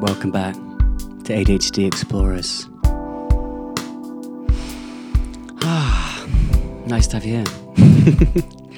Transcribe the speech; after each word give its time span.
Welcome 0.00 0.30
back 0.30 0.54
to 1.24 1.32
ADHD 1.32 1.86
Explorers. 1.86 2.68
Ah, 5.62 6.26
nice 6.86 7.06
to 7.06 7.16
have 7.16 7.24
you 7.24 7.38
here. 7.38 7.46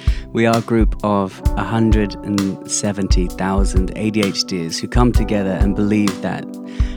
we 0.31 0.45
are 0.45 0.59
a 0.59 0.61
group 0.61 0.95
of 1.03 1.41
170,000 1.57 3.95
ADHDers 3.95 4.79
who 4.79 4.87
come 4.87 5.11
together 5.11 5.51
and 5.51 5.75
believe 5.75 6.21
that 6.21 6.45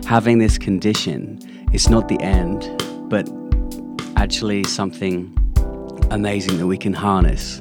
having 0.06 0.38
this 0.38 0.56
condition 0.56 1.40
is 1.72 1.90
not 1.90 2.06
the 2.06 2.20
end, 2.20 2.70
but 3.10 3.28
actually 4.14 4.62
something 4.62 5.36
amazing 6.12 6.58
that 6.58 6.68
we 6.68 6.78
can 6.78 6.92
harness 6.92 7.60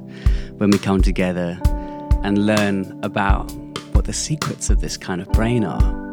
when 0.57 0.69
we 0.69 0.77
come 0.77 1.01
together 1.01 1.59
and 2.21 2.45
learn 2.45 2.99
about 3.01 3.51
what 3.93 4.05
the 4.05 4.13
secrets 4.13 4.69
of 4.69 4.79
this 4.79 4.95
kind 4.95 5.21
of 5.21 5.31
brain 5.31 5.65
are. 5.65 6.10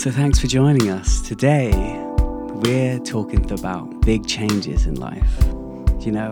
So, 0.00 0.10
thanks 0.10 0.38
for 0.38 0.46
joining 0.46 0.88
us. 0.88 1.20
Today, 1.20 1.72
we're 2.16 2.98
talking 3.00 3.52
about 3.52 4.00
big 4.00 4.26
changes 4.26 4.86
in 4.86 4.94
life. 4.94 5.44
You 5.98 6.10
know, 6.12 6.30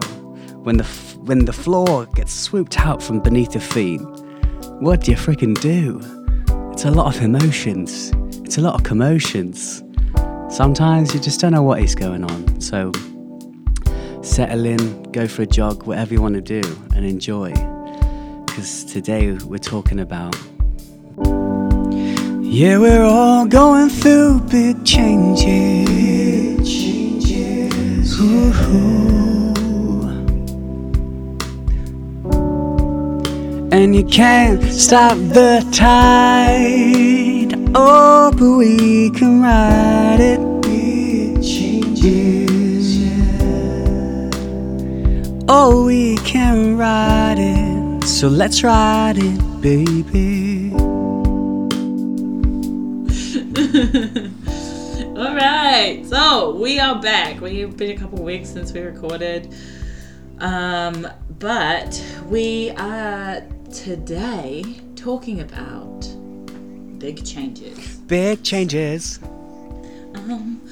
when 0.63 0.79
the, 0.79 0.85
f- 0.85 1.17
when 1.17 1.45
the 1.45 1.53
floor 1.53 2.07
gets 2.15 2.33
swooped 2.33 2.81
out 2.81 3.03
from 3.03 3.21
beneath 3.21 3.53
your 3.53 3.61
feet, 3.61 4.01
what 4.81 5.03
do 5.03 5.11
you 5.11 5.19
freaking 5.19 5.53
do? 5.61 6.01
It's 6.73 6.87
a 6.87 6.91
lot 6.91 7.15
of 7.15 7.21
emotions, 7.21 8.11
it's 8.43 8.57
a 8.57 8.63
lot 8.63 8.75
of 8.75 8.85
commotions. 8.85 9.83
Sometimes 10.49 11.13
you 11.13 11.21
just 11.21 11.39
don't 11.39 11.53
know 11.53 11.63
what 11.63 11.83
is 11.83 11.95
going 11.95 12.25
on. 12.25 12.63
So, 12.63 12.91
settle 14.23 14.65
in, 14.65 15.03
go 15.13 15.29
for 15.29 15.43
a 15.43 15.47
jog, 15.47 15.83
whatever 15.83 16.15
you 16.15 16.23
want 16.23 16.37
to 16.37 16.41
do, 16.41 16.63
and 16.97 17.05
enjoy. 17.05 17.53
Because 18.47 18.87
today 18.87 19.33
we're 19.45 19.59
talking 19.59 20.01
about. 20.01 20.35
Yeah, 22.51 22.79
we're 22.79 23.05
all 23.05 23.45
going 23.45 23.91
through 23.91 24.41
big 24.51 24.83
changes. 24.83 25.47
Ooh. 28.21 28.63
And 33.71 33.95
you 33.95 34.03
can't 34.05 34.63
stop 34.65 35.19
the 35.19 35.63
tide. 35.73 37.53
Oh, 37.75 38.33
but 38.33 38.57
we 38.57 39.11
can 39.11 39.43
ride 39.43 40.21
it. 40.21 40.41
Oh, 45.51 45.85
we 45.85 46.17
can 46.17 46.79
ride 46.79 47.39
it. 47.39 48.05
So 48.05 48.29
let's 48.29 48.65
ride 48.65 49.19
it, 49.19 49.61
baby. 49.61 50.78
All 53.75 55.35
right, 55.35 56.03
so 56.07 56.55
we 56.55 56.81
are 56.81 57.03
back. 57.03 57.39
We've 57.43 57.77
been 57.77 57.91
a 57.91 57.99
couple 57.99 58.25
weeks 58.25 58.49
since 58.49 58.73
we 58.73 58.81
recorded, 58.81 59.55
um, 60.39 61.07
but 61.39 62.03
we 62.29 62.71
are 62.79 63.43
today 63.71 64.65
talking 64.97 65.43
about 65.43 66.01
big 66.99 67.27
changes. 67.27 67.97
Big 68.07 68.43
changes. 68.43 69.19
Um, 70.15 70.63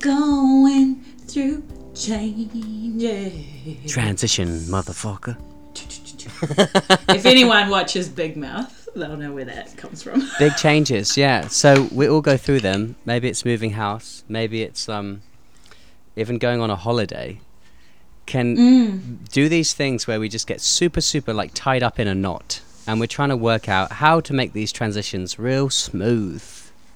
going 0.00 0.96
through 1.26 1.62
changes. 1.94 3.32
Transition, 3.90 4.48
motherfucker. 4.48 5.38
if 7.08 7.24
anyone 7.24 7.70
watches 7.70 8.10
Big 8.10 8.36
Mouth, 8.36 8.83
they'll 8.94 9.16
know 9.16 9.32
where 9.32 9.44
that 9.44 9.76
comes 9.76 10.02
from. 10.02 10.28
Big 10.38 10.56
changes, 10.56 11.16
yeah. 11.16 11.48
So 11.48 11.88
we 11.92 12.08
all 12.08 12.20
go 12.20 12.36
through 12.36 12.60
them. 12.60 12.96
Maybe 13.04 13.28
it's 13.28 13.44
moving 13.44 13.70
house. 13.72 14.24
Maybe 14.28 14.62
it's 14.62 14.88
um, 14.88 15.22
even 16.16 16.38
going 16.38 16.60
on 16.60 16.70
a 16.70 16.76
holiday. 16.76 17.40
Can 18.26 18.56
Mm. 18.56 19.28
do 19.30 19.48
these 19.50 19.74
things 19.74 20.06
where 20.06 20.18
we 20.18 20.28
just 20.30 20.46
get 20.46 20.60
super, 20.60 21.00
super 21.02 21.34
like 21.34 21.50
tied 21.54 21.82
up 21.82 21.98
in 22.00 22.08
a 22.08 22.14
knot, 22.14 22.62
and 22.86 22.98
we're 22.98 23.06
trying 23.06 23.28
to 23.28 23.36
work 23.36 23.68
out 23.68 23.92
how 23.92 24.20
to 24.20 24.32
make 24.32 24.52
these 24.54 24.72
transitions 24.72 25.38
real 25.38 25.68
smooth. 25.68 26.42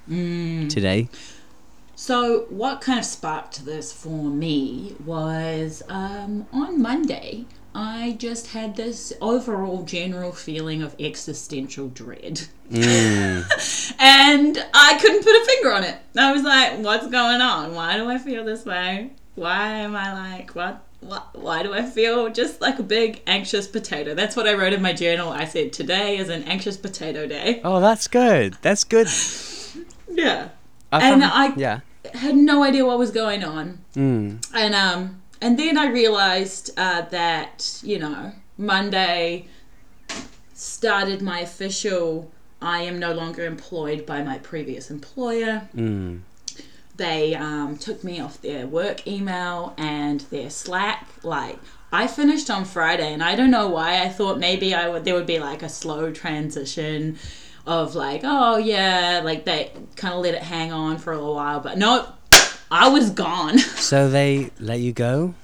Mm. 0.09 0.71
Today, 0.71 1.09
So, 1.95 2.47
what 2.49 2.81
kind 2.81 2.99
of 2.99 3.05
sparked 3.05 3.67
this 3.67 3.93
for 3.93 4.25
me 4.25 4.95
was 5.05 5.83
um, 5.91 6.47
on 6.53 6.81
Monday, 6.81 7.45
I 7.75 8.17
just 8.19 8.49
had 8.49 8.77
this 8.77 9.13
overall 9.21 9.83
general 9.85 10.33
feeling 10.33 10.83
of 10.83 10.97
existential 10.99 11.89
dread. 11.89 12.43
mm, 12.71 13.95
And 14.01 14.67
I 14.75 14.99
couldn't 15.01 15.23
put 15.23 15.35
a 15.35 15.45
finger 15.47 15.73
on 15.73 15.85
it. 15.85 15.97
I 16.17 16.33
was 16.33 16.43
like, 16.43 16.79
what's 16.81 17.07
going 17.09 17.41
on? 17.41 17.75
Why 17.75 17.97
do 17.97 18.09
I 18.09 18.19
feel 18.19 18.45
this 18.45 18.65
way? 18.65 19.11
Why 19.35 19.69
am 19.75 19.95
I 19.95 20.13
like, 20.39 20.51
what? 20.53 20.83
What, 21.01 21.29
why 21.39 21.63
do 21.63 21.73
I 21.73 21.83
feel 21.87 22.29
just 22.29 22.61
like 22.61 22.81
a 22.81 22.83
big 22.83 23.23
anxious 23.29 23.69
potato? 23.69 24.15
That's 24.15 24.35
what 24.35 24.49
I 24.49 24.55
wrote 24.55 24.73
in 24.73 24.83
my 24.83 24.93
journal. 24.93 25.29
I 25.31 25.45
said, 25.45 25.73
today 25.73 26.17
is 26.19 26.29
an 26.29 26.43
anxious 26.45 26.77
potato 26.77 27.29
day. 27.29 27.61
oh, 27.63 27.81
that's 27.81 28.09
good. 28.09 28.57
That's 28.63 28.83
good. 28.83 29.07
Yeah. 30.11 30.49
I 30.91 31.09
And 31.09 31.23
I- 31.25 31.55
yeah. 31.57 31.81
Had 32.15 32.35
no 32.37 32.65
idea 32.65 32.85
what 32.85 32.99
was 32.99 33.11
going 33.13 33.45
on. 33.45 33.79
Mm, 33.95 34.45
and 34.55 34.75
um 34.75 35.21
and 35.41 35.59
then 35.59 35.79
I 35.79 35.87
realized 35.87 36.71
uh, 36.77 37.03
that 37.03 37.81
you 37.83 37.99
know 37.99 38.33
Monday 38.57 39.47
started 40.55 41.23
my 41.23 41.41
official. 41.41 42.31
I 42.61 42.81
am 42.81 42.99
no 42.99 43.13
longer 43.13 43.45
employed 43.45 44.05
by 44.05 44.23
my 44.23 44.39
previous 44.39 44.91
employer. 44.91 45.69
mm. 45.75 46.21
They 46.97 47.37
um, 47.37 47.77
took 47.77 48.03
me 48.03 48.19
off 48.19 48.43
their 48.43 48.67
work 48.67 49.07
email 49.07 49.73
and 49.79 50.21
their 50.33 50.51
Slack. 50.51 51.07
Like 51.23 51.59
I 51.93 52.09
finished 52.09 52.51
on 52.51 52.65
Friday, 52.65 53.13
and 53.13 53.23
I 53.23 53.37
don't 53.37 53.53
know 53.53 53.69
why. 53.69 54.03
I 54.03 54.09
thought 54.09 54.39
maybe 54.39 54.75
I 54.75 54.89
would 54.89 55.05
there 55.05 55.15
would 55.15 55.27
be 55.27 55.39
like 55.39 55.63
a 55.63 55.69
slow 55.69 56.13
transition 56.13 57.19
of 57.69 57.95
like, 57.95 58.23
oh 58.25 58.57
yeah, 58.57 59.21
like 59.23 59.45
they 59.45 59.73
kind 59.95 60.15
of 60.15 60.23
let 60.23 60.35
it 60.35 60.43
hang 60.43 60.73
on 60.73 60.99
for 60.99 61.13
a 61.13 61.17
little 61.17 61.35
while, 61.35 61.61
but 61.61 61.77
no, 61.79 62.11
I 62.71 62.89
was 62.89 63.11
gone. 63.11 63.59
So 63.79 64.09
they 64.11 64.51
let 64.61 64.81
you 64.81 64.93
go. 64.93 65.35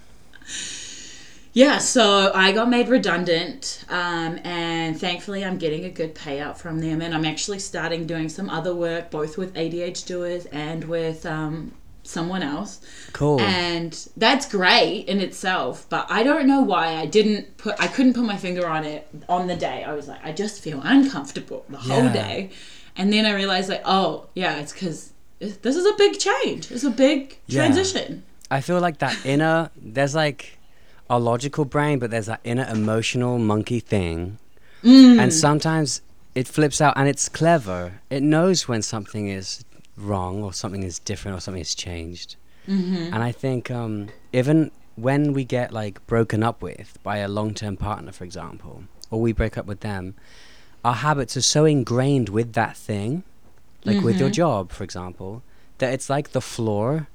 Yeah, 1.52 1.78
so 1.78 2.32
I 2.34 2.50
got 2.50 2.68
made 2.68 2.88
redundant, 2.88 3.84
um, 3.88 4.40
and 4.42 4.98
thankfully 5.00 5.44
I'm 5.44 5.56
getting 5.56 5.84
a 5.84 5.88
good 5.90 6.12
payout 6.16 6.56
from 6.58 6.80
them, 6.80 7.00
and 7.00 7.14
I'm 7.14 7.24
actually 7.24 7.60
starting 7.60 8.06
doing 8.08 8.28
some 8.28 8.50
other 8.50 8.74
work, 8.74 9.08
both 9.12 9.38
with 9.38 9.54
ADHDers 9.54 10.48
and 10.52 10.82
with 10.84 11.24
um, 11.24 11.72
someone 12.02 12.42
else, 12.42 12.80
Cool. 13.12 13.40
and 13.40 13.92
that's 14.16 14.50
great 14.50 15.04
in 15.06 15.20
itself. 15.20 15.86
But 15.88 16.06
I 16.10 16.24
don't 16.24 16.48
know 16.48 16.60
why 16.60 16.96
I 16.96 17.06
didn't 17.06 17.56
put, 17.56 17.76
I 17.80 17.86
couldn't 17.86 18.14
put 18.14 18.24
my 18.24 18.36
finger 18.36 18.66
on 18.66 18.84
it 18.84 19.06
on 19.28 19.46
the 19.46 19.54
day. 19.56 19.84
I 19.84 19.94
was 19.94 20.08
like, 20.08 20.24
I 20.24 20.32
just 20.32 20.60
feel 20.60 20.80
uncomfortable 20.82 21.64
the 21.68 21.78
whole 21.78 22.02
Yeah. 22.06 22.12
day, 22.12 22.50
and 22.96 23.12
then 23.12 23.24
I 23.26 23.32
realized 23.32 23.68
like, 23.68 23.82
oh 23.84 24.26
yeah, 24.34 24.56
it's 24.58 24.72
because 24.72 25.12
this 25.40 25.76
is 25.76 25.86
a 25.86 25.94
big 25.96 26.18
change. 26.18 26.70
It's 26.70 26.84
a 26.84 26.90
big 26.90 27.38
Yeah. 27.46 27.64
transition. 27.64 28.22
I 28.50 28.60
feel 28.60 28.80
like 28.80 28.98
that 28.98 29.16
inner 29.24 29.70
there's 29.76 30.14
like 30.14 30.58
a 31.10 31.18
logical 31.18 31.64
brain, 31.64 31.98
but 31.98 32.10
there's 32.10 32.26
that 32.26 32.40
inner 32.44 32.66
emotional 32.70 33.38
monkey 33.38 33.80
thing. 33.80 34.38
Mm. 34.82 35.18
And 35.18 35.32
sometimes 35.32 36.02
it 36.34 36.46
flips 36.48 36.80
out 36.80 36.94
and 36.96 37.08
it's 37.08 37.28
clever. 37.28 38.00
It 38.10 38.22
knows 38.22 38.68
when 38.68 38.82
something 38.82 39.28
is 39.28 39.64
wrong 39.96 40.42
or 40.42 40.52
something 40.52 40.82
is 40.82 40.98
different 40.98 41.36
or 41.36 41.40
something 41.40 41.60
has 41.60 41.74
changed. 41.74 42.36
Mm-hmm. 42.68 43.14
And 43.14 43.22
I 43.22 43.32
think 43.32 43.70
um, 43.70 44.08
even 44.32 44.70
when 44.96 45.32
we 45.32 45.44
get 45.44 45.72
like 45.72 46.04
broken 46.06 46.42
up 46.42 46.62
with 46.62 46.98
by 47.02 47.18
a 47.18 47.28
long-term 47.28 47.76
partner, 47.76 48.12
for 48.12 48.24
example, 48.24 48.84
or 49.10 49.20
we 49.20 49.32
break 49.32 49.56
up 49.58 49.66
with 49.66 49.80
them, 49.80 50.14
our 50.84 50.94
habits 50.94 51.36
are 51.36 51.42
so 51.42 51.64
ingrained 51.64 52.28
with 52.28 52.52
that 52.54 52.76
thing, 52.76 53.22
like 53.84 54.02
with 54.02 54.18
your 54.20 54.30
Mhm. 54.30 54.34
job, 54.34 54.72
for 54.72 54.84
example, 54.84 55.42
that 55.78 55.92
it's 55.92 56.08
like 56.10 56.32
the 56.32 56.40
floor 56.40 57.08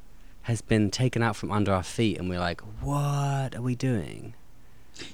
has 0.43 0.61
been 0.61 0.89
taken 0.91 1.21
out 1.21 1.35
from 1.35 1.51
under 1.51 1.71
our 1.73 1.83
feet, 1.83 2.17
and 2.17 2.29
we're 2.29 2.39
like, 2.39 2.61
"What 2.81 3.55
are 3.55 3.61
we 3.61 3.75
doing?" 3.75 4.33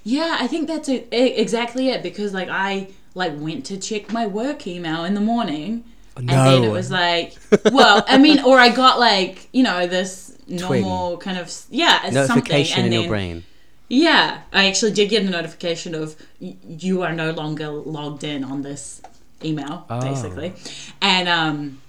Yeah, 0.02 0.36
I 0.40 0.46
think 0.46 0.66
that's 0.68 0.88
it, 0.88 1.08
exactly 1.12 1.88
it 1.90 2.02
because 2.02 2.34
like 2.34 2.48
I 2.50 2.88
like 3.14 3.32
went 3.38 3.64
to 3.66 3.76
check 3.78 4.12
my 4.12 4.26
work 4.26 4.66
email 4.66 5.04
in 5.04 5.14
the 5.14 5.20
morning 5.20 5.84
and 6.16 6.28
then 6.28 6.64
it 6.64 6.70
was 6.70 6.90
like 6.90 7.36
well, 7.72 8.04
I 8.08 8.18
mean 8.18 8.40
or 8.40 8.58
I 8.58 8.70
got 8.70 8.98
like, 8.98 9.48
you 9.52 9.62
know, 9.62 9.86
this 9.86 10.36
normal 10.48 11.18
kind 11.18 11.38
of 11.38 11.52
yeah, 11.70 12.02
something 12.10 12.14
notification 12.14 12.78
and 12.84 12.86
in 12.86 12.92
then 12.92 13.00
your 13.02 13.08
brain. 13.08 13.44
yeah, 13.88 14.40
I 14.52 14.66
actually 14.66 14.92
did 14.92 15.08
get 15.08 15.22
a 15.24 15.30
notification 15.30 15.94
of 15.94 16.16
y- 16.40 16.56
you 16.66 17.02
are 17.02 17.12
no 17.12 17.30
longer 17.30 17.68
logged 17.68 18.24
in 18.24 18.42
on 18.44 18.62
this 18.62 19.00
email 19.44 19.84
Oh. 19.90 20.00
basically. 20.00 20.54
And 21.00 21.28
um 21.28 21.80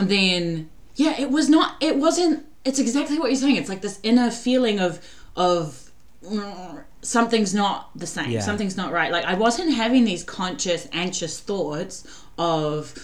then 0.00 0.70
yeah, 0.96 1.18
it 1.20 1.30
was 1.30 1.48
not 1.48 1.76
it 1.80 1.96
wasn't 1.96 2.44
it's 2.64 2.78
exactly 2.78 3.18
what 3.18 3.30
you're 3.30 3.40
saying. 3.40 3.56
It's 3.56 3.68
like 3.68 3.82
this 3.82 4.00
inner 4.02 4.30
feeling 4.30 4.78
of 4.80 5.00
of 5.36 5.90
mm, 6.24 6.82
something's 7.02 7.54
not 7.54 7.90
the 7.96 8.06
same. 8.06 8.30
Yeah. 8.30 8.40
Something's 8.40 8.76
not 8.76 8.92
right. 8.92 9.10
Like 9.12 9.24
I 9.24 9.34
wasn't 9.34 9.74
having 9.74 10.04
these 10.04 10.24
conscious 10.24 10.88
anxious 10.92 11.38
thoughts 11.40 12.06
of 12.38 12.94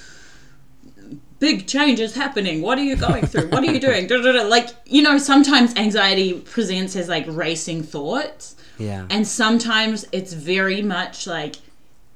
big 1.39 1.67
changes 1.67 2.15
happening. 2.15 2.63
What 2.63 2.79
are 2.79 2.83
you 2.85 2.97
going 2.97 3.27
through? 3.27 3.49
What 3.49 3.63
are 3.67 3.73
you 3.73 3.81
doing? 3.81 4.07
Da, 4.07 4.21
da, 4.23 4.33
da. 4.33 4.43
Like, 4.43 4.69
you 4.85 5.03
know, 5.03 5.19
sometimes 5.19 5.75
anxiety 5.77 6.35
presents 6.35 6.95
as 6.97 7.09
like 7.09 7.25
racing 7.29 7.83
thoughts. 7.83 8.57
Yeah. 8.79 9.07
And 9.11 9.27
sometimes 9.27 10.07
it's 10.13 10.33
very 10.33 10.83
much 10.83 11.27
like 11.27 11.57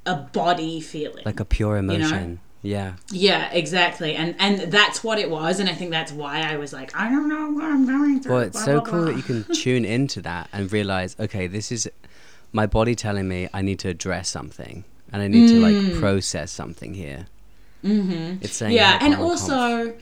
a 0.06 0.16
body 0.16 0.80
feeling. 0.80 1.22
like 1.24 1.40
a 1.40 1.44
pure 1.44 1.76
emotion. 1.76 2.40
Yeah. 2.62 2.94
yeah, 3.10 3.50
exactly. 3.52 4.14
And 4.14 4.34
and 4.38 4.72
that's 4.72 5.04
what 5.04 5.18
it 5.18 5.28
was. 5.30 5.60
And 5.60 5.68
I 5.68 5.74
think 5.74 5.90
that's 5.90 6.12
why 6.12 6.40
I 6.40 6.56
was 6.56 6.72
like, 6.72 6.96
I 6.96 7.10
don't 7.10 7.28
know 7.28 7.50
what 7.50 7.64
I'm 7.64 7.84
going 7.86 8.20
through. 8.20 8.32
Well, 8.32 8.40
it's 8.40 8.56
blah, 8.56 8.64
so 8.64 8.80
blah, 8.80 8.90
cool 8.90 9.02
blah. 9.04 9.12
that 9.12 9.16
you 9.16 9.22
can 9.22 9.44
tune 9.54 9.84
into 9.84 10.22
that 10.22 10.48
and 10.50 10.72
realize, 10.72 11.14
okay, 11.20 11.46
this 11.46 11.70
is 11.70 11.90
my 12.52 12.66
body 12.66 12.94
telling 12.94 13.28
me 13.28 13.48
I 13.52 13.60
need 13.60 13.80
to 13.80 13.88
address 13.88 14.30
something 14.30 14.84
and 15.12 15.22
I 15.22 15.28
need 15.28 15.48
to 15.48 15.60
like 15.60 16.00
process 16.00 16.50
something 16.50 16.94
here. 16.94 17.26
Mm-hmm. 17.84 18.38
It's 18.40 18.56
saying, 18.56 18.72
Yeah, 18.72 18.92
like, 18.92 19.02
and 19.02 19.14
also, 19.16 19.94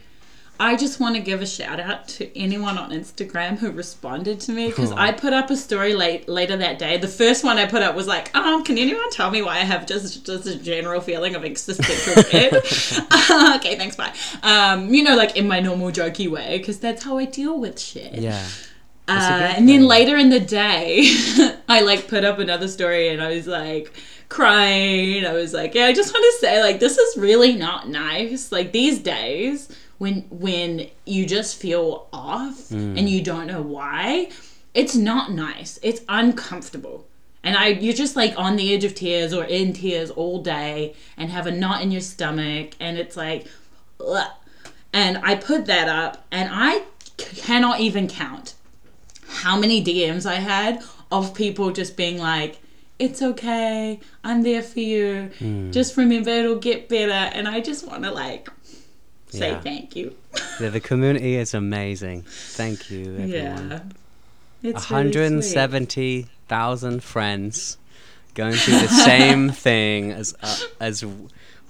I 0.59 0.77
just 0.77 0.99
want 0.99 1.15
to 1.15 1.21
give 1.21 1.41
a 1.41 1.47
shout 1.47 1.79
out 1.79 2.07
to 2.09 2.39
anyone 2.39 2.77
on 2.77 2.91
Instagram 2.91 3.57
who 3.57 3.71
responded 3.71 4.39
to 4.41 4.51
me 4.51 4.67
because 4.69 4.91
I 4.91 5.11
put 5.11 5.33
up 5.33 5.49
a 5.49 5.57
story 5.57 5.93
late 5.93 6.29
later 6.29 6.55
that 6.57 6.77
day. 6.77 6.97
The 6.97 7.07
first 7.07 7.43
one 7.43 7.57
I 7.57 7.65
put 7.65 7.81
up 7.81 7.95
was 7.95 8.07
like, 8.07 8.33
um, 8.35 8.63
can 8.63 8.77
anyone 8.77 9.09
tell 9.09 9.31
me 9.31 9.41
why 9.41 9.55
I 9.55 9.63
have 9.63 9.87
just 9.87 10.25
just 10.25 10.45
a 10.45 10.55
general 10.55 11.01
feeling 11.01 11.35
of 11.35 11.43
existential 11.43 12.21
dread? 12.29 12.53
okay, 13.55 13.75
thanks, 13.77 13.95
bye. 13.95 14.13
Um, 14.43 14.93
you 14.93 15.03
know, 15.03 15.15
like 15.15 15.35
in 15.35 15.47
my 15.47 15.59
normal 15.59 15.91
jokey 15.91 16.29
way 16.29 16.59
because 16.59 16.79
that's 16.79 17.03
how 17.03 17.17
I 17.17 17.25
deal 17.25 17.59
with 17.59 17.79
shit. 17.79 18.13
yeah. 18.13 18.45
Uh, 19.05 19.53
and 19.57 19.67
then 19.67 19.85
later 19.85 20.15
in 20.15 20.29
the 20.29 20.39
day, 20.39 21.03
I 21.67 21.81
like 21.81 22.07
put 22.07 22.23
up 22.23 22.39
another 22.39 22.69
story 22.69 23.09
and 23.09 23.21
I 23.21 23.35
was 23.35 23.47
like 23.47 23.91
crying. 24.29 25.25
I 25.25 25.33
was 25.33 25.53
like, 25.53 25.75
yeah, 25.75 25.85
I 25.85 25.93
just 25.93 26.13
want 26.13 26.23
to 26.23 26.39
say 26.39 26.61
like 26.61 26.79
this 26.79 26.97
is 26.97 27.17
really 27.17 27.53
not 27.55 27.89
nice. 27.89 28.51
Like 28.51 28.71
these 28.71 28.99
days 28.99 29.67
when 29.97 30.21
when 30.29 30.89
you 31.05 31.25
just 31.25 31.57
feel 31.57 32.07
off 32.11 32.71
and 32.71 33.09
you 33.09 33.21
don't 33.21 33.47
know 33.47 33.61
why, 33.61 34.29
it's 34.73 34.95
not 34.95 35.31
nice. 35.31 35.79
It's 35.81 36.01
uncomfortable. 36.09 37.07
And 37.43 37.55
I 37.57 37.67
you're 37.67 37.93
just 37.93 38.15
like 38.15 38.33
on 38.37 38.55
the 38.55 38.73
edge 38.73 38.83
of 38.83 38.95
tears 38.95 39.33
or 39.33 39.43
in 39.45 39.73
tears 39.73 40.09
all 40.09 40.41
day 40.41 40.95
and 41.17 41.29
have 41.29 41.45
a 41.47 41.51
knot 41.51 41.81
in 41.81 41.91
your 41.91 42.01
stomach 42.01 42.71
and 42.79 42.97
it's 42.97 43.15
like 43.17 43.47
ugh. 43.99 44.31
and 44.93 45.17
I 45.23 45.35
put 45.35 45.65
that 45.67 45.87
up 45.89 46.25
and 46.31 46.49
I 46.51 46.83
c- 47.19 47.41
cannot 47.41 47.79
even 47.79 48.07
count 48.07 48.55
how 49.27 49.57
many 49.57 49.83
DMs 49.83 50.25
I 50.25 50.35
had 50.35 50.81
of 51.11 51.33
people 51.33 51.71
just 51.71 51.95
being 51.97 52.17
like, 52.17 52.59
it's 52.99 53.21
okay, 53.21 53.99
I'm 54.23 54.43
there 54.43 54.61
for 54.63 54.79
you. 54.79 55.29
Hmm. 55.39 55.71
Just 55.71 55.97
remember 55.97 56.29
it'll 56.29 56.57
get 56.59 56.87
better. 56.87 57.11
And 57.11 57.47
I 57.47 57.59
just 57.59 57.85
want 57.87 58.03
to 58.03 58.11
like 58.11 58.49
say 59.33 59.49
Yeah. 59.51 59.61
thank 59.61 59.95
you. 59.95 60.15
Yeah, 60.59 60.69
the 60.69 60.79
community 60.79 61.35
is 61.35 61.53
amazing. 61.53 62.23
Thank 62.27 62.89
you, 62.91 63.01
everyone. 63.19 63.29
Yeah. 63.29 63.79
It's 64.63 64.89
really 64.89 65.11
170,000 65.11 67.03
friends 67.03 67.77
going 68.33 68.53
through 68.53 68.79
the 68.79 68.87
same 68.87 69.49
thing 69.67 70.11
as 70.11 70.35
uh, 70.41 70.57
as 70.79 71.03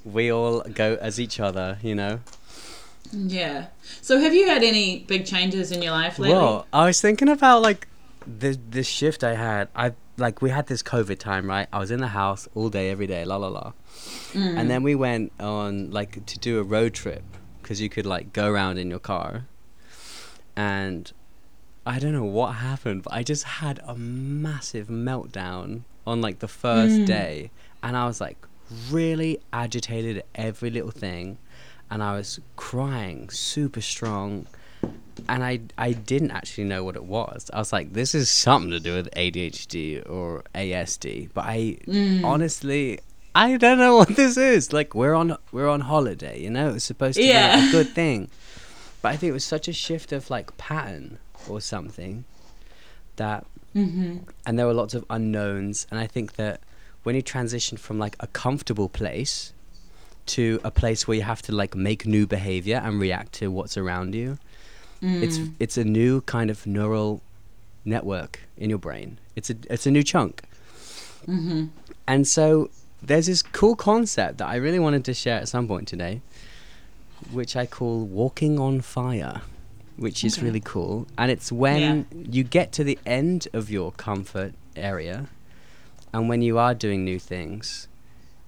we 0.05 0.31
all 0.31 0.61
go 0.61 0.97
as 1.01 1.19
each 1.19 1.39
other, 1.39 1.77
you 1.81 1.95
know. 1.95 2.19
Yeah. 3.11 3.67
So 4.01 4.19
have 4.19 4.33
you 4.33 4.47
had 4.47 4.63
any 4.63 4.99
big 5.07 5.25
changes 5.25 5.71
in 5.71 5.81
your 5.81 5.91
life 5.91 6.19
lately? 6.19 6.35
Well, 6.35 6.65
I 6.73 6.85
was 6.85 7.01
thinking 7.01 7.29
about 7.29 7.61
like 7.61 7.87
this 8.27 8.57
this 8.69 8.87
shift 8.87 9.23
I 9.23 9.35
had. 9.35 9.67
I 9.75 9.93
like 10.17 10.41
we 10.41 10.49
had 10.51 10.67
this 10.67 10.83
COVID 10.83 11.17
time, 11.19 11.47
right? 11.49 11.67
I 11.73 11.79
was 11.79 11.89
in 11.91 11.99
the 11.99 12.07
house 12.09 12.47
all 12.55 12.69
day, 12.69 12.89
every 12.91 13.07
day, 13.07 13.25
la 13.25 13.37
la 13.37 13.47
la. 13.47 13.73
And 14.35 14.69
then 14.69 14.83
we 14.83 14.95
went 14.95 15.31
on 15.39 15.91
like 15.91 16.25
to 16.25 16.39
do 16.39 16.59
a 16.59 16.63
road 16.63 16.93
trip 16.93 17.23
because 17.63 17.81
you 17.81 17.89
could 17.89 18.05
like 18.05 18.33
go 18.33 18.47
around 18.47 18.77
in 18.77 18.89
your 18.89 18.99
car. 18.99 19.45
And 20.55 21.11
I 21.85 21.97
don't 21.97 22.13
know 22.13 22.23
what 22.23 22.55
happened, 22.55 23.03
but 23.03 23.13
I 23.13 23.23
just 23.23 23.43
had 23.43 23.81
a 23.85 23.95
massive 23.95 24.87
meltdown 24.87 25.81
on 26.05 26.21
like 26.21 26.39
the 26.39 26.47
first 26.47 26.97
hmm. 26.97 27.05
day, 27.05 27.51
and 27.81 27.97
I 27.97 28.05
was 28.05 28.21
like 28.21 28.37
really 28.91 29.39
agitated 29.51 30.17
at 30.19 30.25
every 30.35 30.69
little 30.69 30.91
thing, 30.91 31.37
and 31.89 32.03
I 32.03 32.15
was 32.15 32.39
crying 32.55 33.29
super 33.29 33.81
strong. 33.81 34.47
And 35.29 35.43
I 35.43 35.61
I 35.77 35.93
didn't 35.93 36.31
actually 36.31 36.65
know 36.65 36.83
what 36.83 36.95
it 36.95 37.05
was. 37.05 37.49
I 37.53 37.59
was 37.59 37.71
like, 37.71 37.93
this 37.93 38.13
is 38.13 38.29
something 38.29 38.71
to 38.71 38.79
do 38.79 38.95
with 38.95 39.09
ADHD 39.11 40.07
or 40.09 40.43
ASD, 40.53 41.29
but 41.33 41.45
I 41.45 41.77
hmm. 41.85 42.25
honestly 42.25 42.99
I 43.35 43.57
don't 43.57 43.77
know 43.77 43.95
what 43.95 44.09
this 44.09 44.37
is. 44.37 44.73
Like 44.73 44.93
we're 44.93 45.13
on 45.13 45.37
we're 45.51 45.69
on 45.69 45.81
holiday, 45.81 46.39
you 46.41 46.49
know. 46.49 46.75
It's 46.75 46.85
supposed 46.85 47.17
to 47.17 47.23
be 47.23 47.31
a 47.31 47.71
good 47.71 47.89
thing, 47.95 48.29
but 49.01 49.09
I 49.09 49.17
think 49.17 49.29
it 49.31 49.33
was 49.33 49.43
such 49.43 49.67
a 49.67 49.73
shift 49.73 50.11
of 50.11 50.29
like 50.29 50.55
pattern 50.57 51.17
or 51.49 51.59
something 51.59 52.25
that, 53.15 53.45
mm-hmm. 53.75 54.19
and 54.45 54.59
there 54.59 54.65
were 54.65 54.73
lots 54.73 54.93
of 54.93 55.05
unknowns. 55.09 55.87
And 55.91 55.99
I 55.99 56.07
think 56.07 56.33
that 56.33 56.61
when 57.03 57.15
you 57.15 57.21
transition 57.21 57.77
from 57.77 57.99
like 57.99 58.15
a 58.19 58.27
comfortable 58.27 58.89
place 58.89 59.53
to 60.25 60.59
a 60.63 60.71
place 60.71 61.07
where 61.07 61.17
you 61.17 61.23
have 61.23 61.41
to 61.43 61.51
like 61.51 61.75
make 61.75 62.05
new 62.05 62.25
behavior 62.25 62.81
and 62.83 62.99
react 62.99 63.33
to 63.33 63.51
what's 63.51 63.77
around 63.77 64.15
you 64.15 64.37
it's 65.03 65.37
mm. 65.37 65.53
it's 65.59 65.77
a 65.77 65.83
new 65.83 66.21
kind 66.21 66.49
of 66.49 66.65
neural 66.65 67.21
network 67.83 68.39
in 68.55 68.69
your 68.69 68.79
brain. 68.79 69.19
It's 69.35 69.49
a 69.49 69.55
it's 69.69 69.85
a 69.85 69.91
new 69.91 70.03
chunk. 70.03 70.43
Mm-hmm. 71.27 71.65
And 72.07 72.25
so 72.25 72.69
there's 73.05 73.27
this 73.27 73.41
cool 73.41 73.75
concept 73.75 74.37
that 74.37 74.47
i 74.47 74.55
really 74.55 74.79
wanted 74.79 75.03
to 75.05 75.13
share 75.13 75.37
at 75.37 75.47
some 75.47 75.67
point 75.67 75.87
today 75.87 76.21
which 77.31 77.55
i 77.55 77.65
call 77.65 78.05
walking 78.05 78.59
on 78.59 78.81
fire 78.81 79.41
which 79.97 80.23
is 80.23 80.41
really 80.41 80.59
cool. 80.59 81.07
And 81.17 81.31
it's 81.31 81.51
when 81.51 82.07
you 82.11 82.43
get 82.43 82.71
to 82.73 82.83
the 82.83 82.97
end 83.05 83.47
of 83.53 83.69
your 83.69 83.91
comfort 83.91 84.53
area 84.75 85.27
and 86.11 86.27
when 86.27 86.41
you 86.41 86.57
are 86.57 86.73
doing 86.73 87.03
new 87.03 87.19
things 87.19 87.87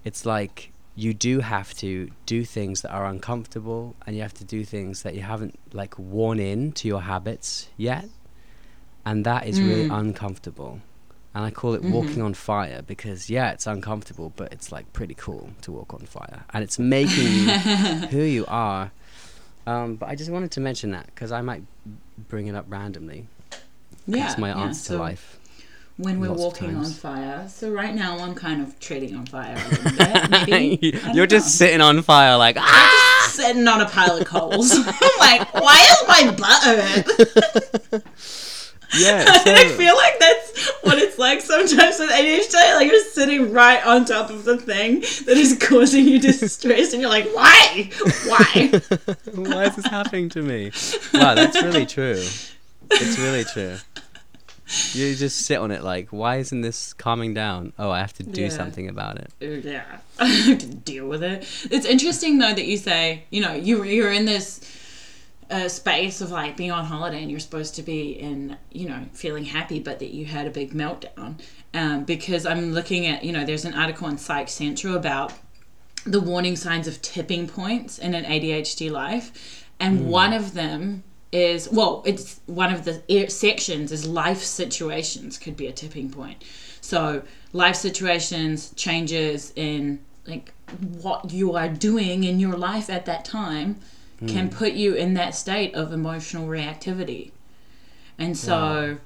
it's 0.03 0.25
like 0.25 0.71
you 0.95 1.13
do 1.13 1.41
have 1.41 1.73
to 1.75 2.09
do 2.25 2.45
things 2.45 2.81
that 2.81 2.91
are 2.91 3.05
uncomfortable 3.05 3.95
and 4.05 4.15
you 4.15 4.21
have 4.21 4.33
to 4.35 4.43
do 4.43 4.63
things 4.63 5.03
that 5.03 5.13
you 5.13 5.21
haven't 5.21 5.59
like 5.73 5.97
worn 5.99 6.39
in 6.39 6.71
to 6.71 6.87
your 6.87 7.01
habits 7.01 7.69
yet. 7.75 8.07
And 9.05 9.25
that 9.25 9.45
is 9.45 9.61
really 9.61 9.87
hmm. 9.87 9.93
uncomfortable 9.93 10.81
and 11.35 11.43
i 11.43 11.51
call 11.51 11.75
it 11.75 11.83
walking 11.83 12.21
on 12.21 12.33
fire 12.33 12.81
because 12.81 13.29
yeah 13.29 13.51
it's 13.51 13.67
uncomfortable 13.67 14.33
but 14.35 14.51
it's 14.51 14.71
like 14.71 14.91
pretty 14.93 15.13
cool 15.13 15.51
to 15.61 15.71
walk 15.71 15.93
on 15.93 15.99
fire 15.99 16.43
and 16.53 16.63
it's 16.63 16.79
making 16.79 17.27
you 17.27 17.49
who 18.09 18.21
you 18.23 18.45
are 18.47 18.91
um, 19.67 19.95
but 19.95 20.09
i 20.09 20.15
just 20.15 20.31
wanted 20.31 20.49
to 20.49 20.59
mention 20.59 20.91
that 20.91 21.05
because 21.07 21.31
i 21.31 21.41
might 21.41 21.61
bring 22.29 22.47
it 22.47 22.55
up 22.55 22.65
randomly 22.67 23.27
yeah, 24.07 24.29
it's 24.29 24.37
my 24.37 24.49
yeah. 24.49 24.61
answer 24.61 24.83
So 24.83 24.97
to 24.97 25.03
life 25.03 25.39
When 25.97 26.19
we're 26.19 26.33
walking 26.33 26.75
on 26.75 26.85
fire. 26.85 27.47
So 27.47 27.71
right 27.71 27.95
now 27.95 28.17
I'm 28.19 28.35
kind 28.35 28.61
of 28.61 28.79
treading 28.79 29.15
on 29.15 29.25
fire 29.25 29.55
a 29.55 29.69
little 29.69 29.91
bit. 30.29 30.49
Maybe. 30.49 30.99
You're 31.13 31.25
just 31.25 31.47
know. 31.47 31.65
sitting 31.65 31.81
on 31.81 32.01
fire 32.01 32.37
like 32.37 32.57
ah 32.59 33.29
sitting 33.31 33.67
on 33.67 33.81
a 33.81 33.89
pile 33.89 34.17
of 34.17 34.25
coals. 34.25 34.71
I'm 34.77 35.19
like, 35.19 35.53
why 35.53 35.87
is 35.91 36.07
my 36.07 36.31
butt 36.37 36.63
hurt? 36.63 38.03
Yeah 38.97 39.19
and 39.45 39.57
I 39.57 39.67
feel 39.69 39.95
like 39.95 40.19
that's 40.19 40.69
what 40.83 40.97
it's 40.97 41.17
like 41.17 41.41
sometimes 41.41 41.99
with 41.99 42.09
ADHD. 42.09 42.75
Like 42.75 42.87
you're 42.91 43.03
sitting 43.05 43.51
right 43.51 43.85
on 43.85 44.05
top 44.05 44.29
of 44.29 44.43
the 44.45 44.57
thing 44.57 45.01
that 45.01 45.37
is 45.37 45.57
causing 45.61 46.07
you 46.07 46.19
distress, 46.19 46.93
and 46.93 47.01
you're 47.01 47.09
like, 47.09 47.27
why? 47.33 47.89
Why? 48.27 48.81
Why 49.35 49.65
is 49.65 49.75
this 49.75 49.85
happening 49.87 50.29
to 50.29 50.41
me? 50.41 50.71
Wow, 51.13 51.35
that's 51.35 51.61
really 51.61 51.85
true. 51.85 52.23
It's 52.91 53.17
really 53.19 53.43
true. 53.43 53.77
You 54.93 55.13
just 55.15 55.45
sit 55.45 55.57
on 55.59 55.69
it 55.71 55.83
like, 55.83 56.09
why 56.09 56.37
isn't 56.37 56.61
this 56.61 56.93
calming 56.93 57.33
down? 57.35 57.73
Oh, 57.77 57.91
I 57.91 57.99
have 57.99 58.13
to 58.13 58.23
do 58.23 58.43
Yeah. 58.43 58.49
something 58.49 58.87
about 58.89 59.17
it. 59.19 59.63
yeah, 59.63 59.83
I 60.19 60.25
have 60.25 60.57
to 60.59 60.65
deal 60.67 61.07
with 61.07 61.21
it. 61.23 61.47
It's 61.69 61.85
interesting 61.85 62.39
though 62.39 62.53
that 62.53 62.65
you 62.65 62.77
say, 62.77 63.25
you 63.29 63.41
know, 63.41 63.53
you 63.53 63.83
you're 63.83 64.11
in 64.11 64.25
this 64.25 64.61
uh, 65.49 65.67
space 65.67 66.21
of 66.21 66.31
like 66.31 66.57
being 66.57 66.71
on 66.71 66.85
holiday 66.85 67.21
and 67.21 67.29
you're 67.29 67.39
supposed 67.39 67.75
to 67.75 67.83
be 67.83 68.11
in, 68.11 68.57
you 68.71 68.87
know, 68.89 69.05
feeling 69.13 69.45
happy, 69.45 69.79
but 69.79 69.99
that 69.99 70.13
you 70.13 70.25
had 70.25 70.47
a 70.47 70.49
big 70.49 70.73
meltdown. 70.73 71.39
Um, 71.73 72.03
because 72.03 72.45
I'm 72.45 72.71
looking 72.71 73.05
at, 73.05 73.23
you 73.23 73.31
know, 73.31 73.45
there's 73.45 73.65
an 73.65 73.73
article 73.73 74.07
on 74.07 74.17
Psych 74.17 74.49
Central 74.49 74.95
about 74.95 75.33
the 76.05 76.21
warning 76.21 76.55
signs 76.55 76.87
of 76.87 77.01
tipping 77.01 77.47
points 77.47 77.97
in 77.97 78.13
an 78.13 78.25
ADHD 78.25 78.91
life, 78.91 79.65
and 79.79 80.07
one 80.07 80.33
of 80.33 80.53
them 80.53 81.03
is 81.31 81.69
well, 81.69 82.01
it's 82.05 82.39
one 82.45 82.71
of 82.71 82.85
the 82.85 83.27
sections 83.29 83.91
is 83.91 84.07
life 84.07 84.41
situations 84.41 85.37
could 85.37 85.57
be 85.57 85.67
a 85.67 85.71
tipping 85.71 86.09
point. 86.09 86.43
So 86.79 87.23
life 87.51 87.75
situations, 87.75 88.71
changes 88.75 89.51
in 89.55 89.99
like 90.27 90.53
what 91.01 91.31
you 91.31 91.55
are 91.55 91.67
doing 91.67 92.23
in 92.23 92.39
your 92.39 92.55
life 92.55 92.89
at 92.89 93.05
that 93.07 93.25
time, 93.25 93.79
can 94.27 94.49
put 94.49 94.73
you 94.73 94.93
in 94.93 95.13
that 95.15 95.35
state 95.35 95.73
of 95.75 95.91
emotional 95.91 96.47
reactivity, 96.47 97.31
and 98.17 98.37
so 98.37 98.97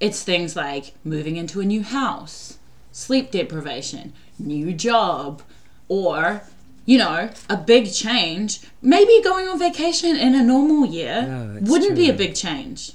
it's 0.00 0.22
things 0.22 0.54
like 0.56 0.94
moving 1.04 1.36
into 1.36 1.60
a 1.60 1.64
new 1.64 1.82
house, 1.82 2.58
sleep 2.92 3.30
deprivation, 3.30 4.12
new 4.38 4.72
job, 4.72 5.42
or 5.88 6.42
you 6.86 6.98
know, 6.98 7.30
a 7.48 7.56
big 7.56 7.90
change. 7.90 8.60
Maybe 8.82 9.22
going 9.22 9.48
on 9.48 9.58
vacation 9.58 10.16
in 10.16 10.34
a 10.34 10.42
normal 10.42 10.84
year 10.84 11.22
No, 11.22 11.58
wouldn't 11.62 11.96
be 11.96 12.10
a 12.10 12.12
big 12.12 12.34
change. 12.34 12.92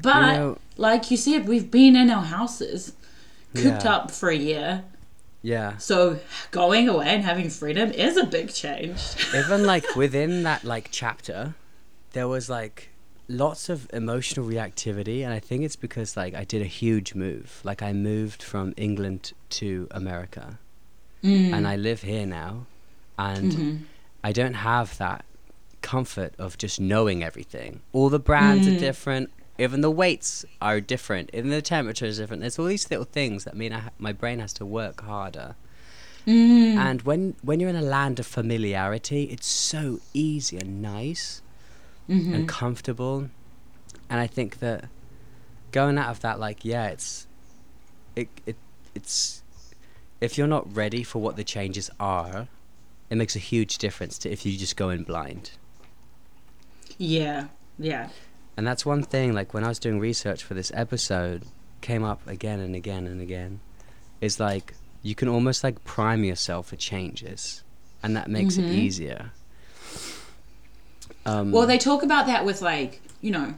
But 0.00 0.32
know- 0.36 0.58
like 0.76 1.10
you 1.10 1.16
said, 1.16 1.48
we've 1.48 1.68
been 1.70 1.96
in 1.96 2.10
our 2.10 2.24
houses, 2.24 2.92
cooped 3.54 3.84
Yeah. 3.84 3.94
up 3.94 4.10
for 4.12 4.28
a 4.28 4.36
year. 4.36 4.84
Yeah. 5.44 5.76
So 5.76 6.18
going 6.52 6.88
away 6.88 7.06
and 7.08 7.22
having 7.22 7.50
freedom 7.50 7.92
is 7.92 8.16
a 8.16 8.24
big 8.24 8.52
change. 8.52 8.98
Even 9.36 9.66
like 9.66 9.94
within 9.94 10.42
that 10.44 10.64
like 10.64 10.88
chapter, 10.90 11.54
there 12.12 12.26
was 12.26 12.48
like 12.48 12.88
lots 13.28 13.68
of 13.68 13.86
emotional 13.92 14.46
reactivity, 14.46 15.22
and 15.22 15.34
I 15.34 15.40
think 15.40 15.62
it's 15.62 15.76
because 15.76 16.16
like 16.16 16.34
I 16.34 16.44
did 16.44 16.62
a 16.62 16.66
huge 16.66 17.14
move. 17.14 17.60
Like 17.62 17.82
I 17.82 17.92
moved 17.92 18.42
from 18.42 18.72
England 18.78 19.34
to 19.50 19.86
America, 19.90 20.58
mm. 21.22 21.52
and 21.52 21.68
I 21.68 21.76
live 21.76 22.00
here 22.00 22.24
now, 22.24 22.64
and 23.18 23.52
mm-hmm. 23.52 23.76
I 24.24 24.32
don't 24.32 24.54
have 24.54 24.96
that 24.96 25.26
comfort 25.82 26.32
of 26.38 26.56
just 26.56 26.80
knowing 26.80 27.22
everything. 27.22 27.82
All 27.92 28.08
the 28.08 28.18
brands 28.18 28.66
are 28.66 28.70
mm. 28.70 28.78
different. 28.78 29.30
Even 29.58 29.82
the 29.82 29.90
weights 29.90 30.44
are 30.60 30.80
different. 30.80 31.30
Even 31.32 31.50
the 31.50 31.62
temperature 31.62 32.06
is 32.06 32.18
different. 32.18 32.40
There's 32.40 32.58
all 32.58 32.66
these 32.66 32.90
little 32.90 33.04
things 33.04 33.44
that 33.44 33.56
mean 33.56 33.72
ha- 33.72 33.90
my 33.98 34.12
brain 34.12 34.40
has 34.40 34.52
to 34.54 34.66
work 34.66 35.02
harder. 35.02 35.54
Mm. 36.26 36.76
And 36.76 37.02
when 37.02 37.36
when 37.42 37.60
you're 37.60 37.70
in 37.70 37.76
a 37.76 37.82
land 37.82 38.18
of 38.18 38.26
familiarity, 38.26 39.24
it's 39.24 39.46
so 39.46 40.00
easy 40.12 40.56
and 40.56 40.82
nice 40.82 41.42
and 42.08 42.20
mm-hmm. 42.20 42.46
comfortable. 42.46 43.28
And 44.10 44.20
I 44.20 44.26
think 44.26 44.58
that 44.58 44.88
going 45.70 45.98
out 45.98 46.08
of 46.08 46.20
that, 46.20 46.40
like, 46.40 46.64
yeah, 46.64 46.86
it's 46.86 47.26
it 48.16 48.28
it 48.46 48.56
it's 48.94 49.42
if 50.20 50.38
you're 50.38 50.46
not 50.46 50.74
ready 50.74 51.02
for 51.02 51.20
what 51.20 51.36
the 51.36 51.44
changes 51.44 51.90
are, 52.00 52.48
it 53.10 53.16
makes 53.16 53.36
a 53.36 53.40
huge 53.40 53.78
difference 53.78 54.18
to 54.18 54.30
if 54.30 54.46
you 54.46 54.56
just 54.56 54.76
go 54.76 54.90
in 54.90 55.04
blind. 55.04 55.52
yeah, 56.98 57.48
yeah. 57.78 58.08
And 58.56 58.66
that's 58.66 58.86
one 58.86 59.02
thing, 59.02 59.32
like 59.32 59.52
when 59.52 59.64
I 59.64 59.68
was 59.68 59.78
doing 59.78 59.98
research 59.98 60.44
for 60.44 60.54
this 60.54 60.70
episode, 60.74 61.42
came 61.80 62.04
up 62.04 62.26
again 62.26 62.60
and 62.60 62.74
again 62.74 63.06
and 63.06 63.20
again, 63.20 63.60
is 64.20 64.38
like 64.38 64.74
you 65.02 65.14
can 65.14 65.28
almost 65.28 65.64
like 65.64 65.84
prime 65.84 66.24
yourself 66.24 66.68
for 66.68 66.76
changes, 66.76 67.62
and 68.02 68.16
that 68.16 68.28
makes 68.28 68.56
it 68.56 68.64
easier. 68.64 69.32
Um, 71.26 71.52
Well, 71.52 71.66
they 71.66 71.78
talk 71.78 72.02
about 72.02 72.26
that 72.26 72.44
with 72.44 72.62
like 72.62 73.00
you 73.20 73.30
know, 73.30 73.54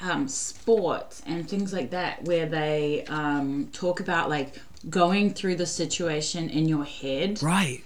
um, 0.00 0.26
sports 0.26 1.22
and 1.26 1.48
things 1.48 1.72
like 1.72 1.90
that, 1.90 2.24
where 2.24 2.46
they 2.46 3.04
um, 3.08 3.68
talk 3.72 4.00
about 4.00 4.30
like 4.30 4.58
going 4.88 5.34
through 5.34 5.56
the 5.56 5.66
situation 5.66 6.48
in 6.48 6.66
your 6.66 6.84
head. 6.84 7.42
right, 7.42 7.82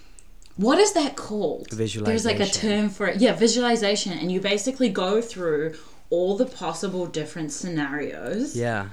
What 0.57 0.79
is 0.79 0.93
that 0.93 1.17
called? 1.17 1.71
Visualization. 1.71 2.05
There's 2.05 2.25
like 2.25 2.41
a 2.41 2.51
term 2.53 2.91
for 2.91 3.09
it. 3.09 3.21
Yeah, 3.21 3.33
visualization, 3.35 4.13
and 4.13 4.31
you 4.31 4.41
basically 4.41 4.89
go 4.89 5.21
through 5.21 5.77
all 6.11 6.37
the 6.37 6.47
possible 6.47 7.07
different 7.07 7.53
scenarios, 7.53 8.57
yeah, 8.57 8.89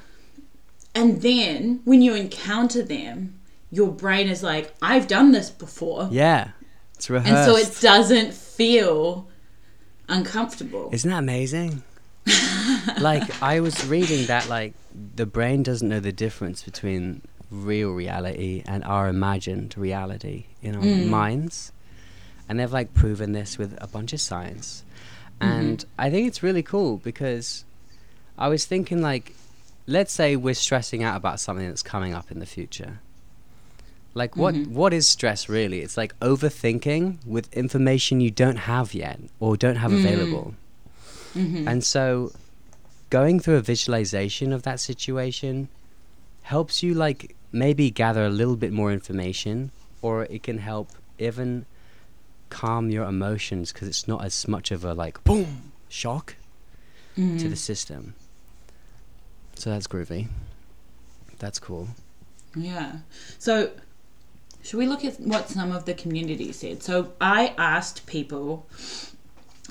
and 0.95 1.21
then 1.21 1.81
when 1.83 2.01
you 2.01 2.15
encounter 2.15 2.83
them, 2.83 3.39
your 3.71 3.91
brain 3.91 4.27
is 4.27 4.43
like, 4.43 4.74
"I've 4.81 5.07
done 5.07 5.31
this 5.31 5.50
before," 5.50 6.07
yeah, 6.12 6.51
it's 6.95 7.09
rehearsed. 7.09 7.31
and 7.31 7.45
so 7.45 7.57
it 7.57 7.81
doesn't 7.81 8.33
feel 8.33 9.27
uncomfortable. 10.07 10.89
Isn't 10.91 11.09
that 11.12 11.19
amazing? 11.19 11.83
like 13.00 13.41
I 13.41 13.59
was 13.59 13.86
reading 13.88 14.25
that 14.27 14.50
like 14.50 14.74
the 15.15 15.25
brain 15.25 15.63
doesn't 15.63 15.88
know 15.88 16.00
the 16.00 16.12
difference 16.12 16.63
between 16.63 17.21
real 17.50 17.91
reality 17.91 18.63
and 18.65 18.83
our 18.83 19.07
imagined 19.07 19.77
reality 19.77 20.45
in 20.62 20.75
our 20.75 20.81
mm. 20.81 21.07
minds. 21.07 21.71
And 22.50 22.59
they've 22.59 22.71
like 22.71 22.93
proven 22.93 23.33
this 23.33 23.57
with 23.57 23.77
a 23.81 23.88
bunch 23.88 24.13
of 24.13 24.21
science. 24.21 24.83
Mm-hmm. 25.41 25.51
And 25.51 25.86
I 25.98 26.10
think 26.10 26.27
it's 26.27 26.41
really 26.41 26.63
cool 26.63 26.98
because 26.98 27.65
I 28.38 28.48
was 28.48 28.65
thinking 28.65 29.01
like 29.01 29.34
let's 29.88 30.12
say 30.12 30.36
we're 30.36 30.53
stressing 30.53 31.03
out 31.03 31.15
about 31.15 31.39
something 31.39 31.67
that's 31.67 31.84
coming 31.84 32.13
up 32.13 32.29
in 32.32 32.39
the 32.39 32.46
future. 32.46 33.00
Like 34.13 34.36
what 34.36 34.56
mm-hmm. 34.56 34.74
what 34.74 34.94
is 34.94 35.08
stress 35.08 35.48
really? 35.48 35.82
It's 35.82 35.96
like 35.96 36.17
overthinking 36.20 37.25
with 37.25 37.53
information 37.53 38.20
you 38.20 38.32
don't 38.32 38.58
have 38.58 38.94
yet 38.94 39.20
or 39.39 39.56
don't 39.56 39.75
have 39.75 39.91
mm-hmm. 39.91 40.06
available. 40.06 40.56
And 41.67 41.84
so 41.84 42.32
going 43.12 43.39
through 43.39 43.58
a 43.58 43.62
visualization 43.62 44.51
of 44.51 44.63
that 44.63 44.79
situation 44.79 45.70
helps 46.41 46.82
you 46.82 46.94
like 46.94 47.36
maybe 47.51 47.91
gather 47.91 48.25
a 48.25 48.29
little 48.29 48.56
bit 48.56 48.74
more 48.74 48.91
information 48.91 49.72
or 50.01 50.24
it 50.24 50.41
can 50.41 50.58
help 50.58 50.89
even 51.20 51.65
calm 52.49 52.89
your 52.89 53.05
emotions 53.05 53.71
because 53.71 53.87
it's 53.87 54.07
not 54.07 54.23
as 54.23 54.47
much 54.47 54.71
of 54.71 54.83
a 54.83 54.93
like 54.93 55.23
boom 55.23 55.71
shock 55.89 56.35
to 57.15 57.49
the 57.49 57.55
system. 57.55 58.13
So 59.55 59.71
that's 59.71 59.87
groovy. 59.87 60.27
That's 61.39 61.59
cool. 61.59 61.87
Yeah. 62.55 62.97
So, 63.39 63.71
should 64.63 64.77
we 64.77 64.87
look 64.87 65.03
at 65.05 65.19
what 65.19 65.49
some 65.49 65.71
of 65.71 65.85
the 65.85 65.93
community 65.93 66.51
said? 66.51 66.83
So, 66.83 67.13
I 67.21 67.53
asked 67.57 68.05
people, 68.05 68.67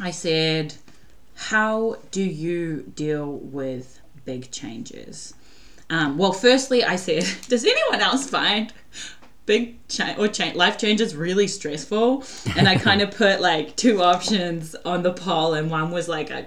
I 0.01 0.11
said, 0.11 0.75
how 1.35 1.99
do 2.11 2.23
you 2.23 2.93
deal 2.95 3.31
with 3.31 4.01
big 4.25 4.51
changes? 4.51 5.35
Um, 5.89 6.19
well, 6.19 6.33
firstly, 6.33 6.83
I 6.83 6.97
said, 6.97 7.25
does 7.49 7.65
anyone 7.65 8.01
else 8.01 8.29
find 8.29 8.73
big 9.47 9.77
cha- 9.89 10.15
or 10.19 10.29
cha- 10.29 10.53
life 10.55 10.77
changes 10.79 11.17
really 11.17 11.47
stressful? 11.47 12.25
And 12.57 12.69
I 12.69 12.77
kind 12.77 13.01
of 13.01 13.11
put 13.17 13.41
like 13.41 13.77
two 13.77 14.03
options 14.03 14.75
on 14.85 15.03
the 15.03 15.13
poll, 15.13 15.55
and 15.55 15.71
one 15.71 15.91
was 15.91 16.09
like 16.09 16.31
a 16.31 16.47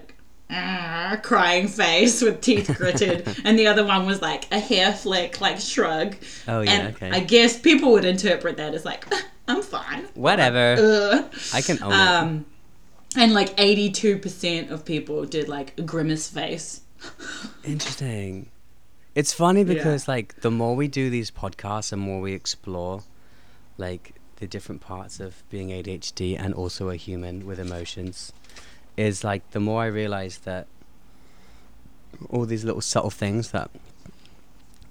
"Ah," 0.51 1.19
crying 1.23 1.67
face 1.67 2.21
with 2.21 2.41
teeth 2.41 2.73
gritted, 2.77 3.27
and 3.43 3.57
the 3.57 3.67
other 3.67 3.85
one 3.85 4.05
was 4.05 4.21
like 4.21 4.51
a 4.51 4.59
hair 4.59 4.93
flick, 4.93 5.41
like 5.41 5.59
shrug. 5.59 6.15
Oh 6.47 6.61
yeah, 6.61 6.71
and 6.71 6.95
okay. 6.95 7.11
I 7.11 7.19
guess 7.21 7.59
people 7.59 7.91
would 7.93 8.05
interpret 8.05 8.57
that 8.57 8.73
as 8.73 8.85
like, 8.85 9.05
I'm 9.47 9.61
fine. 9.63 10.05
Whatever. 10.13 10.75
Ugh. 10.79 11.33
I 11.53 11.61
can 11.61 11.81
own 11.81 11.91
it. 11.91 11.95
Um, 11.95 12.45
and 13.15 13.33
like 13.33 13.55
82% 13.57 14.69
of 14.69 14.85
people 14.85 15.25
did 15.25 15.49
like 15.49 15.73
a 15.79 15.81
grimace 15.81 16.29
face. 16.29 16.81
Interesting. 17.63 18.51
It's 19.19 19.33
funny 19.33 19.65
because 19.65 20.07
like 20.07 20.39
the 20.39 20.49
more 20.49 20.77
we 20.77 20.87
do 20.87 21.09
these 21.09 21.29
podcasts 21.29 21.91
and 21.91 22.01
more 22.01 22.21
we 22.21 22.31
explore 22.31 23.03
like 23.77 24.13
the 24.37 24.47
different 24.47 24.79
parts 24.79 25.19
of 25.19 25.43
being 25.49 25.71
ADHD 25.71 26.39
and 26.39 26.53
also 26.53 26.87
a 26.87 26.95
human 26.95 27.45
with 27.45 27.59
emotions 27.59 28.31
is 28.95 29.25
like 29.25 29.51
the 29.51 29.59
more 29.59 29.81
I 29.83 29.87
realize 29.87 30.37
that 30.45 30.67
all 32.29 32.45
these 32.45 32.63
little 32.63 32.79
subtle 32.79 33.09
things 33.09 33.51
that 33.51 33.69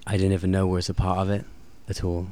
I 0.07 0.19
didn't 0.19 0.33
even 0.33 0.51
know 0.51 0.67
was 0.67 0.91
a 0.91 0.95
part 0.95 1.21
of 1.21 1.31
it 1.31 1.47
at 1.89 2.05
all 2.05 2.29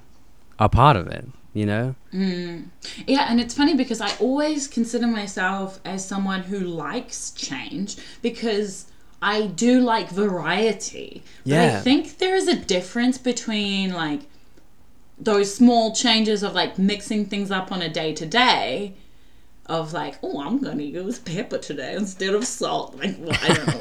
are 0.59 0.69
part 0.69 0.99
of 0.99 1.07
it, 1.07 1.25
you 1.55 1.65
know? 1.65 1.95
Mm. 2.13 2.67
Yeah, 3.07 3.27
and 3.31 3.41
it's 3.41 3.55
funny 3.55 3.75
because 3.75 4.03
I 4.03 4.15
always 4.21 4.69
consider 4.69 5.07
myself 5.07 5.81
as 5.87 6.07
someone 6.07 6.43
who 6.43 6.61
likes 6.61 7.31
change 7.31 7.97
because 8.21 8.87
I 9.27 9.49
do 9.49 9.81
like 9.81 10.09
variety. 10.09 11.25
But 11.45 11.53
I 11.79 11.81
think 11.81 12.19
there 12.19 12.37
is 12.37 12.47
a 12.47 12.55
difference 12.55 13.19
between 13.19 13.93
like 13.93 14.21
those 15.19 15.53
small 15.53 15.97
changes 15.97 16.45
of 16.45 16.55
like 16.55 16.79
mixing 16.79 17.27
things 17.27 17.51
up 17.51 17.73
on 17.73 17.83
a 17.83 17.89
day 17.89 18.13
to 18.15 18.25
day 18.25 18.95
of 19.67 19.93
like, 19.93 20.21
oh, 20.23 20.41
I'm 20.41 20.63
gonna 20.63 20.85
use 20.85 21.19
pepper 21.19 21.59
today 21.59 21.97
instead 21.97 22.35
of 22.35 22.45
salt. 22.45 22.97
Like, 22.97 23.17
well, 23.19 23.37
I 23.43 23.49
don't 23.49 23.67
know. 23.67 23.75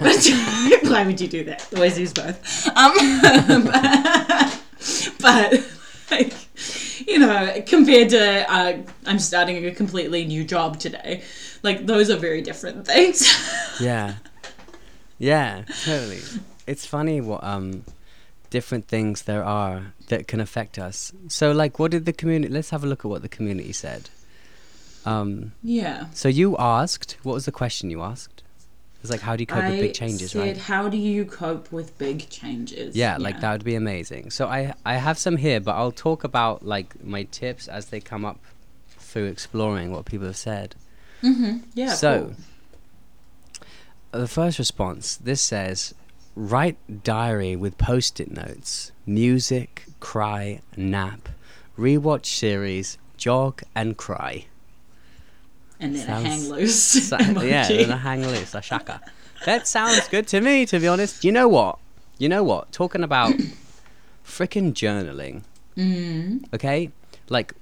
Why 0.92 1.06
would 1.06 1.22
you 1.22 1.28
do 1.28 1.44
that? 1.44 1.72
Always 1.76 2.00
use 2.00 2.12
both. 2.12 2.68
Um, 2.76 2.96
but 5.22 5.64
like, 6.10 6.34
you 7.08 7.20
know, 7.20 7.62
compared 7.68 8.10
to 8.10 8.52
uh, 8.52 8.78
I'm 9.06 9.20
starting 9.20 9.64
a 9.64 9.76
completely 9.76 10.26
new 10.26 10.44
job 10.44 10.80
today, 10.80 11.22
like 11.62 11.86
those 11.86 12.10
are 12.10 12.18
very 12.18 12.42
different 12.42 12.88
things. 12.88 13.32
Yeah. 13.82 14.14
Yeah, 15.18 15.64
totally. 15.84 16.22
It's 16.68 16.86
funny 16.86 17.22
what 17.22 17.44
um 17.44 17.84
different 18.50 18.88
things 18.88 19.24
there 19.24 19.44
are 19.44 19.94
that 20.08 20.28
can 20.28 20.40
affect 20.40 20.78
us. 20.80 21.12
So 21.28 21.52
like 21.52 21.80
what 21.80 21.92
did 21.92 22.06
the 22.06 22.14
community 22.14 22.54
let's 22.54 22.70
have 22.70 22.84
a 22.84 22.88
look 22.88 23.06
at 23.06 23.10
what 23.10 23.22
the 23.22 23.30
community 23.30 23.72
said. 23.72 24.10
Um 25.06 25.54
yeah. 25.62 26.08
so 26.14 26.28
you 26.28 26.58
asked 26.58 27.18
what 27.24 27.34
was 27.34 27.46
the 27.46 27.52
question 27.52 27.90
you 27.90 28.02
asked? 28.02 28.44
It's 29.02 29.12
like 29.12 29.22
how 29.22 29.36
do 29.36 29.44
you 29.44 29.48
cope 29.48 29.64
with 29.64 29.80
big 29.80 29.94
changes, 29.94 30.32
said, 30.32 30.40
right? 30.40 30.58
how 30.58 30.90
do 30.90 30.98
you 30.98 31.26
cope 31.26 31.72
with 31.72 31.96
big 32.00 32.28
changes? 32.30 32.96
Yeah, 32.96 33.18
like 33.18 33.40
that 33.42 33.52
would 33.52 33.64
be 33.64 33.76
amazing. 33.76 34.32
So 34.32 34.48
I 34.48 34.74
I 34.84 34.96
have 34.96 35.20
some 35.20 35.38
here, 35.38 35.60
but 35.60 35.76
I'll 35.76 35.92
talk 35.92 36.24
about 36.24 36.66
like 36.66 37.04
my 37.04 37.24
tips 37.24 37.68
as 37.68 37.88
they 37.88 38.00
come 38.00 38.26
up 38.26 38.40
through 38.98 39.26
exploring 39.26 39.92
what 39.92 40.06
people 40.06 40.26
have 40.26 40.38
said. 40.38 40.76
Mm-hmm. 41.24 41.58
Yeah. 41.74 41.94
so, 41.94 42.20
cool. 42.20 42.36
The 44.20 44.28
first 44.28 44.60
response 44.60 45.16
this 45.18 45.42
says 45.42 45.94
write 46.36 46.78
diary 47.04 47.56
with 47.56 47.78
post 47.78 48.20
it 48.20 48.32
notes, 48.32 48.92
music, 49.06 49.86
cry, 50.00 50.62
nap, 50.76 51.30
rewatch 51.78 52.26
series, 52.26 52.98
jog, 53.18 53.62
and 53.74 53.96
cry. 53.98 54.46
and 55.80 55.96
then 55.96 56.10
a 56.10 56.28
hang 56.28 56.50
loose 56.50 56.76
So- 57.10 57.18
yeah, 57.42 57.68
and 57.72 57.92
a 57.92 57.98
hang 57.98 58.26
loose, 58.26 58.54
a 58.56 58.62
shaka. 58.62 59.02
That 59.46 59.68
sounds 59.68 60.08
good 60.08 60.28
to 60.30 60.42
me, 60.42 60.66
to 60.68 60.80
be 60.80 60.88
honest. 60.88 61.24
You 61.24 61.32
know 61.32 61.48
what? 61.48 61.78
You 62.18 62.30
know 62.30 62.44
what? 62.44 62.72
Talking 62.72 63.04
about 63.04 63.34
freaking 64.26 64.74
journaling. 64.74 65.44
Mm. 65.78 66.46
Okay, 66.54 66.92
like, 67.30 67.54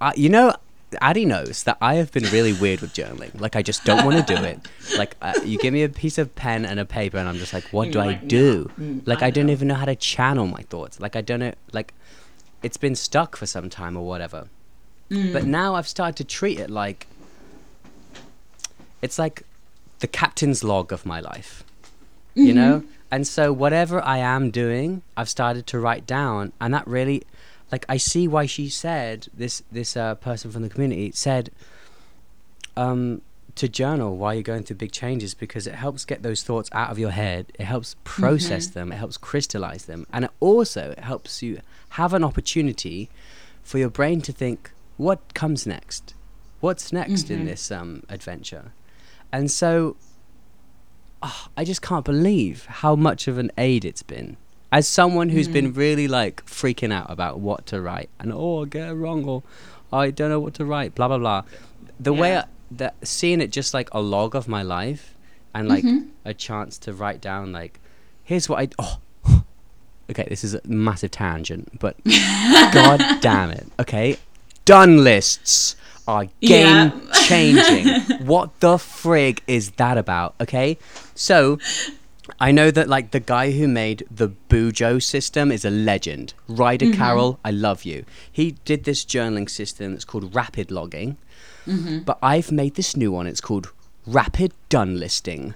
I, 0.00 0.12
you 0.16 0.28
know, 0.28 0.54
Addie 1.00 1.24
knows 1.26 1.64
that 1.64 1.76
I 1.80 1.94
have 1.96 2.12
been 2.12 2.24
really 2.24 2.52
weird 2.52 2.80
with 2.80 2.94
journaling. 2.94 3.38
Like, 3.40 3.56
I 3.56 3.62
just 3.62 3.84
don't 3.84 4.04
want 4.06 4.26
to 4.26 4.34
do 4.34 4.42
it. 4.42 4.60
Like, 4.96 5.16
uh, 5.20 5.34
you 5.44 5.58
give 5.58 5.74
me 5.74 5.82
a 5.82 5.88
piece 5.88 6.16
of 6.16 6.34
pen 6.34 6.64
and 6.64 6.80
a 6.80 6.84
paper, 6.86 7.18
and 7.18 7.28
I'm 7.28 7.36
just 7.36 7.52
like, 7.52 7.64
what 7.72 7.92
do 7.92 7.98
you're 7.98 8.02
I 8.02 8.06
like, 8.06 8.22
no. 8.22 8.28
do? 8.28 8.70
Mm, 8.80 9.06
like, 9.06 9.22
I 9.22 9.26
I 9.26 9.30
don't 9.30 9.46
know. 9.46 9.52
even 9.52 9.68
know 9.68 9.74
how 9.74 9.84
to 9.84 9.94
channel 9.94 10.46
my 10.46 10.62
thoughts. 10.62 10.98
Like, 10.98 11.14
I 11.14 11.20
don't 11.20 11.40
know. 11.40 11.52
Like, 11.72 11.92
it's 12.62 12.78
been 12.78 12.94
stuck 12.96 13.36
for 13.36 13.44
some 13.46 13.68
time 13.68 13.96
or 13.98 14.06
whatever. 14.06 14.48
Mm. 15.10 15.32
But 15.34 15.44
now 15.44 15.74
I've 15.74 15.86
started 15.86 16.16
to 16.16 16.24
treat 16.24 16.58
it 16.58 16.70
like 16.70 17.06
it's 19.02 19.18
like 19.18 19.42
the 20.00 20.06
captain's 20.06 20.64
log 20.64 20.92
of 20.92 21.06
my 21.06 21.20
life. 21.20 21.64
You 22.34 22.54
know? 22.54 22.84
And 23.10 23.26
so 23.26 23.52
whatever 23.52 24.00
I 24.02 24.18
am 24.18 24.50
doing, 24.50 25.02
I've 25.16 25.28
started 25.28 25.66
to 25.68 25.78
write 25.80 26.06
down 26.06 26.52
and 26.60 26.72
that 26.72 26.86
really 26.86 27.24
like 27.70 27.84
I 27.88 27.96
see 27.96 28.26
why 28.28 28.46
she 28.46 28.68
said 28.68 29.28
this 29.34 29.62
this 29.70 29.96
uh, 29.96 30.14
person 30.16 30.50
from 30.50 30.62
the 30.62 30.68
community 30.68 31.12
said 31.12 31.50
um 32.76 33.22
to 33.58 33.68
journal 33.68 34.16
while 34.16 34.32
you're 34.32 34.42
going 34.44 34.62
through 34.62 34.76
big 34.76 34.92
changes 34.92 35.34
because 35.34 35.66
it 35.66 35.74
helps 35.74 36.04
get 36.04 36.22
those 36.22 36.44
thoughts 36.44 36.70
out 36.72 36.90
of 36.90 36.98
your 36.98 37.10
head. 37.10 37.46
It 37.58 37.64
helps 37.64 37.96
process 38.04 38.68
them. 38.68 38.92
It 38.92 38.96
helps 38.96 39.16
crystallize 39.16 39.86
them, 39.86 40.06
and 40.12 40.24
it 40.26 40.30
also 40.38 40.94
helps 40.98 41.42
you 41.42 41.60
have 41.90 42.14
an 42.14 42.22
opportunity 42.22 43.10
for 43.64 43.78
your 43.78 43.90
brain 43.90 44.20
to 44.22 44.32
think, 44.32 44.70
what 44.96 45.34
comes 45.34 45.66
next? 45.66 46.14
What's 46.60 46.92
next 46.92 47.30
in 47.30 47.44
this 47.44 47.70
um, 47.70 48.02
adventure? 48.08 48.72
And 49.32 49.50
so, 49.50 49.96
ah, 51.22 51.48
I 51.56 51.64
just 51.64 51.82
can't 51.82 52.04
believe 52.04 52.64
how 52.66 52.96
much 52.96 53.28
of 53.28 53.38
an 53.38 53.50
aid 53.58 53.84
it's 53.84 54.02
been. 54.02 54.36
As 54.70 54.86
someone 54.86 55.30
who's 55.30 55.48
been 55.48 55.72
really 55.72 56.08
like 56.08 56.44
freaking 56.44 56.92
out 56.92 57.10
about 57.10 57.40
what 57.40 57.64
to 57.66 57.80
write, 57.80 58.10
and 58.20 58.32
oh, 58.32 58.64
I 58.64 58.66
get 58.66 58.88
it 58.90 58.92
wrong, 58.94 59.24
or 59.24 59.42
I 59.92 60.10
don't 60.10 60.28
know 60.30 60.40
what 60.40 60.54
to 60.54 60.64
write, 60.66 60.94
blah 60.94 61.08
blah 61.08 61.18
blah. 61.18 61.42
The 61.98 62.12
way 62.12 62.36
I, 62.36 62.44
that 62.72 62.94
seeing 63.02 63.40
it 63.40 63.50
just 63.50 63.72
like 63.72 63.88
a 63.92 64.00
log 64.00 64.34
of 64.34 64.46
my 64.46 64.62
life, 64.62 65.14
and 65.54 65.68
like 65.68 65.84
Mm-hmm. 65.84 66.08
a 66.26 66.34
chance 66.34 66.76
to 66.80 66.92
write 66.92 67.20
down 67.22 67.50
like, 67.52 67.80
here's 68.24 68.48
what 68.48 68.60
I 68.60 68.68
oh. 68.78 68.98
Okay, 70.10 70.26
this 70.28 70.44
is 70.44 70.54
a 70.54 70.60
massive 70.66 71.10
tangent, 71.10 71.78
but 71.80 71.96
god 72.72 73.00
damn 73.20 73.50
it. 73.50 73.66
Okay, 73.80 74.16
done 74.66 75.02
lists 75.02 75.76
are 76.06 76.26
Yeah. 76.40 76.88
game 76.90 77.02
changing. 77.26 77.86
what 78.26 78.60
the 78.60 78.76
frig 78.76 79.40
is 79.46 79.72
that 79.72 79.96
about? 79.98 80.34
Okay, 80.40 80.76
so 81.14 81.58
I 82.40 82.52
know 82.52 82.70
that 82.70 82.88
like 82.88 83.10
the 83.10 83.20
guy 83.20 83.52
who 83.52 83.66
made 83.68 84.04
the 84.10 84.28
Bujo 84.48 85.02
system 85.02 85.50
is 85.52 85.64
a 85.64 85.70
legend. 85.70 86.34
Ryder 86.48 86.86
Mm-hmm. 86.86 86.98
Carroll, 86.98 87.40
I 87.44 87.50
love 87.50 87.84
you. 87.84 88.04
He 88.30 88.52
did 88.64 88.84
this 88.84 89.04
journaling 89.04 89.48
system 89.50 89.92
that's 89.92 90.04
called 90.04 90.34
rapid 90.34 90.70
logging, 90.70 91.16
Mm-hmm. 91.66 91.98
but 92.00 92.18
I've 92.22 92.50
made 92.50 92.76
this 92.76 92.96
new 92.96 93.12
one. 93.12 93.26
It's 93.26 93.40
called 93.42 93.70
rapid 94.06 94.52
done 94.70 94.98
listing. 94.98 95.54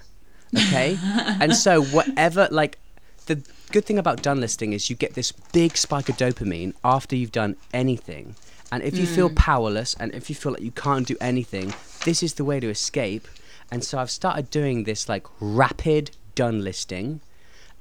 Okay, 0.55 0.99
and 1.41 1.57
so 1.57 1.83
whatever 1.83 2.49
like 2.51 2.79
the 3.27 3.43
good 3.71 3.87
thing 3.87 3.99
about 3.99 4.21
done 4.23 4.39
listing 4.41 4.75
is 4.75 4.91
you 4.91 4.97
get 4.97 5.15
this 5.15 5.33
big 5.33 5.77
spike 5.77 6.11
of 6.11 6.17
dopamine 6.19 6.75
after 6.85 7.17
you've 7.17 7.33
done 7.33 7.57
anything. 7.73 8.35
And 8.71 8.83
if 8.83 8.97
you 8.99 9.07
feel 9.07 9.31
powerless 9.31 9.95
and 10.01 10.15
if 10.15 10.29
you 10.29 10.35
feel 10.37 10.53
like 10.53 10.63
you 10.63 10.71
can't 10.73 11.07
do 11.07 11.17
anything, 11.21 11.73
this 12.05 12.23
is 12.23 12.35
the 12.35 12.45
way 12.45 12.59
to 12.61 12.69
escape. 12.69 13.27
And 13.71 13.83
so 13.85 13.99
I've 13.99 14.11
started 14.11 14.51
doing 14.51 14.85
this 14.85 15.09
like 15.09 15.27
rapid 15.41 16.11
done 16.35 16.63
listing. 16.63 17.21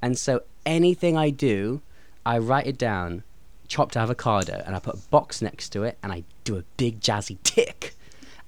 And 0.00 0.18
so 0.18 0.42
anything 0.66 1.16
I 1.16 1.30
do, 1.30 1.80
I 2.26 2.38
write 2.38 2.66
it 2.66 2.78
down, 2.78 3.22
chopped 3.68 3.96
avocado, 3.96 4.62
and 4.66 4.74
I 4.74 4.80
put 4.80 4.94
a 4.94 5.08
box 5.10 5.40
next 5.42 5.70
to 5.70 5.84
it 5.84 5.98
and 6.02 6.12
I 6.12 6.24
do 6.44 6.56
a 6.56 6.64
big 6.76 7.00
jazzy 7.00 7.38
tick. 7.42 7.94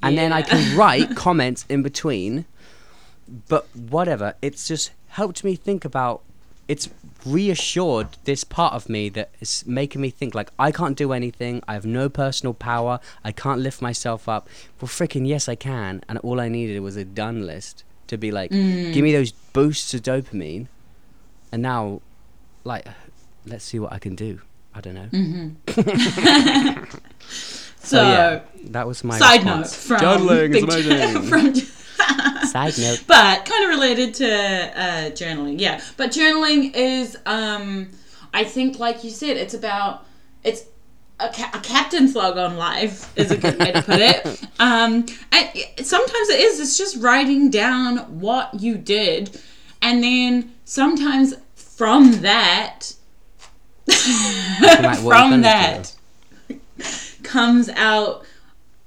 And 0.02 0.18
then 0.18 0.32
I 0.32 0.42
can 0.42 0.76
write 0.76 1.16
comments 1.16 1.64
in 1.68 1.82
between. 1.82 2.44
But 3.48 3.66
whatever 3.74 4.34
it's 4.42 4.68
just 4.68 4.90
helped 5.08 5.44
me 5.44 5.56
think 5.56 5.84
about 5.84 6.20
it's 6.68 6.90
reassured 7.24 8.08
this 8.24 8.44
part 8.44 8.74
of 8.74 8.88
me 8.88 9.08
that 9.10 9.30
is 9.40 9.64
making 9.66 10.00
me 10.00 10.10
think 10.10 10.34
like 10.34 10.50
i 10.58 10.70
can't 10.70 10.96
do 10.96 11.12
anything. 11.12 11.62
I 11.66 11.72
have 11.72 11.86
no 11.86 12.10
personal 12.10 12.52
power. 12.52 13.00
I 13.22 13.32
can't 13.32 13.60
lift 13.60 13.80
myself 13.80 14.28
up. 14.28 14.48
Well 14.78 14.88
freaking 14.88 15.26
yes 15.26 15.48
i 15.48 15.54
can. 15.54 16.02
And 16.06 16.18
all 16.18 16.38
i 16.38 16.48
needed 16.48 16.80
was 16.80 16.96
a 16.96 17.04
done 17.04 17.46
list 17.46 17.84
to 18.14 18.18
be 18.18 18.30
like 18.30 18.50
give 18.50 19.02
me 19.02 19.12
those 19.12 19.32
boosts 19.32 19.94
of 19.94 20.02
dopamine. 20.02 20.68
And 21.52 21.62
now 21.62 22.00
like 22.64 22.86
let's 23.46 23.64
see 23.64 23.78
what 23.78 23.92
i 23.92 23.98
can 23.98 24.14
do. 24.14 24.40
I 24.74 24.80
don't 24.80 24.94
know. 24.94 25.08
So, 27.84 28.00
yeah 28.02 28.40
that 28.70 28.86
was 28.86 29.04
my 29.04 29.18
side 29.18 29.44
note 29.44 29.68
from 29.68 30.00
journaling 30.00 30.54
is 30.56 30.86
amazing. 30.86 31.22
from 31.28 31.54
side 32.46 32.78
note. 32.78 33.04
But 33.06 33.44
kind 33.44 33.64
of 33.64 33.68
related 33.70 34.14
to 34.14 34.26
uh, 34.26 35.10
journaling 35.10 35.60
yeah. 35.60 35.82
But 35.98 36.10
journaling 36.10 36.72
is 36.74 37.18
um 37.26 37.90
i 38.32 38.42
think 38.42 38.78
like 38.78 39.04
you 39.04 39.10
said 39.10 39.36
it's 39.36 39.54
about 39.54 40.06
it's 40.42 40.64
a, 41.24 41.32
ca- 41.32 41.50
a 41.54 41.60
captain's 41.60 42.14
log 42.14 42.38
on 42.38 42.56
life 42.56 43.16
is 43.16 43.30
a 43.30 43.36
good 43.36 43.58
way 43.58 43.72
to 43.72 43.82
put 43.82 44.00
it. 44.00 44.42
Um 44.60 45.06
and 45.32 45.48
sometimes 45.82 46.28
it 46.28 46.40
is 46.40 46.60
it's 46.60 46.78
just 46.78 47.02
writing 47.02 47.50
down 47.50 48.20
what 48.20 48.60
you 48.60 48.76
did. 48.76 49.40
And 49.82 50.02
then 50.02 50.52
sometimes 50.64 51.34
from 51.56 52.20
that 52.20 52.94
Like, 53.88 54.82
what 54.82 54.94
you've 54.94 55.02
from 55.02 55.42
that 55.42 55.94
comes 57.24 57.68
out 57.70 58.24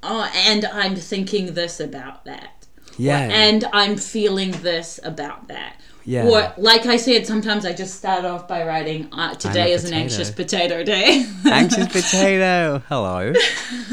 oh, 0.04 0.32
and 0.34 0.66
i'm 0.66 0.96
thinking 0.96 1.54
this 1.54 1.80
about 1.80 2.24
that. 2.26 2.58
Yeah. 2.98 3.20
And 3.20 3.66
I'm 3.74 3.98
feeling 3.98 4.52
this 4.52 5.00
about 5.04 5.48
that. 5.50 5.80
Yeah. 6.08 6.26
Or, 6.26 6.54
like 6.58 6.86
I 6.86 6.96
said, 6.96 7.28
sometimes 7.28 7.66
I 7.66 7.74
just 7.74 7.96
start 7.96 8.24
off 8.24 8.48
by 8.48 8.66
writing, 8.66 9.10
uh, 9.12 9.36
today 9.36 9.74
is 9.74 9.84
an 9.84 9.94
anxious 9.94 10.32
potato 10.32 10.82
day. 10.82 11.26
anxious 11.46 11.88
potato 11.88 12.82
hello 12.88 13.34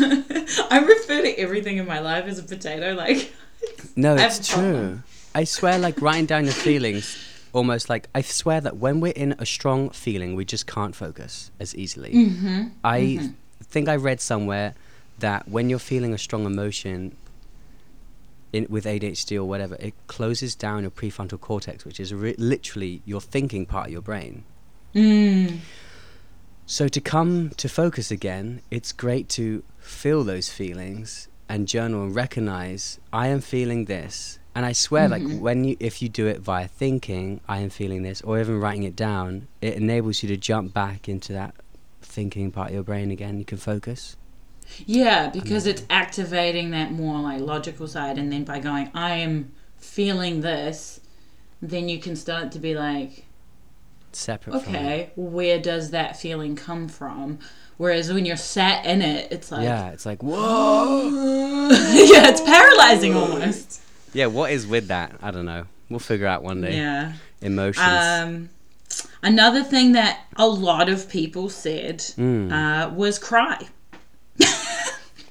I 0.70 0.78
refer 0.78 1.22
to 1.22 1.34
everything 1.36 1.78
in 1.78 1.86
my 1.86 1.98
life 1.98 2.26
as 2.26 2.38
a 2.38 2.44
potato. 2.44 2.94
Like, 2.94 3.32
No, 3.96 4.14
it's 4.14 4.48
a 4.48 4.52
problem. 4.52 4.74
true. 4.74 5.02
I 5.34 5.42
swear, 5.42 5.76
like 5.80 6.00
writing 6.00 6.26
down 6.26 6.44
your 6.44 6.54
feelings, 6.54 7.18
almost 7.52 7.88
like 7.88 8.08
I 8.14 8.20
swear 8.22 8.60
that 8.60 8.76
when 8.76 9.00
we're 9.00 9.12
in 9.16 9.34
a 9.40 9.46
strong 9.46 9.90
feeling, 9.90 10.36
we 10.36 10.44
just 10.44 10.68
can't 10.68 10.94
focus 10.94 11.50
as 11.58 11.74
easily. 11.74 12.12
Mm-hmm. 12.12 12.68
I 12.84 13.30
think 13.64 13.88
I 13.88 13.96
read 13.96 14.20
somewhere 14.20 14.74
that 15.18 15.48
when 15.48 15.68
you're 15.68 15.80
feeling 15.80 16.14
a 16.14 16.18
strong 16.18 16.46
emotion, 16.46 17.16
in, 18.54 18.66
with 18.70 18.84
ADHD 18.84 19.36
or 19.36 19.44
whatever, 19.44 19.76
it 19.80 19.94
closes 20.06 20.54
down 20.54 20.82
your 20.82 20.90
prefrontal 20.90 21.40
cortex, 21.40 21.84
which 21.84 21.98
is 21.98 22.14
re- 22.14 22.36
literally 22.38 23.02
your 23.04 23.20
thinking 23.20 23.66
part 23.66 23.86
of 23.86 23.92
your 23.92 24.02
brain. 24.02 24.44
mm, 24.94 25.58
So 26.66 26.88
to 26.88 27.00
come 27.00 27.50
to 27.56 27.68
focus 27.68 28.10
again, 28.10 28.62
it's 28.70 28.92
great 28.92 29.28
to 29.30 29.62
feel 29.78 30.24
those 30.24 30.48
feelings 30.50 31.28
and 31.48 31.68
journal 31.68 32.04
and 32.04 32.14
recognize 32.14 32.98
I 33.12 33.28
am 33.28 33.40
feeling 33.40 33.84
this. 33.86 34.38
And 34.54 34.64
I 34.64 34.72
swear, 34.72 35.08
like 35.08 35.22
when 35.40 35.64
you, 35.64 35.76
if 35.80 36.00
you 36.00 36.08
do 36.08 36.28
it 36.28 36.38
via 36.40 36.68
thinking, 36.68 37.40
I 37.48 37.58
am 37.58 37.70
feeling 37.70 38.02
this, 38.02 38.22
or 38.22 38.38
even 38.40 38.60
writing 38.60 38.84
it 38.84 38.94
down, 38.94 39.48
it 39.60 39.74
enables 39.74 40.22
you 40.22 40.28
to 40.28 40.36
jump 40.36 40.72
back 40.72 41.08
into 41.08 41.32
that 41.32 41.54
thinking 42.00 42.52
part 42.52 42.68
of 42.68 42.74
your 42.74 42.84
brain 42.84 43.10
again. 43.10 43.38
You 43.38 43.44
can 43.44 43.58
focus. 43.58 44.16
Yeah, 44.86 45.28
because 45.30 45.66
it's 45.66 45.82
activating 45.90 46.70
that 46.70 46.92
more 46.92 47.20
like 47.20 47.40
logical 47.40 47.86
side, 47.88 48.18
and 48.18 48.32
then 48.32 48.44
by 48.44 48.58
going, 48.60 48.90
I 48.94 49.16
am 49.16 49.52
feeling 49.76 50.40
this, 50.40 51.00
then 51.62 51.88
you 51.88 51.98
can 51.98 52.16
start 52.16 52.52
to 52.52 52.58
be 52.58 52.74
like, 52.74 53.24
Separate 54.12 54.54
okay, 54.56 55.10
where 55.16 55.58
does 55.60 55.90
that 55.90 56.16
feeling 56.16 56.54
come 56.56 56.88
from? 56.88 57.38
Whereas 57.76 58.12
when 58.12 58.24
you're 58.24 58.36
sat 58.36 58.86
in 58.86 59.02
it, 59.02 59.32
it's 59.32 59.50
like, 59.50 59.64
Yeah, 59.64 59.90
it's 59.90 60.06
like 60.06 60.22
whoa. 60.22 61.68
yeah, 61.70 62.28
it's 62.28 62.40
paralyzing 62.40 63.14
almost. 63.16 63.80
Yeah, 64.12 64.26
what 64.26 64.52
is 64.52 64.66
with 64.66 64.86
that? 64.88 65.16
I 65.20 65.30
don't 65.32 65.44
know. 65.46 65.66
We'll 65.90 65.98
figure 65.98 66.26
out 66.28 66.42
one 66.44 66.60
day. 66.60 66.76
Yeah. 66.76 67.14
Emotions. 67.40 67.84
Um, 67.86 68.48
another 69.22 69.64
thing 69.64 69.92
that 69.92 70.20
a 70.36 70.46
lot 70.46 70.88
of 70.88 71.08
people 71.10 71.48
said 71.50 71.98
Mm. 71.98 72.52
uh, 72.52 72.94
was 72.94 73.18
cry. 73.18 73.66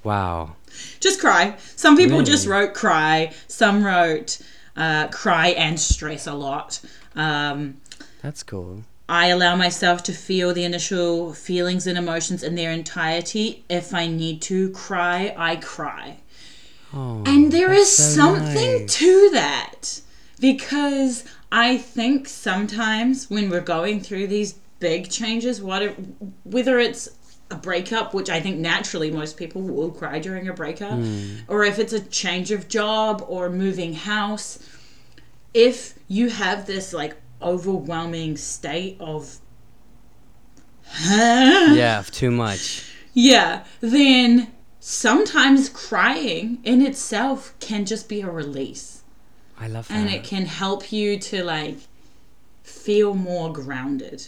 Wow. 0.03 0.55
Just 0.99 1.19
cry. 1.19 1.55
Some 1.75 1.95
people 1.97 2.17
Really? 2.19 2.31
just 2.31 2.47
wrote 2.47 2.73
cry. 2.73 3.33
Some 3.47 3.83
wrote 3.83 4.39
uh, 4.75 5.07
cry 5.09 5.49
and 5.49 5.79
stress 5.79 6.25
a 6.27 6.33
lot. 6.33 6.79
Um, 7.15 7.77
That's 8.21 8.41
cool. 8.43 8.83
I 9.09 9.27
allow 9.27 9.55
myself 9.55 10.01
to 10.03 10.13
feel 10.13 10.53
the 10.53 10.63
initial 10.63 11.33
feelings 11.33 11.85
and 11.87 11.97
emotions 11.97 12.41
in 12.41 12.55
their 12.55 12.71
entirety. 12.71 13.63
If 13.69 13.93
I 13.93 14.07
need 14.07 14.41
to 14.43 14.69
cry, 14.71 15.33
I 15.37 15.57
cry. 15.57 16.17
Oh, 16.93 17.21
And 17.25 17.51
there 17.51 17.71
is 17.73 17.95
so 17.95 18.03
something 18.15 18.81
nice. 18.83 18.93
to 18.97 19.29
that 19.33 19.99
because 20.39 21.25
I 21.51 21.77
think 21.77 22.27
sometimes 22.27 23.29
when 23.29 23.49
we're 23.49 23.61
going 23.61 23.99
through 24.01 24.27
these 24.27 24.53
big 24.79 25.09
changes, 25.09 25.61
what 25.61 25.95
whether 26.43 26.79
it's 26.79 27.09
a 27.53 27.55
breakup, 27.55 28.13
which 28.13 28.29
I 28.29 28.39
think 28.41 28.57
naturally 28.57 29.11
most 29.11 29.37
people 29.37 29.61
will 29.61 29.91
cry 29.91 30.19
during 30.19 30.47
a 30.47 30.53
breakup, 30.53 30.97
Hmm. 30.99 31.37
or 31.47 31.63
if 31.63 31.77
it's 31.79 31.93
a 31.93 31.99
change 31.99 32.51
of 32.51 32.67
job 32.67 33.23
or 33.27 33.49
moving 33.49 33.93
house, 33.93 34.59
if 35.53 35.93
you 36.07 36.29
have 36.29 36.65
this 36.65 36.93
like 36.93 37.15
overwhelming 37.41 38.37
state 38.37 38.97
of 38.99 39.37
Yeah, 41.07 42.03
too 42.11 42.31
much. 42.31 42.85
Yeah, 43.13 43.63
then 43.79 44.47
sometimes 44.79 45.69
crying 45.69 46.59
in 46.63 46.81
itself 46.81 47.53
can 47.59 47.85
just 47.85 48.09
be 48.09 48.21
a 48.21 48.29
release. 48.29 49.01
I 49.59 49.67
love 49.67 49.87
that. 49.87 49.93
And 49.93 50.09
it 50.09 50.23
can 50.23 50.45
help 50.45 50.91
you 50.91 51.17
to 51.19 51.43
like 51.43 51.77
feel 52.63 53.13
more 53.13 53.51
grounded. 53.53 54.27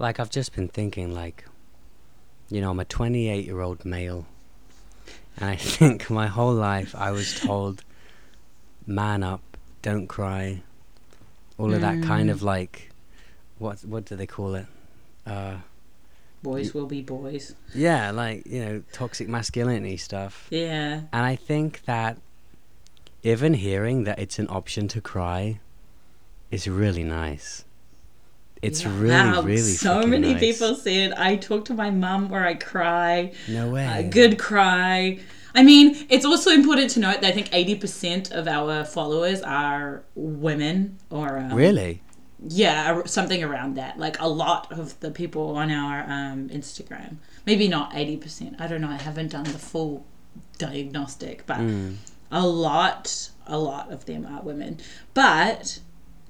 Like 0.00 0.18
I've 0.18 0.30
just 0.30 0.54
been 0.54 0.68
thinking, 0.68 1.14
like, 1.14 1.44
you 2.48 2.60
know, 2.62 2.70
I'm 2.70 2.80
a 2.80 2.84
28 2.86 3.44
year 3.44 3.60
old 3.60 3.84
male, 3.84 4.26
and 5.36 5.50
I 5.50 5.56
think 5.76 6.08
my 6.08 6.26
whole 6.26 6.54
life 6.54 6.94
I 6.96 7.10
was 7.12 7.38
told, 7.38 7.84
man 8.86 9.22
up, 9.22 9.42
don't 9.82 10.06
cry, 10.06 10.62
all 11.58 11.72
of 11.74 11.82
that 11.82 12.02
kind 12.02 12.30
of 12.30 12.42
like, 12.42 12.90
what 13.58 13.80
what 13.84 14.06
do 14.06 14.16
they 14.16 14.26
call 14.26 14.54
it? 14.54 14.66
Uh, 15.26 15.56
Boys 16.42 16.72
will 16.72 16.86
be 16.86 17.02
boys. 17.02 17.54
yeah, 17.74 18.10
like 18.10 18.46
you 18.46 18.64
know, 18.64 18.82
toxic 18.92 19.28
masculinity 19.28 19.98
stuff. 19.98 20.46
Yeah. 20.50 21.02
And 21.12 21.26
I 21.26 21.36
think 21.36 21.82
that 21.84 22.16
even 23.22 23.52
hearing 23.52 24.04
that 24.04 24.18
it's 24.18 24.38
an 24.38 24.48
option 24.48 24.88
to 24.88 25.02
cry 25.02 25.60
is 26.50 26.66
really 26.66 27.04
nice. 27.04 27.66
It's 28.62 28.82
Yeah. 28.82 28.98
really, 28.98 29.14
Wow, 29.14 29.42
really 29.42 29.72
so 29.72 30.02
many 30.06 30.32
nice. 30.34 30.40
people 30.40 30.74
said 30.74 31.12
I 31.14 31.36
talk 31.36 31.64
to 31.66 31.74
my 31.74 31.90
mum 31.90 32.28
where 32.28 32.46
I 32.46 32.54
cry. 32.54 33.32
No 33.48 33.70
way. 33.70 33.86
A 33.86 34.02
good 34.02 34.38
cry. 34.38 35.18
I 35.54 35.62
mean, 35.64 35.96
it's 36.08 36.24
also 36.24 36.50
important 36.50 36.90
to 36.92 37.00
note 37.00 37.22
that 37.22 37.28
I 37.28 37.32
think 37.32 37.48
80% 37.50 38.30
of 38.30 38.46
our 38.46 38.84
followers 38.84 39.40
are 39.42 40.04
women 40.14 40.98
or 41.10 41.38
um, 41.38 41.54
Really? 41.54 42.02
yeah 42.48 43.02
something 43.04 43.44
around 43.44 43.74
that 43.76 43.98
like 43.98 44.18
a 44.18 44.26
lot 44.26 44.72
of 44.72 44.98
the 45.00 45.10
people 45.10 45.56
on 45.56 45.70
our 45.70 45.98
um, 46.10 46.48
instagram 46.48 47.16
maybe 47.44 47.68
not 47.68 47.92
80% 47.92 48.58
i 48.58 48.66
don't 48.66 48.80
know 48.80 48.88
i 48.88 48.96
haven't 48.96 49.30
done 49.32 49.44
the 49.44 49.58
full 49.58 50.06
diagnostic 50.56 51.44
but 51.46 51.58
Mm. 51.58 51.96
a 52.32 52.46
lot 52.46 53.30
a 53.46 53.58
lot 53.58 53.92
of 53.92 54.06
them 54.06 54.24
are 54.26 54.40
women 54.42 54.78
but 55.12 55.80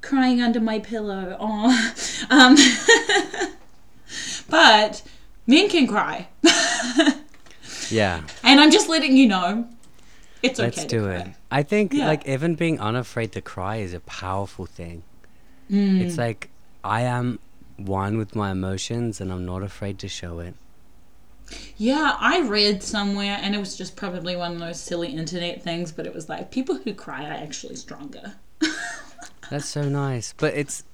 crying 0.01 0.41
under 0.41 0.61
my 0.61 0.79
pillow 0.79 1.37
oh 1.39 1.93
um 2.31 2.57
but 4.49 5.03
men 5.47 5.69
can 5.69 5.87
cry 5.87 6.29
Yeah. 7.91 8.23
and 8.43 8.61
i'm 8.61 8.71
just 8.71 8.89
letting 8.89 9.17
you 9.17 9.29
know 9.29 9.69
it's 10.43 10.59
okay 10.59 10.67
Let's 10.75 10.85
do 10.87 11.05
cry. 11.05 11.15
it. 11.17 11.27
I 11.51 11.63
think 11.63 11.93
Yeah. 11.93 12.07
like 12.07 12.27
even 12.27 12.55
being 12.55 12.81
unafraid 12.81 13.33
to 13.33 13.43
cry 13.43 13.77
is 13.77 13.93
a 13.93 14.01
powerful 14.01 14.65
thing. 14.65 15.03
Mm. 15.71 16.01
It's 16.01 16.17
like 16.17 16.49
I 16.83 17.03
am 17.03 17.41
one 17.77 18.17
with 18.17 18.35
my 18.35 18.51
emotions 18.51 19.21
and 19.21 19.31
I'm 19.31 19.45
not 19.45 19.63
afraid 19.63 19.99
to 19.99 20.09
show 20.09 20.39
it. 20.39 20.55
Yeah, 21.77 22.17
I 22.19 22.41
read 22.41 22.83
somewhere, 22.83 23.39
and 23.43 23.55
it 23.55 23.59
was 23.59 23.77
just 23.77 23.97
probably 23.97 24.35
one 24.35 24.53
of 24.55 24.61
those 24.61 24.81
silly 24.81 25.09
internet 25.09 25.63
things, 25.63 25.93
but 25.93 26.07
it 26.07 26.15
was 26.15 26.31
like 26.31 26.51
people 26.51 26.77
who 26.77 26.95
cry 26.95 27.27
are 27.29 27.33
actually 27.35 27.77
stronger. 27.77 28.33
That's 29.51 29.67
so 29.69 29.89
nice. 29.89 30.33
But 30.37 30.55
it's 30.55 30.85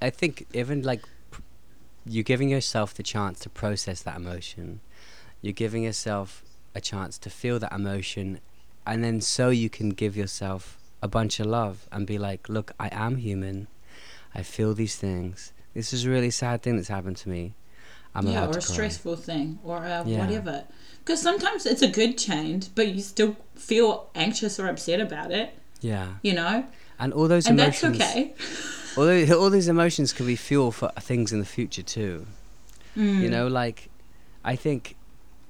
I 0.00 0.10
think 0.10 0.46
even 0.52 0.82
like 0.82 1.02
pr- 1.30 1.40
you're 2.04 2.24
giving 2.24 2.48
yourself 2.48 2.94
the 2.94 3.02
chance 3.02 3.38
to 3.40 3.48
process 3.48 4.02
that 4.02 4.16
emotion. 4.16 4.80
You're 5.40 5.52
giving 5.52 5.84
yourself 5.84 6.42
a 6.74 6.80
chance 6.80 7.18
to 7.18 7.30
feel 7.30 7.58
that 7.60 7.72
emotion 7.72 8.40
and 8.86 9.04
then 9.04 9.20
so 9.20 9.50
you 9.50 9.70
can 9.70 9.90
give 9.90 10.16
yourself 10.16 10.78
a 11.02 11.08
bunch 11.08 11.38
of 11.40 11.46
love 11.46 11.86
and 11.92 12.06
be 12.06 12.18
like, 12.18 12.48
"Look, 12.48 12.72
I 12.80 12.88
am 12.92 13.16
human. 13.16 13.68
I 14.34 14.42
feel 14.42 14.74
these 14.74 14.96
things. 14.96 15.52
This 15.74 15.92
is 15.92 16.04
a 16.04 16.10
really 16.10 16.30
sad 16.30 16.62
thing 16.62 16.76
that's 16.76 16.88
happened 16.88 17.16
to 17.18 17.28
me. 17.28 17.54
I'm 18.14 18.26
yeah, 18.26 18.44
or 18.46 18.50
a 18.50 18.52
cry." 18.52 18.60
stressful 18.60 19.16
thing, 19.16 19.58
or 19.64 19.78
uh, 19.78 20.04
Yeah. 20.04 20.18
whatever. 20.26 20.64
Because 20.98 21.20
sometimes 21.22 21.66
it's 21.66 21.82
a 21.82 21.88
good 21.88 22.18
change, 22.18 22.68
but 22.74 22.88
you 22.88 23.00
still 23.00 23.36
feel 23.54 24.10
anxious 24.14 24.58
or 24.60 24.66
upset 24.68 25.00
about 25.00 25.30
it, 25.32 25.54
Yeah. 25.80 26.14
you 26.22 26.34
know? 26.34 26.66
And 27.02 27.12
all 27.12 27.26
those 27.26 27.48
And 27.48 27.58
that's 27.58 27.82
emotions 27.82 28.00
okay. 28.00 28.34
all, 28.96 29.04
those, 29.06 29.30
all 29.32 29.50
these 29.50 29.66
emotions 29.66 30.12
can 30.12 30.24
be 30.24 30.36
fuel 30.36 30.70
for 30.70 30.88
things 31.00 31.32
in 31.32 31.40
the 31.40 31.44
future 31.44 31.82
too. 31.82 32.28
Mm. 32.96 33.20
You 33.22 33.28
know, 33.28 33.48
like 33.48 33.90
I 34.44 34.54
think 34.54 34.94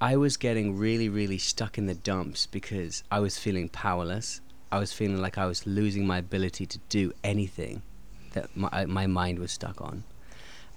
I 0.01 0.17
was 0.17 0.35
getting 0.35 0.79
really, 0.79 1.09
really 1.09 1.37
stuck 1.37 1.77
in 1.77 1.85
the 1.85 1.93
dumps 1.93 2.47
because 2.47 3.03
I 3.11 3.19
was 3.19 3.37
feeling 3.37 3.69
powerless. 3.69 4.41
I 4.71 4.79
was 4.79 4.91
feeling 4.91 5.21
like 5.21 5.37
I 5.37 5.45
was 5.45 5.67
losing 5.67 6.07
my 6.07 6.17
ability 6.17 6.65
to 6.65 6.79
do 6.89 7.13
anything 7.23 7.83
that 8.31 8.57
my 8.57 8.87
my 8.87 9.05
mind 9.05 9.37
was 9.37 9.51
stuck 9.51 9.79
on, 9.79 10.05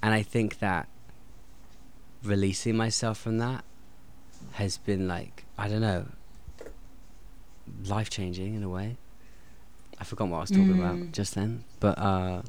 and 0.02 0.12
I 0.12 0.22
think 0.22 0.58
that 0.58 0.88
releasing 2.22 2.76
myself 2.76 3.16
from 3.16 3.38
that 3.38 3.64
has 4.52 4.76
been 4.76 5.08
like 5.08 5.46
I 5.56 5.68
don't 5.68 5.80
know, 5.80 6.04
life 7.86 8.10
changing 8.10 8.54
in 8.54 8.62
a 8.62 8.68
way. 8.68 8.98
I 9.98 10.04
forgot 10.04 10.28
what 10.28 10.38
I 10.38 10.40
was 10.40 10.50
talking 10.50 10.74
Mm. 10.76 10.78
about 10.80 11.12
just 11.12 11.34
then, 11.34 11.64
but 11.80 11.98
uh, 11.98 12.42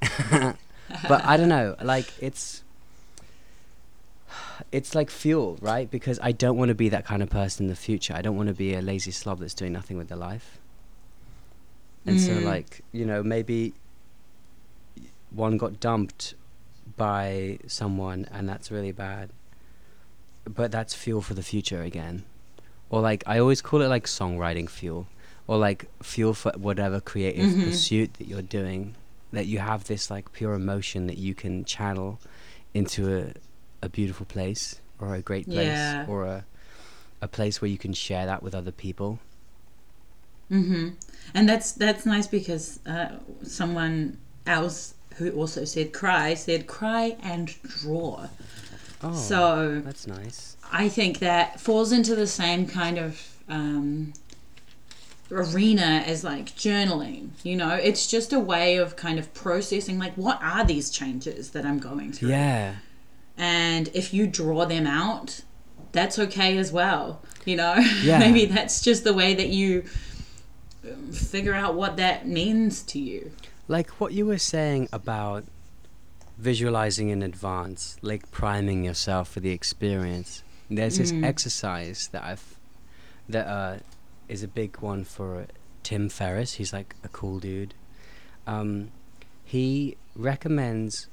but 1.08 1.24
I 1.24 1.36
don't 1.36 1.48
know, 1.48 1.76
like 1.82 2.12
it's 2.20 2.62
it's 4.72 4.94
like 4.94 5.10
fuel, 5.10 5.58
right? 5.60 5.90
Because 5.90 6.18
I 6.22 6.32
don't 6.32 6.56
want 6.56 6.68
to 6.70 6.74
be 6.74 6.88
that 6.90 7.04
kind 7.04 7.22
of 7.22 7.30
person 7.30 7.64
in 7.64 7.70
the 7.70 7.76
future. 7.76 8.14
I 8.14 8.22
don't 8.22 8.36
want 8.36 8.48
to 8.48 8.54
be 8.54 8.74
a 8.74 8.82
lazy 8.82 9.10
slob 9.10 9.38
that's 9.40 9.54
doing 9.54 9.72
nothing 9.72 9.96
with 9.96 10.08
their 10.08 10.18
life. 10.18 10.58
And 12.06 12.20
so, 12.20 12.34
Mm. 12.34 12.44
like, 12.44 12.82
you 12.92 13.04
know, 13.06 13.22
maybe 13.22 13.74
one 15.30 15.56
got 15.58 15.78
dumped 15.80 16.34
by 16.96 17.58
someone 17.66 18.26
and 18.32 18.48
that's 18.48 18.70
really 18.70 18.92
bad. 18.92 19.30
But 20.44 20.70
that's 20.72 20.94
fuel 20.94 21.20
for 21.20 21.34
the 21.34 21.42
future 21.42 21.82
again. 21.82 22.24
Or, 22.90 23.00
like, 23.00 23.22
I 23.26 23.38
always 23.38 23.60
call 23.60 23.82
it 23.82 23.88
like 23.88 24.04
songwriting 24.06 24.68
fuel. 24.68 25.06
Or, 25.48 25.58
like, 25.58 25.86
fuel 26.02 26.34
for 26.34 26.52
whatever 26.56 27.00
creative 27.00 27.50
Mhm. 27.50 27.64
pursuit 27.64 28.14
that 28.18 28.28
you're 28.28 28.42
doing. 28.42 28.94
That 29.32 29.46
you 29.46 29.58
have 29.58 29.84
this, 29.84 30.10
like, 30.10 30.32
pure 30.32 30.54
emotion 30.54 31.06
that 31.08 31.18
you 31.18 31.34
can 31.34 31.64
channel 31.64 32.20
into 32.74 33.00
a, 33.18 33.32
a 33.82 33.88
beautiful 33.88 34.26
place 34.26 34.80
or 35.00 35.14
a 35.14 35.20
great 35.22 35.46
place 35.46 35.66
Yeah. 35.66 36.04
or 36.06 36.24
a, 36.26 36.44
a 37.20 37.28
place 37.28 37.60
where 37.60 37.70
you 37.70 37.78
can 37.78 37.92
share 37.94 38.26
that 38.26 38.42
with 38.42 38.54
other 38.54 38.70
people. 38.72 39.18
hmm 40.48 40.88
And 41.34 41.46
that's 41.48 41.72
that's 41.72 42.06
nice 42.06 42.26
because 42.26 42.80
uh, 42.86 43.16
someone 43.42 44.16
else 44.46 44.94
who 45.16 45.30
also 45.32 45.64
said 45.66 45.92
cry 45.92 46.32
said 46.34 46.66
cry 46.66 47.16
and 47.22 47.54
draw. 47.62 48.28
Oh, 49.02 49.14
So 49.14 49.80
that's 49.84 50.06
nice. 50.06 50.56
I 50.72 50.88
think 50.88 51.18
that 51.18 51.60
falls 51.60 51.92
into 51.92 52.14
the 52.16 52.26
same 52.26 52.66
kind 52.66 52.98
of 52.98 53.20
um, 53.48 54.12
arena 55.30 56.02
as 56.06 56.24
like 56.24 56.46
journaling. 56.56 57.30
You 57.42 57.56
know, 57.56 57.74
it's 57.74 58.06
just 58.06 58.32
a 58.32 58.40
way 58.40 58.76
of 58.76 58.96
kind 58.96 59.18
of 59.18 59.32
processing 59.34 59.98
like 59.98 60.14
what 60.14 60.42
are 60.42 60.64
these 60.64 60.90
changes 60.90 61.50
that 61.50 61.64
I'm 61.66 61.78
going 61.78 62.12
through. 62.12 62.30
Yeah. 62.30 62.76
And 63.36 63.88
if 63.94 64.12
you 64.12 64.26
draw 64.26 64.64
them 64.64 64.86
out, 64.86 65.42
that's 65.92 66.18
okay 66.18 66.58
as 66.58 66.72
well. 66.72 67.22
You 67.44 67.56
know, 67.56 67.74
Yeah. 68.02 68.18
maybe 68.18 68.46
that's 68.46 68.80
just 68.80 69.04
the 69.04 69.14
way 69.14 69.34
that 69.34 69.48
you 69.48 69.84
um, 70.84 71.12
figure 71.12 71.54
out 71.54 71.74
what 71.74 71.96
that 71.98 72.26
means 72.26 72.82
to 72.84 72.98
you. 72.98 73.32
Like 73.68 73.90
what 74.00 74.12
you 74.12 74.26
were 74.26 74.38
saying 74.38 74.88
about 74.92 75.44
visualizing 76.38 77.08
in 77.10 77.22
advance, 77.22 77.96
like 78.02 78.30
priming 78.30 78.84
yourself 78.84 79.28
for 79.28 79.40
the 79.40 79.50
experience. 79.50 80.42
There's 80.70 80.98
this 80.98 81.12
Mm. 81.12 81.24
exercise 81.24 82.08
that 82.12 82.22
I've 82.22 82.56
that 83.28 83.46
uh, 83.46 83.76
is 84.28 84.42
a 84.42 84.48
big 84.48 84.78
one 84.80 85.04
for 85.04 85.46
Tim 85.82 86.08
Ferriss. 86.08 86.54
He's 86.54 86.72
like 86.72 86.94
a 87.04 87.08
cool 87.08 87.38
dude. 87.38 87.74
Um, 88.46 88.90
he 89.44 89.96
recommends 90.16 91.08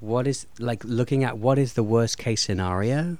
what 0.00 0.26
is 0.26 0.46
like 0.58 0.84
looking 0.84 1.24
at 1.24 1.38
what 1.38 1.58
is 1.58 1.74
the 1.74 1.82
worst 1.82 2.18
case 2.18 2.42
scenario 2.42 3.16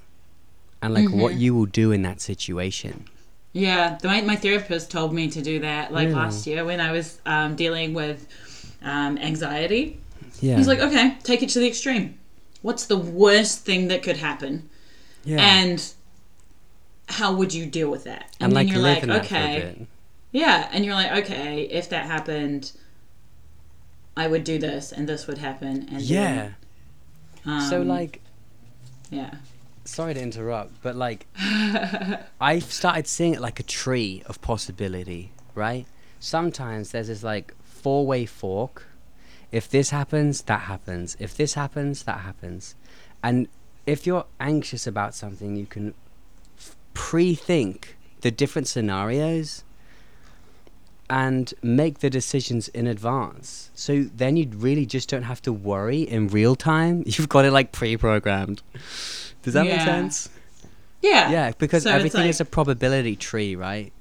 and 0.83 0.92
like 0.94 1.09
what 1.11 1.33
Mhm. 1.33 1.38
you 1.40 1.55
will 1.55 1.66
do 1.66 1.92
in 1.92 2.03
that 2.03 2.20
situation. 2.20 3.07
Yeah, 3.53 3.96
the, 4.03 4.09
my, 4.09 4.20
my 4.22 4.37
therapist 4.37 4.90
told 4.90 5.14
me 5.14 5.31
to 5.31 5.40
do 5.40 5.61
that 5.61 5.92
like 5.92 6.09
Really? 6.09 6.18
last 6.18 6.46
year 6.46 6.64
when 6.64 6.81
I 6.81 6.92
was 6.92 7.20
um, 7.24 7.55
dealing 7.57 7.94
with 7.94 8.27
um, 8.83 9.16
anxiety. 9.18 9.98
Yeah. 10.40 10.57
He's 10.57 10.68
like, 10.68 10.81
okay, 10.81 11.16
take 11.22 11.42
it 11.42 11.48
to 11.50 11.61
the 11.61 11.66
extreme. 11.66 12.18
What's 12.62 12.87
the 12.87 12.98
worst 12.98 13.64
thing 13.64 13.88
that 13.88 14.03
could 14.03 14.16
happen? 14.18 14.68
yeah. 15.24 15.38
And 15.40 15.83
how 17.09 17.35
would 17.35 17.53
you 17.53 17.67
deal 17.67 17.90
with 17.90 18.05
that? 18.05 18.35
And, 18.40 18.53
like 18.53 18.69
then 18.69 18.77
you're 18.77 18.83
like, 18.83 19.03
in 19.03 19.09
that 19.11 19.27
for 19.27 19.38
a 19.38 19.43
okay, 19.43 19.87
yeah, 20.33 20.69
and 20.73 20.85
you're 20.85 20.95
like, 20.95 21.12
okay, 21.25 21.62
if 21.62 21.88
that 21.90 22.07
happened, 22.07 22.73
I 24.17 24.27
would 24.27 24.45
do 24.45 24.59
this, 24.59 24.93
and 24.93 25.09
this 25.09 25.27
would 25.27 25.38
happen, 25.38 25.88
and 25.90 26.01
Yeah. 26.03 26.51
then, 27.45 27.61
so 27.61 27.83
um, 27.83 27.88
like 27.88 28.21
yeah, 29.11 29.35
sorry 29.85 30.14
to 30.14 30.21
interrupt, 30.21 30.83
but 30.83 30.97
like 30.97 31.27
I've 32.40 32.64
started 32.64 33.07
seeing 33.07 33.35
it 33.35 33.40
like 33.40 33.61
a 33.61 33.64
tree 33.64 34.23
of 34.27 34.40
possibility, 34.40 35.33
right? 35.55 35.87
Sometimes 36.21 36.90
there's 36.90 37.09
this 37.09 37.23
like 37.23 37.55
four 37.62 38.07
way 38.07 38.27
fork. 38.27 38.87
If 39.53 39.69
this 39.69 39.90
happens, 39.90 40.43
that 40.43 40.62
happens. 40.62 41.17
If 41.21 41.37
this 41.37 41.55
happens, 41.55 42.03
that 42.05 42.21
happens. 42.21 42.75
And 43.23 43.47
if 43.87 44.07
you're 44.07 44.27
anxious 44.40 44.87
about 44.87 45.14
something, 45.14 45.55
you 45.55 45.67
can 45.67 45.95
f- 46.94 47.00
pre 47.02 47.35
think 47.35 47.96
the 48.20 48.30
different 48.30 48.68
scenarios 48.68 49.64
and 51.11 51.52
make 51.62 51.98
the 51.98 52.09
decisions 52.09 52.68
in 52.68 52.87
advance. 52.87 53.70
So 53.74 54.04
then 54.04 54.37
you 54.37 54.48
really 54.54 54.87
just 54.87 55.09
don't 55.09 55.24
have 55.24 55.42
to 55.42 55.52
worry 55.52 56.02
in 56.02 56.28
real 56.28 56.57
time. 56.57 57.02
You've 57.07 57.28
got 57.28 57.44
it 57.44 57.50
like 57.52 57.72
pre 57.72 57.96
programmed. 57.96 58.62
Does 59.42 59.54
that 59.54 59.66
make 59.66 59.80
sense? 59.83 60.30
yeah, 61.02 61.30
Yeah, 61.30 61.52
because 61.59 61.83
So 61.83 61.90
everything 61.90 62.26
is 62.28 62.40
a 62.40 62.44
probability 62.46 63.16
tree, 63.16 63.54
right? 63.54 63.92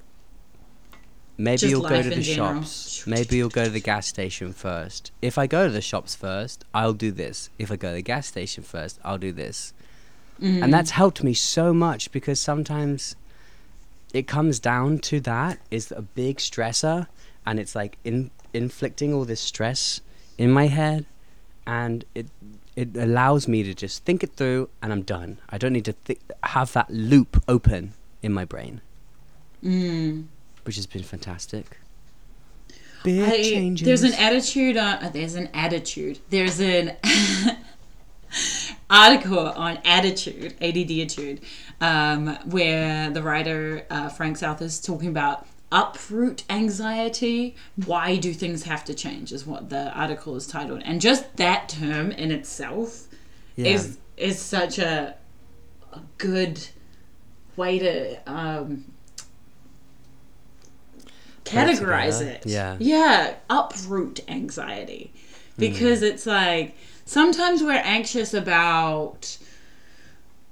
Maybe 1.36 1.66
you'll 1.66 1.82
go 1.82 2.00
to 2.00 2.08
the 2.08 2.22
general. 2.22 2.62
shops. 2.62 3.06
Maybe 3.06 3.36
you'll 3.36 3.48
go 3.48 3.64
to 3.64 3.70
the 3.70 3.80
gas 3.80 4.06
station 4.06 4.52
first. 4.52 5.10
If 5.20 5.36
I 5.36 5.46
go 5.48 5.66
to 5.66 5.72
the 5.72 5.82
shops 5.82 6.14
first, 6.14 6.64
I'll 6.72 6.92
do 6.92 7.10
this. 7.10 7.50
If 7.58 7.72
I 7.72 7.76
go 7.76 7.88
to 7.88 7.94
the 7.96 8.02
gas 8.02 8.28
station 8.28 8.62
first, 8.62 9.00
I'll 9.04 9.18
do 9.18 9.32
this. 9.32 9.74
Mm. 10.40 10.62
And 10.64 10.74
that's 10.74 10.90
helped 10.90 11.22
me 11.22 11.32
so 11.34 11.72
much 11.72 12.10
because 12.12 12.40
sometimes 12.40 13.14
it 14.12 14.26
comes 14.26 14.58
down 14.58 14.98
to 14.98 15.20
that 15.20 15.58
is 15.70 15.92
a 15.92 16.02
big 16.02 16.38
stressor 16.38 17.06
and 17.46 17.58
it's 17.60 17.74
like 17.74 17.98
in, 18.04 18.30
inflicting 18.52 19.12
all 19.14 19.24
this 19.24 19.40
stress 19.40 20.00
in 20.38 20.50
my 20.50 20.66
head 20.66 21.06
and 21.66 22.04
it 22.14 22.26
it 22.76 22.96
allows 22.96 23.46
me 23.46 23.62
to 23.62 23.72
just 23.72 24.04
think 24.04 24.24
it 24.24 24.32
through 24.34 24.68
and 24.82 24.92
I'm 24.92 25.02
done. 25.02 25.38
I 25.48 25.58
don't 25.58 25.72
need 25.72 25.84
to 25.84 25.92
thi- 25.92 26.18
have 26.42 26.72
that 26.72 26.90
loop 26.90 27.40
open 27.46 27.92
in 28.20 28.32
my 28.32 28.44
brain, 28.44 28.80
Mm. 29.62 30.24
which 30.64 30.74
has 30.74 30.86
been 30.86 31.04
fantastic. 31.04 31.78
Big 33.04 33.22
I- 33.22 33.42
changes. 33.42 33.86
There's 33.86 34.02
an 34.02 34.14
attitude. 34.14 34.76
On, 34.76 34.94
uh, 35.04 35.10
there's 35.12 35.36
an 35.36 35.48
attitude. 35.54 36.18
There's 36.30 36.58
an 36.60 36.96
article 38.94 39.48
on 39.48 39.78
attitude, 39.84 40.54
ADDitude, 40.60 41.40
um, 41.80 42.36
where 42.44 43.10
the 43.10 43.22
writer 43.22 43.86
uh, 43.90 44.08
Frank 44.08 44.36
South 44.36 44.62
is 44.62 44.80
talking 44.80 45.08
about 45.08 45.46
uproot 45.72 46.44
anxiety. 46.48 47.56
Why 47.86 48.16
do 48.16 48.32
things 48.32 48.62
have 48.62 48.84
to 48.84 48.94
change? 48.94 49.32
Is 49.32 49.44
what 49.44 49.68
the 49.68 49.92
article 49.92 50.36
is 50.36 50.46
titled, 50.46 50.82
and 50.84 51.00
just 51.00 51.36
that 51.36 51.68
term 51.68 52.12
in 52.12 52.30
itself 52.30 53.08
yeah. 53.56 53.72
is 53.72 53.98
is 54.16 54.38
such 54.40 54.78
a, 54.78 55.16
a 55.92 56.00
good 56.18 56.68
way 57.56 57.80
to 57.80 58.16
um, 58.30 58.84
categorize 61.44 62.20
it. 62.20 62.44
Yeah. 62.46 62.76
Yeah, 62.78 63.34
uproot 63.50 64.20
anxiety. 64.28 65.12
Because 65.56 66.02
it's 66.02 66.26
like 66.26 66.74
sometimes 67.04 67.62
we're 67.62 67.72
anxious 67.72 68.34
about 68.34 69.36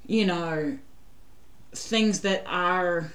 you 0.07 0.27
know 0.27 0.79
things 1.75 2.21
that 2.21 2.45
are 2.47 3.13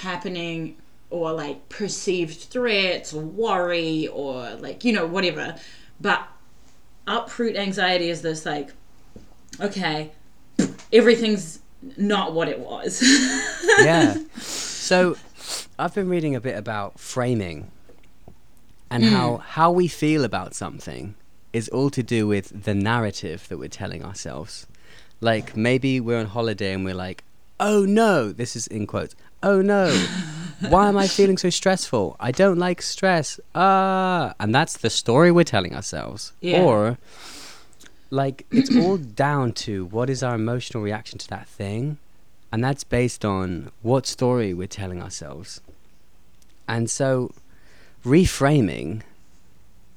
happening 0.00 0.76
or 1.10 1.32
like 1.32 1.68
perceived 1.68 2.40
threats 2.50 3.12
or 3.12 3.22
worry 3.22 4.08
or 4.08 4.50
like 4.56 4.84
you 4.84 4.92
know 4.92 5.06
whatever. 5.06 5.56
But 6.00 6.26
uproot 7.06 7.56
anxiety 7.56 8.10
is 8.10 8.22
this 8.22 8.44
like 8.44 8.72
okay, 9.60 10.12
everything's 10.92 11.60
not 11.96 12.34
what 12.34 12.48
it 12.48 12.58
was. 12.58 13.02
yeah. 13.80 14.16
So 14.38 15.16
I've 15.78 15.94
been 15.94 16.08
reading 16.08 16.34
a 16.34 16.40
bit 16.40 16.56
about 16.56 16.98
framing 16.98 17.70
and 18.90 19.04
hmm. 19.04 19.10
how 19.10 19.36
how 19.38 19.70
we 19.70 19.88
feel 19.88 20.24
about 20.24 20.54
something 20.54 21.14
is 21.56 21.68
all 21.70 21.90
to 21.90 22.02
do 22.02 22.26
with 22.26 22.64
the 22.64 22.74
narrative 22.74 23.48
that 23.48 23.58
we're 23.58 23.76
telling 23.82 24.04
ourselves. 24.04 24.66
Like 25.20 25.56
maybe 25.56 26.00
we're 26.00 26.18
on 26.18 26.26
holiday 26.26 26.72
and 26.74 26.84
we're 26.84 27.02
like, 27.08 27.24
"Oh 27.58 27.84
no, 27.84 28.32
this 28.32 28.54
is 28.56 28.66
in 28.66 28.86
quotes. 28.86 29.14
Oh 29.42 29.62
no. 29.62 29.84
Why 30.68 30.88
am 30.88 30.96
I 30.96 31.06
feeling 31.06 31.38
so 31.38 31.50
stressful? 31.50 32.16
I 32.20 32.30
don't 32.30 32.58
like 32.58 32.82
stress." 32.82 33.40
Ah, 33.54 34.34
and 34.38 34.54
that's 34.54 34.76
the 34.76 34.90
story 34.90 35.30
we're 35.30 35.52
telling 35.56 35.74
ourselves. 35.74 36.32
Yeah. 36.40 36.62
Or 36.62 36.98
like 38.10 38.46
it's 38.50 38.74
all 38.76 38.96
down 39.26 39.52
to 39.52 39.86
what 39.86 40.10
is 40.10 40.22
our 40.22 40.34
emotional 40.34 40.82
reaction 40.82 41.18
to 41.18 41.28
that 41.28 41.48
thing 41.48 41.98
and 42.52 42.62
that's 42.62 42.84
based 42.84 43.24
on 43.24 43.70
what 43.82 44.06
story 44.06 44.54
we're 44.54 44.66
telling 44.66 45.02
ourselves 45.02 45.60
and 46.68 46.88
so 46.88 47.32
reframing 48.04 49.02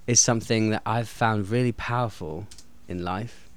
is 0.09 0.19
something 0.19 0.69
that 0.71 0.81
i've 0.85 1.07
found 1.07 1.49
really 1.49 1.71
powerful 1.71 2.47
in 2.87 3.03
life 3.03 3.49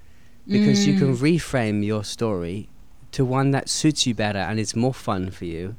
because 0.46 0.86
you 0.86 0.98
can 0.98 1.14
mm. 1.14 1.18
reframe 1.18 1.84
your 1.84 2.04
story 2.04 2.68
to 3.12 3.24
one 3.24 3.50
that 3.52 3.68
suits 3.68 4.06
you 4.06 4.14
better 4.14 4.38
and 4.38 4.58
is 4.58 4.74
more 4.74 4.94
fun 4.94 5.30
for 5.30 5.44
you. 5.44 5.76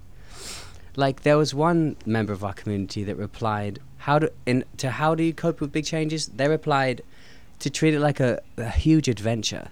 Like 0.95 1.23
there 1.23 1.37
was 1.37 1.53
one 1.53 1.97
member 2.05 2.31
of 2.31 2.43
our 2.43 2.53
community 2.53 3.03
that 3.03 3.15
replied 3.15 3.79
how 3.97 4.19
do 4.19 4.29
in 4.45 4.63
to 4.77 4.91
how 4.91 5.15
do 5.15 5.23
you 5.23 5.33
cope 5.33 5.59
with 5.59 5.71
big 5.71 5.85
changes? 5.85 6.27
They 6.27 6.47
replied 6.47 7.01
to 7.59 7.69
treat 7.69 7.93
it 7.93 7.99
like 7.99 8.19
a, 8.19 8.41
a 8.57 8.69
huge 8.69 9.07
adventure. 9.07 9.69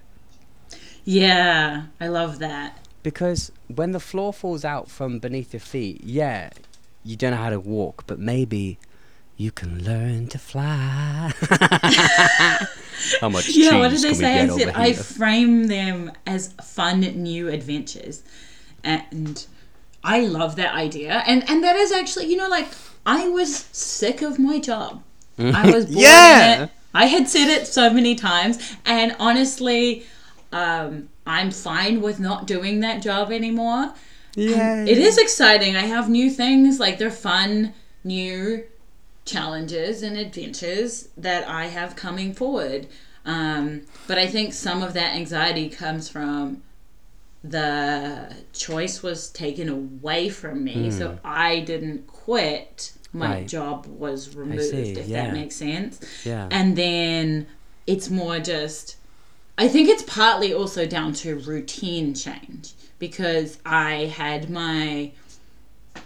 Yeah, 1.04 1.84
I 2.00 2.08
love 2.08 2.38
that. 2.38 2.78
because 3.02 3.50
when 3.66 3.92
the 3.92 4.00
floor 4.00 4.32
falls 4.32 4.64
out 4.64 4.88
from 4.88 5.18
beneath 5.18 5.52
your 5.52 5.60
feet 5.60 6.00
yeah 6.04 6.50
you 7.02 7.16
don't 7.16 7.32
know 7.32 7.36
how 7.36 7.50
to 7.50 7.58
walk 7.58 8.04
but 8.06 8.16
maybe 8.16 8.78
you 9.42 9.50
can 9.50 9.82
learn 9.84 10.26
to 10.28 10.38
fly 10.38 11.32
how 13.20 13.28
much 13.28 13.48
Yeah, 13.48 13.78
what 13.78 13.90
did 13.90 14.02
they 14.02 14.14
say? 14.14 14.40
I 14.40 14.48
said 14.48 14.68
over 14.68 14.70
I 14.76 14.92
here? 14.92 14.94
frame 14.94 15.66
them 15.68 16.12
as 16.26 16.52
fun 16.62 17.00
new 17.00 17.48
adventures, 17.48 18.22
and 18.84 19.44
I 20.04 20.20
love 20.20 20.56
that 20.56 20.74
idea. 20.74 21.22
And 21.26 21.48
and 21.48 21.62
that 21.64 21.76
is 21.76 21.92
actually, 21.92 22.26
you 22.26 22.36
know, 22.36 22.48
like 22.48 22.68
I 23.06 23.28
was 23.28 23.56
sick 23.72 24.22
of 24.22 24.38
my 24.38 24.58
job. 24.60 25.02
I 25.52 25.66
was 25.66 25.86
bored 25.96 25.96
Yeah. 26.02 26.64
it. 26.64 26.70
I 26.94 27.06
had 27.06 27.28
said 27.28 27.48
it 27.48 27.66
so 27.66 27.90
many 27.90 28.14
times, 28.14 28.58
and 28.84 29.16
honestly, 29.18 30.04
um, 30.52 31.08
I'm 31.26 31.50
fine 31.50 32.02
with 32.02 32.20
not 32.20 32.46
doing 32.46 32.80
that 32.80 33.02
job 33.02 33.32
anymore. 33.32 33.94
yeah 34.34 34.84
It 34.86 34.98
is 34.98 35.18
exciting. 35.18 35.76
I 35.76 35.82
have 35.86 36.08
new 36.08 36.30
things, 36.30 36.78
like 36.80 36.98
they're 36.98 37.10
fun, 37.10 37.72
new 38.04 38.64
challenges 39.24 40.02
and 40.02 40.16
adventures 40.16 41.08
that 41.16 41.48
I 41.48 41.66
have 41.66 41.96
coming 41.96 42.34
forward. 42.34 42.86
Um, 43.24 43.82
but 44.06 44.18
I 44.18 44.26
think 44.26 44.52
some 44.52 44.82
of 44.82 44.94
that 44.94 45.14
anxiety 45.14 45.68
comes 45.68 46.08
from 46.08 46.62
the 47.44 48.34
choice 48.52 49.02
was 49.02 49.30
taken 49.30 49.68
away 49.68 50.28
from 50.28 50.64
me, 50.64 50.90
so 50.90 51.18
I 51.24 51.60
didn't 51.60 52.06
quit. 52.06 52.92
My. 53.14 53.26
Right. 53.26 53.46
job 53.46 53.84
was 53.86 54.34
removed, 54.34 54.70
see, 54.70 54.92
if 54.92 55.06
yeah. 55.06 55.26
that 55.26 55.34
makes 55.34 55.56
sense. 55.56 56.00
yeah 56.24 56.48
And 56.50 56.76
then 56.76 57.46
it's 57.86 58.08
more 58.08 58.38
just, 58.38 58.96
I 59.58 59.68
think 59.68 59.90
it's 59.90 60.02
partly 60.04 60.54
also 60.54 60.86
down 60.86 61.12
to 61.14 61.38
routine 61.38 62.14
change 62.14 62.72
because 62.98 63.58
I 63.66 64.06
had 64.06 64.48
my 64.48 65.12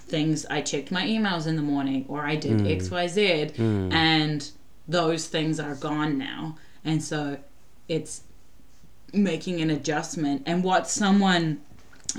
things, 0.06 0.46
I 0.46 0.60
checked 0.62 0.90
my 0.90 1.04
emails 1.04 1.46
in 1.46 1.56
the 1.56 1.62
morning 1.62 2.04
or 2.08 2.24
I 2.24 2.36
did 2.36 2.58
XYZ, 2.60 3.58
and 3.92 4.50
those 4.88 5.26
things 5.28 5.58
are 5.60 5.74
gone 5.74 6.16
now. 6.18 6.56
And 6.84 7.02
so 7.02 7.38
it's 7.88 8.22
making 9.12 9.60
an 9.60 9.70
adjustment. 9.70 10.42
And 10.46 10.62
what 10.62 10.88
someone 10.88 11.60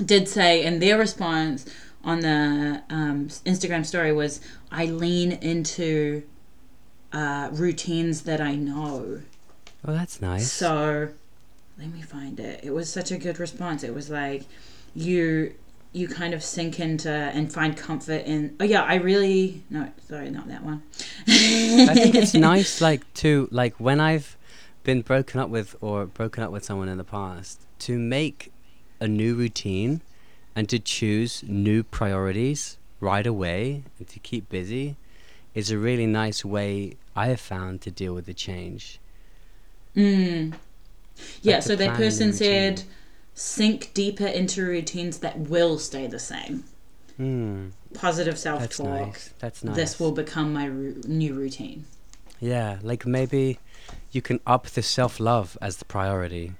did 0.04 0.28
say 0.28 0.64
in 0.64 0.78
their 0.80 0.98
response 0.98 1.66
on 2.04 2.20
the 2.20 2.82
um, 2.90 3.28
Instagram 3.44 3.84
story 3.84 4.12
was, 4.12 4.40
I 4.70 4.86
lean 4.86 5.32
into 5.32 6.22
uh, 7.12 7.48
routines 7.52 8.22
that 8.22 8.40
I 8.40 8.54
know. 8.54 9.22
oh 9.86 9.92
that's 9.94 10.20
nice 10.20 10.52
So 10.52 11.08
let 11.78 11.88
me 11.92 12.02
find 12.02 12.38
it. 12.38 12.60
It 12.62 12.70
was 12.72 12.92
such 12.92 13.10
a 13.10 13.16
good 13.16 13.38
response. 13.40 13.82
It 13.82 13.94
was 13.94 14.10
like 14.10 14.44
you 14.94 15.54
you 15.98 16.08
kind 16.08 16.32
of 16.32 16.42
sink 16.42 16.78
into 16.78 17.10
and 17.10 17.52
find 17.52 17.76
comfort 17.76 18.24
in 18.24 18.56
oh 18.60 18.64
yeah, 18.64 18.82
I 18.82 18.94
really 18.96 19.62
no, 19.68 19.90
sorry, 20.08 20.30
not 20.30 20.48
that 20.48 20.62
one. 20.62 20.82
I 21.26 21.94
think 21.94 22.14
it's 22.14 22.34
nice, 22.50 22.80
like 22.80 23.12
to 23.14 23.48
like 23.50 23.74
when 23.78 24.00
I've 24.00 24.36
been 24.84 25.02
broken 25.02 25.40
up 25.40 25.50
with 25.50 25.76
or 25.80 26.06
broken 26.06 26.42
up 26.42 26.50
with 26.50 26.64
someone 26.64 26.88
in 26.88 26.98
the 26.98 27.04
past, 27.04 27.60
to 27.80 27.98
make 27.98 28.52
a 29.00 29.08
new 29.08 29.34
routine 29.34 30.00
and 30.54 30.68
to 30.68 30.78
choose 30.78 31.42
new 31.46 31.82
priorities 31.82 32.78
right 33.00 33.26
away 33.26 33.82
and 33.98 34.08
to 34.08 34.18
keep 34.18 34.48
busy 34.48 34.96
is 35.54 35.70
a 35.70 35.78
really 35.78 36.06
nice 36.06 36.44
way 36.44 36.94
I 37.16 37.26
have 37.28 37.40
found 37.40 37.80
to 37.82 37.90
deal 37.90 38.14
with 38.14 38.26
the 38.26 38.34
change. 38.34 39.00
Mm. 39.96 40.54
Yeah, 41.42 41.56
Like 41.56 41.62
so 41.64 41.76
that 41.76 41.96
person 41.96 42.28
routine. 42.28 42.78
Sink 43.38 43.92
deeper 43.94 44.26
into 44.26 44.62
routines 44.66 45.18
that 45.18 45.38
will 45.38 45.78
stay 45.78 46.06
the 46.08 46.18
same. 46.18 46.64
Hmm, 47.16 47.68
Positive 47.94 48.36
self 48.38 48.60
that's 48.60 48.76
talk. 48.78 48.86
nice. 48.88 49.30
That's 49.38 49.62
nice. 49.64 49.76
This 49.76 50.00
will 50.00 50.12
become 50.12 50.52
my 50.52 50.66
ru- 50.66 51.00
new 51.06 51.34
routine. 51.34 51.84
Yeah, 52.40 52.78
like 52.82 53.06
maybe 53.06 53.58
you 54.12 54.22
can 54.22 54.40
up 54.46 54.66
the 54.66 54.82
self 54.82 55.18
love 55.20 55.56
as 55.62 55.76
the 55.78 55.84
priority. 55.84 56.52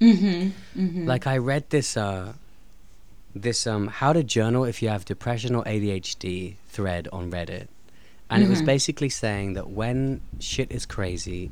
Mm-hmm. 0.00 0.50
mm-hmm. 0.80 1.06
Like 1.06 1.26
I 1.26 1.38
read 1.38 1.70
this 1.70 1.96
uh 1.96 2.34
this 3.34 3.66
um 3.66 3.88
how 3.88 4.12
to 4.12 4.22
journal 4.22 4.64
if 4.64 4.80
you 4.82 4.88
have 4.90 5.04
depression 5.04 5.54
or 5.54 5.64
ADHD 5.64 6.56
thread 6.68 7.08
on 7.12 7.30
Reddit. 7.30 7.68
And 8.30 8.42
it 8.42 8.48
was 8.48 8.60
Mhm. 8.62 8.66
basically 8.66 9.08
saying 9.08 9.54
that 9.54 9.70
when 9.70 10.20
shit 10.38 10.70
is 10.70 10.84
crazy, 10.86 11.50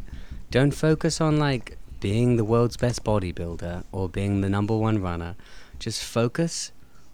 don't 0.51 0.73
focus 0.73 1.21
on 1.23 1.39
like 1.39 1.79
being 2.07 2.37
the 2.37 2.45
world's 2.53 2.77
best 2.77 3.03
bodybuilder 3.11 3.77
or 3.97 4.09
being 4.09 4.41
the 4.45 4.49
number 4.57 4.77
one 4.89 4.99
runner. 5.09 5.33
Just 5.87 6.01
focus 6.05 6.71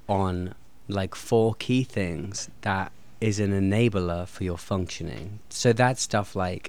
on 0.07 0.55
like 0.99 1.15
four 1.15 1.55
key 1.65 1.83
things 1.99 2.51
that 2.69 2.93
is 3.29 3.37
an 3.41 3.53
enabler 3.53 4.27
for 4.35 4.43
your 4.45 4.59
functioning. 4.59 5.39
So 5.49 5.73
that's 5.73 6.03
stuff 6.03 6.37
like 6.37 6.65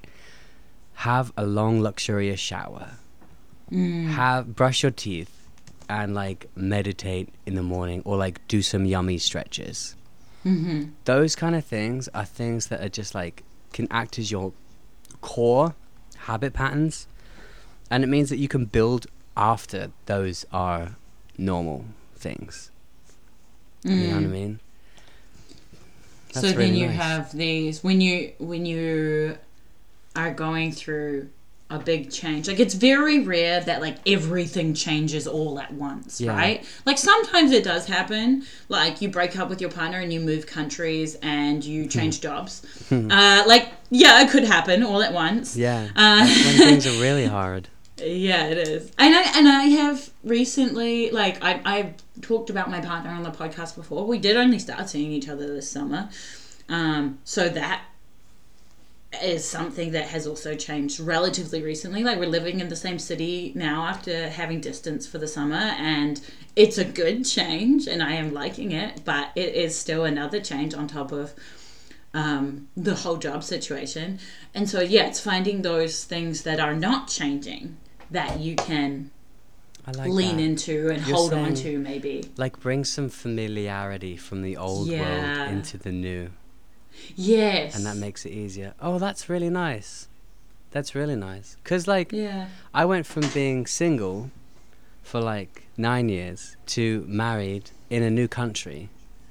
have 1.07 1.27
a 1.43 1.45
long 1.45 1.81
luxurious 1.87 2.39
shower 2.39 2.87
Mm. 3.71 4.07
have 4.21 4.55
brush 4.55 4.83
your 4.83 4.91
teeth 4.91 5.33
and 5.89 6.13
like 6.13 6.41
meditate 6.55 7.29
in 7.47 7.55
the 7.55 7.63
morning 7.63 8.01
or 8.05 8.15
like 8.25 8.35
do 8.47 8.61
some 8.61 8.85
yummy 8.85 9.17
stretches 9.17 9.95
Mm-hmm. 10.45 10.79
those 11.05 11.33
kind 11.43 11.55
of 11.55 11.63
things 11.65 12.01
are 12.13 12.25
things 12.25 12.67
that 12.67 12.79
are 12.85 12.89
just 12.89 13.15
like 13.15 13.43
can 13.71 13.87
act 13.89 14.19
as 14.19 14.29
your 14.35 14.51
core 15.21 15.73
habit 16.29 16.53
patterns 16.53 17.07
and 17.93 18.03
it 18.03 18.07
means 18.07 18.29
that 18.31 18.37
you 18.37 18.47
can 18.47 18.65
build 18.65 19.05
after 19.37 19.91
those 20.07 20.45
are 20.51 20.95
normal 21.37 21.85
things. 22.15 22.71
You 23.83 23.95
know 24.07 24.15
what 24.15 24.23
i 24.23 24.27
mean? 24.27 24.59
So 26.31 26.41
That's 26.41 26.55
then 26.57 26.73
you 26.75 26.87
nice. 26.87 26.95
have 26.95 27.31
these 27.33 27.83
when 27.83 28.01
you 28.01 28.31
when 28.39 28.65
you 28.65 29.37
are 30.15 30.31
going 30.33 30.71
through 30.71 31.29
a 31.69 31.79
big 31.79 32.11
change 32.11 32.47
like 32.47 32.59
it's 32.59 32.73
very 32.75 33.19
rare 33.19 33.59
that 33.61 33.81
like 33.81 33.97
everything 34.07 34.73
changes 34.73 35.25
all 35.27 35.59
at 35.59 35.71
once 35.73 36.19
Yeah. 36.21 36.35
right? 36.35 36.65
Like 36.85 36.97
sometimes 36.97 37.51
it 37.51 37.63
does 37.63 37.85
happen. 37.85 38.43
Like 38.69 39.01
you 39.01 39.09
break 39.09 39.37
up 39.37 39.49
with 39.49 39.61
your 39.61 39.71
partner 39.71 39.99
and 39.99 40.11
you 40.13 40.19
move 40.19 40.47
countries 40.47 41.15
and 41.21 41.63
you 41.63 41.85
change 41.95 42.21
jobs. 42.21 42.53
Uh, 42.91 43.43
like 43.47 43.69
yeah 43.91 44.23
it 44.23 44.29
could 44.31 44.43
happen 44.43 44.81
all 44.83 45.01
at 45.03 45.13
once. 45.13 45.55
Yeah. 45.55 45.89
Uh, 45.95 46.25
when 46.45 46.55
things 46.57 46.87
are 46.87 46.99
really 47.07 47.25
hard 47.27 47.67
Yeah, 47.97 48.47
it 48.47 48.57
is. 48.57 48.91
And 48.97 49.15
I 49.15 49.37
and 49.37 49.47
I 49.47 49.63
have 49.63 50.09
recently 50.23 51.11
like 51.11 51.43
I 51.43 51.61
I've 51.63 51.93
talked 52.21 52.49
about 52.49 52.69
my 52.69 52.81
partner 52.81 53.11
on 53.11 53.23
the 53.23 53.31
podcast 53.31 53.75
before. 53.75 54.05
We 54.05 54.17
did 54.17 54.35
only 54.35 54.59
start 54.59 54.89
seeing 54.89 55.11
each 55.11 55.29
other 55.29 55.53
this 55.53 55.69
summer. 55.69 56.09
Um 56.69 57.19
so 57.23 57.49
that 57.49 57.83
is 59.21 59.47
something 59.47 59.91
that 59.91 60.07
has 60.07 60.25
also 60.25 60.55
changed 60.55 60.99
relatively 60.99 61.61
recently. 61.61 62.03
Like 62.03 62.17
we're 62.17 62.25
living 62.25 62.59
in 62.59 62.69
the 62.69 62.75
same 62.75 62.97
city 62.97 63.51
now 63.55 63.85
after 63.85 64.27
having 64.29 64.59
distance 64.59 65.05
for 65.05 65.19
the 65.19 65.27
summer 65.27 65.55
and 65.55 66.19
it's 66.55 66.79
a 66.79 66.85
good 66.85 67.23
change 67.25 67.87
and 67.87 68.01
I 68.01 68.13
am 68.13 68.33
liking 68.33 68.71
it, 68.71 69.05
but 69.05 69.29
it 69.35 69.53
is 69.53 69.77
still 69.77 70.03
another 70.03 70.41
change 70.41 70.73
on 70.73 70.87
top 70.87 71.11
of 71.11 71.35
um, 72.15 72.69
the 72.75 72.95
whole 72.95 73.17
job 73.17 73.43
situation. 73.43 74.19
And 74.53 74.67
so, 74.69 74.81
yeah, 74.81 75.05
it's 75.07 75.19
finding 75.19 75.61
those 75.61 76.03
things 76.03 76.43
that 76.43 76.59
are 76.59 76.75
not 76.75 77.07
changing 77.07 77.77
that 78.13 78.39
you 78.39 78.55
can 78.55 79.11
i 79.85 79.91
like 79.91 80.09
lean 80.09 80.37
that. 80.37 80.43
into 80.43 80.89
and 80.89 81.05
You're 81.05 81.17
hold 81.17 81.33
on 81.33 81.53
to, 81.55 81.77
maybe. 81.79 82.23
like 82.37 82.59
bring 82.59 82.85
some 82.85 83.09
familiarity 83.09 84.15
from 84.17 84.41
the 84.41 84.55
old 84.55 84.87
Yeah. 84.87 85.01
world 85.01 85.51
into 85.51 85.77
the 85.77 85.91
new 85.91 86.29
Yes. 87.15 87.75
and 87.75 87.85
that 87.87 87.97
makes 87.97 88.23
it 88.25 88.29
easier. 88.31 88.75
Oh, 88.79 88.99
that's 88.99 89.27
really 89.27 89.49
nice. 89.49 90.07
That's 90.71 90.93
really 90.93 91.15
nice. 91.15 91.57
Cause 91.63 91.87
like 91.87 92.11
Yeah. 92.11 92.47
I 92.73 92.85
went 92.85 93.05
from 93.07 93.23
being 93.33 93.65
single 93.65 94.29
for 95.01 95.19
like 95.19 95.63
nine 95.75 96.07
years 96.07 96.55
to 96.67 97.03
married 97.07 97.71
in 97.89 98.03
a 98.03 98.09
new 98.11 98.27
country, 98.27 98.89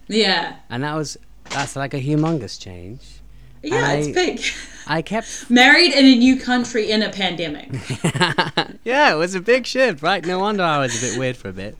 Yeah. 0.08 0.56
and 0.68 0.82
that 0.82 0.94
was 0.94 1.16
that's 1.50 1.76
like 1.76 1.94
a 1.94 2.00
humongous 2.00 2.58
change. 2.60 3.20
Yeah, 3.62 3.86
I- 3.86 3.94
it's 3.94 4.08
big. 4.08 4.40
I 4.86 5.00
kept 5.02 5.48
Married 5.50 5.92
in 5.92 6.04
a 6.04 6.16
new 6.16 6.38
country 6.38 6.90
in 6.90 7.02
a 7.02 7.10
pandemic. 7.10 7.70
yeah, 8.84 9.12
it 9.12 9.16
was 9.16 9.34
a 9.34 9.40
big 9.40 9.64
shift, 9.66 10.02
right? 10.02 10.24
No 10.24 10.40
wonder 10.40 10.64
I 10.64 10.78
was 10.78 11.00
a 11.02 11.06
bit 11.06 11.18
weird 11.18 11.36
for 11.36 11.48
a 11.50 11.52
bit. 11.52 11.76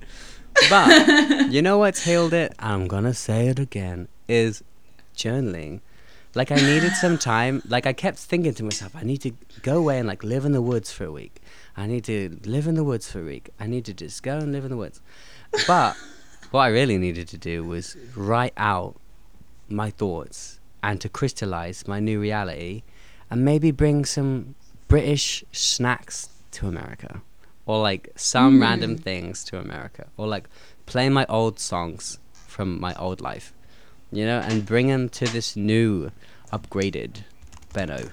But 0.70 1.50
you 1.50 1.62
know 1.62 1.78
what's 1.78 2.04
healed 2.04 2.32
it? 2.32 2.54
I'm 2.58 2.86
gonna 2.86 3.14
say 3.14 3.48
it 3.48 3.58
again. 3.58 4.08
Is 4.28 4.62
journaling. 5.16 5.80
Like 6.34 6.50
I 6.52 6.56
needed 6.56 6.92
some 6.92 7.18
time. 7.18 7.60
Like 7.68 7.86
I 7.86 7.92
kept 7.92 8.18
thinking 8.18 8.54
to 8.54 8.62
myself, 8.62 8.94
I 8.94 9.02
need 9.02 9.18
to 9.22 9.32
go 9.62 9.78
away 9.78 9.98
and 9.98 10.06
like 10.08 10.22
live 10.22 10.44
in 10.44 10.52
the 10.52 10.62
woods 10.62 10.92
for 10.92 11.04
a 11.04 11.12
week. 11.12 11.42
I 11.76 11.86
need 11.86 12.04
to 12.04 12.38
live 12.44 12.66
in 12.66 12.74
the 12.76 12.84
woods 12.84 13.10
for 13.10 13.20
a 13.20 13.24
week. 13.24 13.50
I 13.58 13.66
need 13.66 13.84
to 13.86 13.94
just 13.94 14.22
go 14.22 14.38
and 14.38 14.52
live 14.52 14.64
in 14.64 14.70
the 14.70 14.76
woods. 14.76 15.00
But 15.66 15.96
what 16.50 16.60
I 16.60 16.68
really 16.68 16.98
needed 16.98 17.28
to 17.28 17.38
do 17.38 17.64
was 17.64 17.96
write 18.14 18.52
out 18.56 18.96
my 19.68 19.90
thoughts 19.90 20.51
and 20.82 21.00
to 21.00 21.08
crystallize 21.08 21.86
my 21.86 22.00
new 22.00 22.20
reality 22.20 22.82
and 23.30 23.44
maybe 23.44 23.70
bring 23.70 24.04
some 24.04 24.54
British 24.88 25.44
snacks 25.52 26.28
to 26.52 26.66
America 26.68 27.22
or 27.66 27.80
like 27.80 28.10
some 28.16 28.60
random 28.60 28.96
things 28.96 29.44
to 29.44 29.58
America 29.58 30.06
or 30.16 30.26
like 30.26 30.44
play 30.86 31.08
my 31.08 31.24
old 31.28 31.58
songs 31.58 32.18
from 32.46 32.78
my 32.80 32.94
old 32.96 33.20
life, 33.20 33.52
you 34.10 34.26
know, 34.26 34.40
and 34.40 34.66
bring 34.66 34.88
them 34.88 35.08
to 35.08 35.24
this 35.26 35.56
new 35.56 36.10
upgraded 36.52 37.22
Benno. 37.72 38.10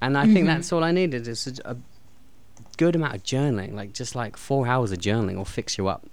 And 0.00 0.16
I 0.16 0.26
think 0.26 0.46
that's 0.46 0.72
all 0.72 0.84
I 0.84 0.92
needed 0.92 1.26
is 1.28 1.60
a, 1.64 1.72
a 1.72 1.76
good 2.78 2.94
amount 2.94 3.16
of 3.16 3.22
journaling, 3.24 3.74
like 3.74 3.92
just 3.92 4.14
like 4.14 4.36
four 4.36 4.66
hours 4.68 4.92
of 4.92 4.98
journaling 4.98 5.34
will 5.36 5.44
fix 5.44 5.76
you 5.76 5.88
up 5.88 6.06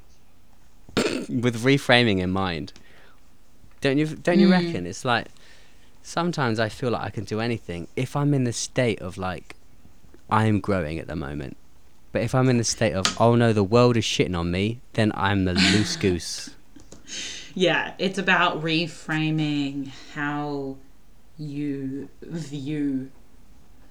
with 0.98 1.64
reframing 1.64 2.20
in 2.20 2.32
mind. 2.32 2.74
Don't 3.82 3.98
you? 4.00 4.08
Don't 4.08 4.40
you 4.40 4.48
Mm. 4.48 4.52
reckon? 4.52 4.88
It's 4.88 5.06
like 5.06 5.28
sometimes 6.06 6.60
I 6.60 6.70
feel 6.70 6.92
like 6.92 7.02
I 7.02 7.10
can 7.10 7.24
do 7.24 7.40
anything 7.40 7.88
if 7.96 8.16
I'm 8.16 8.34
in 8.34 8.44
the 8.44 8.54
state 8.54 9.02
of 9.02 9.18
like 9.18 9.56
I'm 10.30 10.60
growing 10.60 11.00
at 11.00 11.08
the 11.08 11.16
moment. 11.16 11.58
But 12.12 12.22
if 12.22 12.34
I'm 12.34 12.48
in 12.48 12.58
the 12.58 12.64
state 12.64 12.94
of 12.94 13.20
oh 13.20 13.36
no, 13.36 13.52
the 13.52 13.64
world 13.64 13.98
is 13.98 14.06
shitting 14.06 14.38
on 14.38 14.52
me, 14.52 14.80
then 14.94 15.12
I'm 15.16 15.46
the 15.46 15.54
loose 15.54 15.98
goose. 15.98 16.52
Yeah, 17.58 17.94
it's 17.98 18.18
about 18.18 18.62
reframing 18.62 19.90
how 20.14 20.76
you 21.38 22.10
view 22.22 23.12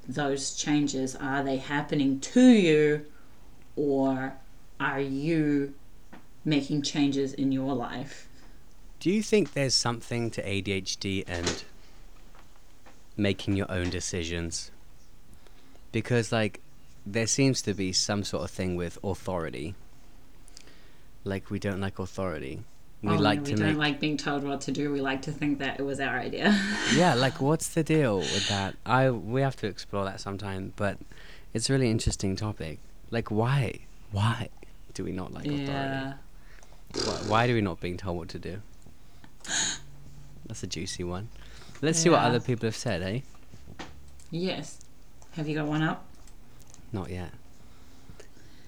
those 0.07 0.55
changes. 0.55 1.17
Are 1.17 1.43
they 1.43 1.57
happening 1.57 2.21
to 2.21 2.43
you, 2.43 3.07
or 3.75 4.35
are 4.79 5.01
you 5.01 5.73
making 6.45 6.83
changes 6.83 7.33
in 7.33 7.53
your 7.53 7.73
life? 7.73 8.29
Do 9.01 9.11
you 9.11 9.23
think 9.23 9.55
there's 9.55 9.75
something 9.75 10.31
to 10.33 10.43
ADHD 10.43 11.25
and 11.27 11.65
making 13.17 13.57
your 13.57 13.71
own 13.71 13.91
decisions? 13.91 14.71
Because, 15.93 16.33
like, 16.33 16.61
there 17.07 17.27
seems 17.27 17.63
to 17.63 17.75
be 17.75 17.93
some 17.93 18.25
sort 18.25 18.45
of 18.45 18.51
thing 18.51 18.77
with 18.77 18.99
authority. 19.05 19.75
Like, 21.25 21.51
we 21.51 21.59
don't 21.59 21.81
like 21.81 21.99
authority. 21.99 22.61
We 23.03 23.11
Oh, 23.11 23.17
like 23.17 23.41
no, 23.41 23.45
to 23.45 23.53
we 23.55 23.61
make. 23.61 23.69
don't 23.71 23.79
like 23.79 24.01
being 24.01 24.17
told 24.17 24.45
what 24.45 24.63
to 24.63 24.73
do. 24.73 24.91
We 24.91 25.01
like 25.01 25.23
to 25.23 25.33
think 25.33 25.59
that 25.59 25.79
it 25.79 25.83
was 25.83 26.01
our 26.01 26.19
idea. 26.19 26.59
yeah, 26.95 27.15
like, 27.15 27.41
what's 27.41 27.69
the 27.69 27.83
deal 27.85 28.19
with 28.19 28.49
that? 28.49 28.77
I 28.87 29.11
We 29.11 29.43
have 29.43 29.57
to 29.57 29.67
explore 29.67 30.05
that 30.07 30.21
sometime, 30.21 30.73
but 30.77 30.99
it's 31.53 31.69
a 31.69 31.73
really 31.73 31.91
interesting 31.91 32.35
topic. 32.35 32.79
Like, 33.11 33.31
why? 33.31 33.81
Why 34.11 34.49
do 34.95 35.05
we 35.05 35.13
not 35.13 35.33
like 35.33 35.45
authority? 35.47 35.65
yeah. 35.67 36.15
Why, 36.95 37.13
why 37.27 37.47
do 37.47 37.55
we 37.55 37.61
not 37.61 37.81
being 37.81 37.97
told 37.97 38.17
what 38.17 38.29
to 38.31 38.39
do? 38.39 38.63
That's 40.47 40.63
a 40.63 40.67
juicy 40.67 41.05
one. 41.05 41.29
Let's 41.83 41.99
see 41.99 42.09
what 42.09 42.21
Yeah. 42.21 42.27
other 42.29 42.41
people 42.41 42.67
have 42.67 42.77
said, 42.77 43.03
eh? 43.03 43.21
Yes. 44.31 44.79
Have 45.33 45.49
you 45.49 45.55
got 45.57 45.67
one 45.67 45.83
up? 45.83 46.05
Not 46.93 47.11
yet. 47.11 47.31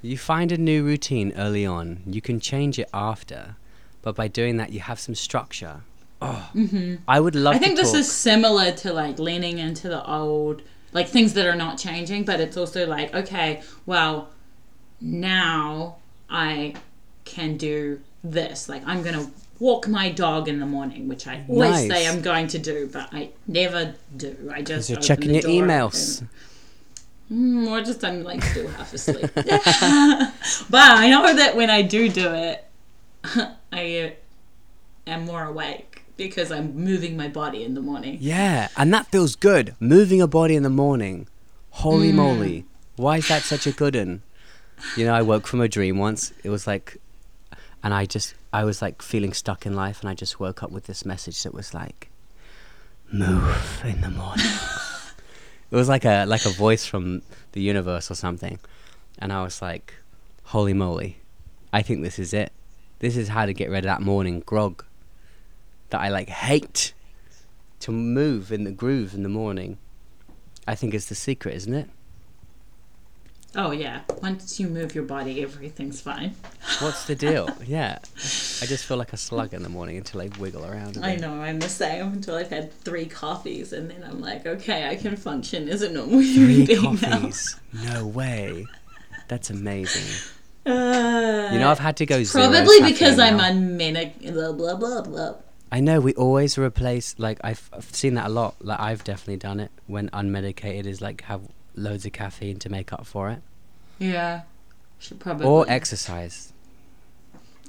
You 0.03 0.19
find 0.19 0.53
a 0.53 0.59
new 0.59 0.85
routine 0.85 1.33
early 1.37 1.65
on. 1.67 2.03
You 2.07 2.21
can 2.21 2.39
change 2.41 2.79
it 2.79 2.89
after, 2.93 3.57
but 4.03 4.15
by 4.15 4.29
doing 4.29 4.57
that, 4.59 4.73
you 4.73 4.81
have 4.81 5.01
some 5.01 5.15
structure. 5.15 5.81
Oh, 6.21 6.51
Mm-hmm. 6.55 6.97
I 7.09 7.21
would 7.21 7.35
love. 7.35 7.55
I 7.55 7.59
think 7.59 7.77
to 7.77 7.83
this 7.83 7.93
talk- 7.93 8.01
is 8.01 8.13
similar 8.13 8.73
to 8.73 8.93
like 8.93 9.19
leaning 9.19 9.59
into 9.59 9.89
the 9.89 10.05
old, 10.11 10.63
like 10.93 11.09
things 11.09 11.33
that 11.35 11.47
are 11.47 11.55
not 11.57 11.79
changing, 11.79 12.25
but 12.25 12.41
it's 12.41 12.57
also 12.57 12.87
like, 12.87 13.15
okay, 13.15 13.63
well, 13.87 14.29
now 15.01 15.97
I 16.31 16.75
can 17.25 17.57
do 17.57 18.01
this. 18.25 18.69
Like 18.69 18.83
I'm 18.87 19.03
gonna 19.03 19.31
walk 19.59 19.89
my 19.89 20.11
dog 20.11 20.49
in 20.49 20.61
the 20.61 20.67
morning, 20.67 21.09
which 21.09 21.27
I 21.27 21.45
always 21.49 21.71
Nice. 21.71 21.89
say 21.91 22.09
I'm 22.09 22.21
going 22.23 22.47
to 22.49 22.59
do, 22.59 22.89
but 22.93 23.09
I 23.13 23.31
never 23.47 23.95
do. 24.17 24.51
I 24.53 24.63
just 24.63 24.91
You're 24.91 25.01
checking 25.01 25.33
your 25.35 25.43
emails. 25.45 26.21
and- 26.21 26.29
Mm, 27.29 27.67
or 27.69 27.83
just 27.83 28.05
I'm 28.05 28.23
like 28.23 28.41
still 28.41 28.69
half 28.69 28.93
asleep. 28.95 29.29
but 29.35 29.51
I 30.73 31.11
know 31.11 31.35
that 31.35 31.57
when 31.57 31.71
I 31.71 31.83
do 31.83 32.09
do 32.09 32.33
it, 32.33 32.65
I 33.73 33.99
uh, 33.99 35.11
am 35.11 35.25
more 35.25 35.43
awake 35.45 36.03
because 36.17 36.53
I'm 36.53 36.77
moving 36.77 37.17
my 37.17 37.27
body 37.27 37.65
in 37.65 37.75
the 37.75 37.81
morning. 37.83 38.19
Yeah, 38.21 38.69
and 38.77 38.95
that 38.95 39.09
feels 39.09 39.35
good. 39.35 39.75
Moving 39.81 40.23
a 40.23 40.29
body 40.29 40.55
in 40.55 40.63
the 40.63 40.71
morning. 40.71 41.27
Holy 41.71 42.13
Mm. 42.13 42.15
moly. 42.15 42.65
Why 42.95 43.17
is 43.19 43.27
that 43.27 43.43
such 43.43 43.67
a 43.67 43.73
good 43.73 43.97
one? 43.97 44.23
You 44.97 45.05
know, 45.07 45.13
I 45.13 45.23
woke 45.23 45.49
from 45.49 45.61
a 45.61 45.67
dream 45.69 45.99
once. 45.99 46.33
It 46.45 46.51
was 46.51 46.67
like, 46.69 46.97
and 47.83 47.93
I 47.93 48.07
just, 48.07 48.35
I 48.57 48.65
was 48.65 48.81
like 48.81 49.03
feeling 49.03 49.35
stuck 49.35 49.67
in 49.67 49.77
life, 49.77 50.01
and 50.01 50.09
I 50.09 50.15
just 50.15 50.41
woke 50.41 50.63
up 50.63 50.71
with 50.71 50.87
this 50.87 51.05
message 51.05 51.43
that 51.43 51.53
was 51.53 51.75
like, 51.75 52.09
move 53.13 53.83
in 53.85 54.01
the 54.01 54.09
morning. 54.09 54.47
it 55.71 55.77
was 55.77 55.91
like 55.91 56.07
a 56.07 56.25
like 56.25 56.47
a 56.47 56.49
voice 56.49 56.87
from 56.87 57.21
the 57.53 57.61
universe 57.61 58.11
or 58.11 58.15
something, 58.15 58.59
and 59.19 59.31
I 59.31 59.43
was 59.43 59.61
like, 59.61 59.93
holy 60.45 60.73
moly, 60.73 61.19
I 61.71 61.83
think 61.83 62.03
this 62.03 62.19
is 62.19 62.33
it. 62.33 62.51
This 63.01 63.15
is 63.19 63.29
how 63.29 63.45
to 63.45 63.53
get 63.53 63.69
rid 63.69 63.81
of 63.81 63.91
that 63.91 64.01
morning 64.01 64.41
grog 64.41 64.83
that 65.91 66.01
I 66.01 66.09
like 66.09 66.31
hate 66.31 66.95
to 67.81 67.93
move 67.93 68.51
in 68.51 68.65
the 68.65 68.73
groove 68.73 69.13
in 69.13 69.23
the 69.23 69.29
morning. 69.29 69.77
I 70.67 70.75
think 70.77 70.95
is 70.95 71.11
the 71.11 71.15
secret, 71.15 71.57
isn't 71.57 71.75
it? 71.75 71.91
Oh 73.59 73.71
yeah, 73.71 74.03
once 74.23 74.61
you 74.61 74.69
move 74.69 74.95
your 74.95 75.05
body, 75.05 75.43
everything's 75.43 76.01
fine. 76.01 76.35
What's 76.81 77.07
the 77.07 77.15
deal? 77.15 77.49
yeah, 77.67 77.99
I 78.15 78.67
just 78.67 78.85
feel 78.85 78.99
like 78.99 79.15
a 79.15 79.17
slug 79.17 79.55
in 79.55 79.63
the 79.63 79.71
morning 79.71 79.97
until 79.97 80.21
I 80.21 80.29
wiggle 80.39 80.65
around. 80.67 80.99
I 81.03 81.17
know 81.17 81.41
I'm 81.41 81.59
the 81.61 81.69
same 81.71 82.13
until 82.13 82.35
I've 82.37 82.51
had 82.51 82.71
three 82.83 83.07
coffees, 83.07 83.73
and 83.73 83.91
then 83.91 84.05
I'm 84.05 84.21
like, 84.21 84.47
okay, 84.47 84.89
I 84.89 84.97
can 84.97 85.17
function 85.17 85.69
as 85.71 85.81
a 85.81 85.91
normal 85.91 86.21
Three 86.21 86.65
human 86.65 86.67
being 86.67 87.01
now. 87.01 87.19
coffees? 87.21 87.59
No 87.73 88.07
way. 88.07 88.67
That's 89.29 89.49
amazing. 89.51 90.05
Uh, 90.67 91.51
You 91.53 91.59
know, 91.59 91.71
I've 91.71 91.79
had 91.79 91.97
to 91.99 92.07
go 92.07 92.23
zero 92.25 92.49
probably 92.51 92.83
because 92.83 93.19
I'm 93.19 93.39
now. 93.39 93.49
on 93.49 93.77
manic. 93.77 94.19
Blah 94.21 94.53
blah 94.53 94.75
blah 94.77 95.03
blah. 95.03 95.35
I 95.73 95.81
know 95.81 96.01
we 96.01 96.13
always 96.15 96.59
replace 96.59 97.15
like 97.19 97.39
I've, 97.43 97.69
I've 97.73 97.95
seen 97.95 98.15
that 98.15 98.27
a 98.27 98.29
lot. 98.29 98.57
Like 98.61 98.81
I've 98.81 99.03
definitely 99.05 99.37
done 99.39 99.61
it 99.61 99.71
when 99.87 100.11
unmedicated 100.11 100.87
is 100.87 101.01
like 101.01 101.23
have 101.23 101.41
loads 101.77 102.05
of 102.07 102.13
caffeine 102.13 102.59
to 102.61 102.69
make 102.69 102.93
up 102.93 103.07
for 103.07 103.31
it, 103.31 103.43
Yeah, 103.99 104.43
should 104.99 105.21
probably. 105.21 105.47
or 105.47 105.65
exercise. 105.69 106.53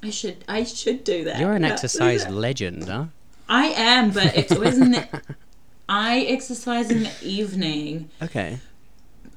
I 0.03 0.09
should. 0.11 0.43
I 0.47 0.63
should 0.63 1.03
do 1.03 1.23
that. 1.25 1.39
You're 1.39 1.53
an 1.53 1.63
Yeah. 1.63 1.69
exercise 1.73 2.27
legend, 2.27 2.87
huh? 2.87 3.05
I 3.49 3.67
am, 3.67 4.11
but 4.11 4.35
it's 4.37 4.51
always 4.51 4.77
in 4.77 4.91
the. 4.91 5.07
I 5.89 6.19
exercise 6.21 6.91
in 6.91 7.03
the 7.03 7.11
evening. 7.21 8.09
Okay. 8.21 8.59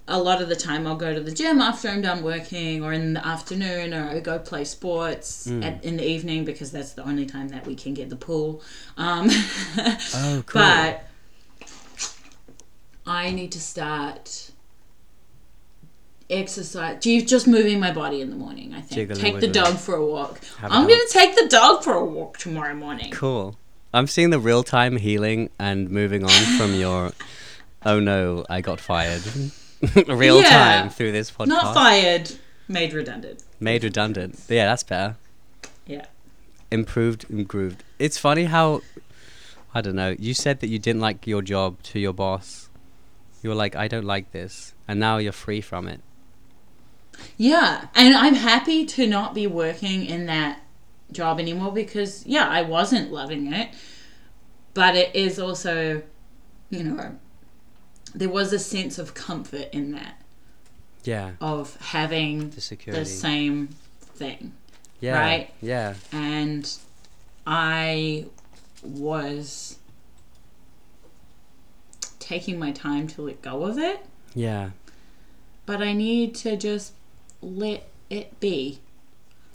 A 0.08 0.18
lot 0.20 0.42
of 0.42 0.48
the 0.48 0.56
time, 0.56 0.86
I'll 0.88 0.96
go 0.96 1.14
to 1.14 1.20
the 1.20 1.30
gym 1.30 1.60
after 1.60 1.88
I'm 1.88 2.02
done 2.02 2.22
working, 2.24 2.82
or 2.82 2.92
in 2.92 3.14
the 3.14 3.24
afternoon, 3.24 3.94
or 3.94 4.08
I 4.10 4.18
go 4.20 4.38
play 4.40 4.64
sports 4.64 5.46
Mm. 5.46 5.64
at, 5.64 5.84
in 5.84 5.96
the 5.96 6.04
evening 6.06 6.44
because 6.44 6.72
that's 6.72 6.92
the 6.94 7.04
only 7.04 7.24
time 7.26 7.48
that 7.50 7.64
we 7.66 7.76
can 7.76 7.94
get 7.94 8.10
the 8.10 8.16
pool. 8.16 8.60
Um, 8.96 9.28
Oh, 10.14 10.42
cool. 10.46 10.60
But 10.62 11.04
I 13.06 13.30
need 13.30 13.52
to 13.52 13.60
start 13.60 14.49
exercise. 16.30 17.02
Gee, 17.02 17.22
Just 17.24 17.46
moving 17.46 17.80
my 17.80 17.92
body 17.92 18.20
in 18.20 18.30
the 18.30 18.36
morning. 18.36 18.72
I 18.72 18.80
think. 18.80 18.92
Jiggling, 18.92 19.20
take 19.20 19.40
the 19.40 19.48
dog 19.48 19.76
for 19.76 19.94
a 19.94 20.04
walk. 20.04 20.40
Have 20.58 20.70
I'm 20.72 20.86
gonna 20.88 21.00
take 21.10 21.36
the 21.36 21.46
dog 21.48 21.82
for 21.84 21.94
a 21.94 22.04
walk 22.04 22.38
tomorrow 22.38 22.74
morning. 22.74 23.10
Cool. 23.12 23.56
I'm 23.92 24.06
seeing 24.06 24.30
the 24.30 24.38
real 24.38 24.62
time 24.62 24.96
healing 24.96 25.50
and 25.58 25.90
moving 25.90 26.22
on 26.24 26.30
from 26.58 26.74
your 26.74 27.12
oh 27.84 27.98
no, 28.00 28.44
I 28.48 28.60
got 28.60 28.80
fired. 28.80 29.22
real 30.06 30.40
Yeah. 30.40 30.48
time 30.50 30.90
through 30.90 31.12
this 31.12 31.30
podcast. 31.30 31.46
Not 31.48 31.74
fired, 31.74 32.30
made 32.68 32.92
redundant. 32.92 33.42
Made 33.58 33.82
redundant. 33.84 34.38
Yeah, 34.48 34.66
that's 34.66 34.82
better. 34.82 35.16
Yeah. 35.86 36.06
Improved, 36.70 37.26
improved. 37.30 37.82
It's 37.98 38.16
funny 38.18 38.44
how 38.44 38.82
I 39.74 39.80
don't 39.80 39.96
know, 39.96 40.14
you 40.18 40.34
said 40.34 40.60
that 40.60 40.68
you 40.68 40.78
didn't 40.78 41.00
like 41.00 41.26
your 41.26 41.42
job 41.42 41.82
to 41.84 41.98
your 42.00 42.12
boss. 42.12 42.68
You 43.42 43.50
were 43.50 43.56
like, 43.56 43.74
I 43.76 43.88
don't 43.88 44.04
like 44.04 44.32
this. 44.32 44.74
And 44.88 44.98
now 45.00 45.18
you're 45.18 45.32
free 45.32 45.60
from 45.60 45.86
it. 45.88 46.00
Yeah, 47.36 47.86
and 47.94 48.14
I'm 48.14 48.34
happy 48.34 48.84
to 48.86 49.06
not 49.06 49.34
be 49.34 49.46
working 49.46 50.04
in 50.06 50.26
that 50.26 50.60
job 51.12 51.40
anymore 51.40 51.72
because 51.72 52.24
yeah, 52.26 52.48
I 52.48 52.62
wasn't 52.62 53.10
loving 53.12 53.52
it. 53.52 53.70
But 54.74 54.94
it 54.94 55.14
is 55.16 55.38
also, 55.38 56.02
you 56.70 56.84
know, 56.84 57.16
there 58.14 58.28
was 58.28 58.52
a 58.52 58.58
sense 58.58 58.98
of 58.98 59.14
comfort 59.14 59.68
in 59.72 59.92
that 59.92 60.20
Yeah. 61.04 61.32
of 61.40 61.76
having 61.80 62.50
The 62.50 62.60
security. 62.60 63.02
the 63.02 63.08
same 63.08 63.68
thing. 64.14 64.52
yeah. 65.00 65.18
right? 65.18 65.50
Yeah. 65.60 65.94
And 66.12 66.70
I 67.46 68.26
was 68.84 69.78
taking 72.18 72.58
my 72.58 72.70
time 72.70 73.08
to 73.08 73.22
let 73.22 73.42
go 73.42 73.64
of 73.64 73.78
it, 73.78 74.04
Yeah. 74.34 74.70
but 75.66 75.82
I 75.82 75.92
need 75.92 76.34
to 76.36 76.56
just 76.56 76.92
let 77.42 77.88
it 78.08 78.38
be. 78.40 78.80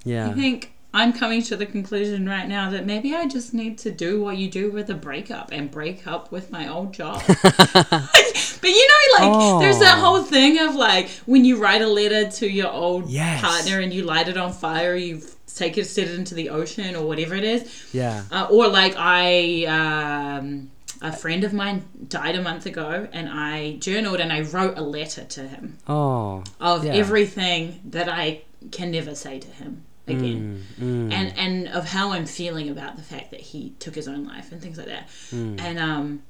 Yeah. 0.04 0.30
I 0.30 0.34
think 0.34 0.72
I'm 0.94 1.12
coming 1.12 1.42
to 1.44 1.58
the 1.58 1.66
conclusion 1.66 2.28
right 2.28 2.48
now 2.48 2.70
that 2.70 2.86
maybe 2.86 3.14
I 3.16 3.28
just 3.28 3.54
need 3.54 3.78
to 3.80 3.92
do 3.92 4.22
what 4.22 4.38
you 4.38 4.50
do 4.50 4.72
with 4.72 4.90
a 4.90 4.94
breakup 4.94 5.50
and 5.52 5.70
break 5.70 6.08
up 6.08 6.32
with 6.32 6.52
my 6.52 6.68
old 6.70 6.94
job. 6.94 7.22
but 7.28 8.64
you 8.64 8.88
know, 8.88 9.28
like, 9.28 9.60
there's 9.62 9.80
that 9.80 9.98
Oh. 9.98 10.02
whole 10.02 10.24
thing 10.24 10.60
of 10.60 10.76
like 10.76 11.10
when 11.26 11.44
you 11.46 11.58
write 11.62 11.82
a 11.82 11.88
letter 11.88 12.30
to 12.32 12.48
your 12.50 12.72
old 12.72 13.10
Yes. 13.10 13.42
partner 13.42 13.80
and 13.80 13.94
you 13.94 14.04
light 14.04 14.28
it 14.30 14.38
on 14.38 14.54
fire, 14.54 14.96
you 14.96 15.22
take 15.54 15.78
it, 15.78 15.86
set 15.86 16.08
it 16.08 16.16
into 16.16 16.34
the 16.36 16.50
ocean 16.50 16.96
or 16.96 17.06
whatever 17.06 17.36
it 17.36 17.44
is. 17.44 17.86
Yeah. 17.94 18.24
Uh, 18.32 18.48
or 18.50 18.68
like 18.68 18.96
I, 18.98 19.66
um, 19.66 20.72
a 21.10 21.12
friend 21.12 21.44
of 21.44 21.54
mine 21.54 21.86
died 22.08 22.36
a 22.36 22.42
month 22.42 22.66
ago, 22.66 23.08
and 23.12 23.28
I 23.30 23.78
journaled 23.78 24.20
and 24.20 24.32
I 24.32 24.42
wrote 24.42 24.78
a 24.78 24.82
letter 24.82 25.24
to 25.24 25.48
him 25.48 25.78
Oh. 25.88 26.44
of 26.60 26.84
Yeah. 26.86 26.94
everything 26.94 27.82
that 27.86 28.10
I 28.10 28.42
can 28.72 28.92
never 28.92 29.14
say 29.16 29.40
to 29.40 29.48
him 29.48 29.84
again, 30.08 30.64
Mm, 30.80 31.12
and 31.12 31.38
and 31.38 31.68
of 31.70 31.90
how 31.90 32.12
I'm 32.12 32.26
feeling 32.26 32.70
about 32.70 32.96
the 32.98 33.04
fact 33.04 33.32
that 33.32 33.42
he 33.42 33.74
took 33.80 33.96
his 33.96 34.08
own 34.08 34.26
life 34.26 34.52
and 34.52 34.62
things 34.62 34.78
like 34.78 34.88
that, 34.88 35.08
mm. 35.32 35.60
and 35.62 35.80
um. 35.80 36.24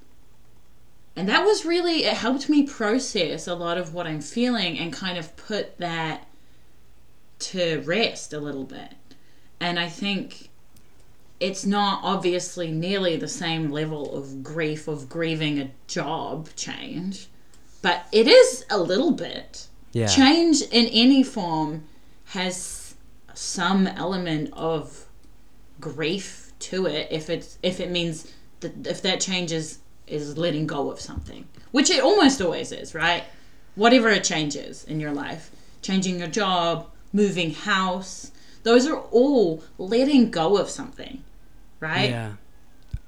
And 1.18 1.30
that 1.30 1.46
was 1.46 1.64
really, 1.64 2.04
it 2.04 2.12
helped 2.14 2.50
me 2.50 2.64
process 2.64 3.48
a 3.48 3.56
lot 3.56 3.78
of 3.78 3.94
what 3.94 4.06
I'm 4.06 4.20
feeling 4.20 4.78
and 4.78 4.92
kind 4.92 5.18
of 5.18 5.34
put 5.38 5.78
that 5.78 6.28
to 7.40 7.82
rest 7.86 8.34
a 8.34 8.40
little 8.40 8.66
bit. 8.66 8.92
And 9.62 9.80
I 9.80 9.88
think 9.88 10.50
it's 11.40 11.66
not 11.66 12.00
obviously 12.04 12.72
nearly 12.72 13.18
the 13.18 13.28
same 13.28 13.70
level 13.70 14.16
of 14.18 14.44
grief 14.44 14.88
of 14.88 15.10
grieving 15.10 15.60
a 15.60 15.72
job 15.88 16.50
change, 16.56 17.28
but 17.82 18.08
it 18.12 18.28
is 18.28 18.66
a 18.70 18.80
little 18.80 19.12
bit. 19.12 19.68
Yeah. 19.92 20.08
Change 20.08 20.62
in 20.62 20.88
any 20.88 21.24
form 21.24 21.86
has 22.26 22.96
some 23.34 23.88
element 23.88 24.50
of 24.54 25.06
grief 25.80 26.52
to 26.58 26.86
it 26.86 27.08
if 27.12 27.30
it's 27.30 27.58
if 27.62 27.80
it 27.80 27.92
means 27.92 28.34
that 28.62 28.88
if 28.88 29.02
that 29.02 29.20
change 29.20 29.52
is 29.52 29.80
is 30.08 30.38
letting 30.38 30.68
go 30.68 30.92
of 30.92 31.00
something, 31.00 31.48
which 31.72 31.90
it 31.90 32.02
almost 32.02 32.42
always 32.42 32.72
is, 32.72 32.96
right? 32.96 33.24
Whatever 33.76 34.10
a 34.10 34.20
change 34.20 34.56
is 34.56 34.84
in 34.86 35.00
your 35.00 35.12
life, 35.12 35.52
changing 35.82 36.20
your 36.20 36.28
job, 36.28 36.90
moving 37.12 37.54
house, 37.54 38.32
those 38.66 38.88
are 38.88 38.98
all 39.12 39.64
letting 39.78 40.32
go 40.32 40.58
of 40.58 40.70
something, 40.70 41.24
right? 41.80 42.10
Yeah. 42.10 42.34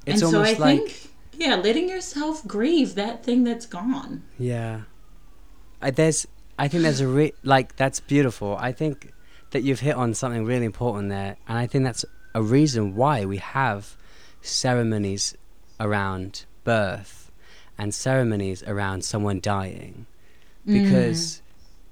It's 0.05 0.22
and 0.22 0.32
so 0.32 0.41
I 0.41 0.53
like 0.53 0.84
think, 0.84 1.10
yeah, 1.34 1.55
letting 1.55 1.89
yourself 1.89 2.47
grieve 2.47 2.93
that 2.93 3.24
thing 3.24 3.43
that's 3.43 3.66
gone. 3.66 4.22
Yeah. 4.38 4.82
I, 5.82 5.89
there's, 5.89 6.28
I 6.60 6.68
think 6.68 6.84
there's 6.84 7.01
a 7.01 7.08
re- 7.08 7.34
like 7.43 7.76
that's 7.76 7.99
beautiful. 7.99 8.55
I 8.55 8.72
think 8.72 9.12
that 9.49 9.64
you've 9.64 9.80
hit 9.80 9.95
on 9.95 10.14
something 10.14 10.45
really 10.45 10.66
important 10.66 11.10
there, 11.10 11.38
and 11.47 11.58
I 11.58 11.66
think 11.66 11.84
that's 11.84 12.05
a 12.36 12.41
reason 12.41 12.95
why 12.95 13.26
we 13.26 13.38
have 13.38 13.97
ceremonies 14.41 15.36
around 15.80 16.45
birth 16.64 17.32
and 17.80 17.95
ceremonies 17.95 18.62
around 18.64 19.03
someone 19.03 19.39
dying, 19.39 20.05
mm. 20.68 20.84
because 20.84 21.41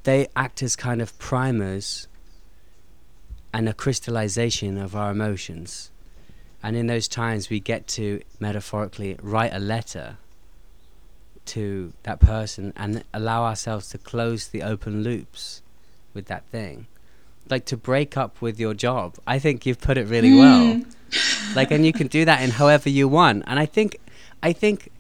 they 0.04 0.28
act 0.36 0.62
as 0.62 0.76
kind 0.76 1.02
of 1.02 1.18
primers 1.18 2.08
and 3.56 3.70
a 3.70 3.74
crystallization 3.74 4.78
of 4.78 4.98
our 4.98 5.12
emotions. 5.12 5.90
And 6.62 6.76
in 6.76 6.88
those 6.88 7.08
times, 7.08 7.50
we 7.50 7.62
get 7.62 7.88
to 8.00 8.22
metaphorically 8.38 9.18
write 9.22 9.54
a 9.54 9.60
letter 9.60 10.18
to 11.46 11.94
that 12.04 12.20
person 12.20 12.74
and 12.76 13.06
allow 13.14 13.46
ourselves 13.46 13.88
to 13.90 13.98
close 13.98 14.50
the 14.50 14.62
open 14.62 15.04
loops 15.04 15.62
with 16.14 16.26
that 16.26 16.44
thing. 16.48 16.88
like 17.50 17.64
to 17.64 17.78
break 17.78 18.18
up 18.18 18.42
with 18.42 18.60
your 18.60 18.74
job. 18.74 19.16
I 19.26 19.40
think 19.40 19.66
you've 19.66 19.80
put 19.80 19.98
it 19.98 20.08
really 20.08 20.36
well. 20.36 20.74
Hmm. 20.74 21.56
like, 21.56 21.72
and 21.72 21.86
you 21.86 21.94
can 21.94 22.08
do 22.08 22.26
that 22.26 22.42
in 22.42 22.50
however 22.50 22.90
you 22.90 23.08
want. 23.08 23.46
And 23.48 23.58
I 23.58 23.68
think, 23.68 23.98
I 24.44 24.52
think, 24.52 24.92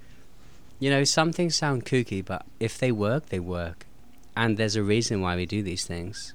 you 0.79 0.89
know, 0.89 1.03
some 1.03 1.33
things 1.33 1.55
sound 1.55 1.85
kooky, 1.85 2.23
but 2.23 2.45
if 2.61 2.77
they 2.77 2.91
work, 2.93 3.27
they 3.29 3.39
work, 3.39 3.85
and 4.37 4.55
there's 4.55 4.77
a 4.77 4.83
reason 4.83 5.19
why 5.19 5.35
we 5.35 5.45
do 5.45 5.61
these 5.61 5.85
things. 5.85 6.33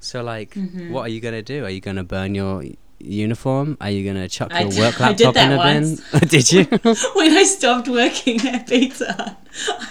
So, 0.00 0.22
like, 0.22 0.54
Mm-hmm. 0.54 0.92
what 0.92 1.02
are 1.02 1.08
you 1.08 1.20
gonna 1.20 1.42
do? 1.42 1.64
Are 1.64 1.70
you 1.70 1.80
gonna 1.80 2.04
burn 2.04 2.34
your 2.34 2.62
uniform? 3.00 3.76
Are 3.80 3.90
you 3.90 4.04
gonna 4.06 4.28
chuck 4.28 4.52
I 4.52 4.62
your 4.62 4.70
d- 4.70 4.78
work 4.80 5.00
I 5.00 5.12
did 5.12 5.26
laptop 5.26 5.44
in 5.44 5.52
a 5.52 5.56
once. 5.56 6.00
bin? 6.12 6.28
did 6.28 6.52
you? 6.52 6.64
when 7.14 7.36
I 7.36 7.44
stopped 7.44 7.88
working 7.88 8.40
at 8.46 8.66
Pizza 8.68 9.12
Hut, 9.12 9.36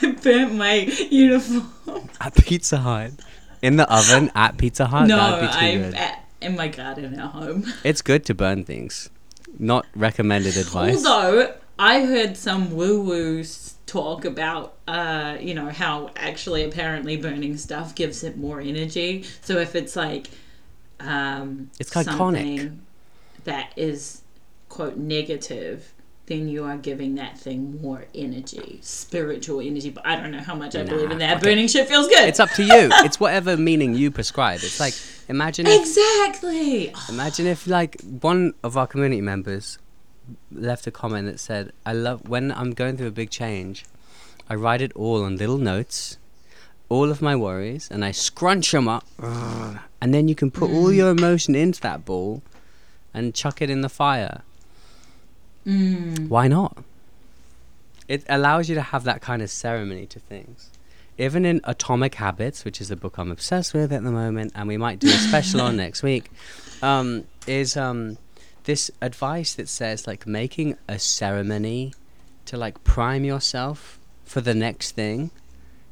I 0.02 0.12
burnt 0.22 0.56
my 0.56 0.74
uniform. 1.10 1.72
at 2.22 2.36
Pizza 2.36 2.78
Hut, 2.78 3.12
in 3.62 3.76
the 3.78 3.92
oven 3.94 4.32
at 4.36 4.58
Pizza 4.58 4.86
Hut. 4.88 5.08
no, 5.08 5.18
That'd 5.18 5.42
be 5.42 5.54
too 5.54 5.60
I'm 5.66 5.82
good. 5.84 5.94
at, 5.96 6.24
in 6.42 6.56
my 6.56 6.68
garden 6.68 7.20
at 7.20 7.32
home. 7.32 7.66
It's 7.84 8.02
good 8.02 8.26
to 8.26 8.34
burn 8.34 8.64
things. 8.64 9.10
Not 9.60 9.86
recommended 9.96 10.56
advice. 10.58 10.98
Although 11.06 11.56
I 11.80 12.06
heard 12.06 12.38
some 12.38 12.72
woo 12.76 13.02
woo 13.02 13.44
talk 13.88 14.26
about, 14.26 14.76
uh, 14.88 15.38
you 15.40 15.54
know, 15.56 15.70
how 15.70 16.12
actually 16.16 16.64
apparently 16.64 17.18
burning 17.18 17.58
stuff 17.58 17.96
gives 17.96 18.24
it 18.24 18.38
more 18.38 18.60
energy. 18.62 19.24
So 19.42 19.58
if 19.58 19.76
it's 19.76 19.96
like, 19.96 20.28
um, 21.00 21.72
It's 21.80 21.90
iconic. 21.92 22.04
something 22.18 22.82
that 23.46 23.72
is 23.76 24.22
quote 24.70 24.98
negative. 24.98 25.94
Then 26.26 26.50
you 26.50 26.66
are 26.66 26.76
giving 26.76 27.16
that 27.16 27.38
thing 27.38 27.82
more 27.82 28.04
energy, 28.14 28.80
spiritual 28.82 29.62
energy. 29.62 29.90
But 29.92 30.06
I 30.06 30.18
don't 30.18 30.32
know 30.32 30.40
how 30.40 30.56
much 30.56 30.76
I 30.76 30.84
Nah, 30.84 30.90
believe 30.90 31.10
in 31.12 31.20
that. 31.20 31.38
it. 31.38 31.44
Burning 31.44 31.70
shit 31.70 31.88
feels 31.88 32.10
good. 32.10 32.28
it's 32.28 32.42
up 32.42 32.50
to 32.52 32.64
you. 32.64 32.90
It's 33.06 33.18
whatever 33.18 33.56
meaning 33.56 33.96
you 33.96 34.12
prescribe. 34.12 34.60
It's 34.62 34.78
like 34.82 34.94
imagine 35.30 35.68
if 35.68 35.80
exactly. 35.80 36.94
imagine 37.08 37.48
if 37.48 37.66
like 37.66 38.02
one 38.02 38.54
of 38.62 38.76
our 38.76 38.88
community 38.88 39.22
members 39.22 39.80
left 40.52 40.88
a 40.88 40.92
comment 40.92 41.28
that 41.28 41.40
said, 41.40 41.72
"I 41.86 41.94
love 41.94 42.28
when 42.28 42.52
I'm 42.52 42.72
going 42.74 42.98
through 42.98 43.08
a 43.08 43.12
big 43.12 43.30
change, 43.30 43.86
I 44.50 44.56
write 44.56 44.82
it 44.82 44.94
all 44.94 45.24
on 45.24 45.38
little 45.38 45.58
notes, 45.58 46.18
all 46.90 47.12
of 47.12 47.22
my 47.22 47.36
worries, 47.36 47.90
and 47.92 48.06
I 48.06 48.12
scrunch 48.12 48.72
them 48.72 48.88
up, 48.88 49.06
and 50.02 50.14
then 50.14 50.28
you 50.28 50.36
can 50.36 50.52
put 50.52 50.70
all 50.70 50.92
your 50.92 51.12
emotion 51.12 51.56
into 51.56 51.82
that 51.82 52.06
ball, 52.06 52.42
and 53.14 53.34
chuck 53.34 53.62
it 53.62 53.70
in 53.70 53.82
the 53.82 53.90
fire. 53.90 54.44
Mm. 55.66 56.30
Why 56.30 56.48
not? 56.48 56.78
It 58.08 58.24
allows 58.30 58.70
you 58.70 58.76
to 58.76 58.82
have 58.82 59.04
that 59.04 59.22
kind 59.22 59.42
of 59.42 59.50
ceremony 59.50 60.06
to 60.08 60.20
things. 60.20 60.70
Even 61.18 61.44
in 61.46 61.60
Atomic 61.64 62.16
Habits, 62.16 62.64
which 62.64 62.80
is 62.80 62.90
a 62.90 62.96
book 62.96 63.18
I'm 63.18 63.32
obsessed 63.32 63.74
with 63.74 63.92
at 63.92 64.04
the 64.04 64.12
moment, 64.12 64.54
and 64.56 64.68
we 64.68 64.78
might 64.78 65.00
do 65.00 65.08
a 65.08 65.18
special 65.18 65.60
on 65.62 65.76
next 65.86 66.04
week, 66.04 66.32
um, 66.82 67.26
is 67.48 67.76
um, 67.76 68.18
this 68.68 68.92
advice 69.02 69.56
that 69.56 69.70
says 69.70 70.06
like 70.06 70.28
making 70.28 70.78
a 70.90 71.00
ceremony 71.00 71.94
to 72.46 72.58
like 72.58 72.84
prime 72.84 73.24
yourself 73.24 73.98
for 74.26 74.42
the 74.42 74.54
next 74.54 74.92
thing 74.92 75.32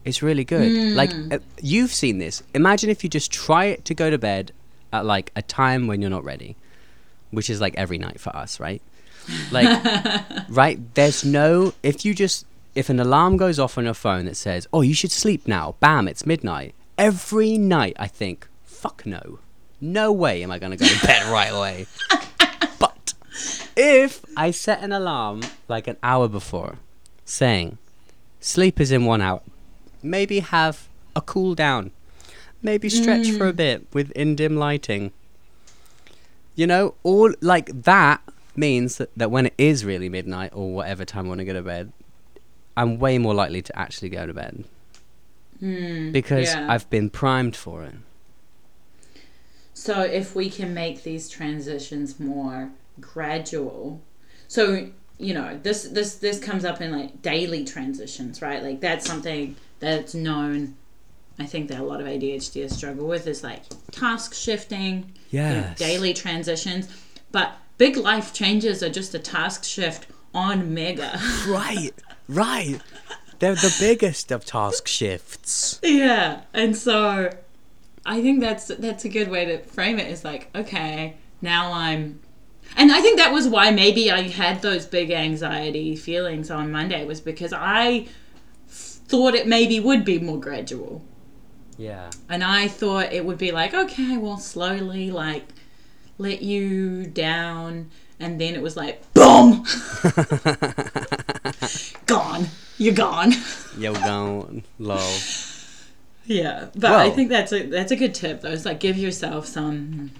is 0.04 0.22
really 0.22 0.44
good. 0.44 0.94
Like 0.94 1.12
uh, 1.32 1.40
you've 1.62 1.94
seen 1.94 2.20
this. 2.20 2.44
Imagine 2.54 2.90
if 2.90 3.02
you 3.02 3.10
just 3.10 3.32
try 3.32 3.76
to 3.76 3.94
go 3.94 4.10
to 4.10 4.18
bed 4.18 4.52
at 4.92 5.06
like 5.06 5.32
a 5.38 5.42
time 5.42 5.88
when 5.88 6.02
you're 6.02 6.12
not 6.12 6.26
ready, 6.26 6.58
which 7.32 7.50
is 7.50 7.62
like 7.62 7.74
every 7.78 7.98
night 7.98 8.20
for 8.20 8.36
us, 8.36 8.60
right? 8.60 8.82
Like, 9.52 9.70
right? 10.50 10.78
There's 10.96 11.24
no. 11.24 11.74
If 11.82 12.06
you 12.06 12.14
just. 12.14 12.46
If 12.76 12.90
an 12.90 13.00
alarm 13.00 13.38
goes 13.38 13.58
off 13.58 13.78
on 13.78 13.86
your 13.86 13.94
phone 13.94 14.26
that 14.26 14.36
says, 14.36 14.68
oh, 14.74 14.82
you 14.82 14.94
should 14.94 15.12
sleep 15.12 15.48
now, 15.48 15.76
bam, 15.80 16.10
it's 16.10 16.26
midnight. 16.26 16.76
Every 16.98 17.58
night 17.58 17.96
I 17.98 18.08
think, 18.08 18.50
fuck 18.66 19.06
no. 19.06 19.40
No 19.80 20.12
way 20.12 20.44
am 20.44 20.52
I 20.52 20.60
going 20.60 20.72
to 20.72 20.78
go 20.78 20.86
to 20.86 21.08
bed 21.08 21.24
right 21.32 21.54
away. 21.54 21.88
If 23.76 24.24
I 24.38 24.52
set 24.52 24.82
an 24.82 24.92
alarm 24.92 25.42
like 25.68 25.88
an 25.88 25.98
hour 26.02 26.28
before 26.28 26.78
saying, 27.26 27.78
sleep 28.40 28.80
is 28.80 28.92
in 28.92 29.06
one 29.06 29.22
hour, 29.22 29.42
maybe 30.02 30.40
have 30.40 30.88
a 31.16 31.22
cool 31.22 31.56
down, 31.56 31.92
maybe 32.62 32.90
stretch 32.90 33.32
for 33.32 33.48
a 33.48 33.54
bit 33.54 33.88
with 33.94 34.12
in 34.12 34.36
dim 34.36 34.56
lighting. 34.56 35.12
You 36.56 36.68
know, 36.68 36.96
all 37.04 37.34
like 37.42 37.84
that 37.84 38.22
means 38.56 38.98
that, 38.98 39.10
that 39.18 39.30
when 39.32 39.48
it 39.48 39.54
is 39.58 39.84
really 39.84 40.08
midnight 40.08 40.52
or 40.54 40.74
whatever 40.74 41.04
time 41.04 41.26
I 41.26 41.30
want 41.30 41.40
to 41.40 41.46
go 41.46 41.54
to 41.54 41.62
bed, 41.62 41.92
I'm 42.78 43.00
way 43.00 43.18
more 43.18 43.34
likely 43.34 43.62
to 43.62 43.78
actually 43.78 44.10
go 44.10 44.26
to 44.26 44.34
bed 44.34 44.64
Mm, 45.62 46.12
because 46.12 46.54
yeah. 46.54 46.68
I've 46.70 46.90
been 46.90 47.10
primed 47.10 47.56
for 47.56 47.84
it. 47.84 47.96
So 49.74 50.02
if 50.02 50.36
we 50.36 50.50
can 50.50 50.74
make 50.74 51.04
these 51.04 51.30
transitions 51.30 52.20
more 52.20 52.72
gradual, 53.00 54.02
so 54.48 54.90
you 55.18 55.34
know 55.34 55.60
this 55.62 55.84
this 55.84 56.16
this 56.16 56.40
comes 56.40 56.66
up 56.66 56.82
in 56.82 56.92
like 56.92 57.22
daily 57.22 57.64
transitions, 57.64 58.42
right? 58.42 58.62
Like 58.64 58.82
that's 58.82 59.06
something 59.06 59.56
that's 59.80 60.14
known. 60.14 60.76
I 61.38 61.46
think 61.46 61.68
that 61.70 61.80
a 61.80 61.84
lot 61.84 62.00
of 62.00 62.08
ADHDers 62.08 62.72
struggle 62.72 63.08
with 63.08 63.28
is 63.28 63.44
like 63.44 63.64
task 63.92 64.34
shifting, 64.34 65.14
you 65.32 65.42
know, 65.42 65.74
daily 65.76 66.14
transitions, 66.14 66.88
but 67.32 67.58
big 67.78 67.98
life 67.98 68.34
changes 68.34 68.82
are 68.82 68.90
just 68.90 69.14
a 69.14 69.20
task 69.20 69.64
shift 69.66 70.08
on 70.34 70.74
mega. 70.74 71.20
Right, 71.48 71.92
right. 72.28 72.82
They're 73.40 73.56
the 73.56 73.76
biggest 73.80 74.32
of 74.32 74.46
task 74.46 74.88
shifts. 74.88 75.80
Yeah, 75.84 76.42
and 76.54 76.76
so 76.76 77.32
I 78.06 78.22
think 78.22 78.40
that's 78.40 78.68
that's 78.68 79.06
a 79.06 79.10
good 79.10 79.30
way 79.30 79.46
to 79.46 79.58
frame 79.60 80.00
it. 80.00 80.08
Is 80.08 80.24
like, 80.24 80.50
okay, 80.56 81.18
now 81.42 81.72
I'm, 81.74 82.22
and 82.76 82.92
I 82.92 83.02
think 83.02 83.18
that 83.18 83.32
was 83.34 83.48
why 83.48 83.72
maybe 83.72 84.12
I 84.12 84.24
had 84.24 84.62
those 84.62 84.86
big 84.86 85.12
anxiety 85.12 85.96
feelings 85.96 86.52
on 86.52 86.72
Monday 86.72 87.06
was 87.06 87.22
because 87.22 87.54
I 87.54 88.08
thought 88.68 89.36
it 89.36 89.48
maybe 89.48 89.80
would 89.80 90.04
be 90.04 90.20
more 90.20 90.40
gradual, 90.40 91.04
Yeah. 91.78 92.10
and 92.30 92.44
I 92.44 92.68
thought 92.68 93.14
it 93.14 93.26
would 93.26 93.38
be 93.38 93.52
like, 93.52 93.74
okay, 93.74 94.18
well, 94.18 94.38
slowly 94.38 95.12
like 95.12 95.46
let 96.18 96.42
you 96.42 97.06
down, 97.06 97.92
and 98.20 98.40
then 98.42 98.56
it 98.56 98.62
was 98.62 98.76
like, 98.78 99.02
boom, 99.14 99.66
gone, 102.06 102.48
you're 102.78 102.94
gone. 102.94 103.34
You're 103.78 103.94
gone 103.94 104.64
low. 104.80 105.18
Yeah, 106.26 106.70
but 106.76 106.92
I 106.92 107.10
think 107.12 107.30
that's 107.30 107.54
a 107.54 107.68
that's 107.68 107.92
a 107.92 107.96
good 107.96 108.16
tip. 108.16 108.42
Though, 108.42 108.52
it's 108.52 108.66
like 108.66 108.80
give 108.80 108.98
yourself 108.98 109.46
some 109.46 110.12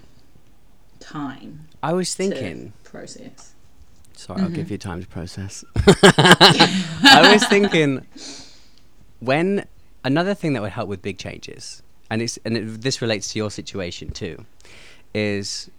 time 1.00 1.65
I 1.86 1.92
was 1.92 2.16
thinking. 2.16 2.72
process. 2.82 3.54
Sorry, 4.14 4.42
I'll 4.42 4.48
give 4.48 4.64
mm-hmm. 4.64 4.72
you 4.72 4.78
time 4.78 5.02
to 5.02 5.06
process. 5.06 5.64
I 5.76 7.30
was 7.32 7.46
thinking 7.46 8.04
when 9.20 9.66
another 10.04 10.34
thing 10.34 10.54
that 10.54 10.62
would 10.62 10.72
help 10.72 10.88
with 10.88 11.00
big 11.00 11.16
changes, 11.16 11.84
and 12.10 12.20
it's 12.20 12.40
and 12.44 12.56
it, 12.56 12.82
this 12.82 13.00
relates 13.00 13.32
to 13.32 13.38
your 13.38 13.52
situation 13.52 14.10
too, 14.10 14.44
is 15.14 15.70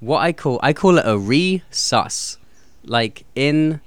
what 0.00 0.22
I 0.22 0.32
call 0.32 0.58
I 0.60 0.72
call 0.72 0.98
it 0.98 1.04
a 1.06 1.16
resus. 1.16 2.36
Like 2.84 3.24
in 3.36 3.80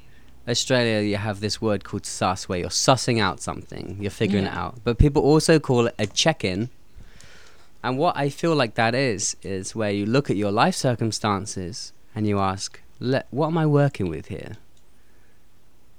Australia, 0.47 1.01
you 1.01 1.18
have 1.18 1.41
this 1.41 1.61
word 1.61 1.84
called 1.84 2.05
sus, 2.05 2.47
where 2.47 2.59
you're 2.59 2.70
sussing 2.70 3.20
out 3.20 3.41
something, 3.41 3.97
you're 3.99 4.09
figuring 4.09 4.45
it 4.45 4.53
out. 4.53 4.80
But 4.86 4.99
people 4.99 5.22
also 5.22 5.59
call 5.59 5.88
it 5.88 5.95
a 5.99 6.07
check-in. 6.07 6.70
And 7.84 7.97
what 7.97 8.17
I 8.17 8.30
feel 8.30 8.55
like 8.55 8.75
that 8.75 8.93
is 8.95 9.36
is 9.43 9.75
where 9.75 9.91
you 9.91 10.05
look 10.05 10.30
at 10.30 10.36
your 10.36 10.51
life 10.51 10.75
circumstances 10.75 11.93
and 12.15 12.28
you 12.28 12.39
ask, 12.39 12.82
"What 12.99 13.47
am 13.47 13.57
I 13.57 13.65
working 13.65 14.09
with 14.09 14.28
here?" 14.28 14.57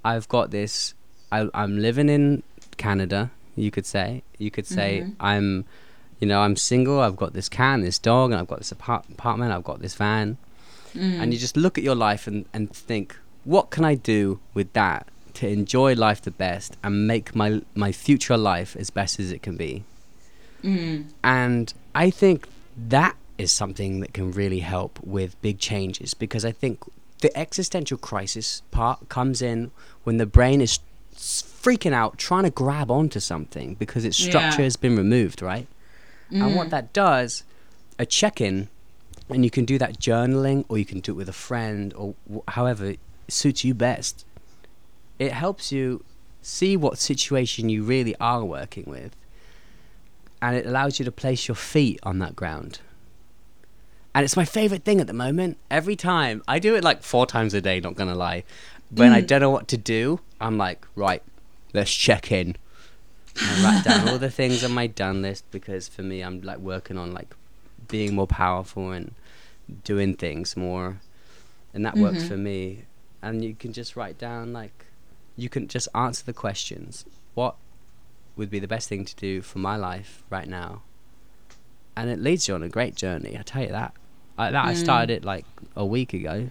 I've 0.05 0.29
got 0.29 0.51
this. 0.51 0.95
I, 1.31 1.49
I'm 1.55 1.79
living 1.79 2.09
in 2.09 2.43
Canada. 2.76 3.31
You 3.57 3.70
could 3.70 3.87
say. 3.87 4.22
You 4.39 4.51
could 4.51 4.66
say 4.66 5.03
Mhm. 5.05 5.14
I'm, 5.20 5.64
you 6.20 6.26
know, 6.29 6.41
I'm 6.41 6.57
single. 6.57 7.01
I've 7.01 7.16
got 7.16 7.33
this 7.33 7.49
can, 7.49 7.81
this 7.83 7.99
dog, 7.99 8.31
and 8.31 8.41
I've 8.41 8.47
got 8.49 8.59
this 8.59 8.72
apart- 8.72 9.07
apartment. 9.11 9.53
I've 9.53 9.64
got 9.64 9.81
this 9.81 9.95
van. 9.95 10.37
Mm. 10.95 11.20
And 11.20 11.33
you 11.35 11.39
just 11.39 11.57
look 11.57 11.76
at 11.76 11.85
your 11.85 11.95
life 11.95 12.26
and, 12.26 12.45
and 12.53 12.72
think, 12.72 13.16
what 13.45 13.70
can 13.70 13.85
I 13.85 13.95
do 13.95 14.41
with 14.55 14.72
that 14.72 15.09
to 15.35 15.49
enjoy 15.49 15.95
life 15.95 16.22
the 16.22 16.31
best 16.31 16.76
and 16.83 17.07
make 17.07 17.35
my 17.35 17.61
my 17.74 17.93
future 17.93 18.37
life 18.37 18.74
as 18.76 18.91
best 18.91 19.20
as 19.20 19.31
it 19.33 19.43
can 19.43 19.57
be? 19.57 19.85
Mm. 20.63 21.07
And 21.23 21.73
I 21.95 22.11
think 22.11 22.49
that 22.89 23.17
is 23.39 23.53
something 23.53 24.01
that 24.01 24.13
can 24.13 24.33
really 24.33 24.61
help 24.61 24.99
with 25.03 25.41
big 25.43 25.59
changes 25.59 26.15
because 26.15 26.45
I 26.45 26.53
think 26.53 26.83
the 27.21 27.37
existential 27.37 27.99
crisis 27.99 28.63
part 28.71 29.09
comes 29.09 29.43
in 29.43 29.71
when 30.05 30.17
the 30.19 30.27
brain 30.27 30.61
is 30.61 30.81
freaking 31.15 31.93
out 31.93 32.19
trying 32.19 32.45
to 32.45 32.51
grab 32.51 32.91
onto 32.91 33.21
something 33.21 33.75
because 33.75 34.05
its 34.05 34.17
structure 34.17 34.61
Yeah. 34.63 34.65
has 34.67 34.77
been 34.77 34.97
removed, 34.97 35.43
right? 35.43 35.67
And 36.31 36.55
what 36.55 36.69
that 36.71 36.93
does, 36.93 37.43
a 37.99 38.05
check 38.05 38.41
in, 38.41 38.69
and 39.31 39.45
you 39.45 39.51
can 39.51 39.65
do 39.65 39.79
that 39.79 39.99
journaling 39.99 40.65
or 40.69 40.77
you 40.79 40.85
can 40.85 41.01
do 41.01 41.13
it 41.13 41.15
with 41.15 41.29
a 41.29 41.33
friend 41.33 41.95
or 41.95 42.15
wh- 42.33 42.51
however 42.53 42.95
suits 43.29 43.65
you 43.65 43.73
best. 43.75 44.25
It 45.19 45.33
helps 45.33 45.73
you 45.73 46.05
see 46.43 46.77
what 46.77 46.99
situation 46.99 47.69
you 47.69 47.83
really 47.83 48.15
are 48.21 48.45
working 48.45 48.85
with 48.87 49.17
and 50.41 50.57
it 50.57 50.66
allows 50.66 50.99
you 50.99 51.05
to 51.05 51.12
place 51.12 51.49
your 51.49 51.55
feet 51.55 51.99
on 52.03 52.18
that 52.18 52.36
ground 52.36 52.80
And 54.14 54.24
it's 54.24 54.36
my 54.36 54.45
favorite 54.45 54.84
thing 54.84 55.01
at 55.01 55.07
the 55.07 55.12
moment. 55.12 55.59
Every 55.70 55.97
time 55.97 56.43
I 56.49 56.59
do 56.59 56.74
it 56.74 56.82
like 56.82 57.03
four 57.03 57.26
times 57.26 57.55
a 57.55 57.61
day, 57.61 57.80
not 57.80 57.95
gonna 57.95 58.14
lie. 58.14 58.45
When 58.91 59.12
I 59.12 59.20
mm. 59.22 59.26
don't 59.26 59.41
know 59.41 59.51
what 59.51 59.68
to 59.68 59.76
do, 59.76 60.20
I'm 60.41 60.57
like, 60.57 60.86
right, 60.97 61.22
let's 61.74 61.95
check 61.95 62.32
in. 62.32 62.57
I 63.41 63.62
write 63.62 63.84
down 63.84 64.09
all 64.09 64.18
the 64.18 64.30
things 64.41 64.64
on 64.64 64.72
my 64.72 64.86
done 64.86 65.22
list 65.22 65.45
because 65.51 65.89
for 65.89 66.03
me, 66.03 66.22
I'm 66.22 66.41
like 66.41 66.59
working 66.59 66.99
on 66.99 67.12
like 67.12 67.34
being 67.86 68.14
more 68.14 68.26
powerful 68.26 68.91
and 68.91 69.14
doing 69.84 70.14
things 70.14 70.57
more, 70.57 71.01
and 71.74 71.84
that 71.84 71.97
works 71.97 72.18
mm-hmm. 72.18 72.28
for 72.28 72.36
me. 72.36 72.84
And 73.22 73.45
you 73.45 73.55
can 73.55 73.72
just 73.72 73.97
write 73.97 74.18
down 74.18 74.53
like, 74.53 74.86
you 75.36 75.49
can 75.49 75.68
just 75.68 75.89
answer 75.95 76.24
the 76.24 76.32
questions. 76.32 77.05
What 77.34 77.57
would 78.39 78.49
be 78.51 78.59
the 78.59 78.68
best 78.68 78.89
thing 78.89 79.05
to 79.05 79.14
do 79.16 79.43
for 79.43 79.59
my 79.59 79.76
life 79.76 80.22
right 80.30 80.49
now? 80.49 80.82
And 81.97 82.09
it 82.09 82.20
leads 82.20 82.49
you 82.49 82.55
on 82.55 82.62
a 82.62 82.68
great 82.68 82.95
journey. 82.95 83.36
I 83.39 83.43
tell 83.43 83.62
you 83.62 83.68
that. 83.68 83.93
I, 84.39 84.53
that 84.53 84.64
I 84.64 84.74
started 84.74 85.11
hmm. 85.11 85.16
it 85.16 85.24
like 85.24 85.45
a 85.74 85.84
week 85.84 86.14
ago, 86.14 86.51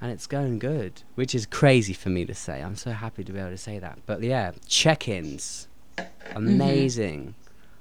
and 0.00 0.10
it's 0.10 0.26
going 0.26 0.58
good, 0.58 1.02
which 1.14 1.32
is 1.32 1.46
crazy 1.46 1.92
for 1.92 2.08
me 2.08 2.24
to 2.24 2.34
say. 2.34 2.60
I'm 2.60 2.74
so 2.74 2.90
happy 2.90 3.22
to 3.22 3.32
be 3.32 3.38
able 3.38 3.50
to 3.50 3.56
say 3.56 3.78
that. 3.78 4.00
But 4.04 4.22
yeah, 4.22 4.50
check-ins, 4.66 5.68
mm-hmm. 5.96 6.36
amazing. 6.36 7.34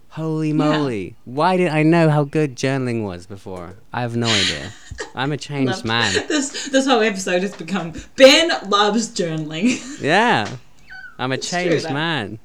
Holy 0.09 0.53
moly! 0.53 1.17
Why 1.25 1.57
didn't 1.57 1.73
I 1.73 1.83
know 1.83 2.09
how 2.09 2.23
good 2.23 2.55
journaling 2.55 3.03
was 3.03 3.25
before? 3.25 3.75
I 3.91 3.99
have 3.99 4.15
no 4.15 4.27
idea. 4.27 4.71
I'm 5.15 5.33
a 5.33 5.37
changed 5.37 5.83
man. 5.83 6.13
This 6.29 6.69
this 6.69 6.85
whole 6.85 7.01
episode 7.01 7.41
has 7.41 7.53
become 7.53 7.91
Ben 8.15 8.49
loves 8.69 9.09
journaling. 9.09 10.01
Yeah, 10.01 10.55
I'm 11.19 11.33
a 11.33 11.37
changed 11.37 11.89
man. 11.89 12.39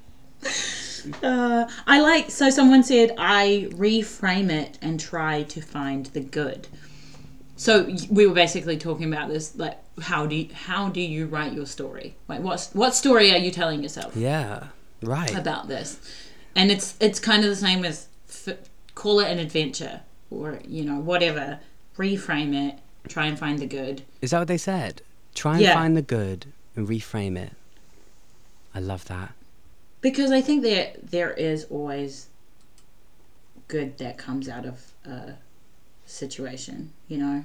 Uh, 1.23 1.67
I 1.87 2.01
like 2.01 2.31
so 2.31 2.51
someone 2.51 2.83
said 2.83 3.15
I 3.17 3.69
reframe 3.71 4.51
it 4.51 4.79
and 4.83 5.01
try 5.01 5.45
to 5.45 5.61
find 5.61 6.07
the 6.07 6.21
good. 6.21 6.69
So 7.57 7.95
we 8.11 8.27
were 8.27 8.35
basically 8.35 8.77
talking 8.77 9.13
about 9.13 9.29
this, 9.29 9.57
like 9.57 9.79
how 10.03 10.27
do 10.27 10.35
you, 10.37 10.49
how 10.53 10.89
do 10.89 11.01
you 11.01 11.27
write 11.27 11.53
your 11.53 11.67
story? 11.67 12.17
Like 12.29 12.41
what 12.41 12.69
what 12.75 12.95
story 12.95 13.33
are 13.33 13.39
you 13.39 13.51
telling 13.51 13.83
yourself 13.83 14.15
Yeah, 14.17 14.65
right. 15.03 15.35
about 15.35 15.69
this? 15.69 15.99
And 16.55 16.71
it's 16.71 16.95
it's 17.01 17.19
kind 17.21 17.45
of 17.45 17.51
the 17.51 17.57
same 17.57 17.85
as 17.85 18.09
f- 18.29 18.59
call 18.95 19.21
it 19.21 19.31
an 19.31 19.39
adventure 19.39 20.01
or 20.31 20.61
you 20.67 20.85
know 20.85 20.99
whatever. 20.99 21.61
Reframe 21.97 22.55
it, 22.69 22.79
try 23.09 23.27
and 23.27 23.39
find 23.39 23.59
the 23.59 23.67
good. 23.67 24.03
Is 24.23 24.31
that 24.31 24.39
what 24.39 24.49
they 24.49 24.59
said? 24.59 25.03
Try 25.35 25.53
and 25.55 25.63
Yeah. 25.63 25.75
find 25.75 25.97
the 25.97 26.03
good 26.03 26.47
and 26.77 26.89
reframe 26.89 27.37
it. 27.39 27.53
I 28.75 28.81
love 28.81 29.05
that. 29.07 29.33
Because 30.01 30.31
I 30.31 30.41
think 30.41 30.63
there 30.63 30.93
there 31.03 31.33
is 31.33 31.65
always 31.65 32.29
good 33.69 33.99
that 33.99 34.19
comes 34.19 34.49
out 34.49 34.67
of 34.67 34.93
a 35.05 35.35
situation. 36.07 36.93
You 37.09 37.19
know, 37.19 37.45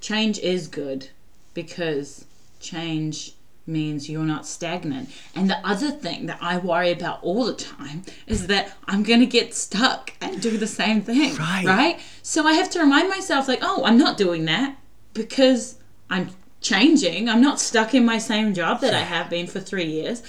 change 0.00 0.38
is 0.38 0.68
good 0.68 1.10
because 1.54 2.24
change 2.60 3.32
means 3.66 4.08
you're 4.08 4.22
not 4.22 4.46
stagnant. 4.46 5.10
And 5.34 5.50
the 5.50 5.58
other 5.66 5.90
thing 5.90 6.26
that 6.26 6.38
I 6.40 6.58
worry 6.58 6.92
about 6.92 7.22
all 7.22 7.44
the 7.44 7.54
time 7.54 8.04
is 8.26 8.46
that 8.46 8.72
I'm 8.86 9.02
going 9.02 9.20
to 9.20 9.26
get 9.26 9.54
stuck 9.54 10.12
and 10.20 10.40
do 10.40 10.56
the 10.56 10.66
same 10.66 11.02
thing. 11.02 11.34
Right. 11.36 11.64
Right? 11.64 12.00
So 12.22 12.46
I 12.46 12.52
have 12.52 12.70
to 12.70 12.80
remind 12.80 13.08
myself, 13.08 13.48
like, 13.48 13.58
oh, 13.62 13.84
I'm 13.84 13.98
not 13.98 14.16
doing 14.16 14.44
that 14.44 14.76
because 15.14 15.78
I'm 16.08 16.30
changing. 16.60 17.28
I'm 17.28 17.42
not 17.42 17.60
stuck 17.60 17.94
in 17.94 18.04
my 18.04 18.18
same 18.18 18.54
job 18.54 18.80
that 18.80 18.94
I 18.94 19.00
have 19.00 19.28
been 19.28 19.46
for 19.46 19.60
three 19.60 19.86
years. 19.86 20.22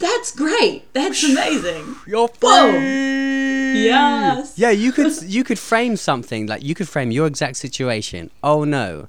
That's 0.00 0.34
great. 0.34 0.92
That's 0.94 1.22
amazing. 1.22 1.94
You're 2.06 2.28
Whoa. 2.40 2.72
free. 2.72 3.84
Yes. 3.84 4.58
Yeah, 4.58 4.70
you 4.70 4.92
could 4.92 5.12
you 5.22 5.44
could 5.44 5.58
frame 5.58 5.96
something 5.96 6.46
like 6.46 6.62
you 6.62 6.74
could 6.74 6.88
frame 6.88 7.10
your 7.10 7.26
exact 7.26 7.56
situation. 7.56 8.30
Oh 8.42 8.64
no, 8.64 9.08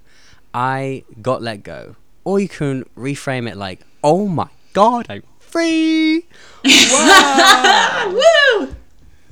I 0.54 1.04
got 1.22 1.42
let 1.42 1.64
go. 1.64 1.96
Or 2.26 2.40
you 2.40 2.50
can 2.50 2.84
reframe 2.96 3.50
it 3.50 3.56
like, 3.58 3.80
oh 4.04 4.28
my 4.28 4.50
god, 4.74 5.08
I'm 5.10 5.24
free. 5.40 6.28
Wow. 6.92 8.14
Woo! 8.14 8.76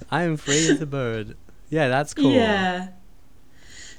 I 0.10 0.24
am 0.24 0.38
free 0.38 0.70
as 0.70 0.82
a 0.82 0.86
bird. 0.86 1.36
Yeah, 1.70 1.88
that's 1.90 2.14
cool. 2.14 2.32
Yeah. 2.32 2.90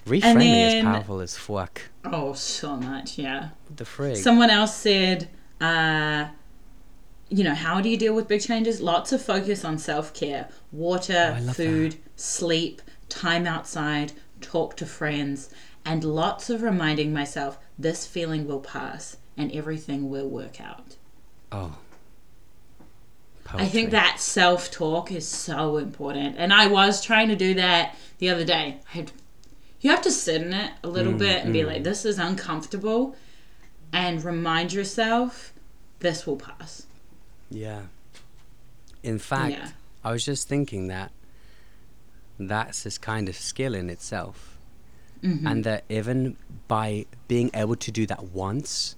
Reframing 0.06 0.78
is 0.78 0.82
powerful 0.82 1.20
as 1.20 1.36
fuck. 1.36 1.82
Oh, 2.04 2.32
so 2.32 2.76
much. 2.76 3.18
Yeah. 3.18 3.50
What 3.68 3.76
the 3.76 3.84
frig? 3.84 4.16
Someone 4.16 4.50
else 4.50 4.74
said, 4.74 5.28
uh, 5.60 6.26
you 7.30 7.44
know, 7.44 7.54
how 7.54 7.80
do 7.80 7.88
you 7.88 7.96
deal 7.96 8.14
with 8.14 8.28
big 8.28 8.42
changes? 8.42 8.80
Lots 8.80 9.12
of 9.12 9.22
focus 9.22 9.64
on 9.64 9.78
self 9.78 10.12
care, 10.12 10.48
water, 10.72 11.36
Oh, 11.38 11.52
food, 11.52 11.96
sleep, 12.16 12.82
time 13.08 13.46
outside, 13.46 14.12
talk 14.40 14.76
to 14.78 14.86
friends, 14.86 15.48
and 15.84 16.04
lots 16.04 16.50
of 16.50 16.62
reminding 16.62 17.12
myself 17.12 17.58
this 17.78 18.06
feeling 18.06 18.46
will 18.46 18.60
pass 18.60 19.16
and 19.36 19.50
everything 19.52 20.10
will 20.10 20.28
work 20.28 20.60
out. 20.60 20.96
oh. 21.52 21.76
I 23.52 23.66
think 23.66 23.90
that 23.90 24.20
self 24.20 24.70
talk 24.70 25.10
is 25.10 25.26
so 25.26 25.76
important. 25.76 26.36
And 26.38 26.52
I 26.52 26.66
was 26.68 27.02
trying 27.04 27.28
to 27.28 27.36
do 27.36 27.54
that 27.54 27.96
the 28.18 28.30
other 28.30 28.44
day. 28.44 28.78
I 28.92 28.96
had, 28.98 29.12
you 29.80 29.90
have 29.90 30.02
to 30.02 30.10
sit 30.10 30.42
in 30.42 30.52
it 30.52 30.70
a 30.84 30.88
Mm, 30.88 30.92
little 30.92 31.12
bit 31.14 31.42
and 31.44 31.52
be 31.52 31.64
like, 31.64 31.82
this 31.82 32.04
is 32.04 32.18
uncomfortable, 32.18 33.16
and 33.92 34.22
remind 34.24 34.72
yourself 34.72 35.52
this 35.98 36.26
will 36.26 36.36
pass. 36.36 36.86
Yeah. 37.50 37.82
In 39.02 39.18
fact, 39.18 39.52
Yeah. 39.52 39.70
I 40.04 40.12
was 40.12 40.24
just 40.24 40.48
thinking 40.48 40.86
that 40.88 41.10
that's 42.38 42.82
this 42.84 42.96
kind 42.98 43.28
of 43.28 43.36
skill 43.36 43.74
in 43.74 43.90
itself. 43.90 44.56
Mm-hmm. 45.22 45.46
And 45.46 45.64
that 45.64 45.84
even 45.90 46.36
by 46.68 47.04
being 47.28 47.50
able 47.52 47.76
to 47.76 47.90
do 47.90 48.06
that 48.06 48.24
once 48.32 48.96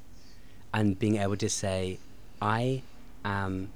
and 0.73 0.97
being 0.99 1.17
able 1.17 1.37
to 1.37 1.49
say, 1.49 1.99
I 2.41 2.83
am 3.25 3.71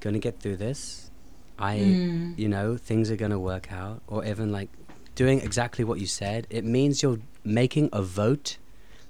going 0.00 0.14
to 0.14 0.18
get 0.20 0.40
through 0.40 0.56
this, 0.56 1.10
I, 1.58 1.78
Mm. 1.78 2.38
you 2.38 2.48
know, 2.48 2.76
things 2.76 3.10
are 3.12 3.16
going 3.16 3.30
to 3.30 3.38
work 3.38 3.70
out, 3.72 4.02
or 4.08 4.24
even 4.24 4.50
like 4.50 4.68
doing 5.14 5.40
exactly 5.40 5.84
what 5.84 6.00
you 6.00 6.06
said, 6.06 6.48
it 6.50 6.64
means 6.64 7.02
you're 7.02 7.20
making 7.44 7.88
a 7.92 8.02
vote 8.02 8.58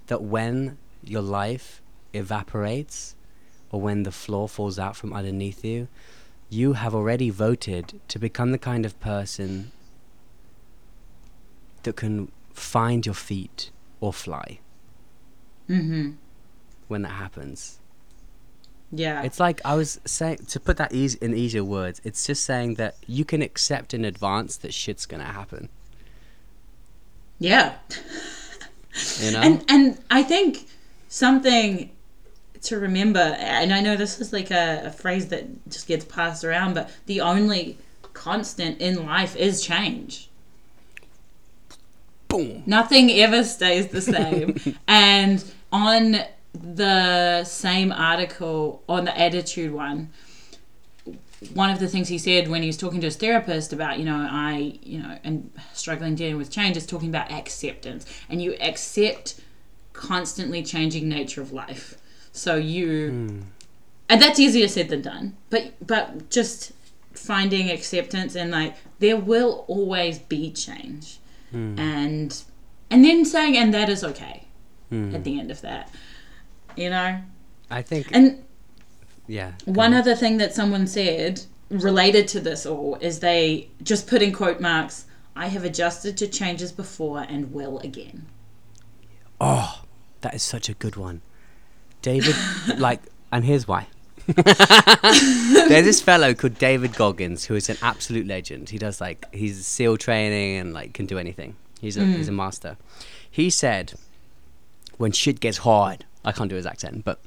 that 0.09 0.20
when 0.22 0.77
your 1.03 1.22
life 1.22 1.81
evaporates 2.12 3.13
or 3.75 3.81
when 3.81 4.05
the 4.05 4.12
floor 4.12 4.49
falls 4.49 4.79
out 4.79 4.95
from 4.95 5.12
underneath 5.12 5.64
you, 5.64 5.89
you 6.49 6.75
have 6.75 6.95
already 6.95 7.29
voted 7.29 8.01
to 8.07 8.20
become 8.20 8.53
the 8.53 8.59
kind 8.59 8.87
of 8.87 8.99
person 9.01 9.72
that 11.83 11.97
can 11.97 12.31
find 12.53 13.05
your 13.05 13.14
feet 13.16 13.70
or 14.01 14.12
fly 14.12 14.61
Mm-hmm. 15.68 16.12
when 16.89 17.03
that 17.03 17.12
happens. 17.25 17.81
Yeah. 18.93 19.22
It's 19.22 19.41
like 19.41 19.61
I 19.64 19.75
was 19.75 19.99
saying 20.05 20.39
to 20.49 20.61
put 20.61 20.77
that 20.77 20.93
easy 20.93 21.18
in 21.20 21.35
easier 21.35 21.64
words. 21.64 22.01
It's 22.05 22.25
just 22.27 22.45
saying 22.45 22.75
that 22.75 22.95
you 23.07 23.25
can 23.25 23.43
accept 23.43 23.93
in 23.95 24.05
advance 24.05 24.57
that 24.59 24.72
shit's 24.72 25.05
gonna 25.07 25.25
happen. 25.25 25.68
yeah. 27.41 27.75
You 29.20 29.33
know, 29.33 29.41
And 29.41 29.64
and 29.68 29.99
I 30.11 30.22
think 30.22 30.66
something 31.09 31.91
to 32.64 32.78
remember, 32.78 33.20
and 33.20 33.72
I 33.72 33.80
know 33.80 33.96
this 33.96 34.20
is 34.20 34.32
like 34.32 34.50
a, 34.50 34.82
a 34.86 34.90
phrase 34.90 35.28
that 35.28 35.68
just 35.68 35.86
gets 35.86 36.04
passed 36.04 36.44
around, 36.44 36.74
but 36.74 36.90
the 37.06 37.20
only 37.20 37.78
constant 38.12 38.80
in 38.80 39.04
life 39.06 39.36
is 39.36 39.64
change. 39.64 40.30
boom. 42.28 42.62
Nothing 42.66 43.10
ever 43.10 43.44
stays 43.44 43.88
the 43.88 44.00
same. 44.00 44.56
and 44.88 45.44
on 45.72 46.18
the 46.52 47.44
same 47.44 47.92
article, 47.92 48.82
on 48.88 49.04
the 49.04 49.18
attitude 49.18 49.72
one, 49.72 50.10
one 51.52 51.70
of 51.70 51.78
the 51.78 51.88
things 51.88 52.08
he 52.08 52.18
said 52.18 52.48
when 52.48 52.62
he 52.62 52.68
was 52.68 52.76
talking 52.76 53.00
to 53.00 53.06
his 53.06 53.16
therapist 53.16 53.72
about, 53.72 53.98
you 53.98 54.04
know, 54.04 54.26
I, 54.30 54.78
you 54.82 55.02
know, 55.02 55.18
and 55.24 55.50
struggling 55.74 56.14
dealing 56.14 56.38
with 56.38 56.50
change 56.50 56.76
is 56.76 56.86
talking 56.86 57.08
about 57.08 57.30
acceptance. 57.30 58.06
And 58.28 58.40
you 58.40 58.56
accept 58.60 59.40
constantly 59.92 60.62
changing 60.62 61.08
nature 61.08 61.42
of 61.42 61.52
life. 61.52 61.96
So 62.35 62.57
you 62.57 63.11
hmm. 63.11 63.41
and 64.09 64.20
that's 64.20 64.39
easier 64.39 64.68
said 64.68 64.89
than 64.91 65.01
done. 65.01 65.37
But 65.49 65.72
but 65.85 66.28
just 66.30 66.72
finding 67.12 67.70
acceptance 67.70 68.35
and 68.35 68.51
like 68.51 68.74
there 68.99 69.16
will 69.16 69.64
always 69.68 70.18
be 70.18 70.51
change. 70.51 71.18
Hmm. 71.51 71.78
And 71.78 72.43
and 72.91 73.05
then 73.05 73.24
saying 73.24 73.57
and 73.57 73.72
that 73.72 73.89
is 73.89 74.05
okay 74.05 74.45
hmm. 74.91 75.14
at 75.14 75.24
the 75.24 75.39
end 75.39 75.51
of 75.51 75.61
that. 75.62 75.89
You 76.76 76.91
know? 76.91 77.20
I 77.70 77.82
think, 77.82 78.09
And 78.11 78.45
yeah. 79.26 79.53
one 79.64 79.95
other 79.95 80.14
thing 80.16 80.39
that 80.39 80.55
someone 80.55 80.87
said 80.87 81.43
related 81.70 82.28
to 82.28 82.41
this 82.41 82.66
all 82.66 82.97
is 83.01 83.20
they 83.20 83.68
just 83.82 84.07
put 84.07 84.22
in 84.22 84.32
quote 84.32 84.61
marks, 84.61 85.07
I 85.37 85.49
have 85.49 85.64
adjusted 85.64 86.16
to 86.18 86.26
changes 86.26 86.72
before 86.72 87.20
and 87.20 87.53
will 87.53 87.78
again. 87.78 88.26
Oh, 89.41 89.82
that 90.20 90.35
is 90.35 90.43
such 90.43 90.68
a 90.68 90.74
good 90.74 90.97
one. 90.97 91.22
David, 92.05 92.36
like, 92.78 93.00
and 93.32 93.44
here's 93.44 93.66
why. 93.66 93.86
There's 94.26 95.84
this 95.84 96.00
fellow 96.00 96.34
called 96.34 96.59
David 96.59 96.94
Goggins 96.94 97.46
who 97.46 97.55
is 97.55 97.68
an 97.68 97.76
absolute 97.82 98.26
legend. 98.26 98.70
He 98.70 98.78
does 98.78 99.00
like 99.00 99.26
he's 99.34 99.66
SEAL 99.66 99.96
training 99.98 100.57
and 100.57 100.72
like 100.72 100.94
can 100.94 101.07
do 101.07 101.18
anything. 101.18 101.57
He's 101.80 101.96
a 101.96 102.05
hmm. 102.05 102.12
he's 102.12 102.28
a 102.28 102.32
master. 102.32 102.76
He 103.30 103.50
said, 103.50 103.94
when 104.98 105.12
shit 105.12 105.40
gets 105.40 105.59
hard, 105.59 106.05
I 106.24 106.32
can't 106.32 106.48
do 106.48 106.57
his 106.57 106.66
accent, 106.66 107.05
but 107.05 107.18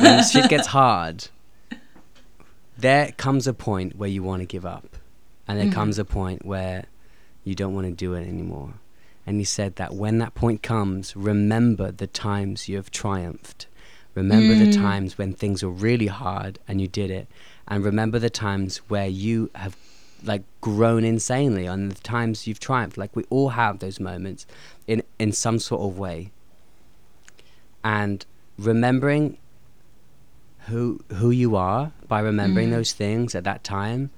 when 0.00 0.22
shit 0.32 0.48
gets 0.48 0.68
hard, 0.68 1.28
there 2.78 3.12
comes 3.16 3.46
a 3.46 3.52
point 3.52 3.96
where 3.96 4.08
you 4.08 4.22
want 4.22 4.40
to 4.40 4.46
give 4.46 4.64
up, 4.64 4.96
and 5.48 5.58
there 5.58 5.66
hmm. 5.66 5.72
comes 5.72 5.98
a 5.98 6.04
point 6.04 6.44
where 6.44 6.84
you 7.44 7.54
don't 7.54 7.74
want 7.74 7.86
to 7.86 7.92
do 7.92 8.14
it 8.14 8.26
anymore. 8.26 8.74
And 9.26 9.38
he 9.38 9.44
said 9.44 9.76
that 9.76 9.94
when 9.94 10.18
that 10.18 10.34
point 10.34 10.62
comes, 10.62 11.14
remember 11.14 11.90
the 11.90 12.06
times 12.06 12.68
you 12.68 12.76
have 12.76 12.90
triumphed. 12.90 13.66
Remember 14.14 14.54
the 14.54 14.70
mm. 14.70 14.74
times 14.74 15.16
when 15.16 15.32
things 15.32 15.62
were 15.62 15.70
really 15.70 16.08
hard 16.08 16.58
and 16.66 16.80
you 16.80 16.88
did 16.88 17.10
it. 17.10 17.28
And 17.68 17.84
remember 17.84 18.18
the 18.18 18.30
times 18.30 18.78
where 18.88 19.06
you 19.06 19.50
have 19.54 19.76
like 20.22 20.42
grown 20.60 21.04
insanely 21.04 21.66
and 21.66 21.92
the 21.92 22.00
times 22.02 22.46
you've 22.46 22.60
triumphed. 22.60 22.98
Like 22.98 23.14
we 23.14 23.24
all 23.30 23.50
have 23.50 23.78
those 23.78 24.00
moments 24.00 24.46
in 24.86 25.02
in 25.18 25.32
some 25.32 25.58
sort 25.58 25.82
of 25.82 25.98
way. 25.98 26.32
And 27.84 28.26
remembering 28.58 29.38
who 30.66 31.00
who 31.14 31.30
you 31.30 31.56
are 31.56 31.92
by 32.08 32.20
remembering 32.20 32.68
mm. 32.68 32.72
those 32.72 32.92
things 32.92 33.34
at 33.34 33.44
that 33.44 33.64
time 33.64 34.10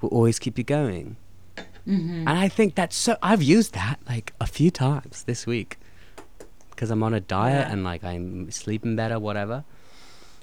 will 0.00 0.10
always 0.10 0.38
keep 0.38 0.58
you 0.58 0.64
going. 0.64 1.16
Mm-hmm. 1.56 2.28
And 2.28 2.38
I 2.38 2.48
think 2.48 2.74
that's 2.74 2.94
so. 2.94 3.16
I've 3.22 3.42
used 3.42 3.74
that 3.74 3.98
like 4.08 4.34
a 4.40 4.46
few 4.46 4.70
times 4.70 5.24
this 5.24 5.46
week 5.46 5.78
because 6.82 6.90
I'm 6.90 7.04
on 7.04 7.14
a 7.14 7.20
diet 7.20 7.68
Yeah. 7.68 7.72
and 7.72 7.84
like 7.84 8.02
I'm 8.02 8.50
sleeping 8.50 8.96
better, 8.96 9.16
whatever. 9.20 9.62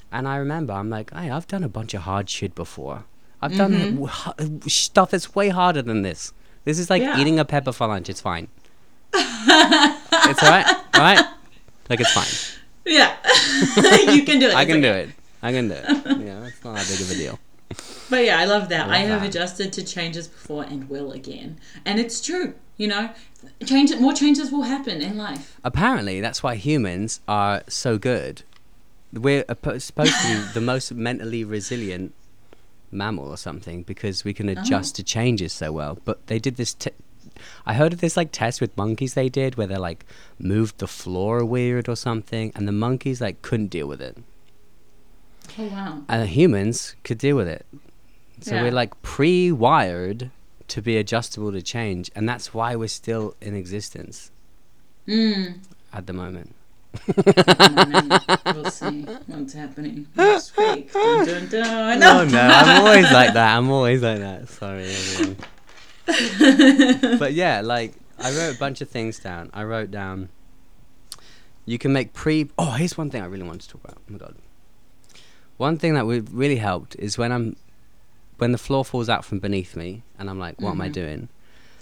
And 0.10 0.26
I 0.26 0.38
remember 0.38 0.72
I'm 0.72 0.90
like, 0.90 1.12
hey, 1.14 1.30
I've 1.30 1.48
done 1.48 1.66
a 1.66 1.68
bunch 1.68 1.94
of 1.94 2.04
hard 2.04 2.30
shit 2.30 2.56
before. 2.56 3.04
I've 3.42 3.58
done 3.58 3.74
mm-hmm. 3.74 4.68
stuff 4.70 5.12
that's 5.12 5.36
way 5.36 5.50
harder 5.50 5.82
than 5.82 6.02
this. 6.04 6.32
This 6.64 6.80
is 6.80 6.90
like 6.90 7.02
Yeah. 7.02 7.20
eating 7.20 7.40
a 7.40 7.44
pepper 7.44 7.74
for 7.74 7.88
lunch. 7.88 8.08
It's 8.08 8.22
fine. 8.22 8.48
it's 9.14 10.42
alright, 10.42 10.66
alright. 10.96 11.26
Like 11.90 12.00
it's 12.00 12.14
fine. 12.14 12.64
Yeah, 12.86 13.18
you 14.14 14.24
can 14.24 14.40
do 14.40 14.48
it. 14.48 14.56
I 14.56 14.62
It's 14.62 14.72
can 14.72 14.80
do 14.82 14.92
it. 14.94 15.10
I 15.42 15.52
can 15.52 15.68
do 15.68 15.74
it. 15.74 15.86
Yeah, 16.26 16.46
it's 16.46 16.64
not 16.64 16.78
that 16.78 16.88
big 16.88 17.02
of 17.02 17.12
a 17.12 17.16
deal. 17.16 17.40
But 18.10 18.24
yeah, 18.24 18.40
I 18.40 18.46
love 18.46 18.70
that. 18.70 18.88
I 18.88 18.96
I, 18.96 18.98
have 19.00 19.22
that. 19.24 19.30
adjusted 19.36 19.74
to 19.74 19.84
changes 19.84 20.30
before 20.30 20.64
and 20.64 20.90
will 20.90 21.12
again, 21.12 21.60
and 21.84 22.00
it's 22.00 22.22
true. 22.22 22.54
You 22.78 22.88
know, 22.88 23.10
change 23.66 23.96
more 24.00 24.14
changes 24.14 24.52
will 24.52 24.64
happen 24.64 25.02
in 25.02 25.18
life. 25.18 25.60
Apparently, 25.64 26.22
that's 26.22 26.42
why 26.44 26.56
humans 26.56 27.20
are 27.28 27.64
so 27.68 27.98
good. 27.98 28.44
We're 29.14 29.44
supposed 29.80 29.94
to 30.22 30.28
be 30.28 30.34
the 30.54 30.62
most 30.62 30.92
mentally 30.94 31.44
resilient 31.44 32.14
mammal 32.92 33.30
or 33.30 33.38
something 33.38 33.84
because 33.84 34.24
we 34.24 34.34
can 34.34 34.50
uh-huh. 34.50 34.62
adjust 34.62 34.96
to 34.98 35.04
changes 35.04 35.54
so 35.54 35.72
well. 35.72 35.98
But 36.06 36.26
they 36.28 36.40
did 36.40 36.58
this. 36.58 36.74
T- 36.74 36.92
I 37.66 37.74
heard 37.74 37.94
of 37.94 38.02
this 38.02 38.18
like 38.18 38.32
test 38.32 38.60
with 38.62 38.76
monkeys 38.78 39.14
they 39.14 39.30
did 39.30 39.56
where 39.56 39.68
they 39.68 39.78
like 39.78 40.06
moved 40.40 40.80
the 40.80 40.88
floor 40.88 41.46
weird 41.46 41.88
or 41.88 41.96
something, 41.96 42.52
and 42.56 42.68
the 42.68 42.72
monkeys 42.74 43.22
like 43.22 43.42
couldn't 43.42 43.68
deal 43.68 43.88
with 43.88 44.02
it, 44.02 44.18
Oh 45.58 45.68
wow. 45.68 46.04
and 46.10 46.30
humans 46.30 46.96
could 47.04 47.18
deal 47.18 47.36
with 47.38 47.48
it. 47.48 47.66
So 48.42 48.56
Yeah. 48.56 48.64
we're 48.64 48.72
like 48.72 49.00
pre-wired 49.02 50.32
to 50.70 50.82
be 50.82 50.98
adjustable 50.98 51.52
to 51.52 51.62
change, 51.62 52.10
and 52.16 52.28
that's 52.28 52.54
why 52.54 52.76
we're 52.76 52.88
still 52.88 53.36
in 53.42 53.56
existence 53.56 54.32
Mm. 55.08 55.60
at 55.94 56.06
the 56.08 56.14
moment. 56.14 56.56
we'll 58.46 58.66
see 58.72 59.04
what's 59.28 59.54
happening 59.54 60.08
next 60.16 60.56
week. 60.58 60.92
Dun, 60.92 61.26
dun, 61.26 61.48
dun. 61.48 62.00
No, 62.00 62.26
no, 62.26 62.40
I'm 62.42 62.82
always 62.82 63.12
like 63.12 63.34
that. 63.34 63.58
I'm 63.58 63.70
always 63.70 64.02
like 64.02 64.20
that. 64.20 64.50
Sorry, 64.50 64.86
everyone. 64.86 65.38
but 67.20 67.34
yeah, 67.34 67.62
like 67.62 67.94
I 68.18 68.32
wrote 68.36 68.56
a 68.56 68.60
bunch 68.60 68.82
of 68.82 68.90
things 68.90 69.20
down. 69.20 69.50
I 69.54 69.64
wrote 69.64 69.92
down. 69.92 70.30
You 71.66 71.78
can 71.78 71.94
make 71.94 72.14
pre. 72.14 72.50
Oh, 72.58 72.72
here's 72.72 72.98
one 72.98 73.10
thing 73.12 73.22
I 73.22 73.26
really 73.26 73.44
wanted 73.44 73.62
to 73.62 73.70
talk 73.70 73.84
about. 73.84 73.98
Oh 74.00 74.12
my 74.14 74.18
god. 74.18 74.36
One 75.58 75.78
thing 75.78 75.94
that 75.94 76.06
would 76.08 76.34
really 76.34 76.56
helped 76.56 76.96
is 76.96 77.18
when 77.18 77.32
I'm, 77.32 77.56
when 78.40 78.52
the 78.52 78.58
floor 78.58 78.84
falls 78.84 79.10
out 79.10 79.24
from 79.24 79.40
beneath 79.40 79.76
me, 79.76 80.04
and 80.18 80.30
I'm 80.30 80.40
like, 80.40 80.60
"What 80.60 80.72
am 80.72 80.82
I 80.82 80.88
doing?" 80.90 81.30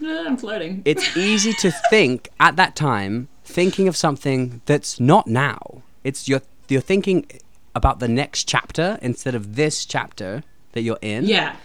Ah, 0.03 0.26
I'm 0.28 0.38
floating. 0.38 0.82
It's 0.86 1.18
easy 1.32 1.53
to 1.53 1.72
think 1.89 2.30
at 2.39 2.55
that 2.58 2.76
time, 2.76 3.30
thinking 3.43 3.88
of 3.88 3.95
something 3.95 4.62
that's 4.66 4.99
not 4.99 5.28
now. 5.28 5.82
It's 6.03 6.28
you're 6.28 6.41
you're 6.68 6.82
thinking 6.82 7.26
about 7.74 7.99
the 7.99 8.08
next 8.08 8.47
chapter 8.47 8.97
instead 9.01 9.36
of 9.36 9.55
this 9.55 9.86
chapter 9.86 10.43
that 10.74 10.82
you're 10.82 10.99
in. 11.01 11.26
yeah. 11.26 11.55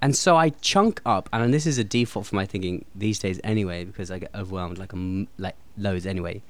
And 0.00 0.14
so 0.14 0.36
I 0.36 0.50
chunk 0.50 1.00
up, 1.04 1.28
and 1.32 1.52
this 1.52 1.66
is 1.66 1.76
a 1.76 1.82
default 1.82 2.26
for 2.26 2.36
my 2.36 2.46
thinking 2.46 2.84
these 2.94 3.18
days 3.18 3.40
anyway, 3.42 3.84
because 3.84 4.12
I 4.12 4.20
get 4.20 4.30
overwhelmed 4.32 4.78
like 4.78 4.92
a 4.92 5.26
like 5.38 5.56
loads 5.76 6.06
anyway. 6.06 6.40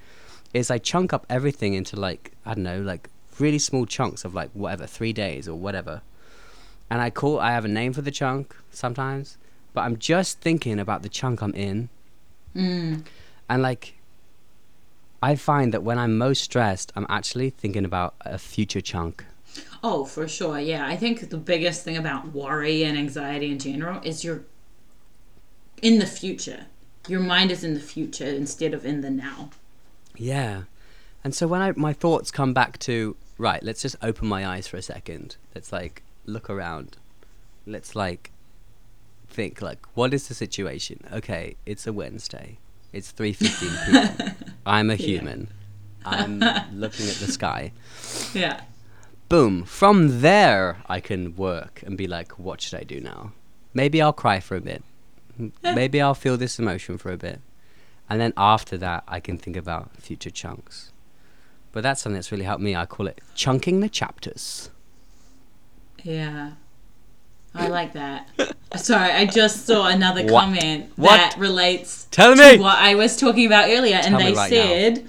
Is 0.53 0.70
I 0.70 0.76
chunk 0.78 1.12
up 1.14 1.24
everything 1.30 1.72
into 1.72 1.96
like 1.96 2.32
I 2.44 2.55
don't 2.55 2.64
know, 2.64 2.80
like 2.80 3.09
really 3.38 3.59
small 3.59 3.86
chunks 3.86 4.24
of 4.26 4.34
like 4.34 4.51
whatever 4.53 4.86
three 4.86 5.12
days 5.14 5.49
or 5.49 5.55
whatever, 5.55 6.03
and 6.91 7.01
I 7.01 7.11
call 7.11 7.39
I 7.39 7.51
have 7.53 7.64
a 7.64 7.68
name 7.68 7.93
for 7.93 8.03
the 8.03 8.11
chunk 8.11 8.55
sometimes, 8.70 9.36
but 9.74 9.82
I'm 9.82 9.99
just 9.99 10.41
thinking 10.41 10.78
about 10.78 11.03
the 11.03 11.09
chunk 11.09 11.43
I'm 11.43 11.55
in, 11.55 11.89
Mm. 12.57 13.05
and 13.49 13.62
like 13.62 13.95
I 15.22 15.34
find 15.34 15.74
that 15.74 15.82
when 15.82 15.99
I'm 15.99 16.16
most 16.16 16.43
stressed, 16.45 16.93
I'm 16.95 17.07
actually 17.09 17.51
thinking 17.51 17.84
about 17.84 18.14
a 18.20 18.39
future 18.39 18.80
chunk. 18.80 19.24
Oh, 19.82 20.05
for 20.05 20.28
sure. 20.28 20.59
Yeah, 20.61 20.86
I 20.86 20.97
think 20.97 21.30
the 21.30 21.36
biggest 21.36 21.82
thing 21.84 21.97
about 21.97 22.32
worry 22.32 22.84
and 22.84 22.97
anxiety 22.97 23.51
in 23.51 23.59
general 23.59 24.01
is 24.05 24.22
you're 24.24 24.43
in 25.82 25.99
the 25.99 26.07
future. 26.07 26.66
Your 27.09 27.20
mind 27.20 27.51
is 27.51 27.64
in 27.64 27.74
the 27.74 27.80
future 27.80 28.26
instead 28.26 28.74
of 28.74 28.84
in 28.84 29.01
the 29.01 29.11
now. 29.11 29.51
Yeah. 30.16 30.62
And 31.24 31.34
so 31.34 31.47
when 31.47 31.61
I 31.62 31.72
my 31.72 31.93
thoughts 31.93 32.30
come 32.30 32.53
back 32.55 32.78
to 32.80 33.16
right, 33.39 33.62
let's 33.62 33.82
just 33.82 33.97
open 34.03 34.28
my 34.28 34.47
eyes 34.47 34.68
for 34.68 34.76
a 34.76 34.82
second. 34.82 35.36
Let's 35.55 35.72
like 35.72 36.03
look 36.29 36.49
around. 36.51 36.97
Let's 37.66 37.95
like 37.97 38.31
think 39.29 39.61
like 39.62 39.85
what 39.95 40.14
is 40.14 40.29
the 40.29 40.35
situation? 40.35 41.01
Okay, 41.12 41.57
it's 41.66 41.87
a 41.87 41.93
Wednesday. 41.93 42.59
It's 42.93 43.12
3:15 43.12 43.87
p.m. 44.18 44.35
I'm 44.66 44.91
a 44.91 44.95
human. 44.97 45.49
I'm 46.05 46.39
looking 46.72 47.07
at 47.09 47.16
the 47.16 47.31
sky. 47.31 47.72
Yeah. 48.35 48.61
Boom. 49.29 49.64
From 49.64 50.20
there 50.22 50.79
I 50.89 51.01
can 51.01 51.35
work 51.37 51.83
and 51.85 51.97
be 51.99 52.07
like 52.07 52.39
what 52.39 52.61
should 52.61 52.79
I 52.81 52.85
do 52.85 53.01
now? 53.01 53.33
Maybe 53.74 54.01
I'll 54.01 54.12
cry 54.14 54.41
for 54.41 54.57
a 54.57 54.61
bit. 54.61 54.83
M- 55.39 55.53
Maybe 55.62 56.01
I'll 56.01 56.14
feel 56.14 56.37
this 56.37 56.59
emotion 56.59 56.97
for 56.99 57.12
a 57.12 57.16
bit. 57.18 57.41
And 58.11 58.18
then 58.20 58.33
after 58.39 58.79
that, 58.79 59.05
I 59.07 59.20
can 59.20 59.37
think 59.37 59.57
about 59.57 59.95
future 59.99 60.31
chunks. 60.31 60.93
But 61.72 61.83
that's 61.83 62.01
something 62.01 62.14
that's 62.16 62.33
really 62.33 62.45
helped 62.47 62.62
me. 62.62 62.74
I 62.74 62.87
call 62.87 63.07
it 63.07 63.20
chunking 63.35 63.81
the 63.81 63.89
chapters. 63.91 64.70
Yeah. 66.05 66.53
I 67.55 67.68
like 67.68 67.94
that. 67.94 68.28
Sorry, 68.76 69.11
I 69.11 69.26
just 69.26 69.66
saw 69.66 69.88
another 69.88 70.22
What? 70.24 70.42
comment 70.44 70.92
What? 70.96 71.16
that 71.16 71.36
relates 71.38 72.07
Tell 72.11 72.36
to 72.36 72.40
me! 72.57 72.59
what 72.62 72.78
I 72.78 72.94
was 72.94 73.16
talking 73.16 73.46
about 73.46 73.68
earlier, 73.70 73.96
and 73.96 74.11
Tell 74.14 74.18
they 74.18 74.32
right 74.32 74.51
now. 74.53 74.57
said, 74.66 75.09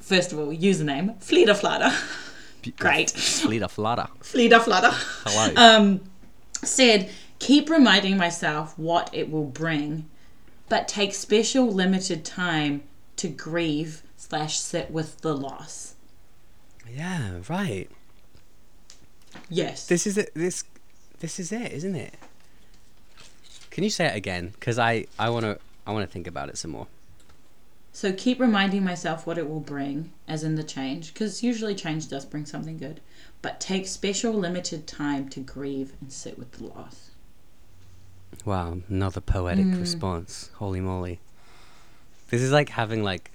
first 0.00 0.32
of 0.32 0.38
all, 0.38 0.48
username 0.48 1.16
Fleeta 1.22 1.56
Flutter, 1.56 1.92
Great. 2.78 3.08
Fleeta 3.08 3.70
flutter. 3.70 4.08
Fleeta 4.20 4.60
Flutter, 4.60 4.90
Hello. 4.92 5.54
um, 5.56 6.00
said, 6.62 7.10
keep 7.38 7.70
reminding 7.70 8.16
myself 8.16 8.76
what 8.78 9.08
it 9.12 9.30
will 9.30 9.44
bring, 9.46 10.08
but 10.68 10.88
take 10.88 11.14
special 11.14 11.66
limited 11.70 12.24
time 12.24 12.82
to 13.16 13.28
grieve 13.28 14.02
slash 14.16 14.58
sit 14.58 14.90
with 14.90 15.20
the 15.20 15.34
loss. 15.36 15.94
yeah, 16.92 17.34
right. 17.48 17.88
Yes. 19.48 19.86
This 19.86 20.06
is 20.06 20.18
it. 20.18 20.30
This, 20.34 20.64
this 21.20 21.38
is 21.38 21.52
it, 21.52 21.72
isn't 21.72 21.94
it? 21.94 22.14
Can 23.70 23.84
you 23.84 23.90
say 23.90 24.06
it 24.06 24.16
again? 24.16 24.52
Because 24.54 24.78
I, 24.78 25.06
I 25.18 25.30
want 25.30 25.44
to, 25.44 25.58
I 25.86 25.92
want 25.92 26.06
to 26.06 26.12
think 26.12 26.26
about 26.26 26.48
it 26.48 26.58
some 26.58 26.72
more. 26.72 26.86
So 27.92 28.12
keep 28.12 28.40
reminding 28.40 28.84
myself 28.84 29.26
what 29.26 29.38
it 29.38 29.48
will 29.48 29.60
bring, 29.60 30.12
as 30.26 30.42
in 30.42 30.56
the 30.56 30.64
change, 30.64 31.14
because 31.14 31.44
usually 31.44 31.76
change 31.76 32.08
does 32.08 32.24
bring 32.24 32.44
something 32.44 32.76
good. 32.76 33.00
But 33.40 33.60
take 33.60 33.86
special 33.86 34.32
limited 34.32 34.86
time 34.86 35.28
to 35.28 35.40
grieve 35.40 35.92
and 36.00 36.12
sit 36.12 36.38
with 36.38 36.52
the 36.52 36.64
loss. 36.64 37.10
Wow, 38.44 38.78
another 38.88 39.20
poetic 39.20 39.66
mm. 39.66 39.80
response. 39.80 40.50
Holy 40.54 40.80
moly. 40.80 41.20
This 42.30 42.42
is 42.42 42.50
like 42.50 42.70
having 42.70 43.04
like 43.04 43.30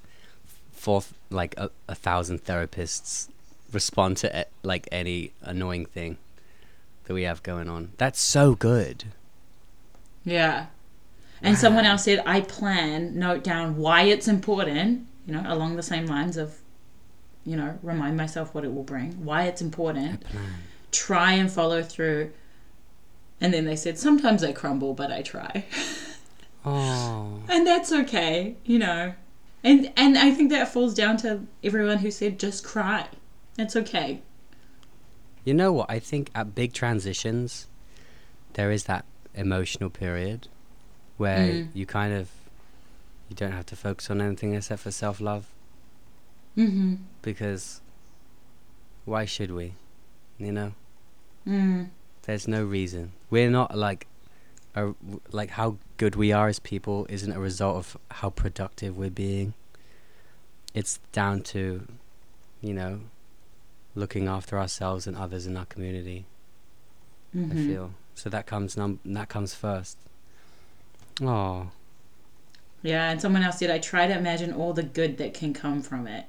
four, 0.74 1.04
like 1.30 1.56
a, 1.58 1.72
a 1.88 1.96
thousand 1.96 2.44
therapists 2.44 3.30
respond 3.72 4.18
to 4.18 4.36
eh, 4.36 4.44
like 4.64 4.88
any 4.92 5.34
annoying 5.42 5.86
thing 5.86 6.18
that 7.06 7.14
we 7.14 7.24
have 7.24 7.44
going 7.44 7.70
on. 7.70 7.92
That's 7.98 8.20
so 8.20 8.56
good. 8.56 9.06
Yeah. 10.24 10.68
And 11.42 11.58
someone 11.58 11.86
else 11.86 12.04
said, 12.04 12.22
I 12.26 12.42
plan, 12.42 13.18
note 13.18 13.44
down 13.44 13.78
why 13.78 14.04
it's 14.04 14.28
important, 14.28 15.08
you 15.26 15.34
know, 15.34 15.44
along 15.48 15.78
the 15.78 15.84
same 15.84 16.06
lines 16.06 16.36
of, 16.36 16.58
you 17.46 17.56
know, 17.56 17.80
remind 17.82 18.18
myself 18.18 18.54
what 18.54 18.66
it 18.66 18.74
will 18.74 18.84
bring, 18.84 19.24
why 19.24 19.44
it's 19.46 19.62
important, 19.62 20.24
try 20.92 21.34
and 21.34 21.50
follow 21.50 21.82
through. 21.82 22.32
And 23.40 23.54
then 23.54 23.64
they 23.64 23.78
said, 23.78 23.98
sometimes 23.98 24.44
I 24.44 24.52
crumble, 24.52 24.94
but 24.94 25.12
I 25.12 25.22
try. 25.22 25.66
Oh. 26.66 27.40
and 27.48 27.66
that's 27.66 27.92
okay, 27.92 28.56
you 28.66 28.80
know. 28.80 29.14
And 29.64 29.92
and 29.96 30.18
I 30.18 30.32
think 30.32 30.52
that 30.52 30.68
falls 30.68 30.94
down 30.94 31.18
to 31.18 31.42
everyone 31.64 32.00
who 32.00 32.12
said 32.12 32.38
just 32.38 32.64
cry. 32.64 33.08
It's 33.60 33.76
okay. 33.76 34.22
You 35.44 35.54
know 35.54 35.72
what? 35.74 35.90
I 35.92 36.00
think 36.00 36.30
at 36.34 36.56
big 36.56 36.72
transitions, 36.74 37.68
there 38.54 38.72
is 38.72 38.86
that 38.86 39.04
emotional 39.36 39.90
period 39.90 40.48
where 41.18 41.48
Mm. 41.54 41.70
you 41.74 41.86
kind 41.86 42.14
of 42.14 42.30
you 43.28 43.36
don't 43.36 43.52
have 43.52 43.66
to 43.68 43.76
focus 43.76 44.10
on 44.10 44.22
anything 44.22 44.54
except 44.56 44.82
for 44.82 44.92
self 44.92 45.20
love 45.22 45.46
Mm-hmm. 46.58 46.96
because 47.22 47.82
why 49.06 49.26
should 49.26 49.52
we? 49.52 49.74
You 50.38 50.52
know, 50.54 50.72
Mm. 51.46 51.90
there's 52.24 52.48
no 52.48 52.64
reason. 52.64 53.12
We're 53.30 53.50
not 53.52 53.78
like 53.78 54.08
a, 54.76 54.94
like 55.32 55.52
how 55.52 55.78
good 55.98 56.16
we 56.16 56.32
are 56.32 56.48
as 56.48 56.60
people 56.60 57.06
isn't 57.10 57.32
a 57.32 57.40
result 57.40 57.76
of 57.78 57.98
how 58.12 58.30
productive 58.30 58.98
we're 58.98 59.10
being. 59.10 59.54
It's 60.74 61.00
down 61.12 61.42
to, 61.54 61.86
you 62.62 62.74
know, 62.74 63.02
looking 64.00 64.28
after 64.28 64.58
ourselves 64.58 65.08
and 65.08 65.16
others 65.16 65.46
in 65.46 65.58
our 65.58 65.66
community. 65.66 66.26
Mm-hmm. 67.36 67.52
I 67.52 67.56
feel 67.56 67.92
so 68.16 68.30
that 68.30 68.48
comes 68.48 68.76
num 68.76 69.00
that 69.06 69.30
comes 69.30 69.54
first. 69.54 69.98
Oh, 71.22 71.70
Yeah, 72.82 73.12
and 73.12 73.22
someone 73.22 73.44
else 73.44 73.60
said, 73.60 73.70
I 73.70 73.78
try 73.80 74.08
to 74.08 74.18
imagine 74.18 74.54
all 74.54 74.74
the 74.74 74.84
good 74.84 75.18
that 75.18 75.34
can 75.34 75.54
come 75.54 75.82
from 75.82 76.08
it. 76.08 76.26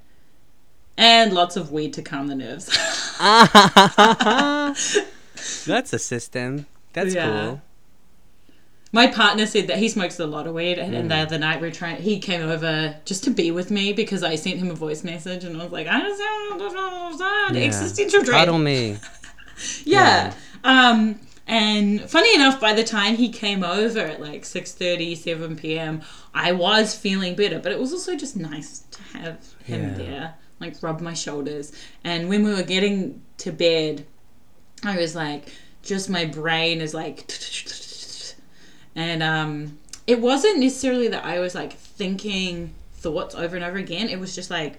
And 0.98 1.32
lots 1.32 1.56
of 1.56 1.72
weed 1.72 1.92
to 1.94 2.02
calm 2.02 2.26
the 2.26 2.34
nerves. 2.34 2.66
that's 5.66 5.92
a 5.92 5.98
system. 5.98 6.66
That's 6.92 7.14
Yeah. 7.14 7.26
cool. 7.26 7.62
My 8.92 9.06
partner 9.06 9.46
said 9.46 9.68
that 9.68 9.78
he 9.78 9.88
smokes 9.88 10.18
a 10.18 10.26
lot 10.26 10.46
of 10.48 10.54
weed, 10.54 10.78
and, 10.78 10.92
Mm. 10.92 11.08
the 11.08 11.14
other 11.16 11.38
night 11.38 11.60
we 11.60 11.68
are 11.68 11.72
trying. 11.72 12.02
He 12.02 12.18
came 12.18 12.42
over 12.42 12.96
just 13.04 13.22
to 13.24 13.30
be 13.30 13.50
with 13.52 13.70
me 13.70 13.92
because 13.92 14.22
I 14.24 14.34
sent 14.34 14.56
him 14.58 14.70
a 14.70 14.74
voice 14.74 15.04
message, 15.04 15.44
and 15.44 15.60
I 15.60 15.62
was 15.64 15.72
like, 15.72 15.86
"I 15.86 16.00
understand 16.00 17.56
Yeah. 17.56 17.62
existential 17.62 18.22
dread." 18.22 18.38
Cuddle 18.46 18.58
me. 18.58 18.96
yeah. 19.84 20.32
Um, 20.64 21.20
and 21.46 22.00
funny 22.10 22.34
enough, 22.34 22.60
by 22.60 22.72
the 22.72 22.82
time 22.84 23.16
he 23.16 23.28
came 23.28 23.62
over 23.62 24.00
at 24.00 24.20
like 24.20 24.44
6.30, 24.44 25.14
7 25.14 25.56
p.m., 25.56 26.02
I 26.34 26.52
was 26.52 26.94
feeling 26.94 27.34
better, 27.36 27.58
but 27.60 27.70
it 27.72 27.78
was 27.80 27.92
also 27.92 28.16
just 28.16 28.36
nice 28.36 28.82
to 28.90 29.18
have 29.18 29.38
him 29.64 29.82
Yeah. 29.90 29.94
there, 30.04 30.34
like 30.60 30.82
rub 30.82 31.00
my 31.00 31.14
shoulders. 31.14 31.72
And 32.04 32.28
when 32.28 32.42
we 32.44 32.52
were 32.54 32.62
getting 32.62 33.22
to 33.38 33.52
bed, 33.52 34.04
I 34.84 34.96
was 34.96 35.14
like, 35.14 35.48
just 35.82 36.10
my 36.10 36.24
brain 36.24 36.80
is 36.80 36.92
like, 36.94 37.24
and 39.00 39.22
um, 39.22 39.78
it 40.06 40.20
wasn't 40.20 40.58
necessarily 40.58 41.08
that 41.08 41.24
I 41.24 41.38
was 41.40 41.54
like 41.54 41.72
thinking 41.72 42.74
thoughts 42.94 43.34
over 43.34 43.56
and 43.56 43.64
over 43.64 43.78
again. 43.78 44.08
It 44.08 44.20
was 44.20 44.34
just 44.34 44.50
like 44.50 44.78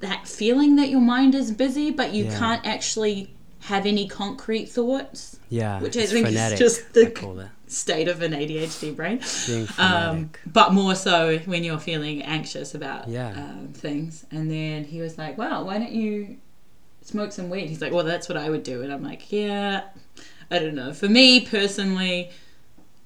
that 0.00 0.26
feeling 0.28 0.76
that 0.76 0.88
your 0.90 1.00
mind 1.00 1.34
is 1.34 1.50
busy, 1.52 1.90
but 1.90 2.12
you 2.12 2.24
Yeah. 2.24 2.38
can't 2.38 2.66
actually 2.66 3.30
have 3.60 3.86
any 3.86 4.06
concrete 4.08 4.66
thoughts. 4.66 5.38
Yeah, 5.48 5.80
Which 5.80 5.96
I 5.96 6.06
think 6.06 6.28
is 6.28 6.58
just 6.58 6.92
the- 6.92 7.06
I 7.06 7.10
call 7.10 7.40
it 7.40 7.48
State 7.68 8.06
of 8.06 8.22
an 8.22 8.32
ADHD 8.32 8.92
brain. 8.94 9.20
Um, 9.76 10.30
but 10.46 10.72
more 10.72 10.94
so 10.94 11.38
when 11.46 11.64
you're 11.64 11.80
feeling 11.80 12.22
anxious 12.22 12.76
about 12.76 13.08
Yeah. 13.08 13.30
um, 13.30 13.70
things. 13.74 14.24
And 14.30 14.48
then 14.48 14.84
he 14.84 15.00
was 15.00 15.18
like, 15.18 15.36
"Well, 15.36 15.64
why 15.64 15.78
don't 15.78 15.90
you 15.90 16.36
smoke 17.02 17.32
some 17.32 17.50
weed?" 17.50 17.68
He's 17.68 17.80
like, 17.80 17.92
"Well, 17.92 18.04
that's 18.04 18.28
what 18.28 18.38
I 18.38 18.50
would 18.50 18.62
do." 18.62 18.82
And 18.82 18.92
I'm 18.92 19.02
like, 19.02 19.32
"Yeah, 19.32 19.80
I 20.48 20.60
don't 20.60 20.76
know. 20.76 20.92
For 20.92 21.08
me 21.08 21.40
personally, 21.40 22.30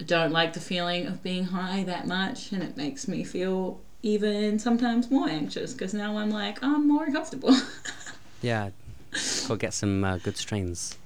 don't 0.05 0.33
like 0.33 0.53
the 0.53 0.61
feeling 0.61 1.07
of 1.07 1.23
being 1.23 1.45
high 1.45 1.85
that 1.85 2.07
much, 2.07 2.53
and 2.53 2.63
it 2.63 2.77
makes 2.77 3.07
me 3.09 3.25
feel 3.25 3.81
even 4.03 4.59
sometimes 4.59 5.11
more 5.11 5.29
anxious 5.29 5.73
because 5.73 5.93
now 5.93 6.17
I'm 6.17 6.31
like, 6.31 6.63
I'm 6.63 6.89
more 6.89 7.05
uncomfortable." 7.05 7.55
yeah, 8.43 8.71
go 9.49 9.57
get 9.57 9.75
some 9.75 10.05
uh, 10.05 10.19
good 10.19 10.37
strains. 10.37 10.97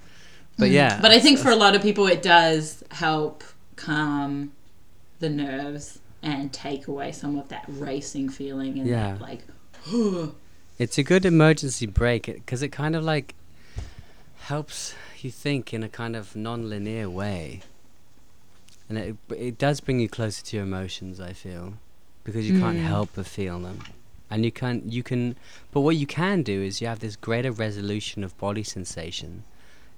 But 0.59 0.71
yeah, 0.71 0.99
Mm. 0.99 1.03
But 1.03 1.11
I 1.11 1.19
think 1.19 1.39
for 1.41 1.51
a 1.51 1.57
lot 1.57 1.75
of 1.75 1.83
people, 1.83 2.07
it 2.07 2.23
does 2.23 2.85
help 2.93 3.43
calm 3.77 4.53
the 5.19 5.29
nerves 5.29 5.99
and 6.23 6.53
take 6.53 6.87
away 6.87 7.13
some 7.13 7.37
of 7.39 7.49
that 7.49 7.65
racing 7.69 8.29
feeling 8.29 8.79
and 8.79 8.89
Yeah. 8.89 9.15
that 9.15 9.21
like, 9.21 9.41
It's 10.79 10.97
a 10.99 11.03
good 11.03 11.25
emergency 11.25 11.87
break 11.87 12.27
because 12.27 12.63
it 12.63 12.69
kind 12.69 12.97
of 12.97 13.05
like 13.05 13.35
helps 14.45 14.95
you 15.21 15.31
think 15.31 15.73
in 15.75 15.83
a 15.83 15.89
kind 15.89 16.15
of 16.17 16.35
non-linear 16.37 17.09
way, 17.11 17.63
and 18.97 19.17
it 19.31 19.35
it 19.37 19.59
does 19.59 19.81
bring 19.81 20.01
you 20.01 20.09
closer 20.09 20.43
to 20.45 20.57
your 20.57 20.65
emotions. 20.65 21.21
I 21.21 21.33
feel 21.33 21.75
because 22.25 22.47
you 22.47 22.59
can't 22.59 22.79
Mm. 22.79 22.83
help 22.83 23.11
but 23.15 23.27
feel 23.27 23.59
them, 23.61 23.81
and 24.31 24.45
you 24.45 24.53
can 24.53 24.83
you 24.89 25.03
can. 25.03 25.37
But 25.73 25.81
what 25.81 25.97
you 25.97 26.07
can 26.07 26.43
do 26.43 26.63
is 26.63 26.81
you 26.81 26.87
have 26.87 27.01
this 27.01 27.17
greater 27.17 27.53
resolution 27.53 28.25
of 28.25 28.37
body 28.39 28.63
sensation 28.63 29.45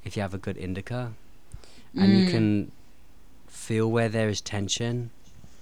if 0.05 0.17
you 0.17 0.23
have 0.23 0.35
a 0.35 0.39
good 0.39 0.57
indica, 0.57 1.13
and 1.97 2.17
you 2.17 2.23
Mm. 2.23 2.27
can 2.27 2.73
feel 3.49 3.91
where 3.91 4.09
there 4.09 4.29
is 4.29 4.41
tension 4.41 5.11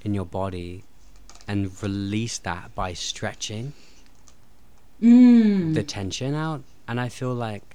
in 0.02 0.14
your 0.14 0.26
body, 0.26 0.84
and 1.48 1.70
release 1.82 2.38
that 2.38 2.74
by 2.74 2.92
stretching 2.92 3.72
mm, 5.02 5.72
the 5.74 5.82
tension 5.82 6.34
out 6.34 6.62
and 6.86 7.00
i 7.00 7.08
feel 7.08 7.34
like 7.34 7.73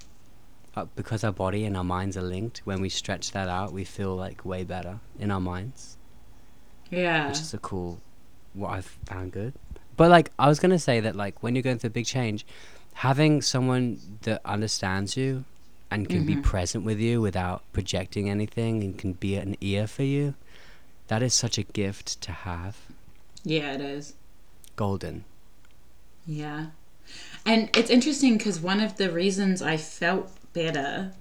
uh, 0.82 0.86
because 0.96 1.24
our 1.24 1.32
body 1.32 1.66
and 1.66 1.76
our 1.78 1.84
minds 1.84 2.16
are 2.18 2.22
linked 2.22 2.60
when 2.66 2.82
we 2.82 2.90
stretch 2.90 3.32
that 3.32 3.48
out 3.50 3.72
we 3.74 3.84
feel 3.84 4.16
like 4.16 4.44
way 4.46 4.64
better 4.64 5.00
in 5.20 5.32
our 5.32 5.40
minds 5.42 5.98
yeah, 6.92 7.28
which 7.28 7.38
is 7.40 7.54
a 7.54 7.58
cool 7.60 8.00
what 8.54 8.70
i've 8.72 8.98
found 9.06 9.32
good 9.32 9.54
but 9.96 10.10
like 10.10 10.32
i 10.40 10.48
was 10.48 10.60
gonna 10.60 10.80
say 10.80 11.00
that 11.00 11.16
like 11.16 11.42
when 11.44 11.56
you're 11.56 11.62
going 11.62 11.78
through 11.78 11.90
a 11.90 11.92
big 11.92 12.06
change 12.06 12.46
having 12.94 13.42
someone 13.42 14.00
that 14.24 14.42
understands 14.44 15.16
you 15.16 15.46
and 15.92 16.10
can 16.10 16.24
be 16.26 16.36
Mhm. 16.36 16.44
present 16.44 16.84
with 16.84 17.00
you 17.00 17.22
without 17.22 17.64
projecting 17.74 18.30
anything 18.30 18.84
and 18.84 18.98
can 18.98 19.14
be 19.14 19.36
an 19.36 19.56
ear 19.62 19.88
for 19.88 20.04
you 20.04 20.34
that 21.08 21.22
is 21.24 21.34
such 21.34 21.58
a 21.58 21.64
gift 21.64 22.22
to 22.22 22.32
have 22.32 22.78
yeah, 23.44 23.72
it 23.74 23.82
is. 23.82 24.14
golden 24.76 25.24
Yeah. 26.28 26.68
And 27.46 27.70
it's 27.76 27.90
interesting 27.90 28.38
because 28.38 28.60
one 28.60 28.80
of 28.82 28.98
the 28.98 29.10
reasons 29.12 29.62
I 29.64 29.78
felt 29.78 30.30
better 30.54 31.14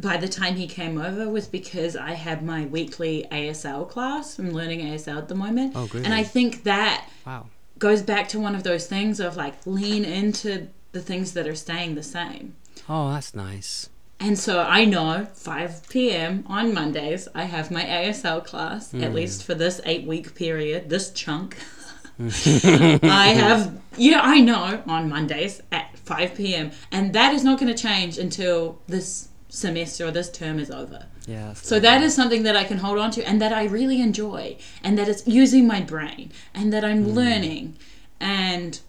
by 0.00 0.16
the 0.16 0.28
time 0.28 0.54
he 0.56 0.66
came 0.68 0.96
over 1.00 1.28
was 1.28 1.48
because 1.48 1.96
I 1.96 2.12
had 2.12 2.44
my 2.44 2.64
weekly 2.66 3.26
ASL 3.32 3.88
class. 3.88 4.38
I'm 4.38 4.52
learning 4.52 4.80
ASL 4.80 5.18
at 5.18 5.28
the 5.28 5.34
moment. 5.34 5.72
Oh, 5.74 5.88
And 5.92 6.14
I 6.14 6.22
think 6.22 6.62
that 6.64 7.08
wow 7.26 7.46
goes 7.78 8.02
back 8.02 8.28
to 8.28 8.40
one 8.40 8.54
of 8.56 8.64
those 8.64 8.86
things 8.88 9.20
of 9.20 9.36
like 9.36 9.54
lean 9.64 10.04
into 10.04 10.66
the 10.92 11.00
things 11.00 11.32
that 11.34 11.46
are 11.46 11.54
staying 11.54 11.94
the 11.94 12.02
same. 12.02 12.54
oh 12.88 13.12
that's 13.12 13.34
nice 13.36 13.88
And 14.20 14.36
so 14.36 14.62
I 14.62 14.84
know 14.84 15.28
5 15.32 15.88
p.m. 15.88 16.42
on 16.48 16.74
Mondays, 16.74 17.28
I 17.36 17.44
have 17.44 17.70
my 17.70 17.84
ASL 17.84 18.44
class, 18.44 18.90
Hmm. 18.90 19.04
at 19.04 19.14
least 19.14 19.44
for 19.44 19.54
this 19.54 19.80
eight 19.84 20.04
week 20.08 20.34
period, 20.34 20.90
this 20.90 21.12
chunk. 21.12 21.56
I 22.20 23.28
have, 23.42 23.80
yeah, 23.96 24.20
I 24.22 24.40
know 24.40 24.82
on 24.88 25.08
Mondays 25.08 25.62
at 25.70 25.97
5 26.08 26.34
p.m. 26.34 26.70
And 26.90 27.12
that 27.12 27.34
is 27.34 27.44
not 27.44 27.60
going 27.60 27.72
to 27.74 27.80
change 27.80 28.18
until 28.18 28.80
this 28.86 29.28
semester 29.48 30.06
or 30.06 30.10
this 30.10 30.30
term 30.30 30.58
is 30.58 30.70
over. 30.70 31.06
yeah 31.26 31.52
So 31.54 31.78
that 31.80 32.02
is 32.02 32.14
something 32.14 32.42
that 32.42 32.56
I 32.56 32.64
can 32.64 32.78
hold 32.78 32.98
on 32.98 33.10
to 33.12 33.20
and 33.28 33.40
that 33.40 33.52
I 33.52 33.64
really 33.64 34.00
enjoy 34.00 34.56
and 34.82 34.98
that 34.98 35.08
it's 35.08 35.26
using 35.26 35.66
my 35.66 35.80
brain 35.80 36.32
and 36.54 36.72
that 36.72 36.84
I'm 36.84 37.04
mm. 37.06 37.14
learning. 37.14 37.76
And 38.20 38.80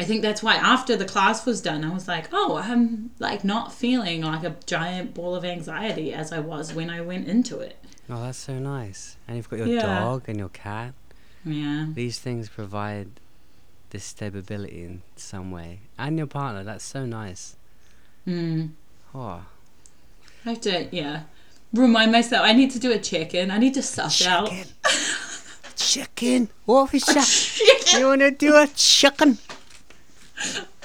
I 0.00 0.04
think 0.04 0.22
that's 0.22 0.42
why 0.42 0.54
after 0.56 0.96
the 0.96 1.04
class 1.04 1.44
was 1.46 1.60
done, 1.60 1.84
I 1.84 1.92
was 1.92 2.08
like, 2.08 2.28
oh, 2.32 2.56
I'm 2.56 3.10
like 3.18 3.44
not 3.44 3.72
feeling 3.72 4.22
like 4.22 4.44
a 4.44 4.56
giant 4.66 5.14
ball 5.14 5.34
of 5.34 5.44
anxiety 5.44 6.12
as 6.12 6.32
I 6.32 6.40
was 6.40 6.72
when 6.74 6.90
I 6.90 7.00
went 7.00 7.28
into 7.28 7.58
it. 7.60 7.76
Oh, 8.10 8.22
that's 8.22 8.38
so 8.38 8.58
nice. 8.58 9.16
And 9.26 9.36
you've 9.36 9.48
got 9.48 9.58
your 9.60 9.68
Yeah. 9.68 10.00
dog 10.00 10.28
and 10.28 10.38
your 10.38 10.50
cat. 10.50 10.92
Yeah. 11.44 11.86
These 11.92 12.18
things 12.18 12.48
provide 12.48 13.08
this 13.92 14.04
stability 14.04 14.82
in 14.82 15.02
some 15.16 15.50
way. 15.50 15.80
And 15.98 16.18
your 16.18 16.26
partner, 16.26 16.64
that's 16.64 16.84
so 16.84 17.06
nice. 17.06 17.56
Mm. 18.26 18.70
Oh, 19.14 19.44
I 20.44 20.48
have 20.48 20.60
to, 20.62 20.88
yeah, 20.90 21.24
remind 21.72 22.10
myself 22.10 22.42
I 22.44 22.52
need 22.54 22.70
to 22.72 22.78
do 22.78 22.90
a 22.90 22.98
check 22.98 23.34
in. 23.34 23.50
I 23.50 23.58
need 23.58 23.74
to 23.74 23.82
suss 23.82 24.26
out. 24.26 24.50
chicken. 24.50 24.68
chicken. 25.76 26.48
Officer. 26.66 27.20
you 27.98 28.06
want 28.06 28.22
to 28.22 28.30
do 28.30 28.56
a 28.56 28.66
chicken? 28.74 29.38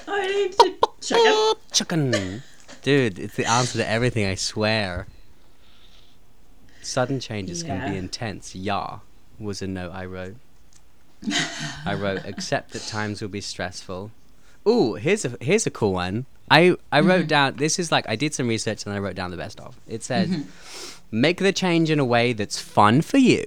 I 0.08 0.28
need 0.28 0.52
to 0.52 0.76
check 1.02 1.20
in. 1.20 2.12
Chicken. 2.12 2.44
Dude, 2.84 3.20
it's 3.20 3.36
the 3.36 3.46
answer 3.46 3.78
to 3.80 3.90
everything, 3.90 4.26
I 4.26 4.36
swear. 4.36 5.08
Sudden 6.82 7.20
changes 7.20 7.64
can 7.64 7.90
be 7.92 7.98
intense. 7.98 8.56
Yeah, 8.56 9.00
was 9.40 9.62
a 9.62 9.68
note 9.68 9.92
I 9.94 10.06
wrote. 10.06 10.36
I 11.86 11.94
wrote, 11.94 12.26
accept 12.26 12.72
that 12.72 12.84
times 12.84 13.22
will 13.22 13.30
be 13.30 13.42
stressful. 13.42 14.12
Ooh, 14.68 14.96
here's 14.96 15.24
a 15.26 15.38
here's 15.40 15.66
a 15.66 15.72
cool 15.72 15.94
one. 15.94 16.26
I 16.52 16.76
I 16.92 17.00
wrote 17.00 17.28
down. 17.28 17.56
This 17.56 17.80
is 17.80 17.92
like 17.92 18.08
I 18.08 18.16
did 18.16 18.34
some 18.34 18.48
research 18.48 18.86
and 18.86 18.94
I 18.94 19.00
wrote 19.00 19.16
down 19.16 19.32
the 19.32 19.38
best 19.38 19.60
of. 19.60 19.80
It 19.88 20.04
says, 20.04 20.30
make 21.12 21.38
the 21.38 21.54
change 21.54 21.90
in 21.90 22.00
a 22.00 22.06
way 22.06 22.34
that's 22.34 22.60
fun 22.60 23.02
for 23.02 23.18
you, 23.18 23.46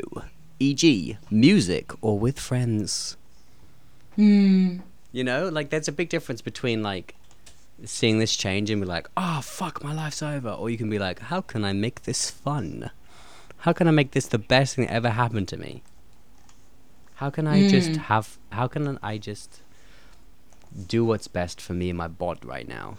e.g., 0.58 1.18
music 1.30 1.92
or 2.00 2.18
with 2.18 2.40
friends. 2.40 3.16
Hmm. 4.16 4.78
You 5.12 5.24
know, 5.24 5.48
like 5.48 5.70
there's 5.70 5.88
a 5.88 5.92
big 5.92 6.08
difference 6.08 6.40
between 6.40 6.82
like 6.82 7.14
seeing 7.84 8.18
this 8.18 8.36
change 8.36 8.70
and 8.70 8.80
be 8.80 8.86
like, 8.86 9.08
oh 9.16 9.40
fuck, 9.42 9.82
my 9.82 9.92
life's 9.92 10.22
over, 10.22 10.50
or 10.50 10.70
you 10.70 10.78
can 10.78 10.90
be 10.90 10.98
like, 10.98 11.18
how 11.18 11.40
can 11.40 11.64
I 11.64 11.72
make 11.72 12.02
this 12.02 12.30
fun? 12.30 12.90
How 13.58 13.72
can 13.72 13.88
I 13.88 13.90
make 13.90 14.12
this 14.12 14.26
the 14.26 14.38
best 14.38 14.76
thing 14.76 14.86
that 14.86 14.92
ever 14.92 15.10
happened 15.10 15.48
to 15.48 15.56
me? 15.56 15.82
How 17.20 17.28
can 17.28 17.46
I 17.46 17.68
just 17.68 17.96
have? 17.96 18.38
How 18.50 18.66
can 18.66 18.98
I 19.02 19.18
just 19.18 19.60
do 20.86 21.04
what's 21.04 21.28
best 21.28 21.60
for 21.60 21.74
me 21.74 21.90
and 21.90 21.98
my 21.98 22.08
bod 22.08 22.46
right 22.46 22.66
now? 22.66 22.96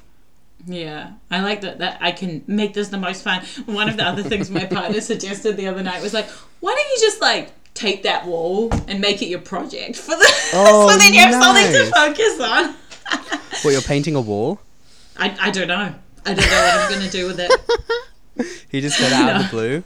Yeah, 0.63 1.13
I 1.31 1.41
like 1.41 1.61
that. 1.61 1.79
That 1.79 1.97
I 2.01 2.11
can 2.11 2.43
make 2.45 2.75
this 2.75 2.89
the 2.89 2.99
most 2.99 3.23
fun. 3.23 3.43
One 3.65 3.89
of 3.89 3.97
the 3.97 4.03
other 4.03 4.21
things 4.21 4.51
my 4.51 4.65
partner 4.77 5.01
suggested 5.01 5.57
the 5.57 5.65
other 5.65 5.81
night 5.81 6.03
was 6.03 6.13
like, 6.13 6.29
why 6.59 6.75
don't 6.75 6.87
you 6.87 6.97
just 6.99 7.19
like 7.19 7.49
take 7.73 8.03
that 8.03 8.27
wall 8.27 8.69
and 8.87 9.01
make 9.01 9.23
it 9.23 9.25
your 9.25 9.41
project 9.41 9.95
for 9.95 10.11
the 10.11 10.33
Oh, 10.53 10.91
so 10.91 10.99
then 10.99 11.15
you 11.15 11.19
have 11.19 11.33
something 11.33 11.71
to 11.71 11.85
focus 11.89 12.39
on. 12.39 12.75
What 13.63 13.71
you're 13.71 13.81
painting 13.81 14.13
a 14.13 14.21
wall? 14.21 14.59
I, 15.17 15.35
I 15.41 15.49
don't 15.49 15.67
know. 15.67 15.95
I 16.27 16.33
don't 16.35 16.45
know 16.45 16.61
what 16.61 16.77
I'm 16.77 16.91
gonna 16.91 17.09
do 17.09 17.25
with 17.25 17.39
it. 17.39 17.51
He 18.69 18.79
just 18.81 18.97
said 18.97 19.11
out 19.11 19.35
of 19.35 19.41
the 19.43 19.49
blue. 19.49 19.83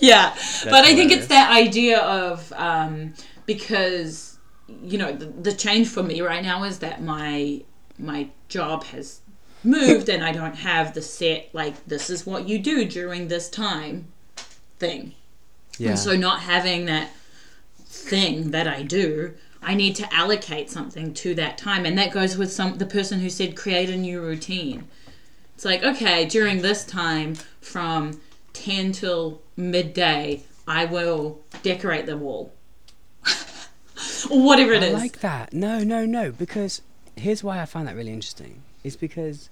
Yeah, 0.00 0.34
but 0.64 0.84
I 0.84 0.96
think 0.96 1.12
it's 1.12 1.28
that 1.28 1.52
idea 1.52 2.00
of 2.00 2.52
um, 2.56 3.14
because 3.46 4.38
you 4.82 4.98
know 4.98 5.12
the, 5.12 5.26
the 5.26 5.52
change 5.52 5.88
for 5.88 6.02
me 6.02 6.20
right 6.20 6.42
now 6.42 6.64
is 6.64 6.80
that 6.80 7.02
my 7.02 7.62
my 7.98 8.28
job 8.48 8.84
has 8.84 9.20
moved 9.64 10.08
and 10.08 10.22
I 10.22 10.32
don't 10.32 10.56
have 10.56 10.94
the 10.94 11.02
set 11.02 11.48
like 11.52 11.86
this 11.86 12.10
is 12.10 12.26
what 12.26 12.48
you 12.48 12.58
do 12.58 12.84
during 12.84 13.28
this 13.28 13.48
time 13.48 14.08
thing. 14.78 15.14
Yeah. 15.78 15.90
And 15.90 15.98
so 15.98 16.16
not 16.16 16.40
having 16.40 16.86
that 16.86 17.10
thing 17.84 18.50
that 18.50 18.66
I 18.66 18.82
do, 18.82 19.34
I 19.62 19.74
need 19.74 19.96
to 19.96 20.14
allocate 20.14 20.70
something 20.70 21.12
to 21.14 21.34
that 21.34 21.58
time. 21.58 21.84
And 21.84 21.98
that 21.98 22.12
goes 22.12 22.36
with 22.36 22.52
some 22.52 22.78
the 22.78 22.86
person 22.86 23.20
who 23.20 23.30
said 23.30 23.56
create 23.56 23.90
a 23.90 23.96
new 23.96 24.20
routine. 24.20 24.88
It's 25.54 25.64
like, 25.64 25.82
okay, 25.82 26.26
during 26.26 26.60
this 26.60 26.84
time 26.84 27.34
from 27.60 28.20
10 28.52 28.92
till 28.92 29.40
midday, 29.56 30.42
I 30.68 30.84
will 30.84 31.40
decorate 31.62 32.06
the 32.06 32.16
wall. 32.16 32.52
Or 34.30 34.42
whatever 34.42 34.72
it 34.72 34.82
I 34.82 34.86
is. 34.86 34.94
like 34.94 35.20
that. 35.20 35.52
No, 35.52 35.82
no, 35.82 36.04
no. 36.04 36.32
Because 36.32 36.82
here's 37.16 37.42
why 37.42 37.60
I 37.60 37.66
find 37.66 37.86
that 37.88 37.96
really 37.96 38.12
interesting. 38.12 38.62
Is 38.84 38.96
because 38.96 39.50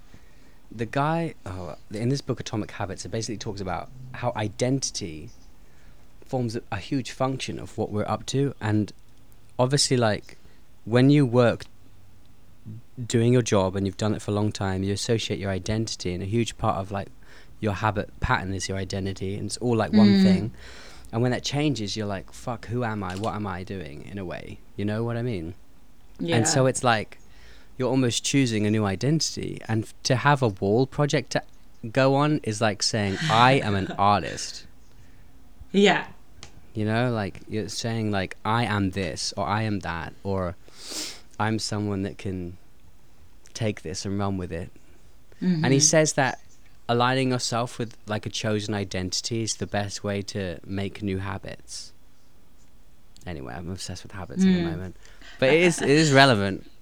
the 0.70 0.86
guy 0.86 1.34
oh, 1.46 1.76
in 1.90 2.08
this 2.08 2.20
book, 2.20 2.40
Atomic 2.40 2.70
Habits, 2.72 3.04
it 3.04 3.10
basically 3.10 3.38
talks 3.38 3.60
about 3.60 3.90
how 4.12 4.32
identity 4.36 5.30
forms 6.26 6.56
a, 6.56 6.62
a 6.72 6.78
huge 6.78 7.10
function 7.10 7.58
of 7.58 7.76
what 7.76 7.90
we're 7.90 8.08
up 8.08 8.26
to, 8.26 8.54
and 8.60 8.92
obviously, 9.58 9.96
like 9.96 10.38
when 10.84 11.10
you 11.10 11.24
work 11.24 11.64
doing 13.06 13.32
your 13.32 13.42
job 13.42 13.76
and 13.76 13.86
you've 13.86 13.96
done 13.96 14.14
it 14.14 14.22
for 14.22 14.30
a 14.30 14.34
long 14.34 14.52
time, 14.52 14.82
you 14.82 14.92
associate 14.92 15.38
your 15.38 15.50
identity, 15.50 16.12
and 16.12 16.22
a 16.22 16.26
huge 16.26 16.56
part 16.58 16.76
of 16.76 16.90
like 16.90 17.08
your 17.60 17.72
habit 17.72 18.08
pattern 18.20 18.52
is 18.52 18.68
your 18.68 18.78
identity, 18.78 19.34
and 19.36 19.46
it's 19.46 19.56
all 19.58 19.76
like 19.76 19.92
one 19.92 20.08
mm. 20.08 20.22
thing. 20.22 20.52
And 21.14 21.22
when 21.22 21.30
that 21.30 21.44
changes, 21.44 21.96
you're 21.96 22.08
like, 22.08 22.32
"Fuck, 22.32 22.66
who 22.66 22.82
am 22.82 23.04
I? 23.04 23.14
What 23.14 23.34
am 23.34 23.46
I 23.46 23.62
doing?" 23.62 24.04
In 24.10 24.18
a 24.18 24.24
way, 24.24 24.58
you 24.76 24.84
know 24.84 25.04
what 25.04 25.16
I 25.16 25.22
mean? 25.22 25.54
yeah. 26.18 26.36
And 26.36 26.48
so 26.48 26.66
it's 26.66 26.82
like 26.82 27.18
you're 27.76 27.88
almost 27.88 28.24
choosing 28.24 28.66
a 28.66 28.70
new 28.70 28.84
identity. 28.84 29.60
And 29.68 29.92
to 30.04 30.16
have 30.16 30.42
a 30.42 30.48
wall 30.48 30.86
project 30.86 31.30
to 31.30 31.42
go 31.90 32.14
on 32.14 32.40
is 32.42 32.60
like 32.60 32.82
saying, 32.82 33.16
I 33.30 33.52
am 33.64 33.74
an 33.74 33.92
artist. 33.92 34.66
yeah. 35.72 36.06
You 36.72 36.84
know, 36.84 37.12
like 37.12 37.40
you're 37.48 37.68
saying, 37.68 38.10
like, 38.10 38.36
I 38.44 38.64
am 38.64 38.90
this, 38.90 39.32
or 39.36 39.46
I 39.46 39.62
am 39.62 39.78
that, 39.80 40.12
or 40.24 40.56
I'm 41.38 41.60
someone 41.60 42.02
that 42.02 42.18
can 42.18 42.58
take 43.52 43.82
this 43.82 44.04
and 44.04 44.18
run 44.18 44.38
with 44.38 44.50
it. 44.50 44.72
And 45.40 45.66
he 45.66 45.78
mm-hmm. 45.78 45.78
says 45.78 46.14
that 46.14 46.40
aligning 46.88 47.30
yourself 47.30 47.78
with 47.78 47.96
like 48.06 48.26
a 48.26 48.30
chosen 48.30 48.74
identity 48.74 49.42
is 49.42 49.56
the 49.56 49.66
best 49.66 50.04
way 50.04 50.22
to 50.22 50.58
make 50.64 51.02
new 51.02 51.18
habits. 51.18 51.92
Anyway, 53.26 53.54
I'm 53.54 53.70
obsessed 53.70 54.02
with 54.02 54.12
habits 54.12 54.44
at 54.44 54.52
the 54.52 54.62
moment, 54.62 54.96
but 55.38 55.48
it 55.48 55.62
is 55.62 55.80
it 55.80 55.88
is 55.88 56.12
relevant. 56.12 56.70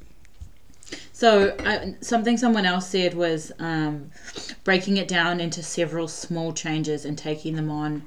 So 1.14 1.50
uh, 1.50 1.92
something 2.00 2.36
someone 2.36 2.66
else 2.66 2.88
said 2.88 3.14
was 3.14 3.52
um, 3.60 4.10
breaking 4.64 4.96
it 4.96 5.06
down 5.06 5.40
into 5.40 5.62
several 5.62 6.08
small 6.08 6.52
changes 6.52 7.04
and 7.04 7.16
taking 7.16 7.54
them 7.54 7.70
on 7.70 8.02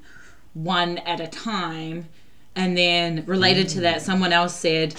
one 0.53 0.97
at 0.99 1.21
a 1.21 1.27
time. 1.27 2.09
And 2.55 2.77
then 2.77 3.23
related 3.25 3.69
to 3.69 3.79
that, 3.81 4.01
someone 4.01 4.33
else 4.33 4.53
said, 4.53 4.95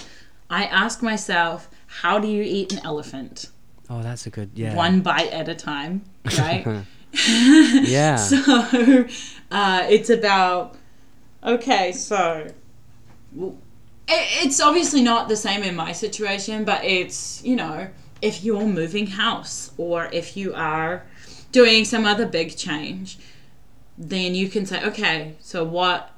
"I 0.49 0.65
ask 0.65 1.03
myself, 1.03 1.69
how 1.85 2.19
do 2.19 2.27
you 2.27 2.43
eat 2.43 2.73
an 2.73 2.79
elephant? 2.83 3.51
Oh, 3.89 4.01
that's 4.01 4.25
a 4.25 4.29
good 4.29 4.51
yeah. 4.55 4.75
One 4.75 5.01
bite 5.01 5.31
at 5.31 5.47
a 5.47 5.55
time, 5.55 6.03
right?" 6.37 6.85
yeah. 7.27 8.15
So 8.15 9.05
uh, 9.51 9.85
it's 9.89 10.09
about 10.09 10.75
okay, 11.43 11.91
so 11.91 12.51
it, 13.37 13.53
it's 14.07 14.59
obviously 14.59 15.01
not 15.01 15.29
the 15.29 15.35
same 15.35 15.63
in 15.63 15.75
my 15.75 15.91
situation, 15.91 16.63
but 16.63 16.83
it's 16.83 17.43
you 17.43 17.55
know 17.55 17.89
if 18.21 18.43
you're 18.43 18.65
moving 18.65 19.07
house 19.07 19.71
or 19.77 20.09
if 20.11 20.35
you 20.35 20.53
are 20.53 21.05
doing 21.51 21.85
some 21.85 22.05
other 22.05 22.25
big 22.25 22.55
change, 22.57 23.17
then 23.97 24.35
you 24.35 24.49
can 24.49 24.65
say 24.65 24.83
okay, 24.83 25.35
so 25.39 25.63
what 25.63 26.11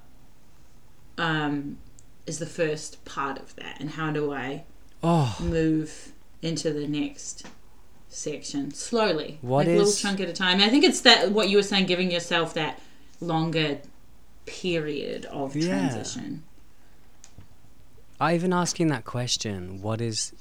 um, 1.18 1.78
is 2.26 2.40
the 2.40 2.46
first 2.46 3.04
part 3.06 3.38
of 3.38 3.56
that, 3.58 3.80
and 3.80 3.92
how 3.92 4.12
do 4.12 4.34
I 4.34 4.64
oh, 5.04 5.38
move 5.40 6.14
into 6.42 6.72
the 6.72 6.88
next 6.88 7.46
section 8.10 8.74
slowly, 8.74 9.38
What 9.42 9.60
like 9.60 9.68
a 9.68 9.72
little 9.72 9.88
is- 9.88 10.02
chunk 10.02 10.20
at 10.20 10.28
a 10.30 10.34
time. 10.34 10.60
I 10.62 10.70
think 10.70 10.84
it's 10.84 11.02
that 11.02 11.32
what 11.32 11.50
you 11.50 11.58
were 11.58 11.64
saying, 11.64 11.86
giving 11.86 12.12
yourself 12.12 12.54
that 12.56 12.82
longer 13.22 13.80
period 14.46 15.26
of 15.26 15.56
Yeah. 15.56 15.68
transition. 15.68 16.44
I 18.20 18.36
even 18.36 18.52
asking 18.52 18.88
that 18.88 19.06
question, 19.06 19.82
what 19.82 20.02
is 20.02 20.34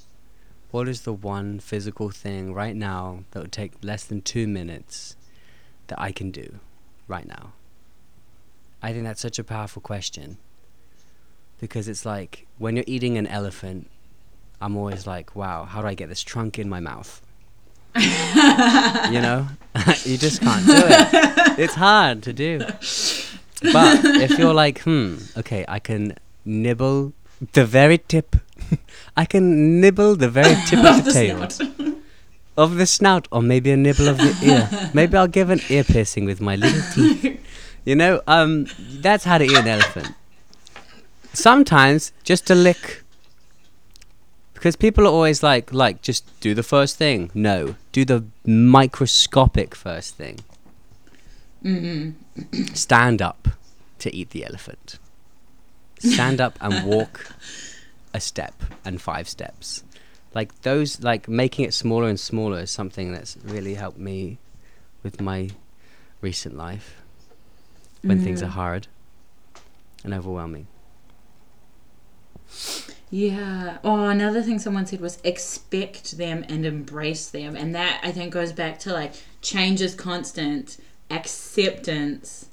what 0.71 0.87
is 0.87 1.01
the 1.01 1.13
one 1.13 1.59
physical 1.59 2.11
thing 2.11 2.53
right 2.53 2.75
now 2.75 3.23
that 3.31 3.41
would 3.41 3.51
take 3.51 3.71
less 3.81 4.03
than 4.03 4.21
2 4.21 4.47
minutes 4.47 5.15
that 5.87 5.99
I 5.99 6.11
can 6.11 6.29
do 6.29 6.59
right 7.07 7.25
now? 7.27 7.53
I 8.81 8.91
think 8.93 9.03
that's 9.03 9.19
such 9.21 9.39
a 9.39 9.43
powerful 9.43 9.81
question. 9.81 10.37
Because 11.59 11.87
it's 11.87 12.05
like 12.05 12.45
when 12.59 12.75
you're 12.75 12.85
eating 12.87 13.17
an 13.17 13.25
elephant, 13.25 13.89
I'm 14.61 14.77
always 14.77 15.07
like, 15.07 15.35
wow, 15.35 15.65
how 15.65 15.81
do 15.81 15.87
I 15.87 15.95
get 15.95 16.07
this 16.07 16.21
trunk 16.21 16.59
in 16.59 16.69
my 16.69 16.79
mouth? 16.79 17.19
you 19.11 19.21
know? 19.21 19.47
you 20.05 20.17
just 20.17 20.41
can't 20.41 20.65
do 20.65 20.73
it. 20.75 21.59
It's 21.59 21.75
hard 21.75 22.23
to 22.23 22.31
do. 22.31 22.59
But 22.59 24.05
if 24.23 24.39
you're 24.39 24.53
like, 24.53 24.79
hmm, 24.79 25.17
okay, 25.35 25.65
I 25.67 25.79
can 25.79 26.15
nibble 26.45 27.11
the 27.51 27.65
very 27.65 27.97
tip. 27.97 28.37
I 29.17 29.25
can 29.25 29.81
nibble 29.81 30.15
the 30.15 30.29
very 30.29 30.55
tip 30.67 30.79
of 30.79 31.03
the, 31.03 31.11
the 31.11 31.11
tail. 31.11 31.49
snout. 31.49 31.95
Of 32.55 32.75
the 32.75 32.85
snout, 32.85 33.27
or 33.31 33.41
maybe 33.41 33.71
a 33.71 33.77
nibble 33.77 34.07
of 34.07 34.17
the 34.17 34.35
ear. 34.43 34.91
maybe 34.93 35.17
I'll 35.17 35.27
give 35.27 35.49
an 35.49 35.59
ear 35.69 35.83
piercing 35.83 36.25
with 36.25 36.39
my 36.39 36.55
little 36.55 36.81
teeth. 36.93 37.39
You 37.85 37.95
know, 37.95 38.21
um, 38.27 38.67
that's 38.77 39.23
how 39.23 39.37
to 39.37 39.43
eat 39.43 39.57
an 39.57 39.67
elephant. 39.67 40.13
Sometimes 41.33 42.11
just 42.23 42.49
a 42.49 42.55
lick. 42.55 43.03
Because 44.59 44.75
people 44.75 45.05
are 45.05 45.11
always 45.11 45.41
like, 45.41 45.71
like, 45.71 46.01
just 46.01 46.25
do 46.41 46.53
the 46.53 46.63
first 46.63 46.97
thing. 46.97 47.31
No, 47.33 47.75
do 47.93 48.03
the 48.03 48.25
microscopic 48.45 49.73
first 49.73 50.15
thing. 50.15 50.41
Mm-hmm. 51.63 52.63
Stand 52.73 53.21
up 53.21 53.47
to 53.99 54.13
eat 54.13 54.31
the 54.31 54.45
elephant. 54.45 54.99
Stand 55.99 56.41
up 56.41 56.57
and 56.59 56.85
walk 56.85 57.33
a 58.13 58.19
step 58.19 58.53
and 58.83 59.01
five 59.01 59.29
steps. 59.29 59.85
Like 60.35 60.63
those, 60.63 61.01
like 61.01 61.29
making 61.29 61.63
it 61.63 61.73
smaller 61.73 62.09
and 62.09 62.19
smaller 62.19 62.59
is 62.59 62.69
something 62.69 63.13
that's 63.13 63.37
really 63.41 63.75
helped 63.75 63.97
me 63.97 64.39
with 65.03 65.21
my 65.21 65.51
recent 66.19 66.57
life 66.57 67.01
when 68.01 68.21
things 68.21 68.41
mm. 68.41 68.47
are 68.47 68.51
hard 68.51 68.87
and 70.03 70.13
overwhelming. 70.13 70.67
Yeah. 73.11 73.79
Oh, 73.83 74.05
another 74.05 74.43
thing 74.43 74.59
someone 74.59 74.85
said 74.85 75.01
was 75.01 75.19
expect 75.23 76.17
them 76.17 76.45
and 76.47 76.65
embrace 76.65 77.27
them. 77.27 77.55
And 77.55 77.73
that 77.73 77.99
I 78.03 78.11
think 78.11 78.33
goes 78.33 78.51
back 78.51 78.79
to 78.79 78.93
like 78.93 79.13
change 79.41 79.81
is 79.81 79.95
constant, 79.95 80.77
acceptance. 81.09 82.49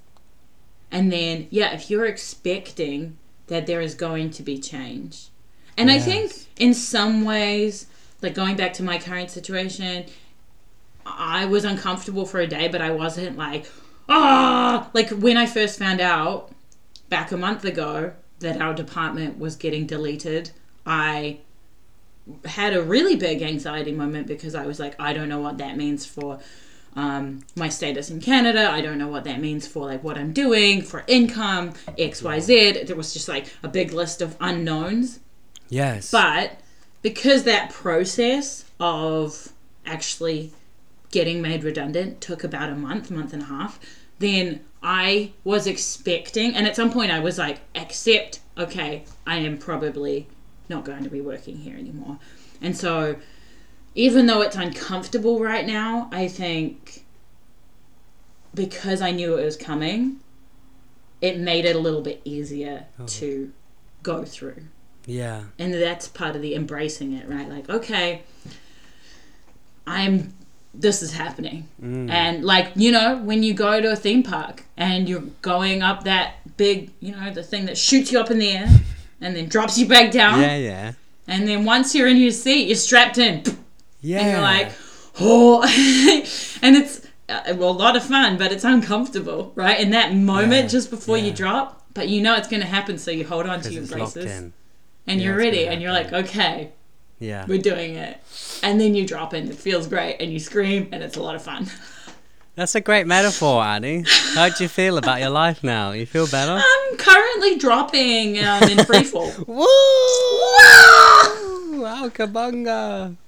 And 0.91 1.13
then, 1.13 1.49
yeah, 1.51 1.75
if 1.75 1.91
you're 1.91 2.07
expecting 2.07 3.19
that 3.49 3.67
there 3.67 3.81
is 3.81 3.95
going 3.95 4.31
to 4.31 4.43
be 4.43 4.59
change. 4.59 5.29
And 5.77 5.91
I 5.91 5.99
think 5.99 6.33
in 6.57 6.73
some 6.73 7.25
ways, 7.25 7.87
like 8.23 8.35
going 8.35 8.57
back 8.57 8.73
to 8.75 8.83
my 8.83 8.99
current 8.99 9.31
situation, 9.31 10.07
I 11.05 11.45
was 11.45 11.65
uncomfortable 11.65 12.25
for 12.25 12.41
a 12.41 12.47
day, 12.47 12.69
but 12.69 12.81
I 12.81 12.91
wasn't 12.93 13.37
like, 13.37 13.71
ah, 14.09 14.91
like 14.95 15.11
when 15.11 15.37
I 15.37 15.45
first 15.45 15.79
found 15.79 16.01
out 16.01 16.51
back 17.11 17.31
a 17.31 17.37
month 17.37 17.65
ago 17.65 18.15
that 18.41 18.61
our 18.61 18.75
department 18.75 19.39
was 19.39 19.57
getting 19.57 19.87
deleted, 19.87 20.51
I 20.85 21.39
had 22.45 22.75
a 22.75 22.83
really 22.83 23.17
big 23.17 23.43
anxiety 23.43 23.93
moment 23.93 24.27
because 24.27 24.55
I 24.55 24.67
was 24.67 24.81
like, 24.81 24.95
I 24.99 25.13
don't 25.13 25.29
know 25.29 25.41
what 25.41 25.59
that 25.59 25.77
means 25.77 26.05
for 26.05 26.41
um, 26.97 27.45
my 27.55 27.69
status 27.69 28.11
in 28.11 28.21
Canada. 28.21 28.71
I 28.71 28.81
don't 28.81 28.99
know 28.99 29.09
what 29.09 29.25
that 29.25 29.41
means 29.41 29.67
for 29.67 29.85
like 29.85 30.03
what 30.03 30.17
I'm 30.17 30.33
doing 30.33 30.83
for 30.83 31.05
income, 31.07 31.75
X, 31.99 32.23
Y, 32.23 32.41
Z. 32.41 32.85
There 32.85 32.97
was 32.97 33.13
just 33.13 33.29
like 33.29 33.53
a 33.63 33.69
big 33.69 33.93
list 33.93 34.23
of 34.23 34.37
unknowns. 34.41 35.21
Yes. 35.69 36.11
But 36.11 36.59
because 37.03 37.45
that 37.45 37.71
process 37.71 38.65
of 38.81 39.53
actually 39.85 40.53
getting 41.11 41.41
made 41.41 41.63
redundant 41.63 42.21
took 42.21 42.43
about 42.43 42.71
a 42.71 42.75
month, 42.75 43.11
month 43.11 43.33
and 43.33 43.43
a 43.43 43.47
half, 43.47 43.79
then 44.19 44.65
I 44.83 45.33
was 45.45 45.67
expecting, 45.67 46.55
and 46.55 46.67
at 46.67 46.77
some 46.77 46.91
point 46.91 47.11
I 47.11 47.21
was 47.21 47.39
like, 47.39 47.61
accept, 47.75 48.41
okay, 48.57 49.05
I 49.27 49.37
am 49.37 49.59
probably 49.59 50.29
not 50.69 50.85
going 50.85 51.05
to 51.05 51.11
be 51.11 51.21
working 51.21 51.57
here 51.57 51.77
anymore. 51.77 52.19
And 52.61 52.77
so, 52.77 53.17
even 53.95 54.27
though 54.27 54.43
it's 54.43 54.57
uncomfortable 54.57 55.41
right 55.41 55.67
now, 55.67 56.09
I 56.13 56.29
think 56.29 57.05
because 58.55 59.01
I 59.03 59.11
knew 59.11 59.37
it 59.37 59.45
was 59.45 59.57
coming, 59.57 60.21
it 61.21 61.39
made 61.39 61.65
it 61.65 61.77
a 61.77 61.79
little 61.79 62.03
bit 62.03 62.21
easier 62.25 62.87
oh. 62.99 63.07
to 63.07 63.53
go 64.03 64.25
through. 64.25 64.63
yeah. 65.07 65.45
And 65.59 65.75
that's 65.75 66.09
part 66.09 66.37
of 66.37 66.43
the 66.43 66.55
embracing 66.55 67.13
it, 67.13 67.29
right? 67.29 67.49
Like, 67.49 67.69
okay, 67.69 68.23
I'm 69.87 70.35
this 70.81 71.03
is 71.03 71.13
happening. 71.13 71.69
And 71.83 72.45
like, 72.45 72.73
you 72.75 72.93
know, 72.93 73.19
when 73.19 73.43
you 73.43 73.55
go 73.55 73.81
to 73.81 73.93
a 73.93 73.97
theme 73.97 74.23
park 74.23 74.65
and 74.77 75.09
you're 75.09 75.25
going 75.43 75.83
up 75.83 76.05
that 76.05 76.35
big, 76.57 76.91
you 77.01 77.13
know, 77.13 77.33
the 77.33 77.43
thing 77.43 77.67
that 77.67 77.79
shoots 77.79 78.13
you 78.13 78.21
up 78.21 78.31
in 78.31 78.39
the 78.39 78.51
air 78.51 78.69
and 79.21 79.35
then 79.37 79.49
drops 79.49 79.79
you 79.79 79.87
back 79.87 80.11
down. 80.11 80.41
Yeah, 80.41 80.57
yeah. 80.57 80.93
And 81.29 81.49
then 81.49 81.65
once 81.65 81.95
you're 81.95 82.09
in 82.09 82.17
your 82.19 82.31
seat, 82.31 82.69
you're 82.69 82.77
strapped 82.77 83.19
in. 83.19 83.43
Yeah. 84.01 84.21
And 84.21 84.31
you're 84.31 84.41
like, 84.41 84.73
oh. 85.21 85.63
and 86.63 86.77
it's 86.77 87.07
uh, 87.29 87.55
well, 87.57 87.71
a 87.71 87.73
lot 87.73 87.97
of 87.97 88.05
fun, 88.05 88.39
but 88.39 88.53
it's 88.53 88.65
uncomfortable, 88.65 89.53
right? 89.57 89.81
In 89.81 89.91
that 89.91 90.15
moment 90.15 90.65
Yeah, 90.65 90.69
just 90.69 90.91
before 90.91 91.19
you 91.19 91.33
drop, 91.33 91.85
but 91.93 92.09
you 92.09 92.21
know 92.21 92.37
it's 92.37 92.47
going 92.47 92.61
to 92.63 92.69
happen, 92.69 92.99
so 92.99 93.11
you 93.11 93.27
hold 93.27 93.47
on 93.47 93.61
to 93.63 93.73
your 93.73 93.87
braces 93.87 94.31
and 94.33 94.53
Yeah, 95.07 95.15
you're 95.15 95.37
ready, 95.37 95.67
and 95.67 95.83
you're 95.83 95.93
like, 95.93 96.13
okay, 96.13 96.71
Yeah. 97.19 97.45
we're 97.49 97.59
doing 97.63 97.97
it. 97.97 98.21
And 98.63 98.81
then 98.81 98.95
you 98.95 99.07
drop 99.07 99.35
in, 99.35 99.49
it 99.49 99.57
feels 99.57 99.87
great, 99.87 100.17
and 100.21 100.33
you 100.33 100.39
scream, 100.39 100.89
and 100.93 101.03
it's 101.03 101.17
a 101.17 101.23
lot 101.23 101.35
of 101.35 101.43
fun. 101.43 101.67
That's 102.57 102.75
a 102.75 102.81
great 102.81 103.07
metaphor, 103.07 103.63
Annie. 103.63 104.05
How 104.35 104.49
do 104.49 104.65
you 104.65 104.69
feel 104.69 104.97
about 104.97 105.21
your 105.21 105.29
life 105.29 105.63
now? 105.63 105.93
You 105.93 106.07
feel 106.07 106.27
better? 106.27 106.59
I'm 106.65 106.97
currently 106.97 107.59
dropping 107.59 108.39
um, 108.39 108.63
in 108.65 108.79
freefall. 108.79 109.47
Woo! 109.47 109.67
Wow, 111.77 112.09
kabunga! 112.09 113.17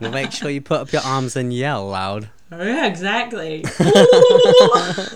Well, 0.00 0.10
make 0.12 0.30
sure 0.30 0.48
you 0.50 0.60
put 0.60 0.80
up 0.80 0.92
your 0.92 1.02
arms 1.02 1.34
and 1.36 1.52
yell 1.52 1.88
loud. 1.88 2.28
oh, 2.52 2.62
yeah, 2.62 2.86
exactly. 2.86 3.64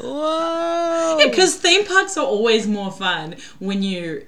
Whoa! 0.03 1.19
Because 1.23 1.57
theme 1.57 1.85
parks 1.85 2.17
are 2.17 2.25
always 2.25 2.67
more 2.67 2.91
fun 2.91 3.37
when 3.59 3.83
you 3.83 4.27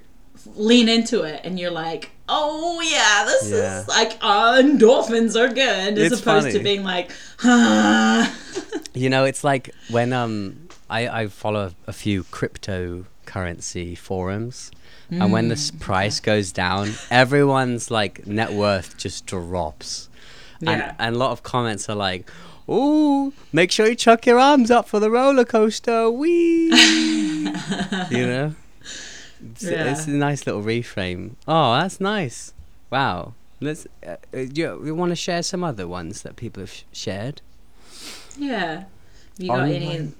lean 0.55 0.89
into 0.89 1.23
it 1.23 1.41
and 1.43 1.59
you're 1.59 1.71
like, 1.71 2.11
oh 2.29 2.81
yeah, 2.81 3.25
this 3.25 3.49
Yeah. 3.51 3.81
is 3.81 3.87
like 3.87 4.17
uh, 4.21 4.61
endorphins 4.61 5.35
are 5.35 5.47
good, 5.53 5.97
as 5.97 6.11
It's 6.11 6.21
opposed 6.21 6.51
to 6.51 6.59
being 6.59 6.83
like, 6.83 7.11
ah. 7.43 8.33
You 8.93 9.09
know, 9.09 9.25
it's 9.25 9.43
like 9.43 9.69
when 9.89 10.13
um 10.13 10.67
I, 10.89 11.07
I 11.07 11.27
follow 11.27 11.73
a 11.85 11.93
few 11.93 12.23
cryptocurrency 12.25 13.97
forums 13.97 14.71
and 15.09 15.31
when 15.31 15.47
the 15.47 15.71
price 15.79 16.19
goes 16.19 16.51
down, 16.51 16.91
everyone's 17.09 17.89
like 17.89 18.27
net 18.27 18.51
worth 18.51 18.97
just 18.97 19.25
drops. 19.25 20.09
Yeah. 20.59 20.71
And, 20.71 20.95
and 20.99 21.15
a 21.15 21.17
lot 21.17 21.31
of 21.31 21.43
comments 21.43 21.87
are 21.87 21.95
like, 21.95 22.29
"Ooh, 22.69 23.31
make 23.53 23.71
sure 23.71 23.87
you 23.87 23.95
chuck 23.95 24.25
your 24.25 24.37
arms 24.39 24.69
up 24.69 24.87
for 24.89 24.99
the 24.99 25.09
roller 25.09 25.45
coaster." 25.45 26.09
Wee. 26.11 26.65
you 28.11 28.25
know? 28.27 28.55
It's, 29.51 29.63
it's 29.63 30.07
a 30.07 30.11
nice 30.11 30.45
little 30.45 30.61
reframe. 30.61 31.31
Oh, 31.47 31.73
that's 31.79 31.99
nice. 31.99 32.53
Wow. 32.89 33.33
Let's 33.59 33.87
uh, 34.05 34.17
uh, 34.33 34.37
you, 34.37 34.85
you 34.85 34.93
want 34.95 35.09
to 35.11 35.15
share 35.15 35.41
some 35.43 35.63
other 35.63 35.87
ones 35.87 36.21
that 36.21 36.35
people 36.35 36.61
have 36.61 36.71
sh- 36.71 36.83
shared? 36.91 37.41
yeah. 38.37 38.83
You 39.39 39.49
got 39.49 39.67
any? 39.69 40.11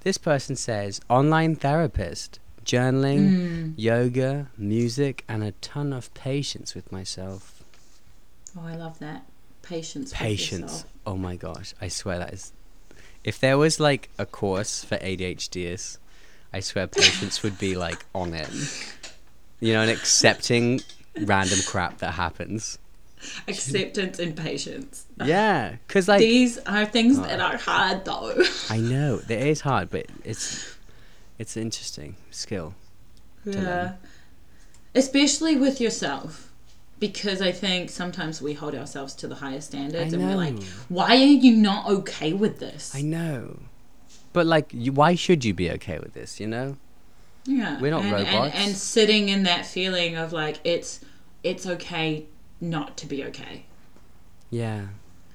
This 0.00 0.16
person 0.18 0.56
says 0.56 1.00
online 1.10 1.56
therapist, 1.56 2.38
journaling, 2.64 3.18
Mm. 3.30 3.74
yoga, 3.76 4.48
music, 4.56 5.24
and 5.28 5.42
a 5.42 5.52
ton 5.60 5.92
of 5.92 6.12
patience 6.14 6.74
with 6.74 6.90
myself. 6.92 7.62
Oh, 8.56 8.62
I 8.64 8.74
love 8.76 8.98
that. 9.00 9.26
Patience. 9.62 10.12
Patience. 10.14 10.60
yourself. 10.72 10.84
Oh 11.06 11.16
my 11.16 11.36
gosh, 11.36 11.74
I 11.80 11.88
swear 11.88 12.18
that 12.20 12.32
is. 12.32 12.52
If 13.24 13.38
there 13.38 13.58
was 13.58 13.78
like 13.80 14.08
a 14.18 14.24
course 14.24 14.82
for 14.84 14.96
ADHDs, 14.98 15.98
I 16.58 16.60
swear 16.60 16.88
patience 16.88 17.44
would 17.44 17.56
be 17.56 17.76
like 17.76 18.04
on 18.16 18.34
it. 18.34 18.48
You 19.60 19.74
know, 19.74 19.82
and 19.82 19.90
accepting 19.92 20.80
random 21.20 21.60
crap 21.66 21.98
that 21.98 22.14
happens. 22.14 22.78
Acceptance 23.46 24.18
and 24.18 24.36
patience. 24.36 25.06
Yeah, 25.24 25.76
because 25.86 26.08
like 26.08 26.18
These 26.18 26.58
are 26.58 26.84
things 26.84 27.16
Oh. 27.18 27.22
that 27.22 27.38
are 27.40 27.56
hard 27.56 28.04
though. 28.04 28.34
I 28.70 28.78
know 28.78 29.20
it 29.28 29.30
is 29.30 29.60
hard, 29.60 29.88
but 29.90 30.06
it's 30.24 30.76
it's 31.38 31.54
an 31.56 31.62
interesting 31.62 32.16
skill. 32.32 32.74
Yeah. 33.44 33.92
Especially 34.96 35.54
with 35.56 35.80
yourself. 35.80 36.50
Because 36.98 37.40
I 37.40 37.52
think 37.52 37.90
sometimes 37.90 38.42
we 38.42 38.54
hold 38.54 38.74
ourselves 38.74 39.14
to 39.14 39.28
the 39.28 39.36
highest 39.36 39.68
standards 39.68 40.12
and 40.12 40.24
we're 40.24 40.34
like, 40.34 40.60
why 40.88 41.10
are 41.10 41.36
you 41.46 41.54
not 41.56 41.88
okay 41.88 42.32
with 42.32 42.58
this? 42.58 42.92
I 42.96 43.02
know. 43.02 43.60
But 44.38 44.46
like, 44.46 44.70
you, 44.72 44.92
why 44.92 45.16
should 45.16 45.44
you 45.44 45.52
be 45.52 45.68
okay 45.72 45.98
with 45.98 46.14
this? 46.14 46.38
You 46.38 46.46
know? 46.46 46.76
yeah. 47.44 47.80
we're 47.80 47.90
not 47.90 48.04
and, 48.04 48.12
robots. 48.12 48.54
And, 48.54 48.68
and 48.68 48.76
sitting 48.76 49.30
in 49.30 49.42
that 49.42 49.66
feeling 49.66 50.14
of 50.14 50.32
like 50.32 50.60
it's 50.62 51.00
it's 51.42 51.66
okay 51.66 52.26
not 52.60 52.96
to 52.98 53.06
be 53.06 53.24
okay. 53.24 53.64
Yeah. 54.48 54.86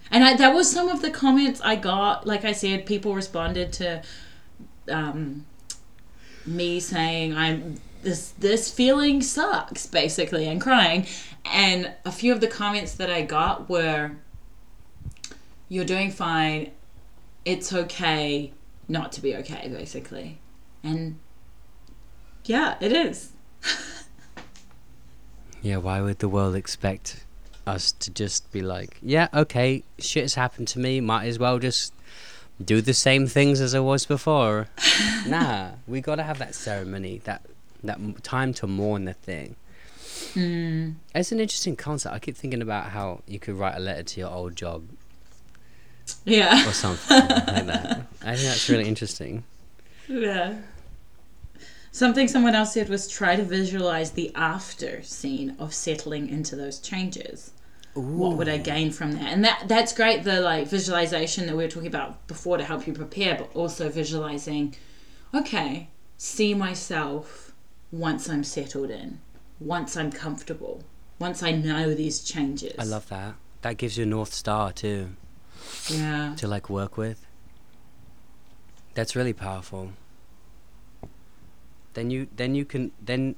And 0.10 0.24
I, 0.24 0.38
that 0.38 0.54
was 0.54 0.72
some 0.72 0.88
of 0.88 1.02
the 1.02 1.12
comments 1.12 1.60
I 1.66 1.76
got. 1.76 2.26
Like 2.26 2.46
I 2.46 2.54
said, 2.54 2.86
people 2.86 3.14
responded 3.14 3.74
to 3.74 4.02
um, 4.90 5.46
me 6.46 6.80
saying 6.80 7.36
I'm 7.36 7.82
this 8.04 8.30
this 8.40 8.72
feeling 8.72 9.22
sucks 9.22 9.86
basically 9.86 10.48
and 10.48 10.62
crying. 10.62 11.08
And 11.44 11.92
a 12.06 12.12
few 12.14 12.32
of 12.32 12.40
the 12.40 12.48
comments 12.48 12.94
that 12.94 13.10
I 13.10 13.24
got 13.24 13.70
were, 13.70 14.12
"You're 15.68 15.84
doing 15.84 16.10
fine. 16.10 16.72
It's 17.44 17.74
okay 17.74 18.54
not 18.88 19.12
to 19.14 19.22
be 19.22 19.36
okay." 19.38 19.68
Basically, 19.70 20.40
and 20.84 21.20
yeah, 22.46 22.76
it 22.80 22.92
is. 22.92 23.32
Yeah. 25.64 25.78
Why 25.78 26.02
would 26.02 26.20
the 26.20 26.28
world 26.28 26.56
expect 26.56 27.24
us 27.66 27.94
to 27.94 28.12
just 28.12 28.52
be 28.52 28.62
like, 28.62 28.98
yeah, 29.02 29.30
okay, 29.34 29.84
shit 29.98 30.24
has 30.24 30.36
happened 30.36 30.68
to 30.70 30.80
me. 30.80 31.00
Might 31.00 31.28
as 31.28 31.40
well 31.40 31.58
just 31.58 31.94
do 32.64 32.82
the 32.82 32.94
same 32.94 33.28
things 33.28 33.62
as 33.62 33.74
I 33.74 33.80
was 33.80 34.06
before. 34.06 34.68
nah, 35.28 35.72
we 35.88 36.02
got 36.02 36.16
to 36.16 36.24
have 36.24 36.38
that 36.40 36.54
ceremony, 36.54 37.22
that 37.24 37.42
that 37.84 38.24
time 38.24 38.54
to 38.56 38.68
mourn 38.68 39.06
the 39.06 39.14
thing. 39.14 39.56
Mm. 40.34 40.96
It's 41.16 41.32
an 41.32 41.40
interesting 41.40 41.76
concept. 41.76 42.14
I 42.14 42.20
keep 42.20 42.36
thinking 42.38 42.62
about 42.62 42.88
how 42.88 43.22
you 43.28 43.40
could 43.40 43.56
write 43.56 43.76
a 43.76 43.80
letter 43.80 44.04
to 44.04 44.20
your 44.20 44.30
old 44.30 44.56
job 44.56 44.84
Yeah. 46.26 46.68
or 46.68 46.74
something 46.74 47.20
like 47.20 47.66
that. 47.68 48.08
I 48.24 48.36
think 48.36 48.48
that's 48.48 48.70
really 48.70 48.88
interesting. 48.88 49.44
Yeah. 50.08 50.60
Something 51.92 52.28
someone 52.28 52.56
else 52.56 52.74
said 52.74 52.90
was 52.90 53.08
try 53.08 53.36
to 53.36 53.44
visualize 53.44 54.12
the 54.12 54.32
after 54.36 55.04
scene 55.04 55.56
of 55.60 55.74
settling 55.74 56.30
into 56.30 56.56
those 56.56 56.80
changes. 56.80 57.52
What 57.94 58.38
would 58.38 58.50
I 58.50 58.58
gain 58.58 58.92
from 58.92 59.12
that? 59.14 59.32
And 59.32 59.46
that 59.46 59.66
that's 59.68 59.94
great 59.94 60.24
the 60.24 60.42
like 60.42 60.68
visualization 60.68 61.46
that 61.46 61.56
we 61.56 61.64
were 61.64 61.70
talking 61.70 61.88
about 61.88 62.26
before 62.28 62.58
to 62.58 62.64
help 62.64 62.88
you 62.88 62.94
prepare, 62.94 63.36
but 63.36 63.56
also 63.56 63.90
visualizing 63.90 64.76
okay, 65.36 65.90
see 66.18 66.54
myself 66.54 67.54
once 67.92 68.28
I'm 68.30 68.44
settled 68.44 68.90
in, 68.90 69.20
once 69.60 69.96
I'm 69.96 70.12
comfortable, 70.12 70.84
once 71.20 71.44
I 71.44 71.52
know 71.52 71.94
these 71.94 72.24
changes. 72.24 72.76
I 72.80 72.84
love 72.84 73.08
that. 73.10 73.36
That 73.62 73.78
gives 73.78 73.98
you 73.98 74.04
a 74.04 74.08
north 74.08 74.34
star 74.34 74.72
too 74.72 75.16
Yeah. 75.90 76.34
to 76.38 76.48
like 76.48 76.70
work 76.70 76.98
with. 76.98 77.26
That's 78.94 79.16
really 79.16 79.34
powerful. 79.34 79.92
Then 81.94 82.10
you 82.10 82.28
then 82.36 82.56
you 82.56 82.66
can 82.66 82.92
then 83.02 83.36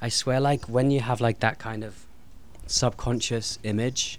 I 0.00 0.08
swear 0.08 0.40
like 0.40 0.66
when 0.66 0.90
you 0.90 1.00
have 1.00 1.20
like 1.20 1.40
that 1.40 1.58
kind 1.58 1.82
of 1.84 2.06
subconscious 2.66 3.58
image 3.62 4.18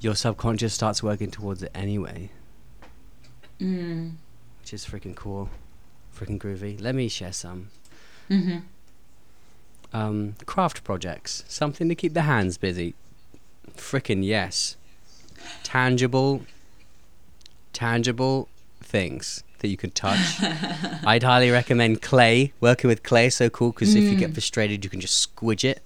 your 0.00 0.14
subconscious 0.14 0.72
starts 0.72 1.02
working 1.02 1.30
towards 1.30 1.62
it 1.62 1.70
anyway, 1.74 2.30
Mm. 3.60 4.14
which 4.60 4.72
is 4.72 4.86
freaking 4.86 5.14
cool, 5.14 5.50
freaking 6.16 6.38
groovy. 6.38 6.80
Let 6.80 6.94
me 6.94 7.08
share 7.08 7.34
some. 7.34 7.68
Mm-hmm. 8.30 8.60
Um, 9.92 10.36
craft 10.46 10.84
projects, 10.84 11.44
something 11.48 11.86
to 11.90 11.94
keep 11.94 12.14
the 12.14 12.22
hands 12.22 12.56
busy. 12.56 12.94
Freaking 13.76 14.24
yes. 14.24 14.76
Tangible, 15.62 16.42
tangible 17.72 18.48
things 18.82 19.42
that 19.60 19.68
you 19.68 19.76
can 19.76 19.90
touch. 19.90 20.18
I'd 21.06 21.22
highly 21.22 21.50
recommend 21.50 22.02
clay. 22.02 22.52
Working 22.60 22.88
with 22.88 23.02
clay 23.02 23.26
is 23.26 23.34
so 23.36 23.50
cool 23.50 23.72
because 23.72 23.94
if 23.94 24.04
you 24.04 24.16
get 24.16 24.32
frustrated, 24.32 24.84
you 24.84 24.90
can 24.90 25.00
just 25.00 25.34
squidge 25.36 25.64
it 25.64 25.82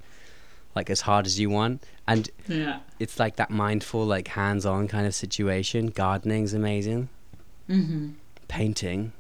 like 0.74 0.90
as 0.90 1.02
hard 1.02 1.26
as 1.26 1.39
you 1.39 1.51
want. 1.51 1.82
And 2.06 2.31
Yeah. 2.48 2.81
it's 2.98 3.18
like 3.18 3.36
that 3.36 3.51
mindful, 3.51 4.05
like 4.05 4.28
hands-on 4.28 4.89
kind 4.89 5.06
of 5.06 5.14
situation. 5.14 5.86
Gardening's 5.89 6.52
amazing. 6.55 7.09
Mm-hmm. 7.68 8.10
Painting. 8.48 9.12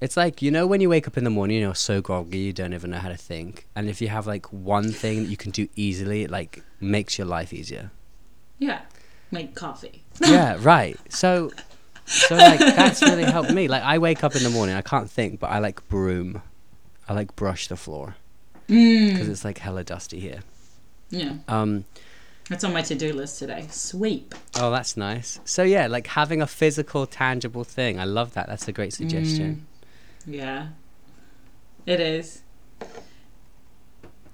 It's 0.00 0.16
like 0.16 0.42
you 0.42 0.50
know 0.50 0.66
when 0.66 0.80
you 0.80 0.88
wake 0.88 1.06
up 1.06 1.16
in 1.16 1.22
the 1.24 1.30
morning, 1.30 1.60
you're 1.60 1.76
so 1.76 2.00
groggy, 2.00 2.38
you 2.38 2.52
don't 2.52 2.74
even 2.74 2.90
know 2.90 2.98
how 2.98 3.08
to 3.08 3.16
think. 3.16 3.66
And 3.76 3.88
if 3.88 4.00
you 4.00 4.08
have 4.08 4.26
like 4.26 4.52
one 4.52 4.90
thing 4.90 5.22
that 5.22 5.28
you 5.30 5.36
can 5.36 5.52
do 5.52 5.68
easily, 5.76 6.22
it 6.24 6.30
like 6.30 6.62
makes 6.80 7.18
your 7.18 7.26
life 7.26 7.52
easier. 7.52 7.92
Yeah. 8.62 8.80
Make 9.30 9.54
coffee. 9.54 10.02
yeah, 10.20 10.56
right. 10.60 10.96
So, 11.08 11.50
so 12.06 12.36
like 12.36 12.58
that's 12.58 13.02
really 13.02 13.24
helped 13.24 13.50
me. 13.50 13.66
Like 13.68 13.82
I 13.82 13.98
wake 13.98 14.22
up 14.22 14.36
in 14.36 14.42
the 14.42 14.50
morning, 14.50 14.74
I 14.76 14.82
can't 14.82 15.10
think, 15.10 15.40
but 15.40 15.48
I 15.50 15.58
like 15.58 15.86
broom. 15.88 16.42
I 17.08 17.14
like 17.14 17.34
brush 17.34 17.66
the 17.68 17.76
floor 17.76 18.16
because 18.68 19.26
Mm. 19.26 19.28
it's 19.30 19.44
like 19.44 19.58
hella 19.58 19.84
dusty 19.84 20.20
here. 20.20 20.40
Yeah. 21.10 21.34
Um, 21.48 21.84
That's 22.48 22.62
on 22.64 22.72
my 22.72 22.82
to-do 22.82 23.12
list 23.12 23.38
today. 23.38 23.66
Sweep. 23.70 24.34
oh, 24.56 24.70
that's 24.70 24.96
nice. 24.96 25.40
So 25.44 25.62
yeah, 25.62 25.86
like 25.88 26.06
having 26.06 26.40
a 26.40 26.46
physical, 26.46 27.06
tangible 27.06 27.64
thing. 27.64 27.98
I 27.98 28.04
love 28.04 28.34
that. 28.34 28.46
That's 28.46 28.68
a 28.68 28.72
great 28.72 28.92
suggestion. 28.92 29.66
Yeah. 30.26 30.68
It 31.86 32.00
is. 32.00 32.42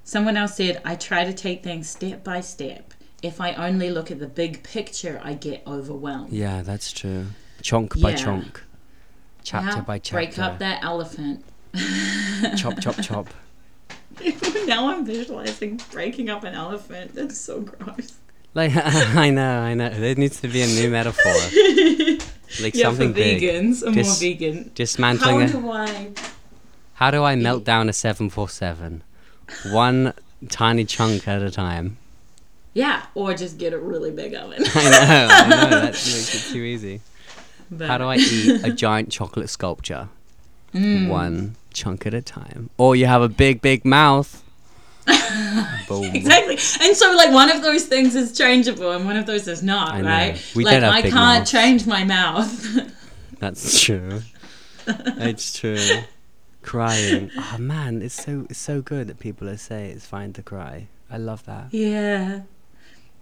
Someone 0.05 0.37
else 0.37 0.57
said, 0.57 0.81
I 0.85 0.95
try 0.97 1.25
to 1.25 1.33
take 1.33 1.63
things 1.63 1.89
step 1.89 2.23
by 2.25 2.41
step. 2.41 2.88
If 3.23 3.41
I 3.41 3.53
only 3.55 3.91
look 3.91 4.11
at 4.11 4.21
the 4.21 4.29
big 4.29 4.63
picture, 4.63 5.21
I 5.25 5.35
get 5.35 5.63
overwhelmed. 5.67 6.33
Yeah, 6.33 6.63
that's 6.63 6.93
true. 6.93 7.27
Chunk 7.63 8.01
by 8.01 8.15
chunk, 8.15 8.63
chapter 9.43 9.79
Yeah, 9.79 9.83
by 9.83 9.99
chapter. 9.99 10.15
Break 10.15 10.39
up 10.39 10.61
that 10.61 10.85
elephant. 10.85 11.45
chop, 12.57 12.81
chop, 12.81 12.97
chop. 13.03 13.29
now 14.67 14.89
I'm 14.89 15.05
visualizing 15.05 15.81
breaking 15.91 16.31
up 16.31 16.45
an 16.45 16.55
elephant. 16.55 17.15
That's 17.15 17.37
so 17.39 17.61
gross. 17.63 18.19
Like 18.55 18.73
I 18.77 19.31
know, 19.31 19.61
I 19.61 19.75
know. 19.75 19.91
There 19.91 20.15
needs 20.15 20.41
to 20.41 20.49
be 20.49 20.63
a 20.63 20.67
new 20.67 20.91
metaphor, 20.91 21.33
like 22.63 22.75
yeah, 22.75 22.85
something 22.85 23.09
for 23.09 23.15
big. 23.15 23.43
vegans, 23.43 23.83
a 23.87 23.93
Just 23.93 24.23
more 24.23 24.31
vegan. 24.31 24.71
Dismantling 24.75 25.41
How 25.41 25.61
do 25.61 25.71
I? 25.71 26.13
How 26.95 27.11
do 27.11 27.25
I 27.25 27.37
melt 27.37 27.65
down 27.65 27.89
a 27.89 27.93
747? 27.93 29.03
One 29.71 30.13
tiny 30.49 30.85
chunk 30.85 31.29
at 31.29 31.43
a 31.43 31.51
time. 31.51 31.97
Yeah, 32.79 33.07
or 33.15 33.35
just 33.35 33.59
get 33.59 33.73
a 33.73 33.79
really 33.79 34.11
big 34.13 34.35
oven. 34.35 34.63
I 34.75 34.91
know, 34.91 35.29
I 35.31 35.49
know, 35.49 35.71
that 35.71 35.83
makes 35.93 36.35
it 36.35 36.53
too 36.53 36.63
easy. 36.63 37.01
But- 37.71 37.89
How 37.89 37.99
do 37.99 38.05
I 38.05 38.17
eat 38.37 38.65
a 38.65 38.73
giant 38.73 39.11
chocolate 39.11 39.51
sculpture? 39.51 40.09
Mm. 40.73 41.09
One 41.09 41.57
chunk 41.75 42.07
at 42.07 42.15
a 42.15 42.23
time. 42.23 42.71
Or 42.79 42.95
you 42.95 43.07
have 43.07 43.23
a 43.23 43.29
big, 43.29 43.61
big 43.63 43.85
mouth. 43.85 44.45
Exactly. 45.91 46.59
And 46.87 46.95
so 46.97 47.15
like 47.17 47.33
one 47.33 47.51
of 47.51 47.63
those 47.63 47.87
things 47.87 48.15
is 48.15 48.37
changeable 48.37 48.93
and 48.93 49.05
one 49.07 49.17
of 49.17 49.27
those 49.27 49.49
is 49.49 49.63
not, 49.63 49.95
I 49.95 50.03
right? 50.03 50.53
We 50.55 50.65
like 50.65 50.83
I 50.83 51.03
can't 51.03 51.15
mouths. 51.15 51.51
change 51.51 51.87
my 51.87 52.05
mouth. 52.05 52.93
That's 53.39 53.81
true. 53.81 54.23
it's 54.87 55.59
true. 55.59 55.79
Crying. 56.63 57.31
Oh 57.37 57.57
man, 57.59 58.03
it's 58.03 58.23
so 58.23 58.47
it's 58.51 58.59
so 58.59 58.83
good 58.83 59.07
that 59.09 59.19
people 59.19 59.49
are 59.49 59.57
saying 59.57 59.93
it's 59.97 60.07
fine 60.07 60.33
to 60.35 60.43
cry. 60.43 60.89
I 61.11 61.17
love 61.17 61.45
that. 61.47 61.73
yeah. 61.73 62.43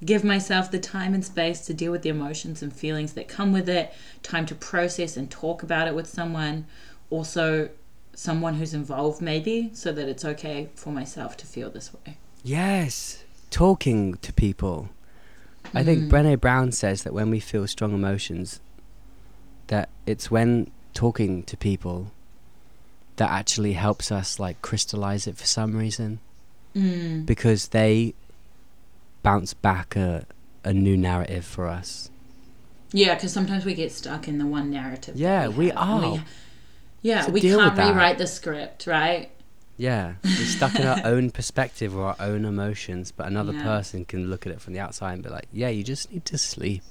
Give 0.04 0.22
myself 0.24 0.70
the 0.70 0.78
time 0.78 1.14
and 1.14 1.24
space 1.24 1.64
to 1.66 1.74
deal 1.74 1.90
with 1.90 2.02
the 2.02 2.10
emotions 2.10 2.62
and 2.62 2.72
feelings 2.72 3.14
that 3.14 3.28
come 3.28 3.52
with 3.52 3.68
it, 3.68 3.92
time 4.22 4.44
to 4.46 4.54
process 4.54 5.16
and 5.16 5.30
talk 5.30 5.62
about 5.62 5.88
it 5.88 5.94
with 5.94 6.06
someone, 6.06 6.66
also 7.08 7.70
someone 8.14 8.54
who's 8.54 8.74
involved 8.74 9.22
maybe, 9.22 9.70
so 9.72 9.92
that 9.92 10.08
it's 10.08 10.24
okay 10.24 10.68
for 10.74 10.90
myself 10.90 11.36
to 11.38 11.46
feel 11.46 11.70
this 11.70 11.92
way. 11.94 12.18
Yes, 12.44 13.24
talking 13.50 14.14
to 14.16 14.32
people. 14.32 14.90
I 15.74 15.82
think 15.82 16.10
Brené 16.10 16.40
Brown 16.40 16.72
says 16.72 17.02
that 17.02 17.12
when 17.12 17.30
we 17.30 17.40
feel 17.40 17.66
strong 17.66 17.92
emotions, 17.92 18.60
that 19.66 19.88
it's 20.06 20.30
when 20.30 20.70
talking 20.94 21.42
to 21.44 21.56
people 21.56 22.12
that 23.16 23.30
actually 23.30 23.72
helps 23.72 24.12
us 24.12 24.38
like 24.38 24.60
crystallize 24.62 25.26
it 25.26 25.36
for 25.36 25.46
some 25.46 25.74
reason 25.76 26.20
Mm. 26.74 27.24
because 27.24 27.68
they 27.68 28.12
bounce 29.26 29.54
back 29.54 29.96
a 29.96 30.24
a 30.64 30.72
new 30.72 30.96
narrative 30.96 31.44
for 31.44 31.66
us. 31.66 32.10
Yeah, 32.92 33.14
because 33.16 33.32
sometimes 33.32 33.64
we 33.64 33.74
get 33.74 33.90
stuck 33.92 34.28
in 34.28 34.38
the 34.38 34.46
one 34.46 34.70
narrative. 34.70 35.16
Yeah, 35.16 35.48
we 35.48 35.70
and 35.70 35.78
are. 35.78 36.24
yeah, 37.02 37.22
So 37.22 37.32
we 37.32 37.40
can't 37.40 37.76
rewrite 37.76 38.18
the 38.18 38.26
script, 38.28 38.86
right? 38.86 39.30
Yeah, 39.76 40.14
we're 40.24 40.30
stuck 40.58 40.74
in 40.76 40.86
our 40.86 41.00
own 41.12 41.30
perspective 41.30 41.96
or 41.96 42.04
our 42.06 42.16
own 42.20 42.44
emotions, 42.44 43.10
but 43.12 43.26
another 43.26 43.52
Yeah. 43.52 43.62
person 43.64 44.04
can 44.04 44.30
look 44.30 44.46
at 44.46 44.52
it 44.52 44.60
from 44.60 44.72
the 44.74 44.80
outside 44.80 45.14
and 45.14 45.22
be 45.24 45.28
like, 45.28 45.48
"Yeah, 45.52 45.68
you 45.68 45.82
just 45.82 46.10
need 46.12 46.24
to 46.26 46.38
sleep." 46.38 46.84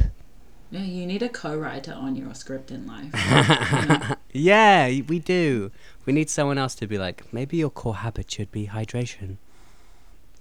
Yeah, 0.72 0.82
you 0.84 1.06
need 1.06 1.24
a 1.24 1.30
co-writer 1.30 1.94
on 1.94 2.16
your 2.18 2.34
script 2.34 2.70
in 2.70 2.86
life. 2.86 4.18
Yeah, 4.34 4.88
we 5.08 5.20
do. 5.20 5.72
We 6.06 6.12
need 6.12 6.30
someone 6.30 6.58
else 6.58 6.76
to 6.76 6.88
be 6.88 6.98
like, 6.98 7.24
maybe 7.32 7.56
your 7.56 7.70
core 7.70 7.96
habit 7.96 8.30
should 8.30 8.52
be 8.52 8.68
hydration. 8.68 9.38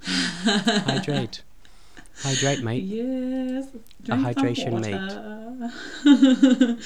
Hydrate. 0.09 1.43
Hydrate, 2.23 2.63
mate. 2.63 2.85
yes. 2.85 3.67
A 4.09 4.17
hydration 4.17 4.81
mate. 4.81 6.79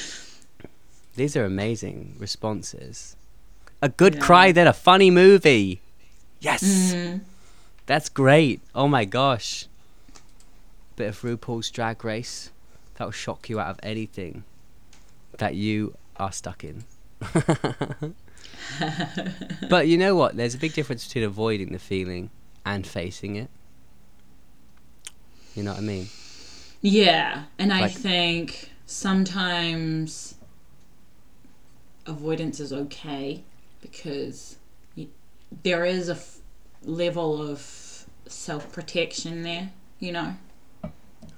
These 1.17 1.37
are 1.37 1.45
amazing 1.45 2.15
responses. 2.19 3.17
A 3.83 3.89
good 3.89 4.15
Yeah. 4.17 4.21
cry, 4.21 4.53
then 4.53 4.67
a 4.67 4.73
funny 4.73 5.11
movie. 5.11 5.81
Yes. 6.41 6.63
Mm. 6.95 7.21
That's 7.87 8.09
great. 8.09 8.61
Oh 8.75 8.89
my 8.89 9.05
gosh. 9.05 9.67
Bit 10.97 11.09
of 11.09 11.21
RuPaul's 11.23 11.71
Drag 11.71 12.05
Race. 12.05 12.51
That'll 12.97 13.13
shock 13.13 13.49
you 13.49 13.61
out 13.61 13.69
of 13.71 13.81
anything 13.83 14.45
that 15.39 15.55
you 15.55 15.95
are 16.17 16.33
stuck 16.33 16.65
in. 16.65 16.85
but 19.69 19.87
you 19.89 19.97
know 19.99 20.15
what? 20.17 20.37
There's 20.37 20.55
a 20.55 20.59
big 20.59 20.73
difference 20.75 21.07
between 21.07 21.25
avoiding 21.25 21.73
the 21.73 21.79
feeling 21.79 22.31
and 22.65 22.87
facing 22.87 23.37
it. 23.37 23.49
You 25.59 25.65
know 25.65 25.73
what 25.73 25.81
I 25.81 25.83
mean? 25.83 26.07
Yeah, 26.83 27.47
and 27.59 27.73
I 27.73 27.89
think 27.89 28.71
sometimes 28.87 30.37
avoidance 32.07 32.61
is 32.61 32.73
okay 32.73 33.43
because 33.83 34.57
y- 34.97 35.09
there 35.65 35.85
is 35.85 36.09
a 36.09 36.13
f- 36.13 36.39
level 36.85 37.43
of 37.43 38.07
self 38.29 38.71
protection 38.71 39.43
there, 39.43 39.73
you 39.99 40.13
know. 40.13 40.37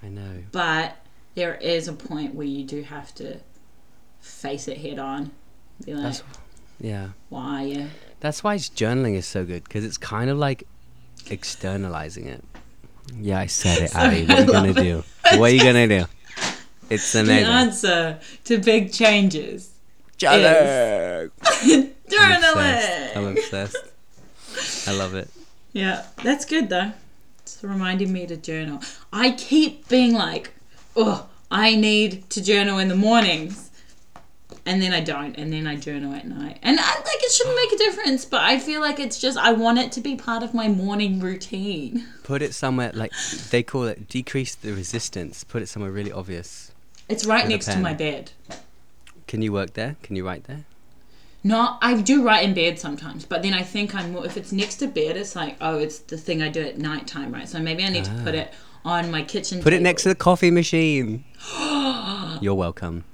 I 0.02 0.08
know. 0.10 0.42
But 0.52 0.98
there 1.34 1.54
is 1.54 1.88
a 1.88 1.94
point 1.94 2.34
where 2.34 2.46
you 2.46 2.64
do 2.64 2.82
have 2.82 3.14
to 3.14 3.38
face 4.20 4.68
it 4.68 4.76
head 4.76 4.98
on. 4.98 5.30
Be 5.86 5.94
like, 5.94 6.02
That's 6.02 6.22
yeah. 6.78 7.08
why? 7.30 7.62
Yeah. 7.62 7.86
That's 8.20 8.44
why 8.44 8.56
journaling 8.56 9.14
is 9.14 9.24
so 9.24 9.46
good 9.46 9.64
because 9.64 9.82
it's 9.82 9.96
kind 9.96 10.28
of 10.28 10.36
like 10.36 10.64
externalizing 11.30 12.26
it. 12.26 12.44
Yeah, 13.18 13.38
I 13.40 13.46
said 13.46 13.82
it, 13.82 13.90
Sorry, 13.92 14.26
Abby. 14.26 14.26
What 14.26 14.38
are 14.38 14.40
you 14.42 14.52
gonna 14.52 14.74
do? 14.74 15.04
What 15.38 15.50
are 15.50 15.54
you 15.54 15.62
gonna 15.62 15.88
do? 15.88 16.04
It's 16.88 17.12
The 17.12 17.20
answer 17.20 18.18
to 18.44 18.58
big 18.58 18.92
changes. 18.92 19.70
Journaling. 20.18 21.30
I'm 21.42 21.90
Journaling. 22.08 23.16
I'm 23.16 23.26
obsessed. 23.36 23.76
I 24.88 24.92
love 24.92 25.14
it. 25.14 25.30
Yeah, 25.72 26.06
that's 26.22 26.44
good 26.44 26.68
though. 26.68 26.92
It's 27.38 27.62
reminding 27.62 28.12
me 28.12 28.26
to 28.26 28.36
journal. 28.36 28.80
I 29.12 29.30
keep 29.30 29.88
being 29.88 30.14
like, 30.14 30.52
oh, 30.96 31.28
I 31.50 31.74
need 31.74 32.28
to 32.30 32.42
journal 32.42 32.78
in 32.78 32.88
the 32.88 32.96
mornings. 32.96 33.69
And 34.70 34.80
then 34.80 34.92
I 34.92 35.00
don't, 35.00 35.36
and 35.36 35.52
then 35.52 35.66
I 35.66 35.74
journal 35.74 36.14
at 36.14 36.28
night. 36.28 36.60
And 36.62 36.78
I 36.78 36.94
like 36.94 37.04
it 37.06 37.32
shouldn't 37.32 37.56
make 37.56 37.72
a 37.72 37.76
difference, 37.76 38.24
but 38.24 38.42
I 38.42 38.60
feel 38.60 38.80
like 38.80 39.00
it's 39.00 39.18
just 39.18 39.36
I 39.36 39.50
want 39.52 39.78
it 39.80 39.90
to 39.92 40.00
be 40.00 40.14
part 40.14 40.44
of 40.44 40.54
my 40.54 40.68
morning 40.68 41.18
routine. 41.18 42.06
Put 42.22 42.40
it 42.40 42.54
somewhere 42.54 42.92
like 42.94 43.10
they 43.50 43.64
call 43.64 43.84
it 43.84 44.08
decrease 44.08 44.54
the 44.54 44.72
resistance. 44.72 45.42
Put 45.42 45.62
it 45.62 45.66
somewhere 45.68 45.90
really 45.90 46.12
obvious. 46.12 46.70
It's 47.08 47.26
right 47.26 47.48
next 47.48 47.66
to 47.66 47.78
my 47.78 47.94
bed. 47.94 48.30
Can 49.26 49.42
you 49.42 49.52
work 49.52 49.72
there? 49.74 49.96
Can 50.04 50.14
you 50.14 50.24
write 50.24 50.44
there? 50.44 50.64
No, 51.42 51.76
I 51.82 52.00
do 52.00 52.22
write 52.22 52.44
in 52.44 52.54
bed 52.54 52.78
sometimes, 52.78 53.24
but 53.24 53.42
then 53.42 53.54
I 53.54 53.62
think 53.62 53.92
I'm 53.94 54.12
more, 54.12 54.24
if 54.24 54.36
it's 54.36 54.52
next 54.52 54.76
to 54.76 54.86
bed, 54.86 55.16
it's 55.16 55.34
like, 55.34 55.56
oh, 55.60 55.78
it's 55.78 55.98
the 55.98 56.16
thing 56.16 56.42
I 56.42 56.48
do 56.48 56.60
at 56.62 56.78
night 56.78 57.08
time, 57.08 57.32
right? 57.32 57.48
So 57.48 57.58
maybe 57.58 57.82
I 57.82 57.88
need 57.88 58.04
to 58.04 58.12
put 58.22 58.34
Ah. 58.36 58.42
it 58.42 58.54
on 58.84 59.10
my 59.10 59.22
kitchen. 59.22 59.60
Put 59.62 59.72
it 59.72 59.82
next 59.82 60.04
to 60.04 60.10
the 60.10 60.14
coffee 60.14 60.52
machine. 60.52 61.24
You're 62.40 62.54
welcome. 62.54 63.04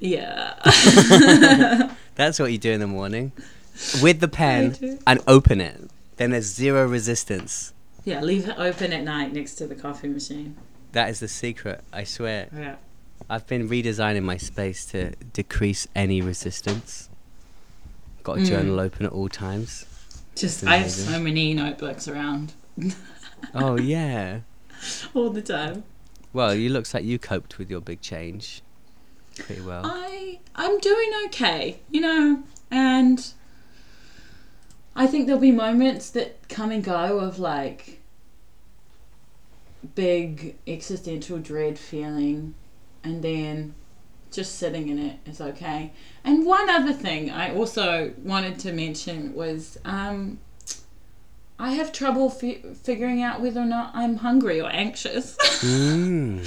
Yeah. 0.00 0.54
That's 2.14 2.38
what 2.38 2.52
you 2.52 2.58
do 2.58 2.72
in 2.72 2.80
the 2.80 2.86
morning. 2.86 3.32
With 4.02 4.20
the 4.20 4.28
pen 4.28 4.98
and 5.06 5.20
open 5.26 5.60
it. 5.60 5.90
Then 6.16 6.30
there's 6.32 6.46
zero 6.46 6.86
resistance. 6.86 7.72
yeah, 8.04 8.20
leave 8.20 8.48
it 8.48 8.58
open 8.58 8.92
at 8.92 9.04
night 9.04 9.32
next 9.32 9.54
to 9.56 9.66
the 9.66 9.76
coffee 9.76 10.08
machine. 10.08 10.56
That 10.92 11.10
is 11.10 11.20
the 11.20 11.28
secret, 11.28 11.84
I 11.92 12.04
swear. 12.04 12.48
Yeah. 12.54 12.76
I've 13.30 13.46
been 13.46 13.68
redesigning 13.68 14.22
my 14.22 14.36
space 14.36 14.84
to 14.86 15.10
decrease 15.32 15.86
any 15.94 16.20
resistance. 16.20 17.08
Got 18.22 18.38
a 18.38 18.40
mm. 18.40 18.46
journal 18.46 18.80
open 18.80 19.06
at 19.06 19.12
all 19.12 19.28
times. 19.28 19.86
Just 20.34 20.64
I 20.64 20.76
have 20.76 20.90
so 20.90 21.18
many 21.18 21.52
notebooks 21.54 22.08
around 22.08 22.52
Oh 23.54 23.76
yeah. 23.78 24.40
all 25.14 25.30
the 25.30 25.42
time. 25.42 25.84
Well, 26.32 26.54
you 26.54 26.68
looks 26.70 26.94
like 26.94 27.04
you 27.04 27.18
coped 27.18 27.58
with 27.58 27.70
your 27.70 27.80
big 27.80 28.00
change 28.00 28.62
pretty 29.38 29.62
well. 29.62 29.82
I 29.84 30.38
I'm 30.54 30.78
doing 30.78 31.12
okay, 31.26 31.80
you 31.90 32.00
know, 32.00 32.42
and 32.70 33.32
I 34.96 35.06
think 35.06 35.26
there'll 35.26 35.40
be 35.40 35.52
moments 35.52 36.10
that 36.10 36.48
come 36.48 36.70
and 36.70 36.82
go 36.82 37.20
of 37.20 37.38
like 37.38 38.00
big 39.94 40.56
existential 40.66 41.38
dread 41.38 41.78
feeling 41.78 42.54
and 43.04 43.22
then 43.22 43.74
just 44.32 44.56
sitting 44.56 44.88
in 44.88 44.98
it 44.98 45.18
is 45.24 45.40
okay. 45.40 45.92
And 46.24 46.44
one 46.44 46.68
other 46.68 46.92
thing 46.92 47.30
I 47.30 47.54
also 47.54 48.12
wanted 48.22 48.58
to 48.60 48.72
mention 48.72 49.34
was 49.34 49.78
um 49.84 50.38
I 51.60 51.72
have 51.72 51.92
trouble 51.92 52.30
fi- 52.30 52.62
figuring 52.82 53.22
out 53.22 53.40
whether 53.40 53.60
or 53.60 53.66
not 53.66 53.90
I'm 53.94 54.16
hungry 54.16 54.60
or 54.60 54.70
anxious. 54.70 55.36
Mm, 55.60 56.44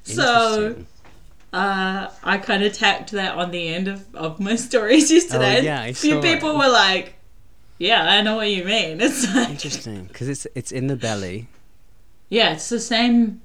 So-. 0.02 0.84
Uh, 1.52 2.08
I 2.22 2.38
kind 2.38 2.62
of 2.62 2.72
tacked 2.72 3.10
that 3.12 3.34
on 3.36 3.50
the 3.50 3.68
end 3.68 3.88
of, 3.88 4.14
of 4.14 4.38
my 4.40 4.54
stories 4.56 5.10
yesterday. 5.16 5.58
Oh, 5.58 5.62
yeah, 5.62 5.82
I 5.82 5.86
A 5.88 5.94
few 5.94 6.12
saw 6.12 6.18
it. 6.18 6.22
people 6.22 6.56
were 6.56 6.68
like, 6.68 7.14
"Yeah, 7.78 8.02
I 8.04 8.22
know 8.22 8.36
what 8.36 8.48
you 8.50 8.64
mean." 8.64 9.00
It's 9.06 9.26
like, 9.34 9.50
interesting 9.50 10.04
because 10.04 10.28
it's 10.28 10.46
it's 10.54 10.70
in 10.72 10.86
the 10.86 10.96
belly. 10.96 11.48
yeah, 12.28 12.52
it's 12.52 12.68
the 12.68 12.78
same 12.78 13.40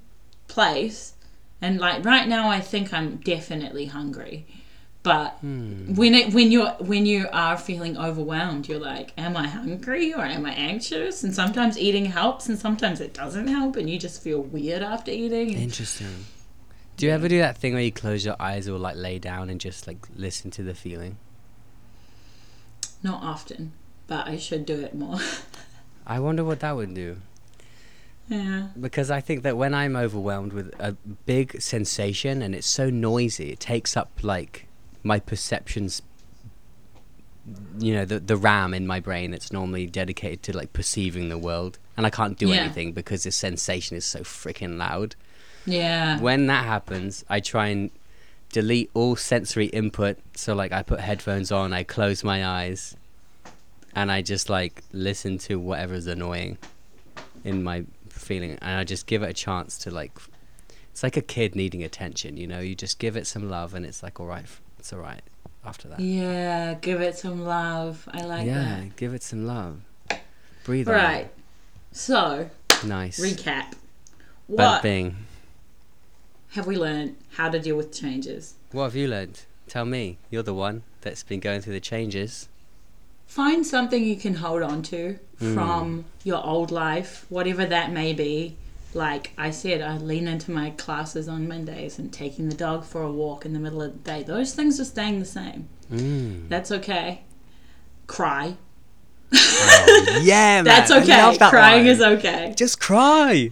place, 0.48 1.14
and 1.62 1.80
like 1.80 2.06
right 2.06 2.28
now, 2.28 2.50
I 2.50 2.60
think 2.62 2.94
I'm 2.94 3.18
definitely 3.18 3.86
hungry. 3.88 4.46
But 5.02 5.38
Hmm. 5.42 5.94
when 5.96 6.14
it 6.16 6.34
when 6.34 6.52
you're 6.52 6.72
when 6.80 7.06
you 7.08 7.28
are 7.32 7.58
feeling 7.58 7.98
overwhelmed, 7.98 8.68
you're 8.68 8.80
like, 8.80 9.14
"Am 9.18 9.36
I 9.38 9.48
hungry 9.48 10.14
or 10.14 10.22
am 10.26 10.46
I 10.46 10.54
anxious?" 10.54 11.24
And 11.24 11.34
sometimes 11.34 11.78
eating 11.78 12.06
helps, 12.06 12.48
and 12.50 12.58
sometimes 12.60 13.02
it 13.02 13.14
doesn't 13.16 13.48
help, 13.48 13.76
and 13.78 13.90
you 13.90 13.98
just 14.00 14.22
feel 14.22 14.42
weird 14.42 14.84
after 14.84 15.12
eating. 15.12 15.54
Interesting. 15.54 16.26
Do 16.98 17.06
you 17.06 17.12
ever 17.12 17.28
do 17.28 17.40
that 17.40 17.58
thing 17.58 17.74
where 17.74 17.82
you 17.84 17.92
close 17.92 18.24
your 18.26 18.36
eyes 18.40 18.70
or 18.70 18.78
like 18.78 18.96
lay 18.96 19.20
down 19.20 19.50
and 19.50 19.60
just 19.60 19.86
like 19.88 19.98
listen 20.16 20.50
to 20.52 20.64
the 20.64 20.74
feeling? 20.74 21.18
Not 23.04 23.22
often, 23.22 23.74
but 24.08 24.28
I 24.28 24.38
should 24.38 24.66
do 24.66 24.80
it 24.80 24.96
more. 24.96 25.20
I 26.08 26.20
wonder 26.20 26.44
what 26.44 26.62
that 26.62 26.76
would 26.76 26.94
do. 26.94 27.18
yeah. 28.30 28.68
Because 28.80 29.12
I 29.12 29.20
think 29.22 29.44
that 29.44 29.58
when 29.58 29.74
I'm 29.74 29.96
overwhelmed 29.96 30.54
with 30.54 30.74
a 30.80 30.94
big 31.26 31.62
sensation 31.62 32.42
and 32.42 32.56
it's 32.56 32.68
so 32.68 32.90
noisy, 32.90 33.52
it 33.52 33.60
takes 33.60 33.98
up 33.98 34.12
like 34.22 34.68
my 35.04 35.20
perceptions. 35.20 36.02
You 37.78 37.94
know, 37.94 38.06
the 38.06 38.20
the 38.20 38.38
RAM 38.38 38.74
in 38.74 38.88
my 38.88 39.00
brain 39.00 39.32
that's 39.32 39.52
normally 39.54 39.86
dedicated 39.86 40.42
to 40.44 40.58
like 40.58 40.74
perceiving 40.74 41.30
the 41.30 41.38
world, 41.38 41.78
and 41.98 42.06
I 42.06 42.10
can't 42.10 42.38
do 42.40 42.48
Yeah. 42.50 42.56
anything 42.62 42.92
because 42.94 43.24
this 43.24 43.36
sensation 43.36 43.98
is 43.98 44.06
so 44.06 44.22
freaking 44.22 44.78
loud. 44.78 45.16
Yeah. 45.66 46.20
When 46.20 46.48
that 46.48 46.66
happens, 46.66 47.26
I 47.30 47.40
try 47.40 47.68
and 47.68 47.92
delete 48.52 48.90
all 48.94 49.16
sensory 49.16 49.68
input. 49.68 50.18
So 50.36 50.56
like 50.56 50.72
I 50.72 50.84
put 50.84 51.00
headphones 51.00 51.52
on, 51.52 51.74
I 51.74 51.84
close 51.84 52.24
my 52.24 52.46
eyes, 52.46 52.96
and 53.96 54.12
I 54.12 54.22
just 54.22 54.50
like 54.50 54.84
listen 54.92 55.38
to 55.40 55.60
whatever's 55.60 56.08
annoying 56.08 56.58
in 57.44 57.64
my 57.64 57.86
feeling, 58.10 58.52
and 58.62 58.80
I 58.80 58.84
just 58.84 59.08
give 59.08 59.24
it 59.24 59.30
a 59.30 59.34
chance 59.34 59.78
to 59.80 59.92
like. 59.92 60.12
It's 60.92 61.04
like 61.04 61.18
a 61.18 61.22
kid 61.22 61.56
needing 61.56 61.84
attention, 61.84 62.38
you 62.38 62.48
know. 62.48 62.62
You 62.62 62.74
just 62.74 63.00
give 63.00 63.18
it 63.18 63.28
some 63.28 63.50
love, 63.50 63.74
and 63.74 63.86
it's 63.86 64.02
like, 64.02 64.22
all 64.22 64.28
right, 64.28 64.46
it's 64.80 64.94
all 64.94 65.00
right. 65.00 65.22
After 65.66 65.88
that, 65.90 66.00
Yeah, 66.00 66.76
give 66.76 67.02
it 67.02 67.18
some 67.18 67.44
love. 67.44 68.08
I 68.14 68.24
like 68.24 68.46
yeah, 68.46 68.84
give 68.96 69.14
it 69.16 69.24
some 69.24 69.48
love. 69.48 69.82
Breathe 70.64 70.86
that. 70.86 70.94
Right. 70.94 71.32
So. 71.92 72.50
Nice. 72.86 73.20
recap. 73.20 73.46
Bad 73.76 73.76
What 74.48 74.82
thing. 74.84 75.16
Have 76.56 76.66
we 76.68 76.78
learned 76.78 77.16
how 77.34 77.50
to 77.50 77.60
deal 77.60 77.76
with 77.76 77.94
changes? 77.94 78.56
What 78.72 78.86
have 78.86 78.96
you 78.96 79.08
learned? 79.08 79.42
Tell 79.68 79.86
me. 79.86 80.18
You're 80.30 80.44
the 80.44 80.54
one 80.54 80.84
that's 81.02 81.24
been 81.24 81.40
going 81.40 81.62
through 81.62 81.74
the 81.74 81.80
changes. 81.80 82.48
Find 83.28 83.66
something 83.66 84.04
you 84.04 84.16
can 84.16 84.36
hold 84.36 84.62
on 84.62 84.82
to 84.84 85.20
Mm. 85.42 85.54
from 85.54 86.06
your 86.24 86.46
old 86.46 86.72
life, 86.72 87.26
whatever 87.30 87.66
that 87.66 87.92
may 87.92 88.14
be. 88.14 88.56
Like 88.94 89.32
I 89.38 89.52
said, 89.52 89.82
I 89.82 89.98
lean 89.98 90.28
into 90.30 90.52
my 90.52 90.70
classes 90.72 91.28
on 91.28 91.46
Mondays 91.48 92.00
and 92.00 92.14
taking 92.14 92.48
the 92.48 92.56
dog 92.56 92.86
for 92.86 93.02
a 93.02 93.12
walk 93.12 93.46
in 93.46 93.52
the 93.52 93.60
middle 93.60 93.82
of 93.82 93.92
the 93.92 94.00
day. 94.12 94.24
Those 94.24 94.54
things 94.54 94.80
are 94.80 94.86
staying 94.86 95.20
the 95.20 95.26
same. 95.26 95.68
Mm. 95.92 96.48
That's 96.48 96.72
okay. 96.72 97.22
Cry. 98.08 98.56
Oh, 99.34 100.20
yeah, 100.24 100.62
man. 100.62 100.64
That's 100.64 100.92
I 100.92 101.02
okay. 101.02 101.18
love 101.22 101.40
that 101.40 101.50
Crying 101.50 101.88
is 101.88 102.00
okay. 102.02 102.54
Just 102.56 102.80
cry. 102.80 103.52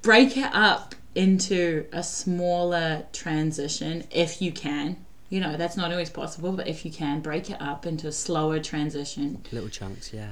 break 0.00 0.38
it 0.38 0.48
up 0.54 0.94
into 1.20 1.84
a 1.92 2.02
smaller 2.02 3.04
transition 3.12 4.04
if 4.10 4.40
you 4.40 4.50
can. 4.52 4.96
You 5.28 5.40
know, 5.40 5.56
that's 5.56 5.76
not 5.76 5.90
always 5.92 6.10
possible, 6.10 6.52
but 6.52 6.66
if 6.66 6.84
you 6.84 6.90
can, 6.90 7.20
break 7.20 7.50
it 7.50 7.60
up 7.60 7.86
into 7.86 8.08
a 8.08 8.12
slower 8.12 8.58
transition, 8.58 9.44
Little 9.52 9.68
chunks, 9.68 10.12
yeah. 10.12 10.30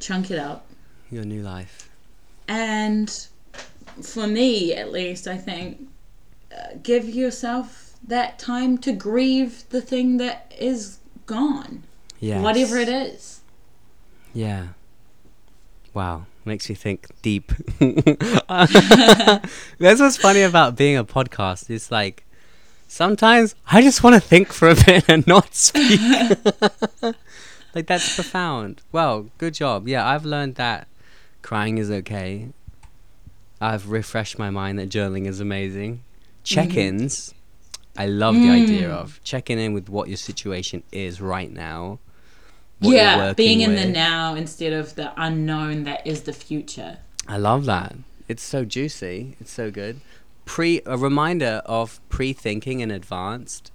chunk 0.00 0.30
it 0.30 0.38
up. 0.38 0.66
Your 1.10 1.24
new 1.24 1.42
life. 1.42 1.88
And 2.48 3.08
for 4.02 4.26
me, 4.26 4.74
at 4.74 4.92
least, 4.92 5.26
I 5.26 5.36
think, 5.38 5.88
uh, 6.52 6.76
give 6.82 7.08
yourself 7.08 7.94
that 8.06 8.38
time 8.38 8.76
to 8.78 8.92
grieve 8.92 9.64
the 9.70 9.80
thing 9.80 10.18
that 10.18 10.52
is 10.58 10.98
gone, 11.24 11.84
Yeah. 12.20 12.40
whatever 12.42 12.76
it 12.76 12.88
is. 12.88 13.40
Yeah. 14.34 14.68
Wow. 15.94 16.26
Makes 16.46 16.68
me 16.68 16.76
think 16.76 17.08
deep. 17.22 17.52
That's 18.48 20.00
what's 20.00 20.16
funny 20.16 20.42
about 20.42 20.76
being 20.76 20.96
a 20.96 21.04
podcast. 21.04 21.68
It's 21.68 21.90
like 21.90 22.24
sometimes 22.86 23.56
I 23.66 23.82
just 23.82 24.04
want 24.04 24.14
to 24.14 24.20
think 24.20 24.52
for 24.52 24.68
a 24.68 24.76
bit 24.76 25.08
and 25.08 25.26
not 25.26 25.54
speak. 25.54 26.00
like 27.74 27.88
that's 27.88 28.14
profound. 28.14 28.80
Well, 28.92 29.28
good 29.38 29.54
job. 29.54 29.88
Yeah, 29.88 30.06
I've 30.06 30.24
learned 30.24 30.54
that 30.54 30.86
crying 31.42 31.78
is 31.78 31.90
okay. 31.90 32.50
I've 33.60 33.90
refreshed 33.90 34.38
my 34.38 34.50
mind 34.50 34.78
that 34.78 34.88
journaling 34.88 35.26
is 35.26 35.40
amazing. 35.40 35.94
Mm-hmm. 35.94 36.44
Check-ins, 36.44 37.34
I 37.98 38.06
love 38.06 38.34
the 38.34 38.48
mm. 38.48 38.62
idea 38.62 38.90
of 38.90 39.20
checking 39.24 39.58
in 39.58 39.72
with 39.72 39.88
what 39.88 40.08
your 40.08 40.16
situation 40.16 40.82
is 40.92 41.20
right 41.20 41.50
now. 41.50 41.98
Yeah, 42.80 43.32
being 43.32 43.60
in 43.60 43.74
the 43.74 43.86
now 43.86 44.34
instead 44.34 44.72
of 44.72 44.94
the 44.94 45.12
unknown 45.16 45.84
that 45.84 46.06
is 46.06 46.22
the 46.22 46.32
future. 46.32 46.98
I 47.26 47.38
love 47.38 47.64
that. 47.66 47.96
It's 48.28 48.42
so 48.42 48.64
juicy. 48.64 49.36
It's 49.40 49.52
so 49.52 49.70
good. 49.70 50.00
Pre 50.44 50.80
a 50.86 50.96
reminder 50.96 51.62
of 51.66 52.00
pre-thinking 52.08 52.80
in 52.80 52.90
advanced 52.90 53.72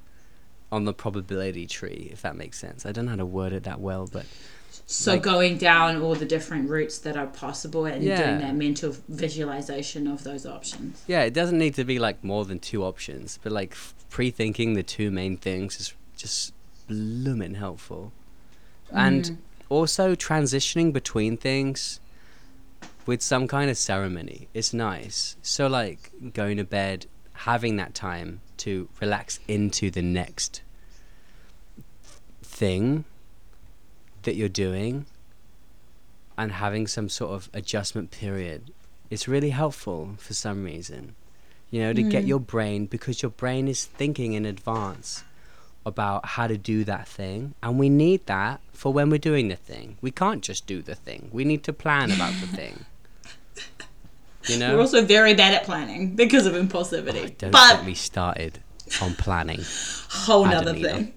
on 0.71 0.85
the 0.85 0.93
probability 0.93 1.67
tree, 1.67 2.09
if 2.13 2.21
that 2.21 2.35
makes 2.37 2.57
sense. 2.57 2.85
I 2.85 2.91
don't 2.93 3.05
know 3.05 3.11
how 3.11 3.17
to 3.17 3.25
word 3.25 3.51
it 3.53 3.63
that 3.63 3.79
well, 3.81 4.07
but 4.11 4.25
So 4.85 5.13
Like- 5.13 5.23
going 5.23 5.57
down 5.57 6.01
all 6.01 6.15
the 6.15 6.25
different 6.25 6.69
routes 6.69 6.97
that 6.99 7.15
are 7.17 7.27
possible 7.27 7.85
and 7.85 8.03
Yeah. 8.03 8.25
doing 8.25 8.39
that 8.39 8.55
mental 8.55 8.95
visualization 9.09 10.07
of 10.07 10.23
those 10.23 10.45
options. 10.45 11.01
yeah, 11.07 11.21
it 11.23 11.33
doesn't 11.33 11.57
need 11.57 11.75
to 11.75 11.83
be 11.83 11.97
like 11.99 12.23
more 12.23 12.45
than 12.45 12.59
two 12.59 12.83
options, 12.83 13.37
but 13.43 13.51
like 13.51 13.75
pre-thinking 14.09 14.73
the 14.73 14.83
two 14.83 15.09
main 15.11 15.35
things 15.37 15.79
is 15.79 15.93
just 16.17 16.53
blooming 16.87 17.55
helpful. 17.55 18.11
And 18.91 19.23
mm. 19.23 19.37
also 19.69 20.15
transitioning 20.15 20.91
between 20.93 21.37
things 21.37 21.99
with 23.05 23.21
some 23.21 23.47
kind 23.47 23.69
of 23.69 23.77
ceremony 23.77 24.47
is 24.53 24.73
nice. 24.73 25.35
So 25.41 25.67
like 25.67 26.11
going 26.33 26.57
to 26.57 26.63
bed, 26.63 27.07
having 27.33 27.77
that 27.77 27.93
time 27.93 28.41
to 28.57 28.89
relax 28.99 29.39
into 29.47 29.89
the 29.89 30.01
next 30.01 30.61
thing 32.43 33.05
that 34.23 34.35
you're 34.35 34.49
doing 34.49 35.05
and 36.37 36.51
having 36.51 36.87
some 36.87 37.09
sort 37.09 37.31
of 37.31 37.49
adjustment 37.53 38.11
period 38.11 38.71
is 39.09 39.27
really 39.27 39.49
helpful 39.49 40.15
for 40.17 40.33
some 40.33 40.63
reason. 40.63 41.15
You 41.69 41.81
know, 41.81 41.93
to 41.93 42.03
get 42.03 42.25
mm. 42.25 42.27
your 42.27 42.39
brain 42.39 42.85
because 42.85 43.21
your 43.21 43.31
brain 43.31 43.67
is 43.69 43.85
thinking 43.85 44.33
in 44.33 44.45
advance 44.45 45.23
about 45.85 46.25
how 46.25 46.47
to 46.47 46.57
do 46.57 46.83
that 46.83 47.07
thing 47.07 47.53
and 47.63 47.79
we 47.79 47.89
need 47.89 48.25
that 48.27 48.61
for 48.73 48.93
when 48.93 49.09
we're 49.09 49.17
doing 49.17 49.47
the 49.47 49.55
thing. 49.55 49.97
We 50.01 50.11
can't 50.11 50.41
just 50.41 50.67
do 50.67 50.81
the 50.81 50.95
thing. 50.95 51.29
We 51.31 51.43
need 51.43 51.63
to 51.63 51.73
plan 51.73 52.11
about 52.11 52.33
the 52.39 52.47
thing. 52.47 52.85
You 54.47 54.57
know? 54.57 54.73
We're 54.73 54.81
also 54.81 55.05
very 55.05 55.35
bad 55.35 55.53
at 55.53 55.65
planning 55.65 56.15
because 56.15 56.47
of 56.47 56.53
impulsivity. 56.53 57.25
Oh, 57.25 57.35
don't 57.37 57.51
but 57.51 57.75
get 57.77 57.85
me 57.85 57.93
started 57.93 58.57
on 58.99 59.13
planning. 59.13 59.61
whole 60.09 60.45
nother 60.45 60.73
thing. 60.73 61.13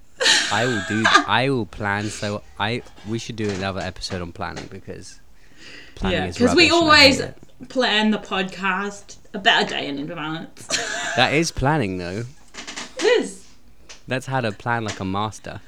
I 0.52 0.66
will 0.66 0.82
do. 0.88 1.04
I 1.06 1.48
will 1.50 1.66
plan. 1.66 2.04
So 2.04 2.42
I 2.58 2.82
we 3.08 3.18
should 3.18 3.36
do 3.36 3.48
another 3.50 3.80
episode 3.80 4.22
on 4.22 4.32
planning 4.32 4.66
because 4.70 5.20
planning 5.94 6.18
Yeah, 6.18 6.26
is 6.26 6.36
because 6.38 6.54
we 6.54 6.70
rubbish 6.70 6.82
and 6.82 6.82
I 6.82 6.86
always 6.86 7.68
plan 7.68 8.10
the 8.10 8.18
podcast 8.18 9.16
about 9.32 9.64
a 9.64 9.66
day 9.66 9.88
in 9.88 9.98
advance. 9.98 10.66
That 11.16 11.32
is 11.32 11.50
planning 11.50 11.98
though. 11.98 12.24
it 12.98 13.04
is. 13.04 13.43
That's 14.06 14.26
how 14.26 14.40
to 14.40 14.52
plan 14.52 14.84
like 14.84 15.00
a 15.00 15.04
master. 15.04 15.60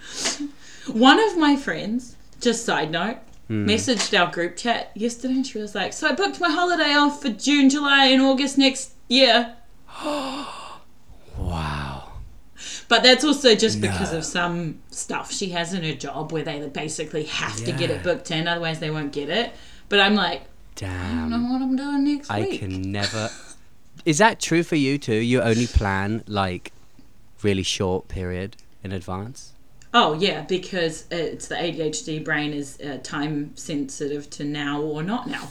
One 0.92 1.18
of 1.18 1.36
my 1.38 1.56
friends, 1.56 2.16
just 2.40 2.64
side 2.64 2.90
note, 2.90 3.18
Hmm. 3.48 3.64
messaged 3.64 4.18
our 4.18 4.30
group 4.32 4.56
chat 4.56 4.90
yesterday 4.96 5.34
and 5.34 5.46
she 5.46 5.58
was 5.58 5.72
like, 5.72 5.92
So 5.92 6.08
I 6.08 6.12
booked 6.12 6.40
my 6.40 6.50
holiday 6.50 6.94
off 6.94 7.22
for 7.22 7.28
June, 7.28 7.70
July, 7.70 8.06
and 8.06 8.20
August 8.20 8.58
next 8.58 8.92
year. 9.08 9.54
Wow. 11.38 12.12
But 12.88 13.02
that's 13.02 13.24
also 13.24 13.54
just 13.54 13.80
because 13.80 14.12
of 14.12 14.24
some 14.24 14.80
stuff 14.90 15.30
she 15.32 15.50
has 15.50 15.74
in 15.74 15.82
her 15.84 15.92
job 15.94 16.32
where 16.32 16.42
they 16.42 16.66
basically 16.68 17.24
have 17.24 17.56
to 17.64 17.72
get 17.72 17.90
it 17.90 18.02
booked 18.02 18.30
in, 18.30 18.48
otherwise 18.48 18.78
they 18.80 18.90
won't 18.90 19.12
get 19.12 19.28
it. 19.28 19.52
But 19.88 20.00
I'm 20.00 20.14
like, 20.14 20.42
I 20.82 20.86
don't 20.86 21.30
know 21.30 21.52
what 21.52 21.62
I'm 21.62 21.76
doing 21.76 22.04
next 22.04 22.30
I 22.30 22.40
week. 22.40 22.60
can 22.60 22.90
never. 22.90 23.28
Is 24.04 24.18
that 24.18 24.40
true 24.40 24.62
for 24.62 24.76
you 24.76 24.98
too? 24.98 25.14
You 25.16 25.42
only 25.42 25.66
plan 25.66 26.22
like 26.26 26.72
really 27.46 27.62
short 27.62 28.08
period 28.08 28.56
in 28.82 28.90
advance. 28.92 29.52
Oh 29.94 30.12
yeah, 30.14 30.42
because 30.42 31.04
it's 31.10 31.46
the 31.48 31.54
ADHD 31.54 32.22
brain 32.24 32.52
is 32.52 32.78
uh, 32.80 32.98
time 33.02 33.56
sensitive 33.56 34.28
to 34.30 34.44
now 34.44 34.80
or 34.82 35.02
not 35.02 35.26
now. 35.28 35.48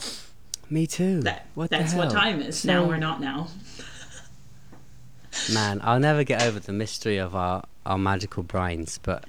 Me 0.69 0.85
too. 0.85 1.21
That 1.21 1.45
what 1.55 1.69
that's 1.69 1.93
what 1.93 2.11
time 2.11 2.41
is 2.41 2.59
So- 2.59 2.67
now 2.73 2.89
or 2.91 2.97
not 2.97 3.21
now. 3.21 3.47
Man, 5.53 5.81
I'll 5.83 5.99
never 5.99 6.23
get 6.23 6.41
over 6.43 6.59
the 6.59 6.71
mystery 6.73 7.17
of 7.17 7.35
our, 7.35 7.63
our 7.85 7.97
magical 7.97 8.41
brains, 8.43 8.99
but 9.03 9.25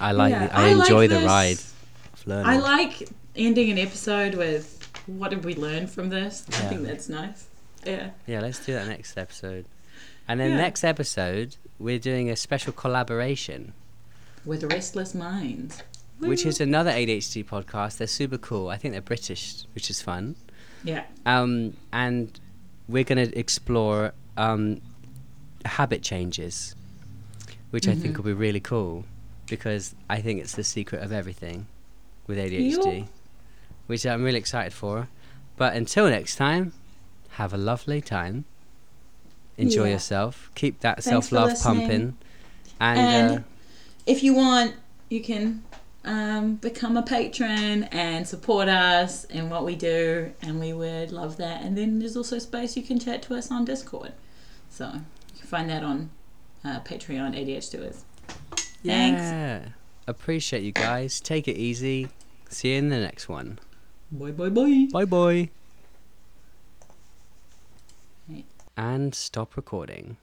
I 0.00 0.12
like 0.12 0.30
Yeah, 0.32 0.46
the, 0.46 0.56
I, 0.56 0.68
I 0.70 0.72
like 0.72 0.88
enjoy 0.88 1.08
the 1.08 1.16
this. 1.16 1.26
ride 1.26 1.58
of 2.14 2.26
learning. 2.26 2.46
I 2.46 2.56
like 2.58 3.08
ending 3.36 3.70
an 3.70 3.78
episode 3.78 4.34
with 4.34 4.78
what 5.06 5.30
did 5.30 5.44
we 5.44 5.54
learn 5.54 5.86
from 5.86 6.08
this? 6.08 6.44
I 6.48 6.52
think 6.68 6.82
that's 6.82 7.08
nice. 7.08 7.46
Yeah. 7.84 8.10
Yeah, 8.26 8.40
let's 8.40 8.64
do 8.64 8.72
that 8.72 8.88
next 8.88 9.16
episode. 9.18 9.66
And 10.26 10.40
then 10.40 10.50
Yeah. 10.52 10.56
next 10.56 10.84
episode, 10.84 11.56
we're 11.82 11.98
doing 11.98 12.30
a 12.30 12.36
special 12.36 12.72
collaboration, 12.72 13.72
With 14.44 14.62
restless 14.64 15.14
minds. 15.14 15.82
which 16.20 16.46
is 16.46 16.60
another 16.60 16.90
ADHD 16.92 17.44
podcast. 17.44 17.96
They're 17.98 18.06
super 18.06 18.38
cool. 18.38 18.68
I 18.68 18.76
think 18.76 18.92
they're 18.92 19.00
British, 19.00 19.64
which 19.74 19.90
is 19.90 20.00
fun. 20.00 20.36
Yeah. 20.84 21.04
Um, 21.26 21.76
and 21.92 22.38
we're 22.88 23.04
going 23.04 23.28
to 23.28 23.36
explore 23.38 24.12
um, 24.36 24.80
habit 25.64 26.02
changes, 26.02 26.74
which 27.70 27.88
I 27.88 27.92
Mm-hmm. 27.92 28.00
think 28.02 28.16
will 28.18 28.24
be 28.24 28.32
really 28.32 28.60
cool 28.60 29.04
because 29.48 29.94
I 30.08 30.20
think 30.20 30.40
it's 30.40 30.54
the 30.54 30.64
secret 30.64 31.02
of 31.02 31.10
everything 31.12 31.66
with 32.26 32.38
ADHD, 32.38 33.08
which 33.86 34.06
I'm 34.06 34.22
really 34.22 34.38
excited 34.38 34.72
for. 34.72 35.08
But 35.56 35.74
until 35.74 36.08
next 36.08 36.36
time, 36.36 36.72
have 37.30 37.52
a 37.52 37.58
lovely 37.58 38.00
time. 38.00 38.44
Enjoy 39.58 39.84
Yeah. 39.84 39.92
yourself. 39.92 40.50
Keep 40.54 40.80
that 40.80 41.02
Thanks 41.02 41.28
self 41.28 41.32
love 41.32 41.58
pumping. 41.62 42.16
And, 42.80 42.98
And- 42.98 43.38
uh, 43.38 43.42
If 44.06 44.22
you 44.22 44.34
want, 44.34 44.74
you 45.08 45.20
can 45.22 45.62
um, 46.04 46.56
become 46.56 46.96
a 46.96 47.02
patron 47.02 47.84
and 47.84 48.26
support 48.26 48.68
us 48.68 49.24
in 49.24 49.48
what 49.50 49.64
we 49.64 49.76
do, 49.76 50.32
and 50.42 50.58
we 50.58 50.72
would 50.72 51.12
love 51.12 51.36
that. 51.36 51.62
And 51.62 51.76
then 51.78 52.00
there's 52.00 52.16
also 52.16 52.38
space 52.40 52.76
you 52.76 52.82
can 52.82 52.98
chat 52.98 53.22
to 53.22 53.34
us 53.36 53.50
on 53.52 53.64
Discord. 53.64 54.12
So 54.68 54.86
you 54.86 55.38
can 55.38 55.46
find 55.46 55.70
that 55.70 55.84
on 55.84 56.10
uh, 56.64 56.80
Patreon 56.80 57.36
ADH2is. 57.36 58.02
Thanks. 58.84 59.20
yeah. 59.22 59.68
Appreciate 60.08 60.64
you 60.64 60.72
guys. 60.72 61.20
Take 61.20 61.46
it 61.46 61.56
easy. 61.56 62.08
See 62.48 62.72
you 62.72 62.78
in 62.78 62.88
the 62.88 62.98
next 62.98 63.28
one. 63.28 63.60
Bye 64.10 64.32
bye 64.32 64.48
bye. 64.48 64.88
Bye 64.92 65.04
bye. 65.04 65.50
Right. 68.28 68.44
And 68.84 69.14
stop 69.14 69.54
recording. 69.56 70.16